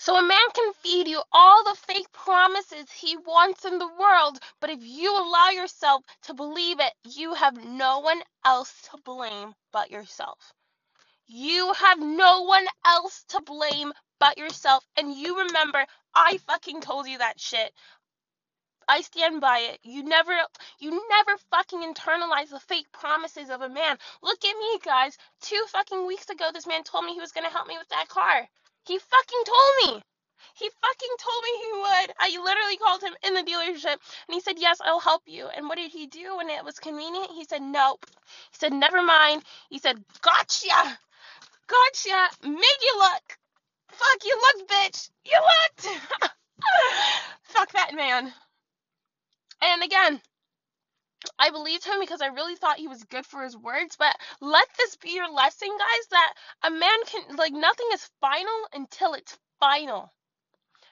So 0.00 0.16
a 0.16 0.22
man 0.22 0.50
can 0.54 0.72
feed 0.82 1.08
you 1.08 1.22
all 1.30 1.62
the 1.62 1.74
fake 1.74 2.10
promises 2.12 2.90
he 2.90 3.18
wants 3.18 3.66
in 3.66 3.76
the 3.76 3.86
world, 3.86 4.38
but 4.58 4.70
if 4.70 4.78
you 4.82 5.14
allow 5.14 5.50
yourself 5.50 6.02
to 6.22 6.32
believe 6.32 6.80
it, 6.80 6.94
you 7.04 7.34
have 7.34 7.62
no 7.62 7.98
one 7.98 8.22
else 8.42 8.72
to 8.90 8.98
blame 9.04 9.54
but 9.72 9.90
yourself. 9.90 10.54
You 11.26 11.74
have 11.74 11.98
no 11.98 12.40
one 12.44 12.66
else 12.86 13.24
to 13.28 13.42
blame 13.42 13.92
but 14.18 14.38
yourself. 14.38 14.86
And 14.96 15.14
you 15.14 15.38
remember, 15.38 15.84
I 16.14 16.38
fucking 16.38 16.80
told 16.80 17.06
you 17.06 17.18
that 17.18 17.38
shit. 17.38 17.70
I 18.88 19.02
stand 19.02 19.42
by 19.42 19.58
it. 19.58 19.80
You 19.82 20.02
never 20.02 20.32
you 20.78 21.06
never 21.10 21.36
fucking 21.50 21.82
internalize 21.82 22.48
the 22.48 22.58
fake 22.58 22.90
promises 22.90 23.50
of 23.50 23.60
a 23.60 23.68
man. 23.68 23.98
Look 24.22 24.42
at 24.46 24.56
me, 24.56 24.78
guys. 24.82 25.18
Two 25.42 25.62
fucking 25.68 26.06
weeks 26.06 26.30
ago 26.30 26.48
this 26.54 26.66
man 26.66 26.84
told 26.84 27.04
me 27.04 27.12
he 27.12 27.20
was 27.20 27.32
going 27.32 27.46
to 27.46 27.52
help 27.52 27.68
me 27.68 27.76
with 27.76 27.90
that 27.90 28.08
car. 28.08 28.48
He 28.86 28.98
fucking 28.98 29.44
told 29.46 29.96
me. 29.96 30.02
He 30.54 30.70
fucking 30.82 31.16
told 31.20 31.44
me 31.44 31.50
he 31.62 31.72
would. 31.80 32.14
I 32.18 32.42
literally 32.44 32.76
called 32.78 33.02
him 33.02 33.14
in 33.26 33.34
the 33.34 33.42
dealership 33.42 33.96
and 34.28 34.34
he 34.34 34.40
said, 34.40 34.56
Yes, 34.58 34.80
I'll 34.84 35.00
help 35.00 35.22
you. 35.26 35.48
And 35.48 35.68
what 35.68 35.78
did 35.78 35.90
he 35.92 36.06
do 36.06 36.36
when 36.36 36.50
it 36.50 36.64
was 36.64 36.78
convenient? 36.78 37.30
He 37.32 37.44
said, 37.44 37.62
Nope. 37.62 38.04
He 38.52 38.58
said, 38.58 38.72
Never 38.72 39.02
mind. 39.02 39.42
He 39.70 39.78
said, 39.78 40.04
Gotcha. 40.22 40.98
Gotcha. 41.68 42.30
Made 42.42 42.80
you 42.82 42.98
look. 42.98 43.38
Fuck, 43.90 44.24
you 44.24 44.40
looked, 44.42 44.70
bitch. 44.70 45.10
You 45.24 45.40
looked. 45.40 46.00
Fuck 47.44 47.72
that 47.72 47.94
man. 47.94 48.32
And 49.62 49.82
again, 49.82 50.20
I 51.38 51.50
believed 51.50 51.84
him 51.84 52.00
because 52.00 52.22
I 52.22 52.28
really 52.28 52.56
thought 52.56 52.78
he 52.78 52.88
was 52.88 53.04
good 53.04 53.26
for 53.26 53.42
his 53.42 53.56
words. 53.56 53.96
But 53.96 54.14
let 54.40 54.68
this 54.78 54.96
be 54.96 55.10
your 55.10 55.30
lesson, 55.30 55.68
guys, 55.78 56.06
that 56.10 56.32
a 56.62 56.70
man 56.70 57.04
can, 57.06 57.36
like, 57.36 57.52
nothing 57.52 57.86
is 57.92 58.10
final 58.20 58.68
until 58.72 59.14
it's 59.14 59.38
final. 59.58 60.12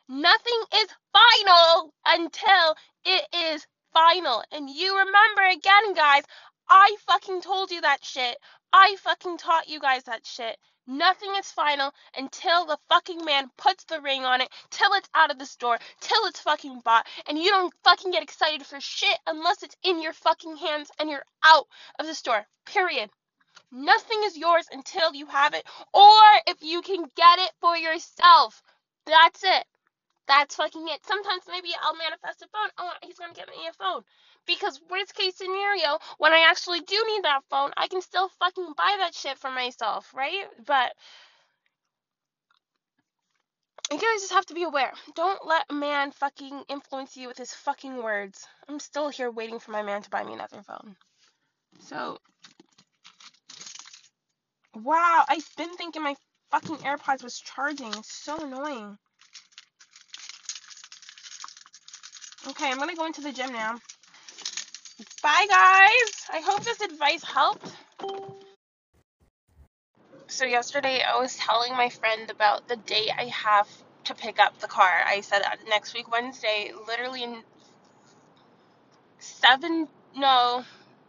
Nothing 0.08 0.62
is 0.76 0.88
final 1.12 1.94
until 2.06 2.76
it 3.04 3.26
is 3.34 3.66
final. 3.92 4.42
And 4.52 4.68
you 4.68 4.98
remember 4.98 5.42
again, 5.42 5.94
guys, 5.94 6.24
I 6.68 6.96
fucking 7.06 7.42
told 7.42 7.70
you 7.70 7.80
that 7.82 8.04
shit. 8.04 8.36
I 8.72 8.96
fucking 9.00 9.38
taught 9.38 9.68
you 9.68 9.80
guys 9.80 10.04
that 10.04 10.26
shit. 10.26 10.58
Nothing 10.90 11.34
is 11.36 11.52
final 11.52 11.92
until 12.16 12.64
the 12.64 12.78
fucking 12.88 13.22
man 13.22 13.50
puts 13.58 13.84
the 13.84 14.00
ring 14.00 14.24
on 14.24 14.40
it, 14.40 14.48
till 14.70 14.90
it's 14.94 15.10
out 15.14 15.30
of 15.30 15.38
the 15.38 15.44
store, 15.44 15.78
till 16.00 16.24
it's 16.24 16.40
fucking 16.40 16.80
bought, 16.80 17.06
and 17.26 17.36
you 17.36 17.50
don't 17.50 17.74
fucking 17.84 18.10
get 18.10 18.22
excited 18.22 18.64
for 18.64 18.80
shit 18.80 19.18
unless 19.26 19.62
it's 19.62 19.76
in 19.82 20.00
your 20.00 20.14
fucking 20.14 20.56
hands 20.56 20.90
and 20.98 21.10
you're 21.10 21.26
out 21.44 21.66
of 21.98 22.06
the 22.06 22.14
store. 22.14 22.46
Period. 22.64 23.10
Nothing 23.70 24.22
is 24.24 24.38
yours 24.38 24.66
until 24.72 25.14
you 25.14 25.26
have 25.26 25.52
it, 25.52 25.66
or 25.92 26.22
if 26.46 26.62
you 26.62 26.80
can 26.80 27.04
get 27.14 27.38
it 27.38 27.52
for 27.60 27.76
yourself. 27.76 28.62
That's 29.04 29.44
it. 29.44 29.66
That's 30.26 30.56
fucking 30.56 30.88
it. 30.88 31.04
Sometimes 31.04 31.42
maybe 31.48 31.68
I'll 31.82 31.96
manifest 31.96 32.40
a 32.40 32.48
phone. 32.48 32.70
Oh, 32.78 32.92
he's 33.02 33.18
gonna 33.18 33.34
get 33.34 33.48
me 33.48 33.66
a 33.68 33.74
phone. 33.74 34.04
Because 34.48 34.80
worst 34.90 35.14
case 35.14 35.36
scenario, 35.36 35.98
when 36.16 36.32
I 36.32 36.46
actually 36.48 36.80
do 36.80 36.96
need 37.06 37.22
that 37.24 37.42
phone, 37.50 37.70
I 37.76 37.86
can 37.86 38.00
still 38.00 38.30
fucking 38.40 38.72
buy 38.76 38.96
that 38.98 39.14
shit 39.14 39.38
for 39.38 39.50
myself, 39.50 40.12
right? 40.14 40.46
But 40.66 40.92
you 43.92 43.98
guys 43.98 44.20
just 44.20 44.32
have 44.32 44.46
to 44.46 44.54
be 44.54 44.62
aware. 44.62 44.92
Don't 45.14 45.46
let 45.46 45.66
a 45.68 45.74
man 45.74 46.12
fucking 46.12 46.62
influence 46.70 47.14
you 47.14 47.28
with 47.28 47.36
his 47.36 47.52
fucking 47.52 48.02
words. 48.02 48.48
I'm 48.68 48.80
still 48.80 49.10
here 49.10 49.30
waiting 49.30 49.58
for 49.58 49.70
my 49.70 49.82
man 49.82 50.00
to 50.00 50.10
buy 50.10 50.24
me 50.24 50.32
another 50.32 50.62
phone. 50.62 50.96
So, 51.80 52.18
wow, 54.74 55.24
I've 55.28 55.48
been 55.58 55.76
thinking 55.76 56.02
my 56.02 56.16
fucking 56.50 56.76
AirPods 56.78 57.22
was 57.22 57.38
charging. 57.38 57.88
It's 57.88 58.14
so 58.14 58.38
annoying. 58.38 58.96
Okay, 62.48 62.70
I'm 62.70 62.78
gonna 62.78 62.96
go 62.96 63.04
into 63.04 63.20
the 63.20 63.32
gym 63.32 63.52
now. 63.52 63.78
Bye, 65.22 65.46
guys. 65.48 66.26
I 66.32 66.40
hope 66.44 66.64
this 66.64 66.80
advice 66.80 67.24
helped. 67.24 67.72
So, 70.28 70.44
yesterday 70.44 71.02
I 71.02 71.18
was 71.20 71.36
telling 71.36 71.72
my 71.72 71.88
friend 71.88 72.30
about 72.30 72.68
the 72.68 72.76
date 72.76 73.10
I 73.16 73.24
have 73.24 73.68
to 74.04 74.14
pick 74.14 74.38
up 74.40 74.58
the 74.60 74.68
car. 74.68 75.02
I 75.06 75.20
said 75.22 75.42
uh, 75.42 75.56
next 75.68 75.94
week, 75.94 76.10
Wednesday, 76.10 76.72
literally 76.86 77.26
seven, 79.18 79.88
no, 80.16 80.64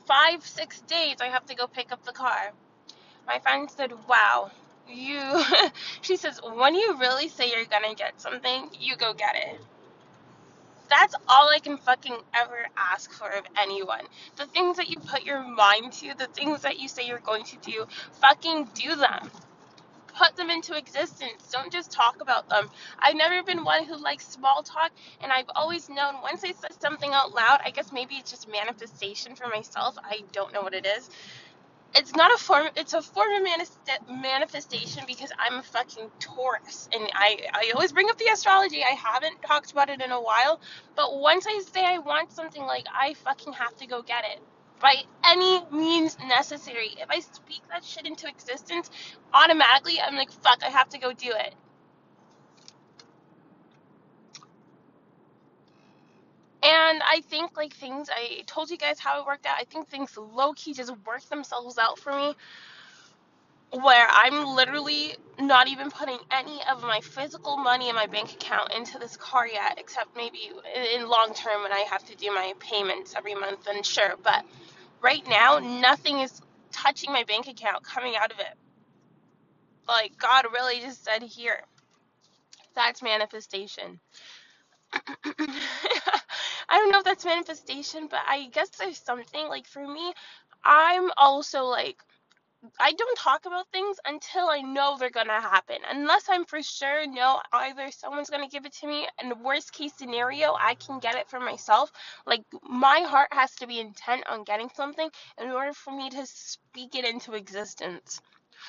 five, 0.08 0.46
six 0.46 0.82
days, 0.82 1.18
I 1.22 1.28
have 1.28 1.46
to 1.48 1.56
go 1.56 1.68
pick 1.68 1.92
up 1.92 2.04
the 2.06 2.14
car. 2.14 2.52
My 3.28 3.40
friend 3.40 3.70
said, 3.72 3.94
Wow, 4.08 4.52
you, 4.90 5.44
she 6.02 6.18
says, 6.18 6.40
when 6.44 6.76
you 6.76 6.98
really 7.00 7.30
say 7.30 7.52
you're 7.52 7.66
gonna 7.66 7.96
get 7.96 8.22
something, 8.22 8.70
you 8.80 8.96
go 8.98 9.14
get 9.14 9.36
it 9.36 9.60
that's 10.90 11.16
all 11.28 11.50
I 11.50 11.60
can 11.60 11.78
fucking 11.78 12.18
ever 12.36 12.68
ask 12.78 13.12
for 13.12 13.30
of 13.30 13.46
anyone. 13.62 14.06
The 14.38 14.48
things 14.48 14.78
that 14.78 14.90
you 14.90 14.98
put 14.98 15.24
your 15.24 15.44
mind 15.44 15.94
to, 15.94 16.14
the 16.18 16.28
things 16.28 16.62
that 16.64 16.80
you 16.80 16.88
say 16.88 17.08
you're 17.08 17.20
going 17.20 17.44
to 17.46 17.58
do, 17.58 17.86
fucking 18.22 18.70
do 18.74 18.96
them. 18.96 19.32
Put 20.08 20.36
them 20.36 20.50
into 20.50 20.78
existence. 20.78 21.50
Don't 21.52 21.72
just 21.72 21.92
talk 21.92 22.22
about 22.22 22.50
them. 22.50 22.70
I've 23.00 23.16
never 23.16 23.44
been 23.44 23.64
one 23.64 23.86
who 23.86 23.96
likes 23.98 24.28
small 24.28 24.64
talk, 24.64 24.92
and 25.22 25.32
I've 25.32 25.50
always 25.56 25.90
known 25.90 26.16
once 26.22 26.44
I 26.44 26.52
say 26.52 26.68
something 26.80 27.12
out 27.14 27.34
loud, 27.34 27.62
I 27.64 27.72
guess 27.72 27.92
maybe 27.94 28.16
it's 28.16 28.32
just 28.32 28.50
manifestation 28.50 29.36
for 29.36 29.48
myself. 29.48 29.98
I 30.04 30.22
don't 30.34 30.54
know 30.54 30.62
what 30.62 30.74
it 30.74 30.86
is 30.86 31.10
it's 31.96 32.16
not 32.16 32.34
a 32.34 32.38
form 32.38 32.70
it's 32.76 32.94
a 32.94 33.02
form 33.02 33.32
of 33.34 33.44
manifest, 33.44 33.80
manifestation 34.10 35.04
because 35.08 35.32
i'm 35.40 35.60
a 35.60 35.64
fucking 35.64 36.10
taurus. 36.20 36.90
And 36.94 37.10
i 37.14 37.38
i 37.54 37.72
always 37.76 37.92
bring 37.92 38.10
up 38.10 38.18
the 38.18 38.28
astrology. 38.34 38.84
I 38.84 38.96
haven't 38.96 39.42
talked 39.44 39.72
about 39.72 39.90
it 39.90 40.02
in 40.02 40.12
a 40.12 40.22
while. 40.22 40.62
But 40.96 41.20
once 41.20 41.48
i 41.48 41.62
say 41.74 41.86
i 41.86 42.00
want 42.00 42.32
something 42.32 42.64
like 42.64 42.86
i 42.96 43.14
fucking 43.16 43.54
have 43.54 43.76
to 43.78 43.88
go 43.88 44.02
get 44.02 44.24
it 44.26 44.40
by 44.82 44.96
any 45.26 45.64
means 45.72 46.18
necessary. 46.28 46.96
If 46.98 47.10
i 47.10 47.20
speak 47.22 47.62
that 47.70 47.84
shit 47.84 48.06
into 48.06 48.28
existence 48.28 48.90
automatically 49.34 50.00
i'm 50.02 50.16
like 50.16 50.32
fuck 50.32 50.64
i 50.64 50.70
have 50.70 50.90
to 50.90 51.00
go 51.00 51.14
do 51.14 51.32
it 51.32 51.54
And 56.62 57.02
I 57.04 57.22
think 57.30 57.56
like 57.58 57.74
things 57.74 58.10
I 58.14 58.44
told 58.46 58.70
you 58.70 58.78
guys 58.78 59.00
how 59.00 59.22
it 59.22 59.26
worked 59.26 59.46
out. 59.46 59.56
I 59.60 59.64
think 59.64 59.88
things 59.88 60.18
low 60.18 60.54
key 60.54 60.74
just 60.74 60.94
work 61.06 61.24
themselves 61.30 61.78
out 61.78 62.00
for 62.00 62.14
me 62.16 62.36
where 63.72 64.08
I'm 64.10 64.46
literally 64.56 65.16
not 65.40 65.68
even 65.68 65.92
putting 65.92 66.18
any 66.32 66.60
of 66.72 66.82
my 66.82 67.02
physical 67.02 67.58
money 67.58 67.90
in 67.90 67.96
my 67.96 68.08
bank 68.08 68.34
account 68.34 68.74
into 68.74 68.98
this 68.98 69.16
car 69.18 69.48
yet, 69.48 69.78
except 69.78 70.16
maybe 70.16 70.52
in 70.96 71.08
long 71.08 71.34
term 71.36 71.62
when 71.64 71.72
I 71.72 71.86
have 71.92 72.04
to 72.06 72.16
do 72.16 72.34
my 72.34 72.54
payments 72.60 73.14
every 73.16 73.36
month, 73.36 73.68
and 73.68 73.86
sure. 73.86 74.16
But 74.24 74.44
right 75.02 75.24
now, 75.28 75.60
nothing 75.60 76.20
is 76.20 76.42
touching 76.72 77.12
my 77.14 77.24
bank 77.24 77.48
account 77.48 77.84
coming 77.84 78.16
out 78.16 78.32
of 78.32 78.40
it. 78.40 78.54
Like, 79.88 80.18
God 80.18 80.46
really 80.54 80.80
just 80.82 81.04
said, 81.04 81.24
here. 81.24 81.62
That's 82.76 83.02
manifestation. 83.04 84.00
I 86.70 86.78
don't 86.80 86.92
know 86.92 87.00
if 87.00 87.06
that's 87.06 87.26
manifestation, 87.26 88.08
but 88.10 88.22
I 88.28 88.48
guess 88.54 88.70
there's 88.72 89.00
something 89.00 89.48
like 89.50 89.68
for 89.68 89.88
me, 89.88 90.14
I'm 90.66 91.12
also 91.18 91.66
like 91.66 91.98
I 92.80 92.92
don't 92.94 93.18
talk 93.18 93.46
about 93.46 93.68
things 93.72 93.98
until 94.06 94.50
I 94.50 94.62
know 94.62 94.98
they're 95.00 95.10
gonna 95.12 95.42
happen. 95.42 95.78
Unless 95.90 96.26
I'm 96.30 96.46
for 96.46 96.62
sure 96.64 97.08
know 97.08 97.42
either 97.54 97.92
someone's 97.92 98.30
gonna 98.30 98.50
give 98.50 98.66
it 98.66 98.74
to 98.82 98.88
me, 98.88 99.08
and 99.20 99.42
worst 99.44 99.74
case 99.74 99.94
scenario, 99.98 100.56
I 100.60 100.76
can 100.76 101.00
get 101.00 101.16
it 101.16 101.30
for 101.30 101.40
myself. 101.40 101.92
Like 102.26 102.44
my 102.64 103.02
heart 103.02 103.30
has 103.34 103.56
to 103.58 103.68
be 103.68 103.80
intent 103.80 104.26
on 104.30 104.44
getting 104.44 104.70
something 104.76 105.10
in 105.42 105.52
order 105.52 105.74
for 105.74 105.92
me 105.96 106.10
to 106.12 106.26
speak 106.28 106.96
it 106.96 107.06
into 107.06 107.34
existence. 107.34 108.22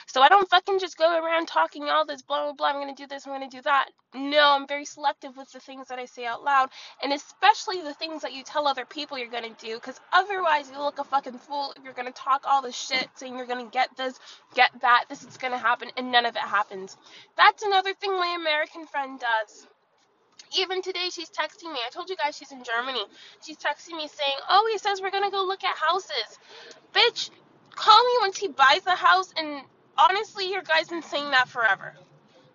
So 0.06 0.22
I 0.22 0.28
don't 0.28 0.48
fucking 0.48 0.78
just 0.80 0.98
go 0.98 1.18
around 1.18 1.48
talking 1.48 1.84
all 1.84 2.04
this 2.06 2.22
blah 2.22 2.44
blah 2.44 2.52
blah. 2.52 2.68
I'm 2.68 2.80
gonna 2.80 2.94
do 2.94 3.06
this. 3.06 3.26
I'm 3.26 3.32
gonna 3.32 3.48
do 3.48 3.62
that. 3.62 3.90
No, 4.14 4.52
I'm 4.52 4.66
very 4.66 4.84
selective 4.84 5.36
with 5.36 5.50
the 5.52 5.60
things 5.60 5.88
that 5.88 5.98
I 5.98 6.06
say 6.06 6.26
out 6.26 6.44
loud, 6.44 6.70
and 7.02 7.12
especially 7.12 7.82
the 7.82 7.94
things 7.94 8.22
that 8.22 8.32
you 8.32 8.42
tell 8.44 8.68
other 8.68 8.84
people 8.84 9.18
you're 9.18 9.28
gonna 9.30 9.54
do, 9.60 9.76
because 9.76 10.00
otherwise 10.12 10.70
you 10.70 10.78
look 10.78 10.98
a 10.98 11.04
fucking 11.04 11.38
fool 11.38 11.72
if 11.76 11.84
you're 11.84 11.92
gonna 11.94 12.12
talk 12.12 12.44
all 12.46 12.62
this 12.62 12.76
shit 12.76 13.08
saying 13.14 13.36
you're 13.36 13.46
gonna 13.46 13.70
get 13.70 13.96
this, 13.96 14.18
get 14.54 14.70
that, 14.82 15.04
this 15.08 15.24
is 15.24 15.36
gonna 15.36 15.58
happen, 15.58 15.90
and 15.96 16.12
none 16.12 16.26
of 16.26 16.36
it 16.36 16.42
happens. 16.42 16.96
That's 17.36 17.62
another 17.62 17.94
thing 17.94 18.12
my 18.12 18.36
American 18.40 18.86
friend 18.86 19.20
does 19.20 19.66
even 20.58 20.82
today 20.82 21.08
she's 21.10 21.30
texting 21.30 21.72
me 21.72 21.78
i 21.86 21.90
told 21.90 22.08
you 22.10 22.16
guys 22.16 22.36
she's 22.36 22.52
in 22.52 22.62
germany 22.64 23.04
she's 23.44 23.56
texting 23.56 23.96
me 23.96 24.08
saying 24.08 24.38
oh 24.48 24.68
he 24.72 24.78
says 24.78 25.00
we're 25.00 25.10
gonna 25.10 25.30
go 25.30 25.44
look 25.44 25.64
at 25.64 25.76
houses 25.76 26.38
bitch 26.94 27.30
call 27.74 28.02
me 28.04 28.12
once 28.20 28.38
he 28.38 28.48
buys 28.48 28.82
the 28.84 28.94
house 28.94 29.32
and 29.36 29.62
honestly, 29.98 30.50
your 30.50 30.62
guy's 30.62 30.88
been 30.88 31.02
saying 31.02 31.30
that 31.32 31.48
forever. 31.48 31.94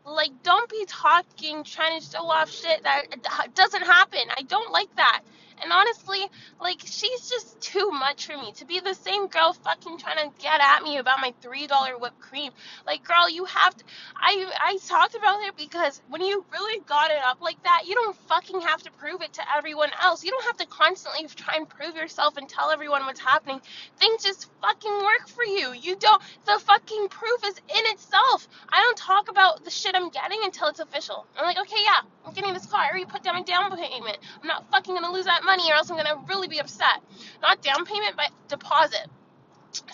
Like, 0.06 0.32
don't 0.44 0.70
be 0.70 0.86
talking, 0.88 1.64
trying 1.64 2.00
to 2.00 2.06
show 2.06 2.26
off 2.30 2.52
shit 2.52 2.84
that 2.84 3.54
doesn't 3.56 3.84
happen. 3.84 4.22
I 4.38 4.44
don't 4.44 4.72
like 4.72 4.96
that. 4.98 5.22
And 5.62 5.72
honestly, 5.72 6.20
like 6.60 6.82
she's 6.84 7.30
just 7.30 7.60
too 7.62 7.92
much 7.92 8.28
for 8.28 8.38
me 8.38 8.52
to 8.54 8.66
be 8.66 8.80
the 8.80 8.94
same 8.94 9.28
girl 9.28 9.54
fucking 9.54 9.98
trying 9.98 10.18
to 10.30 10.42
get 10.42 10.62
at 10.62 10.84
me 10.84 10.98
about 10.98 11.20
my 11.22 11.34
three 11.42 11.68
dollar 11.68 11.98
whipped 11.98 12.20
cream. 12.20 12.52
Like, 12.86 13.04
girl, 13.04 13.30
you 13.30 13.46
have 13.46 13.76
to. 13.76 13.84
I 14.16 14.52
I 14.60 14.78
talked 14.88 15.16
about 15.16 15.42
it 15.44 15.56
because 15.58 16.02
when 16.10 16.22
you 16.22 16.46
really 16.52 16.82
got 16.86 17.12
it 17.12 17.20
up 17.24 17.42
like 17.42 17.62
that, 17.64 17.84
you 17.88 17.96
don't 17.96 18.16
fucking 18.28 18.62
have 18.62 18.84
to 18.84 18.92
prove 18.92 19.22
it 19.22 19.34
to 19.34 19.42
everyone 19.58 19.92
else. 20.02 20.24
You 20.24 20.32
don't 20.32 20.46
have 20.46 20.58
to 20.58 20.68
constantly 20.68 21.28
try 21.36 21.56
and 21.56 21.70
prove 21.70 21.96
yourself 21.96 22.38
and 22.38 22.48
tell 22.50 22.72
everyone 22.72 23.06
what's 23.06 23.20
happening. 23.20 23.62
Things 23.98 24.24
just 24.24 24.50
fucking 24.62 24.98
work 25.00 25.28
for 25.28 25.44
you. 25.44 25.74
You 25.74 25.96
don't. 25.96 26.22
The 26.46 26.60
fucking 26.60 27.10
proof 27.10 27.46
is 27.46 27.58
in 27.58 27.94
itself. 27.94 28.48
I 28.70 28.82
don't 28.82 28.98
talk 28.98 29.30
about 29.30 29.64
the 29.64 29.72
shit 29.72 29.96
I'm 29.96 30.10
getting 30.10 30.40
until 30.44 30.68
it's 30.68 30.80
official. 30.80 31.26
I'm 31.38 31.46
like, 31.46 31.60
okay, 31.60 31.82
yeah, 31.84 32.02
I'm 32.26 32.34
getting 32.34 32.54
this 32.54 32.66
car. 32.66 32.82
I 32.82 32.90
already 32.90 33.06
put 33.06 33.24
down 33.24 33.36
my 33.36 33.44
down 33.44 33.76
payment. 33.76 34.18
I'm 34.42 34.48
not 34.48 34.70
fucking 34.72 34.96
gonna 34.96 35.12
lose 35.12 35.26
that 35.26 35.44
money 35.46 35.72
or 35.72 35.76
else 35.76 35.90
I'm 35.90 35.98
gonna 35.98 36.24
really 36.28 36.48
be 36.48 36.60
upset. 36.60 37.02
Not 37.42 37.62
down 37.62 37.86
payment, 37.86 38.16
but 38.18 38.32
deposit. 38.48 39.08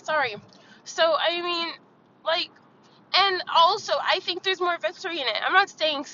Sorry. 0.03 0.35
So, 0.85 1.15
I 1.19 1.41
mean, 1.41 1.69
like, 2.25 2.49
and 3.15 3.43
also, 3.55 3.93
I 4.01 4.19
think 4.21 4.43
there's 4.43 4.61
more 4.61 4.77
victory 4.79 5.19
in 5.19 5.27
it. 5.27 5.37
I'm 5.45 5.53
not 5.53 5.69
saying, 5.69 6.05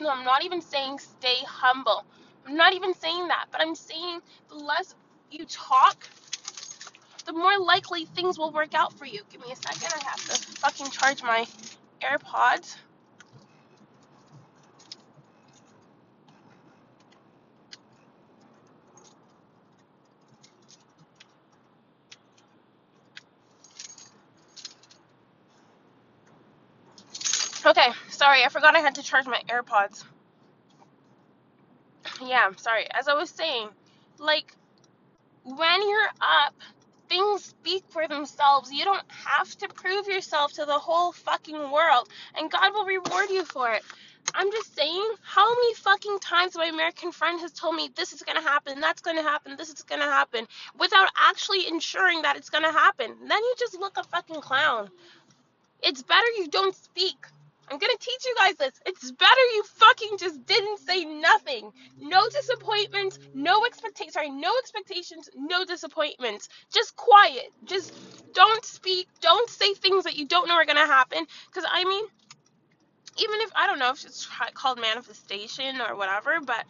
no, 0.00 0.10
I'm 0.10 0.24
not 0.24 0.44
even 0.44 0.60
saying 0.60 0.98
stay 0.98 1.36
humble. 1.46 2.04
I'm 2.46 2.56
not 2.56 2.74
even 2.74 2.94
saying 2.94 3.28
that, 3.28 3.46
but 3.50 3.60
I'm 3.60 3.74
saying 3.74 4.20
the 4.48 4.56
less 4.56 4.94
you 5.30 5.44
talk, 5.46 6.08
the 7.26 7.32
more 7.32 7.58
likely 7.58 8.04
things 8.04 8.38
will 8.38 8.52
work 8.52 8.74
out 8.74 8.92
for 8.98 9.06
you. 9.06 9.22
Give 9.30 9.40
me 9.40 9.52
a 9.52 9.56
second. 9.56 9.94
I 10.00 10.04
have 10.08 10.24
to 10.28 10.42
fucking 10.60 10.90
charge 10.90 11.22
my 11.22 11.46
AirPods. 12.02 12.76
Okay, 27.76 27.92
sorry, 28.08 28.42
I 28.42 28.48
forgot 28.48 28.74
I 28.74 28.78
had 28.78 28.94
to 28.94 29.02
charge 29.02 29.26
my 29.26 29.42
AirPods. 29.50 30.02
Yeah, 32.24 32.50
sorry. 32.56 32.86
As 32.90 33.06
I 33.06 33.12
was 33.12 33.28
saying, 33.28 33.68
like, 34.18 34.50
when 35.44 35.86
you're 35.86 36.08
up, 36.22 36.54
things 37.10 37.44
speak 37.44 37.84
for 37.90 38.08
themselves. 38.08 38.72
You 38.72 38.84
don't 38.84 39.04
have 39.10 39.54
to 39.58 39.68
prove 39.68 40.06
yourself 40.06 40.54
to 40.54 40.64
the 40.64 40.78
whole 40.78 41.12
fucking 41.12 41.70
world, 41.70 42.08
and 42.38 42.50
God 42.50 42.72
will 42.72 42.86
reward 42.86 43.28
you 43.28 43.44
for 43.44 43.70
it. 43.72 43.82
I'm 44.34 44.50
just 44.52 44.74
saying, 44.74 45.12
how 45.22 45.46
many 45.54 45.74
fucking 45.74 46.18
times 46.20 46.56
my 46.56 46.66
American 46.66 47.12
friend 47.12 47.38
has 47.40 47.52
told 47.52 47.76
me 47.76 47.90
this 47.94 48.14
is 48.14 48.22
gonna 48.22 48.40
happen, 48.40 48.80
that's 48.80 49.02
gonna 49.02 49.22
happen, 49.22 49.54
this 49.58 49.68
is 49.68 49.82
gonna 49.82 50.04
happen, 50.04 50.46
without 50.78 51.08
actually 51.28 51.68
ensuring 51.68 52.22
that 52.22 52.36
it's 52.38 52.48
gonna 52.48 52.72
happen. 52.72 53.14
Then 53.20 53.38
you 53.38 53.54
just 53.58 53.78
look 53.78 53.98
a 53.98 54.02
fucking 54.02 54.40
clown. 54.40 54.88
It's 55.82 56.02
better 56.02 56.26
you 56.38 56.48
don't 56.48 56.74
speak. 56.74 57.16
I'm 57.68 57.78
gonna 57.78 57.92
teach 57.98 58.24
you 58.24 58.34
guys 58.38 58.54
this. 58.56 58.80
It's 58.86 59.10
better 59.10 59.40
you 59.54 59.64
fucking 59.64 60.18
just 60.18 60.46
didn't 60.46 60.78
say 60.78 61.04
nothing. 61.04 61.72
No 62.00 62.28
disappointments, 62.28 63.18
no 63.34 63.64
expectations. 63.66 64.14
Sorry, 64.14 64.30
no 64.30 64.52
expectations, 64.58 65.28
no 65.34 65.64
disappointments. 65.64 66.48
Just 66.72 66.94
quiet. 66.96 67.52
Just 67.64 67.92
don't 68.34 68.64
speak. 68.64 69.08
Don't 69.20 69.50
say 69.50 69.74
things 69.74 70.04
that 70.04 70.16
you 70.16 70.26
don't 70.26 70.46
know 70.48 70.54
are 70.54 70.64
gonna 70.64 70.86
happen. 70.86 71.26
Cause 71.52 71.64
I 71.68 71.84
mean, 71.84 72.04
even 73.18 73.40
if 73.40 73.50
I 73.56 73.66
don't 73.66 73.78
know 73.78 73.90
if 73.90 74.04
it's 74.04 74.28
called 74.54 74.80
manifestation 74.80 75.80
or 75.80 75.96
whatever, 75.96 76.38
but 76.40 76.64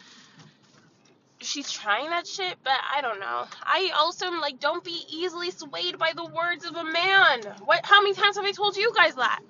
she's 1.41 1.69
trying 1.69 2.09
that 2.09 2.25
shit. 2.25 2.55
But 2.63 2.79
I 2.95 3.01
don't 3.01 3.19
know. 3.19 3.45
I 3.61 3.91
also 3.95 4.25
am 4.25 4.41
like, 4.41 4.59
don't 4.59 4.83
be 4.83 5.03
easily 5.11 5.51
swayed 5.51 5.99
by 5.99 6.13
the 6.15 6.25
words 6.25 6.65
of 6.65 6.75
a 6.75 6.83
man. 6.83 7.41
What? 7.65 7.81
How 7.85 8.01
many 8.01 8.15
times 8.15 8.37
have 8.37 8.45
I 8.45 8.51
told 8.51 8.77
you 8.77 8.91
guys 8.95 9.15
that? 9.15 9.41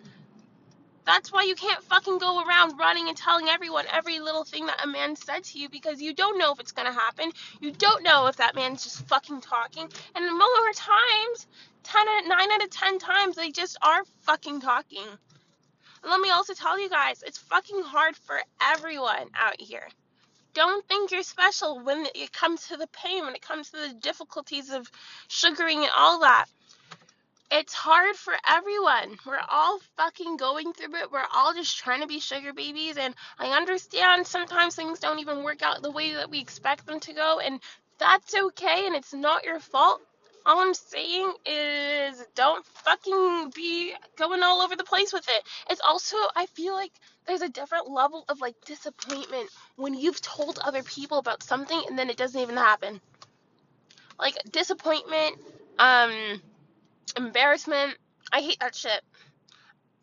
That's 1.07 1.31
why 1.31 1.43
you 1.43 1.55
can't 1.55 1.81
fucking 1.83 2.17
go 2.17 2.43
around 2.43 2.77
running 2.77 3.07
and 3.07 3.15
telling 3.15 3.47
everyone 3.47 3.85
every 3.89 4.19
little 4.19 4.43
thing 4.43 4.65
that 4.65 4.83
a 4.83 4.87
man 4.87 5.15
said 5.15 5.45
to 5.45 5.57
you 5.57 5.69
because 5.69 6.01
you 6.01 6.13
don't 6.13 6.37
know 6.37 6.51
if 6.51 6.59
it's 6.59 6.73
gonna 6.73 6.91
happen. 6.91 7.31
You 7.61 7.71
don't 7.71 8.03
know 8.03 8.27
if 8.27 8.35
that 8.35 8.55
man's 8.55 8.83
just 8.83 9.07
fucking 9.07 9.39
talking. 9.39 9.87
And 10.15 10.25
more 10.37 10.73
times, 10.75 11.47
ten 11.83 12.05
nine 12.27 12.51
out 12.51 12.61
of 12.61 12.69
ten 12.71 12.99
times, 12.99 13.37
they 13.37 13.51
just 13.51 13.77
are 13.81 14.03
fucking 14.23 14.59
talking. 14.59 15.07
And 16.03 16.11
let 16.11 16.19
me 16.19 16.29
also 16.29 16.53
tell 16.53 16.77
you 16.77 16.89
guys, 16.89 17.23
it's 17.25 17.37
fucking 17.37 17.83
hard 17.83 18.17
for 18.17 18.41
everyone 18.61 19.29
out 19.33 19.61
here. 19.61 19.87
Don't 20.53 20.85
think 20.89 21.11
you're 21.11 21.23
special 21.23 21.79
when 21.79 22.05
it 22.15 22.33
comes 22.33 22.67
to 22.67 22.75
the 22.75 22.87
pain, 22.87 23.23
when 23.23 23.35
it 23.35 23.41
comes 23.41 23.69
to 23.71 23.77
the 23.77 23.93
difficulties 23.93 24.71
of 24.71 24.91
sugaring 25.29 25.79
and 25.83 25.91
all 25.95 26.19
that 26.19 26.47
it's 27.49 27.73
hard 27.73 28.15
for 28.15 28.33
everyone. 28.47 29.17
We're 29.25 29.39
all 29.49 29.79
fucking 29.95 30.37
going 30.37 30.73
through 30.73 30.95
it. 30.95 31.11
We're 31.11 31.23
all 31.33 31.53
just 31.53 31.77
trying 31.77 32.01
to 32.01 32.07
be 32.07 32.19
sugar 32.19 32.53
babies. 32.53 32.97
And 32.97 33.15
I 33.39 33.57
understand 33.57 34.27
sometimes 34.27 34.75
things 34.75 34.99
don't 34.99 35.19
even 35.19 35.43
work 35.43 35.61
out 35.61 35.81
the 35.81 35.91
way 35.91 36.13
that 36.13 36.29
we 36.29 36.39
expect 36.39 36.85
them 36.85 36.99
to 37.01 37.13
go. 37.13 37.39
And 37.39 37.59
that's 37.99 38.35
okay. 38.35 38.85
And 38.85 38.95
it's 38.95 39.13
not 39.13 39.45
your 39.45 39.59
fault. 39.59 40.01
All 40.45 40.59
I'm 40.59 40.73
saying 40.73 41.33
is 41.45 42.23
don't 42.35 42.65
fucking 42.65 43.51
be 43.53 43.93
going 44.17 44.43
all 44.43 44.61
over 44.61 44.75
the 44.75 44.83
place 44.83 45.11
with 45.11 45.27
it. 45.27 45.43
It's 45.69 45.81
also, 45.85 46.15
I 46.35 46.45
feel 46.47 46.73
like 46.73 46.93
there's 47.27 47.41
a 47.41 47.49
different 47.49 47.89
level 47.89 48.23
of 48.29 48.39
like 48.39 48.55
disappointment 48.65 49.49
when 49.75 49.93
you've 49.93 50.21
told 50.21 50.59
other 50.59 50.83
people 50.83 51.17
about 51.17 51.43
something 51.43 51.81
and 51.89 51.99
then 51.99 52.09
it 52.09 52.17
doesn't 52.17 52.39
even 52.39 52.55
happen. 52.55 53.01
Like 54.17 54.35
disappointment, 54.51 55.37
um, 55.79 56.41
embarrassment. 57.15 57.97
I 58.31 58.41
hate 58.41 58.59
that 58.59 58.75
shit. 58.75 59.01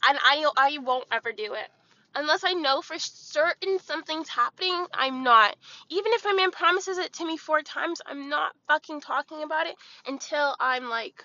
And 0.06 0.18
I 0.22 0.46
I 0.56 0.78
won't 0.78 1.06
ever 1.10 1.32
do 1.32 1.54
it. 1.54 1.68
Unless 2.16 2.44
I 2.44 2.52
know 2.52 2.80
for 2.80 2.96
certain 2.98 3.78
something's 3.80 4.28
happening, 4.28 4.86
I'm 4.94 5.24
not. 5.24 5.56
Even 5.88 6.12
if 6.12 6.24
my 6.24 6.32
man 6.32 6.52
promises 6.52 6.98
it 6.98 7.12
to 7.14 7.26
me 7.26 7.36
four 7.36 7.62
times, 7.62 8.00
I'm 8.06 8.28
not 8.28 8.54
fucking 8.68 9.00
talking 9.00 9.42
about 9.42 9.66
it 9.66 9.74
until 10.06 10.54
I'm 10.60 10.88
like 10.88 11.24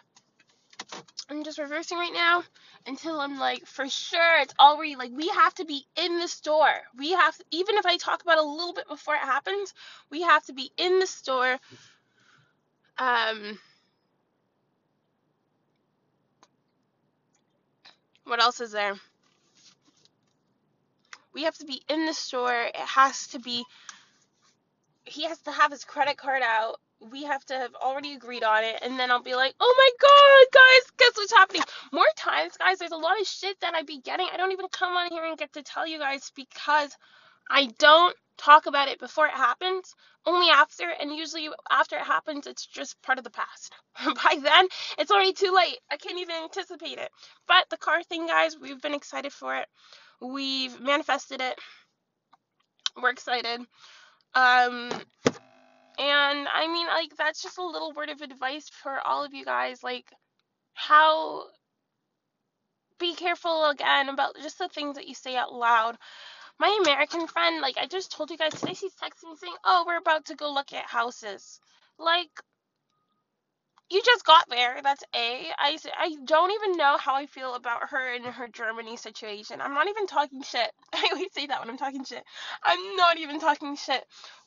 I'm 1.30 1.44
just 1.44 1.60
reversing 1.60 1.98
right 1.98 2.14
now 2.14 2.44
until 2.88 3.20
I'm 3.20 3.38
like 3.38 3.66
for 3.68 3.88
sure 3.88 4.42
it's 4.42 4.54
already 4.60 4.96
like 4.96 5.12
we 5.14 5.28
have 5.30 5.54
to 5.56 5.66
be 5.66 5.86
in 5.96 6.20
the 6.20 6.28
store. 6.28 6.74
We 6.98 7.12
have 7.12 7.38
to, 7.38 7.44
even 7.52 7.76
if 7.76 7.86
I 7.86 7.98
talk 7.98 8.24
about 8.24 8.40
a 8.40 8.44
little 8.44 8.74
bit 8.74 8.88
before 8.88 9.14
it 9.16 9.22
happens, 9.22 9.74
we 10.10 10.24
have 10.24 10.44
to 10.46 10.54
be 10.54 10.72
in 10.78 11.00
the 11.00 11.08
store 11.08 11.60
um 12.98 13.60
What 18.30 18.42
else 18.42 18.62
is 18.62 18.72
there? 18.72 18.94
We 21.34 21.44
have 21.44 21.58
to 21.58 21.66
be 21.66 21.82
in 21.90 22.06
the 22.06 22.14
store. 22.14 22.54
It 22.54 22.76
has 22.76 23.26
to 23.30 23.40
be. 23.40 23.66
He 25.04 25.24
has 25.24 25.40
to 25.40 25.52
have 25.52 25.72
his 25.72 25.84
credit 25.84 26.18
card 26.18 26.44
out. 26.44 26.76
We 27.00 27.24
have 27.24 27.44
to 27.46 27.56
have 27.56 27.74
already 27.74 28.14
agreed 28.14 28.44
on 28.44 28.64
it. 28.64 28.80
And 28.84 29.00
then 29.00 29.10
I'll 29.10 29.24
be 29.24 29.34
like, 29.34 29.56
oh 29.60 29.76
my 29.76 29.90
god, 30.00 30.60
guys, 30.62 30.92
guess 30.98 31.18
what's 31.18 31.34
happening? 31.34 31.64
More 31.92 32.06
times, 32.18 32.56
guys, 32.58 32.78
there's 32.78 32.92
a 32.92 32.98
lot 32.98 33.20
of 33.20 33.26
shit 33.26 33.60
that 33.62 33.74
I'd 33.74 33.88
be 33.88 34.00
getting. 34.00 34.28
I 34.32 34.38
don't 34.38 34.52
even 34.52 34.68
come 34.72 34.96
on 34.96 35.10
here 35.10 35.26
and 35.26 35.36
get 35.36 35.54
to 35.54 35.64
tell 35.64 35.88
you 35.88 35.98
guys 35.98 36.32
because 36.36 36.96
I 37.50 37.70
don't 37.80 38.16
talk 38.40 38.66
about 38.66 38.88
it 38.88 39.00
before 39.00 39.28
it 39.28 39.34
happens, 39.34 39.94
only 40.26 40.50
after, 40.50 40.86
and 40.90 41.16
usually 41.16 41.50
after 41.70 41.98
it 41.98 42.04
happens, 42.04 42.48
it's 42.48 42.66
just 42.66 43.02
part 43.02 43.18
of 43.18 43.24
the 43.24 43.30
past. 43.30 43.74
By 44.06 44.38
then, 44.42 44.68
it's 44.98 45.12
already 45.12 45.34
too 45.34 45.54
late. 45.56 45.78
I 45.92 45.98
can't 45.98 46.20
even 46.20 46.36
anticipate 46.44 46.98
it. 46.98 47.10
But 47.48 47.66
the 47.70 47.78
car 47.78 48.02
thing, 48.04 48.28
guys, 48.28 48.58
we've 48.60 48.82
been 48.82 48.94
excited 48.94 49.34
for 49.34 49.56
it. 49.58 49.68
We've 50.22 50.80
manifested 50.80 51.42
it. 51.42 51.60
We're 53.02 53.12
excited. 53.12 53.62
Um, 54.36 54.90
and 56.00 56.48
I 56.54 56.68
mean, 56.72 56.88
like, 56.88 57.16
that's 57.18 57.42
just 57.42 57.58
a 57.58 57.66
little 57.66 57.94
word 57.94 58.10
of 58.10 58.22
advice 58.22 58.70
for 58.70 59.00
all 59.06 59.24
of 59.24 59.34
you 59.34 59.46
guys. 59.46 59.84
Like, 59.84 60.06
how 60.74 61.44
be 63.00 63.16
careful 63.16 63.70
again 63.70 64.10
about 64.10 64.36
just 64.42 64.60
the 64.60 64.68
things 64.68 64.96
that 64.96 65.08
you 65.08 65.16
say 65.16 65.36
out 65.36 65.54
loud 65.54 65.98
my 66.60 66.78
American 66.82 67.28
friend, 67.28 67.62
like 67.62 67.78
I 67.78 67.88
just 67.88 68.12
told 68.12 68.30
you 68.32 68.38
guys 68.38 68.54
today, 68.54 68.74
she's 68.74 68.94
texting 68.96 69.30
me 69.30 69.38
saying, 69.38 69.56
"Oh, 69.64 69.86
we're 69.88 69.98
about 69.98 70.26
to 70.26 70.36
go 70.36 70.52
look 70.52 70.74
at 70.74 70.86
houses." 70.86 71.60
Like, 71.98 72.30
you 73.90 74.02
just 74.04 74.26
got 74.26 74.48
there. 74.50 74.80
That's 74.84 75.04
a. 75.16 75.48
I 75.58 75.78
I 75.98 76.16
don't 76.26 76.52
even 76.52 76.78
know 76.78 76.98
how 76.98 77.16
I 77.16 77.26
feel 77.28 77.56
about 77.56 77.90
her 77.90 78.14
and 78.14 78.26
her 78.26 78.48
Germany 78.50 78.98
situation. 78.98 79.62
I'm 79.62 79.74
not 79.74 79.88
even 79.88 80.06
talking 80.08 80.44
shit. 80.44 80.72
I 80.94 81.10
always 81.14 81.34
say 81.34 81.48
that 81.48 81.60
when 81.62 81.70
I'm 81.70 81.78
talking 81.78 82.04
shit. 82.04 82.24
I'm 82.64 82.96
not 82.98 83.18
even 83.18 83.40
talking 83.40 83.76
shit. 83.76 84.04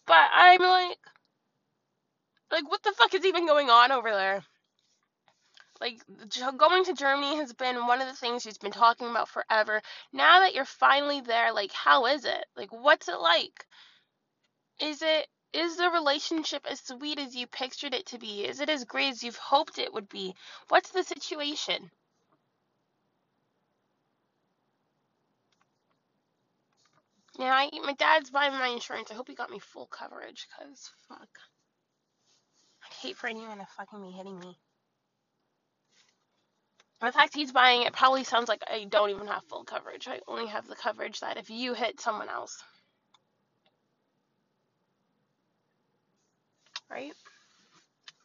But 0.07 0.29
I'm 0.33 0.61
like, 0.61 0.99
like 2.53 2.71
what 2.71 2.83
the 2.83 2.93
fuck 2.93 3.15
is 3.15 3.25
even 3.25 3.47
going 3.47 3.71
on 3.71 3.91
over 3.93 4.11
there? 4.11 4.45
Like 5.83 6.01
going 6.59 6.85
to 6.87 6.95
Germany 6.95 7.37
has 7.39 7.53
been 7.55 7.89
one 7.89 8.01
of 8.03 8.09
the 8.09 8.15
things 8.15 8.45
she's 8.45 8.59
been 8.59 8.73
talking 8.73 9.11
about 9.11 9.29
forever. 9.29 9.83
Now 10.15 10.41
that 10.41 10.55
you're 10.55 10.67
finally 10.67 11.23
there, 11.23 11.53
like 11.53 11.73
how 11.73 12.07
is 12.07 12.25
it? 12.25 12.47
Like 12.57 12.71
what's 12.73 13.09
it 13.09 13.21
like? 13.21 13.67
Is 14.81 15.03
it 15.03 15.29
Is 15.55 15.77
the 15.79 15.91
relationship 15.91 16.67
as 16.71 16.81
sweet 16.81 17.19
as 17.19 17.35
you 17.37 17.49
pictured 17.49 17.95
it 17.95 18.07
to 18.09 18.19
be? 18.19 18.47
Is 18.47 18.61
it 18.61 18.71
as 18.71 18.85
great 18.85 19.11
as 19.11 19.25
you've 19.25 19.37
hoped 19.39 19.79
it 19.79 19.93
would 19.95 20.09
be? 20.11 20.37
What's 20.69 20.91
the 20.93 21.05
situation? 21.05 21.91
Yeah, 27.39 27.55
I, 27.55 27.71
my 27.85 27.95
dad's 27.95 28.31
buying 28.31 28.55
my 28.55 28.69
insurance. 28.69 29.11
I 29.11 29.15
hope 29.15 29.29
he 29.29 29.35
got 29.35 29.51
me 29.51 29.59
full 29.61 29.87
coverage, 29.89 30.49
cause 30.59 30.91
fuck. 31.09 31.31
I'd 32.85 32.95
hate 33.03 33.17
for 33.19 33.29
anyone 33.29 33.59
to 33.59 33.67
fucking 33.77 34.03
be 34.03 34.13
hitting 34.13 34.39
me. 34.41 34.59
The 37.03 37.13
fact 37.13 37.35
he's 37.35 37.53
buying 37.53 37.85
it 37.85 37.95
probably 37.95 38.25
sounds 38.25 38.49
like 38.49 38.63
I 38.71 38.85
don't 38.87 39.11
even 39.11 39.29
have 39.29 39.45
full 39.45 39.65
coverage. 39.65 40.09
I 40.09 40.21
only 40.29 40.49
have 40.49 40.69
the 40.69 40.77
coverage 40.77 41.21
that 41.21 41.39
if 41.39 41.51
you 41.51 41.75
hit 41.75 42.01
someone 42.01 42.29
else, 42.31 42.63
right? 46.91 47.13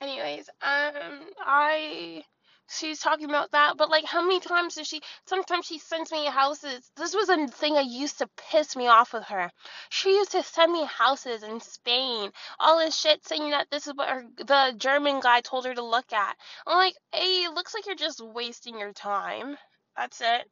Anyways, 0.01 0.49
um, 0.61 1.21
I 1.39 2.23
she's 2.69 2.99
talking 2.99 3.29
about 3.29 3.51
that, 3.51 3.77
but 3.77 3.89
like, 3.89 4.05
how 4.05 4.21
many 4.21 4.39
times 4.39 4.75
does 4.75 4.87
she? 4.87 5.01
Sometimes 5.25 5.65
she 5.65 5.79
sends 5.79 6.11
me 6.11 6.25
houses. 6.25 6.91
This 6.95 7.15
was 7.15 7.29
a 7.29 7.47
thing 7.47 7.75
that 7.75 7.85
used 7.85 8.19
to 8.19 8.29
piss 8.37 8.75
me 8.75 8.87
off 8.87 9.13
with 9.13 9.23
her. 9.25 9.51
She 9.89 10.15
used 10.15 10.31
to 10.31 10.43
send 10.43 10.71
me 10.71 10.85
houses 10.85 11.43
in 11.43 11.59
Spain, 11.59 12.31
all 12.59 12.79
this 12.79 12.97
shit 12.97 13.25
saying 13.25 13.51
that 13.51 13.67
this 13.71 13.87
is 13.87 13.93
what 13.95 14.09
her, 14.09 14.25
the 14.37 14.73
German 14.77 15.19
guy 15.19 15.41
told 15.41 15.65
her 15.65 15.73
to 15.73 15.83
look 15.83 16.11
at. 16.13 16.35
I'm 16.65 16.77
like, 16.77 16.95
hey, 17.13 17.45
it 17.45 17.53
looks 17.53 17.73
like 17.73 17.85
you're 17.85 17.95
just 17.95 18.21
wasting 18.21 18.79
your 18.79 18.93
time. 18.93 19.57
That's 19.95 20.21
it. 20.21 20.47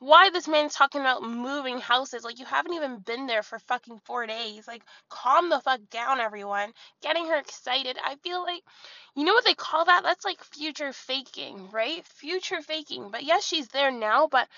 Why 0.00 0.30
this 0.30 0.48
man's 0.48 0.74
talking 0.74 1.02
about 1.02 1.22
moving 1.22 1.78
houses? 1.78 2.24
Like, 2.24 2.38
you 2.38 2.46
haven't 2.46 2.72
even 2.72 3.00
been 3.00 3.26
there 3.26 3.42
for 3.42 3.58
fucking 3.60 4.00
four 4.06 4.26
days. 4.26 4.66
Like, 4.66 4.82
calm 5.10 5.50
the 5.50 5.60
fuck 5.60 5.80
down, 5.90 6.20
everyone. 6.20 6.72
Getting 7.02 7.26
her 7.26 7.36
excited. 7.36 7.98
I 8.02 8.16
feel 8.16 8.42
like, 8.42 8.62
you 9.14 9.24
know 9.24 9.34
what 9.34 9.44
they 9.44 9.54
call 9.54 9.84
that? 9.84 10.02
That's 10.02 10.24
like 10.24 10.42
future 10.42 10.94
faking, 10.94 11.70
right? 11.70 12.04
Future 12.06 12.62
faking. 12.62 13.10
But 13.10 13.24
yes, 13.24 13.44
she's 13.44 13.68
there 13.68 13.90
now, 13.90 14.26
but 14.26 14.48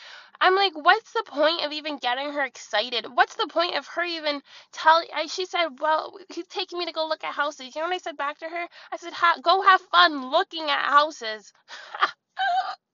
I'm 0.41 0.55
like, 0.55 0.75
what's 0.75 1.13
the 1.13 1.25
point 1.27 1.65
of 1.65 1.73
even 1.73 1.99
getting 1.99 2.33
her 2.33 2.45
excited? 2.45 3.07
What's 3.13 3.35
the 3.35 3.49
point 3.49 3.77
of 3.77 3.87
her 3.89 4.05
even 4.05 4.43
telling? 4.73 5.09
She 5.29 5.47
said, 5.47 5.69
well, 5.81 6.19
he's 6.33 6.47
taking 6.47 6.79
me 6.79 6.87
to 6.87 6.93
go 6.93 7.09
look 7.09 7.25
at 7.25 7.35
houses. 7.35 7.75
You 7.75 7.83
know 7.83 7.89
what 7.89 7.95
I 7.95 7.99
said 7.99 8.17
back 8.17 8.39
to 8.39 8.49
her? 8.49 8.67
I 8.93 8.97
said, 8.97 9.13
go 9.43 9.63
have 9.63 9.81
fun 9.81 10.31
looking 10.31 10.71
at 10.71 10.85
houses. 10.85 11.53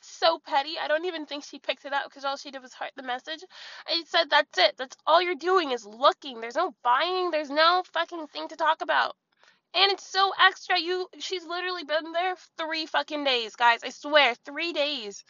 so 0.00 0.38
petty. 0.38 0.74
I 0.82 0.88
don't 0.88 1.04
even 1.04 1.26
think 1.26 1.44
she 1.44 1.58
picked 1.58 1.84
it 1.84 1.92
up 1.92 2.04
because 2.04 2.24
all 2.24 2.36
she 2.36 2.50
did 2.50 2.62
was 2.62 2.72
heart 2.72 2.92
the 2.96 3.02
message. 3.02 3.44
I 3.86 4.02
said, 4.06 4.30
that's 4.30 4.58
it. 4.58 4.76
That's 4.76 4.96
all 5.06 5.22
you're 5.22 5.34
doing 5.34 5.72
is 5.72 5.86
looking. 5.86 6.40
There's 6.40 6.56
no 6.56 6.74
buying. 6.82 7.30
There's 7.30 7.50
no 7.50 7.82
fucking 7.92 8.26
thing 8.28 8.48
to 8.48 8.56
talk 8.56 8.82
about. 8.82 9.16
And 9.74 9.92
it's 9.92 10.06
so 10.06 10.32
extra. 10.40 10.78
You, 10.78 11.08
she's 11.18 11.44
literally 11.44 11.84
been 11.84 12.12
there 12.12 12.34
three 12.58 12.86
fucking 12.86 13.24
days, 13.24 13.56
guys. 13.56 13.80
I 13.84 13.90
swear, 13.90 14.34
three 14.44 14.72
days. 14.72 15.24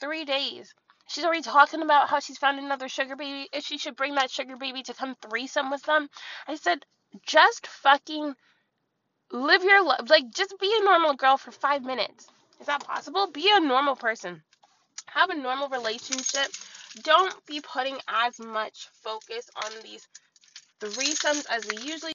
Three 0.00 0.24
days. 0.24 0.74
She's 1.08 1.24
already 1.24 1.42
talking 1.42 1.82
about 1.82 2.08
how 2.08 2.20
she's 2.20 2.38
found 2.38 2.58
another 2.58 2.88
sugar 2.88 3.16
baby. 3.16 3.48
If 3.52 3.64
she 3.64 3.78
should 3.78 3.96
bring 3.96 4.16
that 4.16 4.30
sugar 4.30 4.56
baby 4.56 4.82
to 4.84 4.94
come 4.94 5.16
threesome 5.28 5.70
with 5.70 5.82
them. 5.84 6.08
I 6.46 6.56
said, 6.56 6.84
just 7.26 7.66
fucking 7.66 8.34
live 9.32 9.62
your 9.64 9.84
life. 9.84 10.08
Like, 10.08 10.30
just 10.30 10.54
be 10.60 10.72
a 10.80 10.84
normal 10.84 11.14
girl 11.14 11.36
for 11.36 11.52
five 11.52 11.82
minutes. 11.82 12.28
Is 12.60 12.66
that 12.66 12.84
possible? 12.84 13.28
Be 13.32 13.50
a 13.52 13.60
normal 13.60 13.96
person. 13.96 14.42
Have 15.06 15.30
a 15.30 15.36
normal 15.36 15.68
relationship. 15.68 16.50
Don't 17.02 17.34
be 17.46 17.60
putting 17.60 17.98
as 18.08 18.38
much 18.38 18.88
focus 19.02 19.48
on 19.64 19.72
these 19.82 20.06
threesomes 20.80 21.46
as 21.50 21.66
we 21.66 21.76
usually 21.78 22.12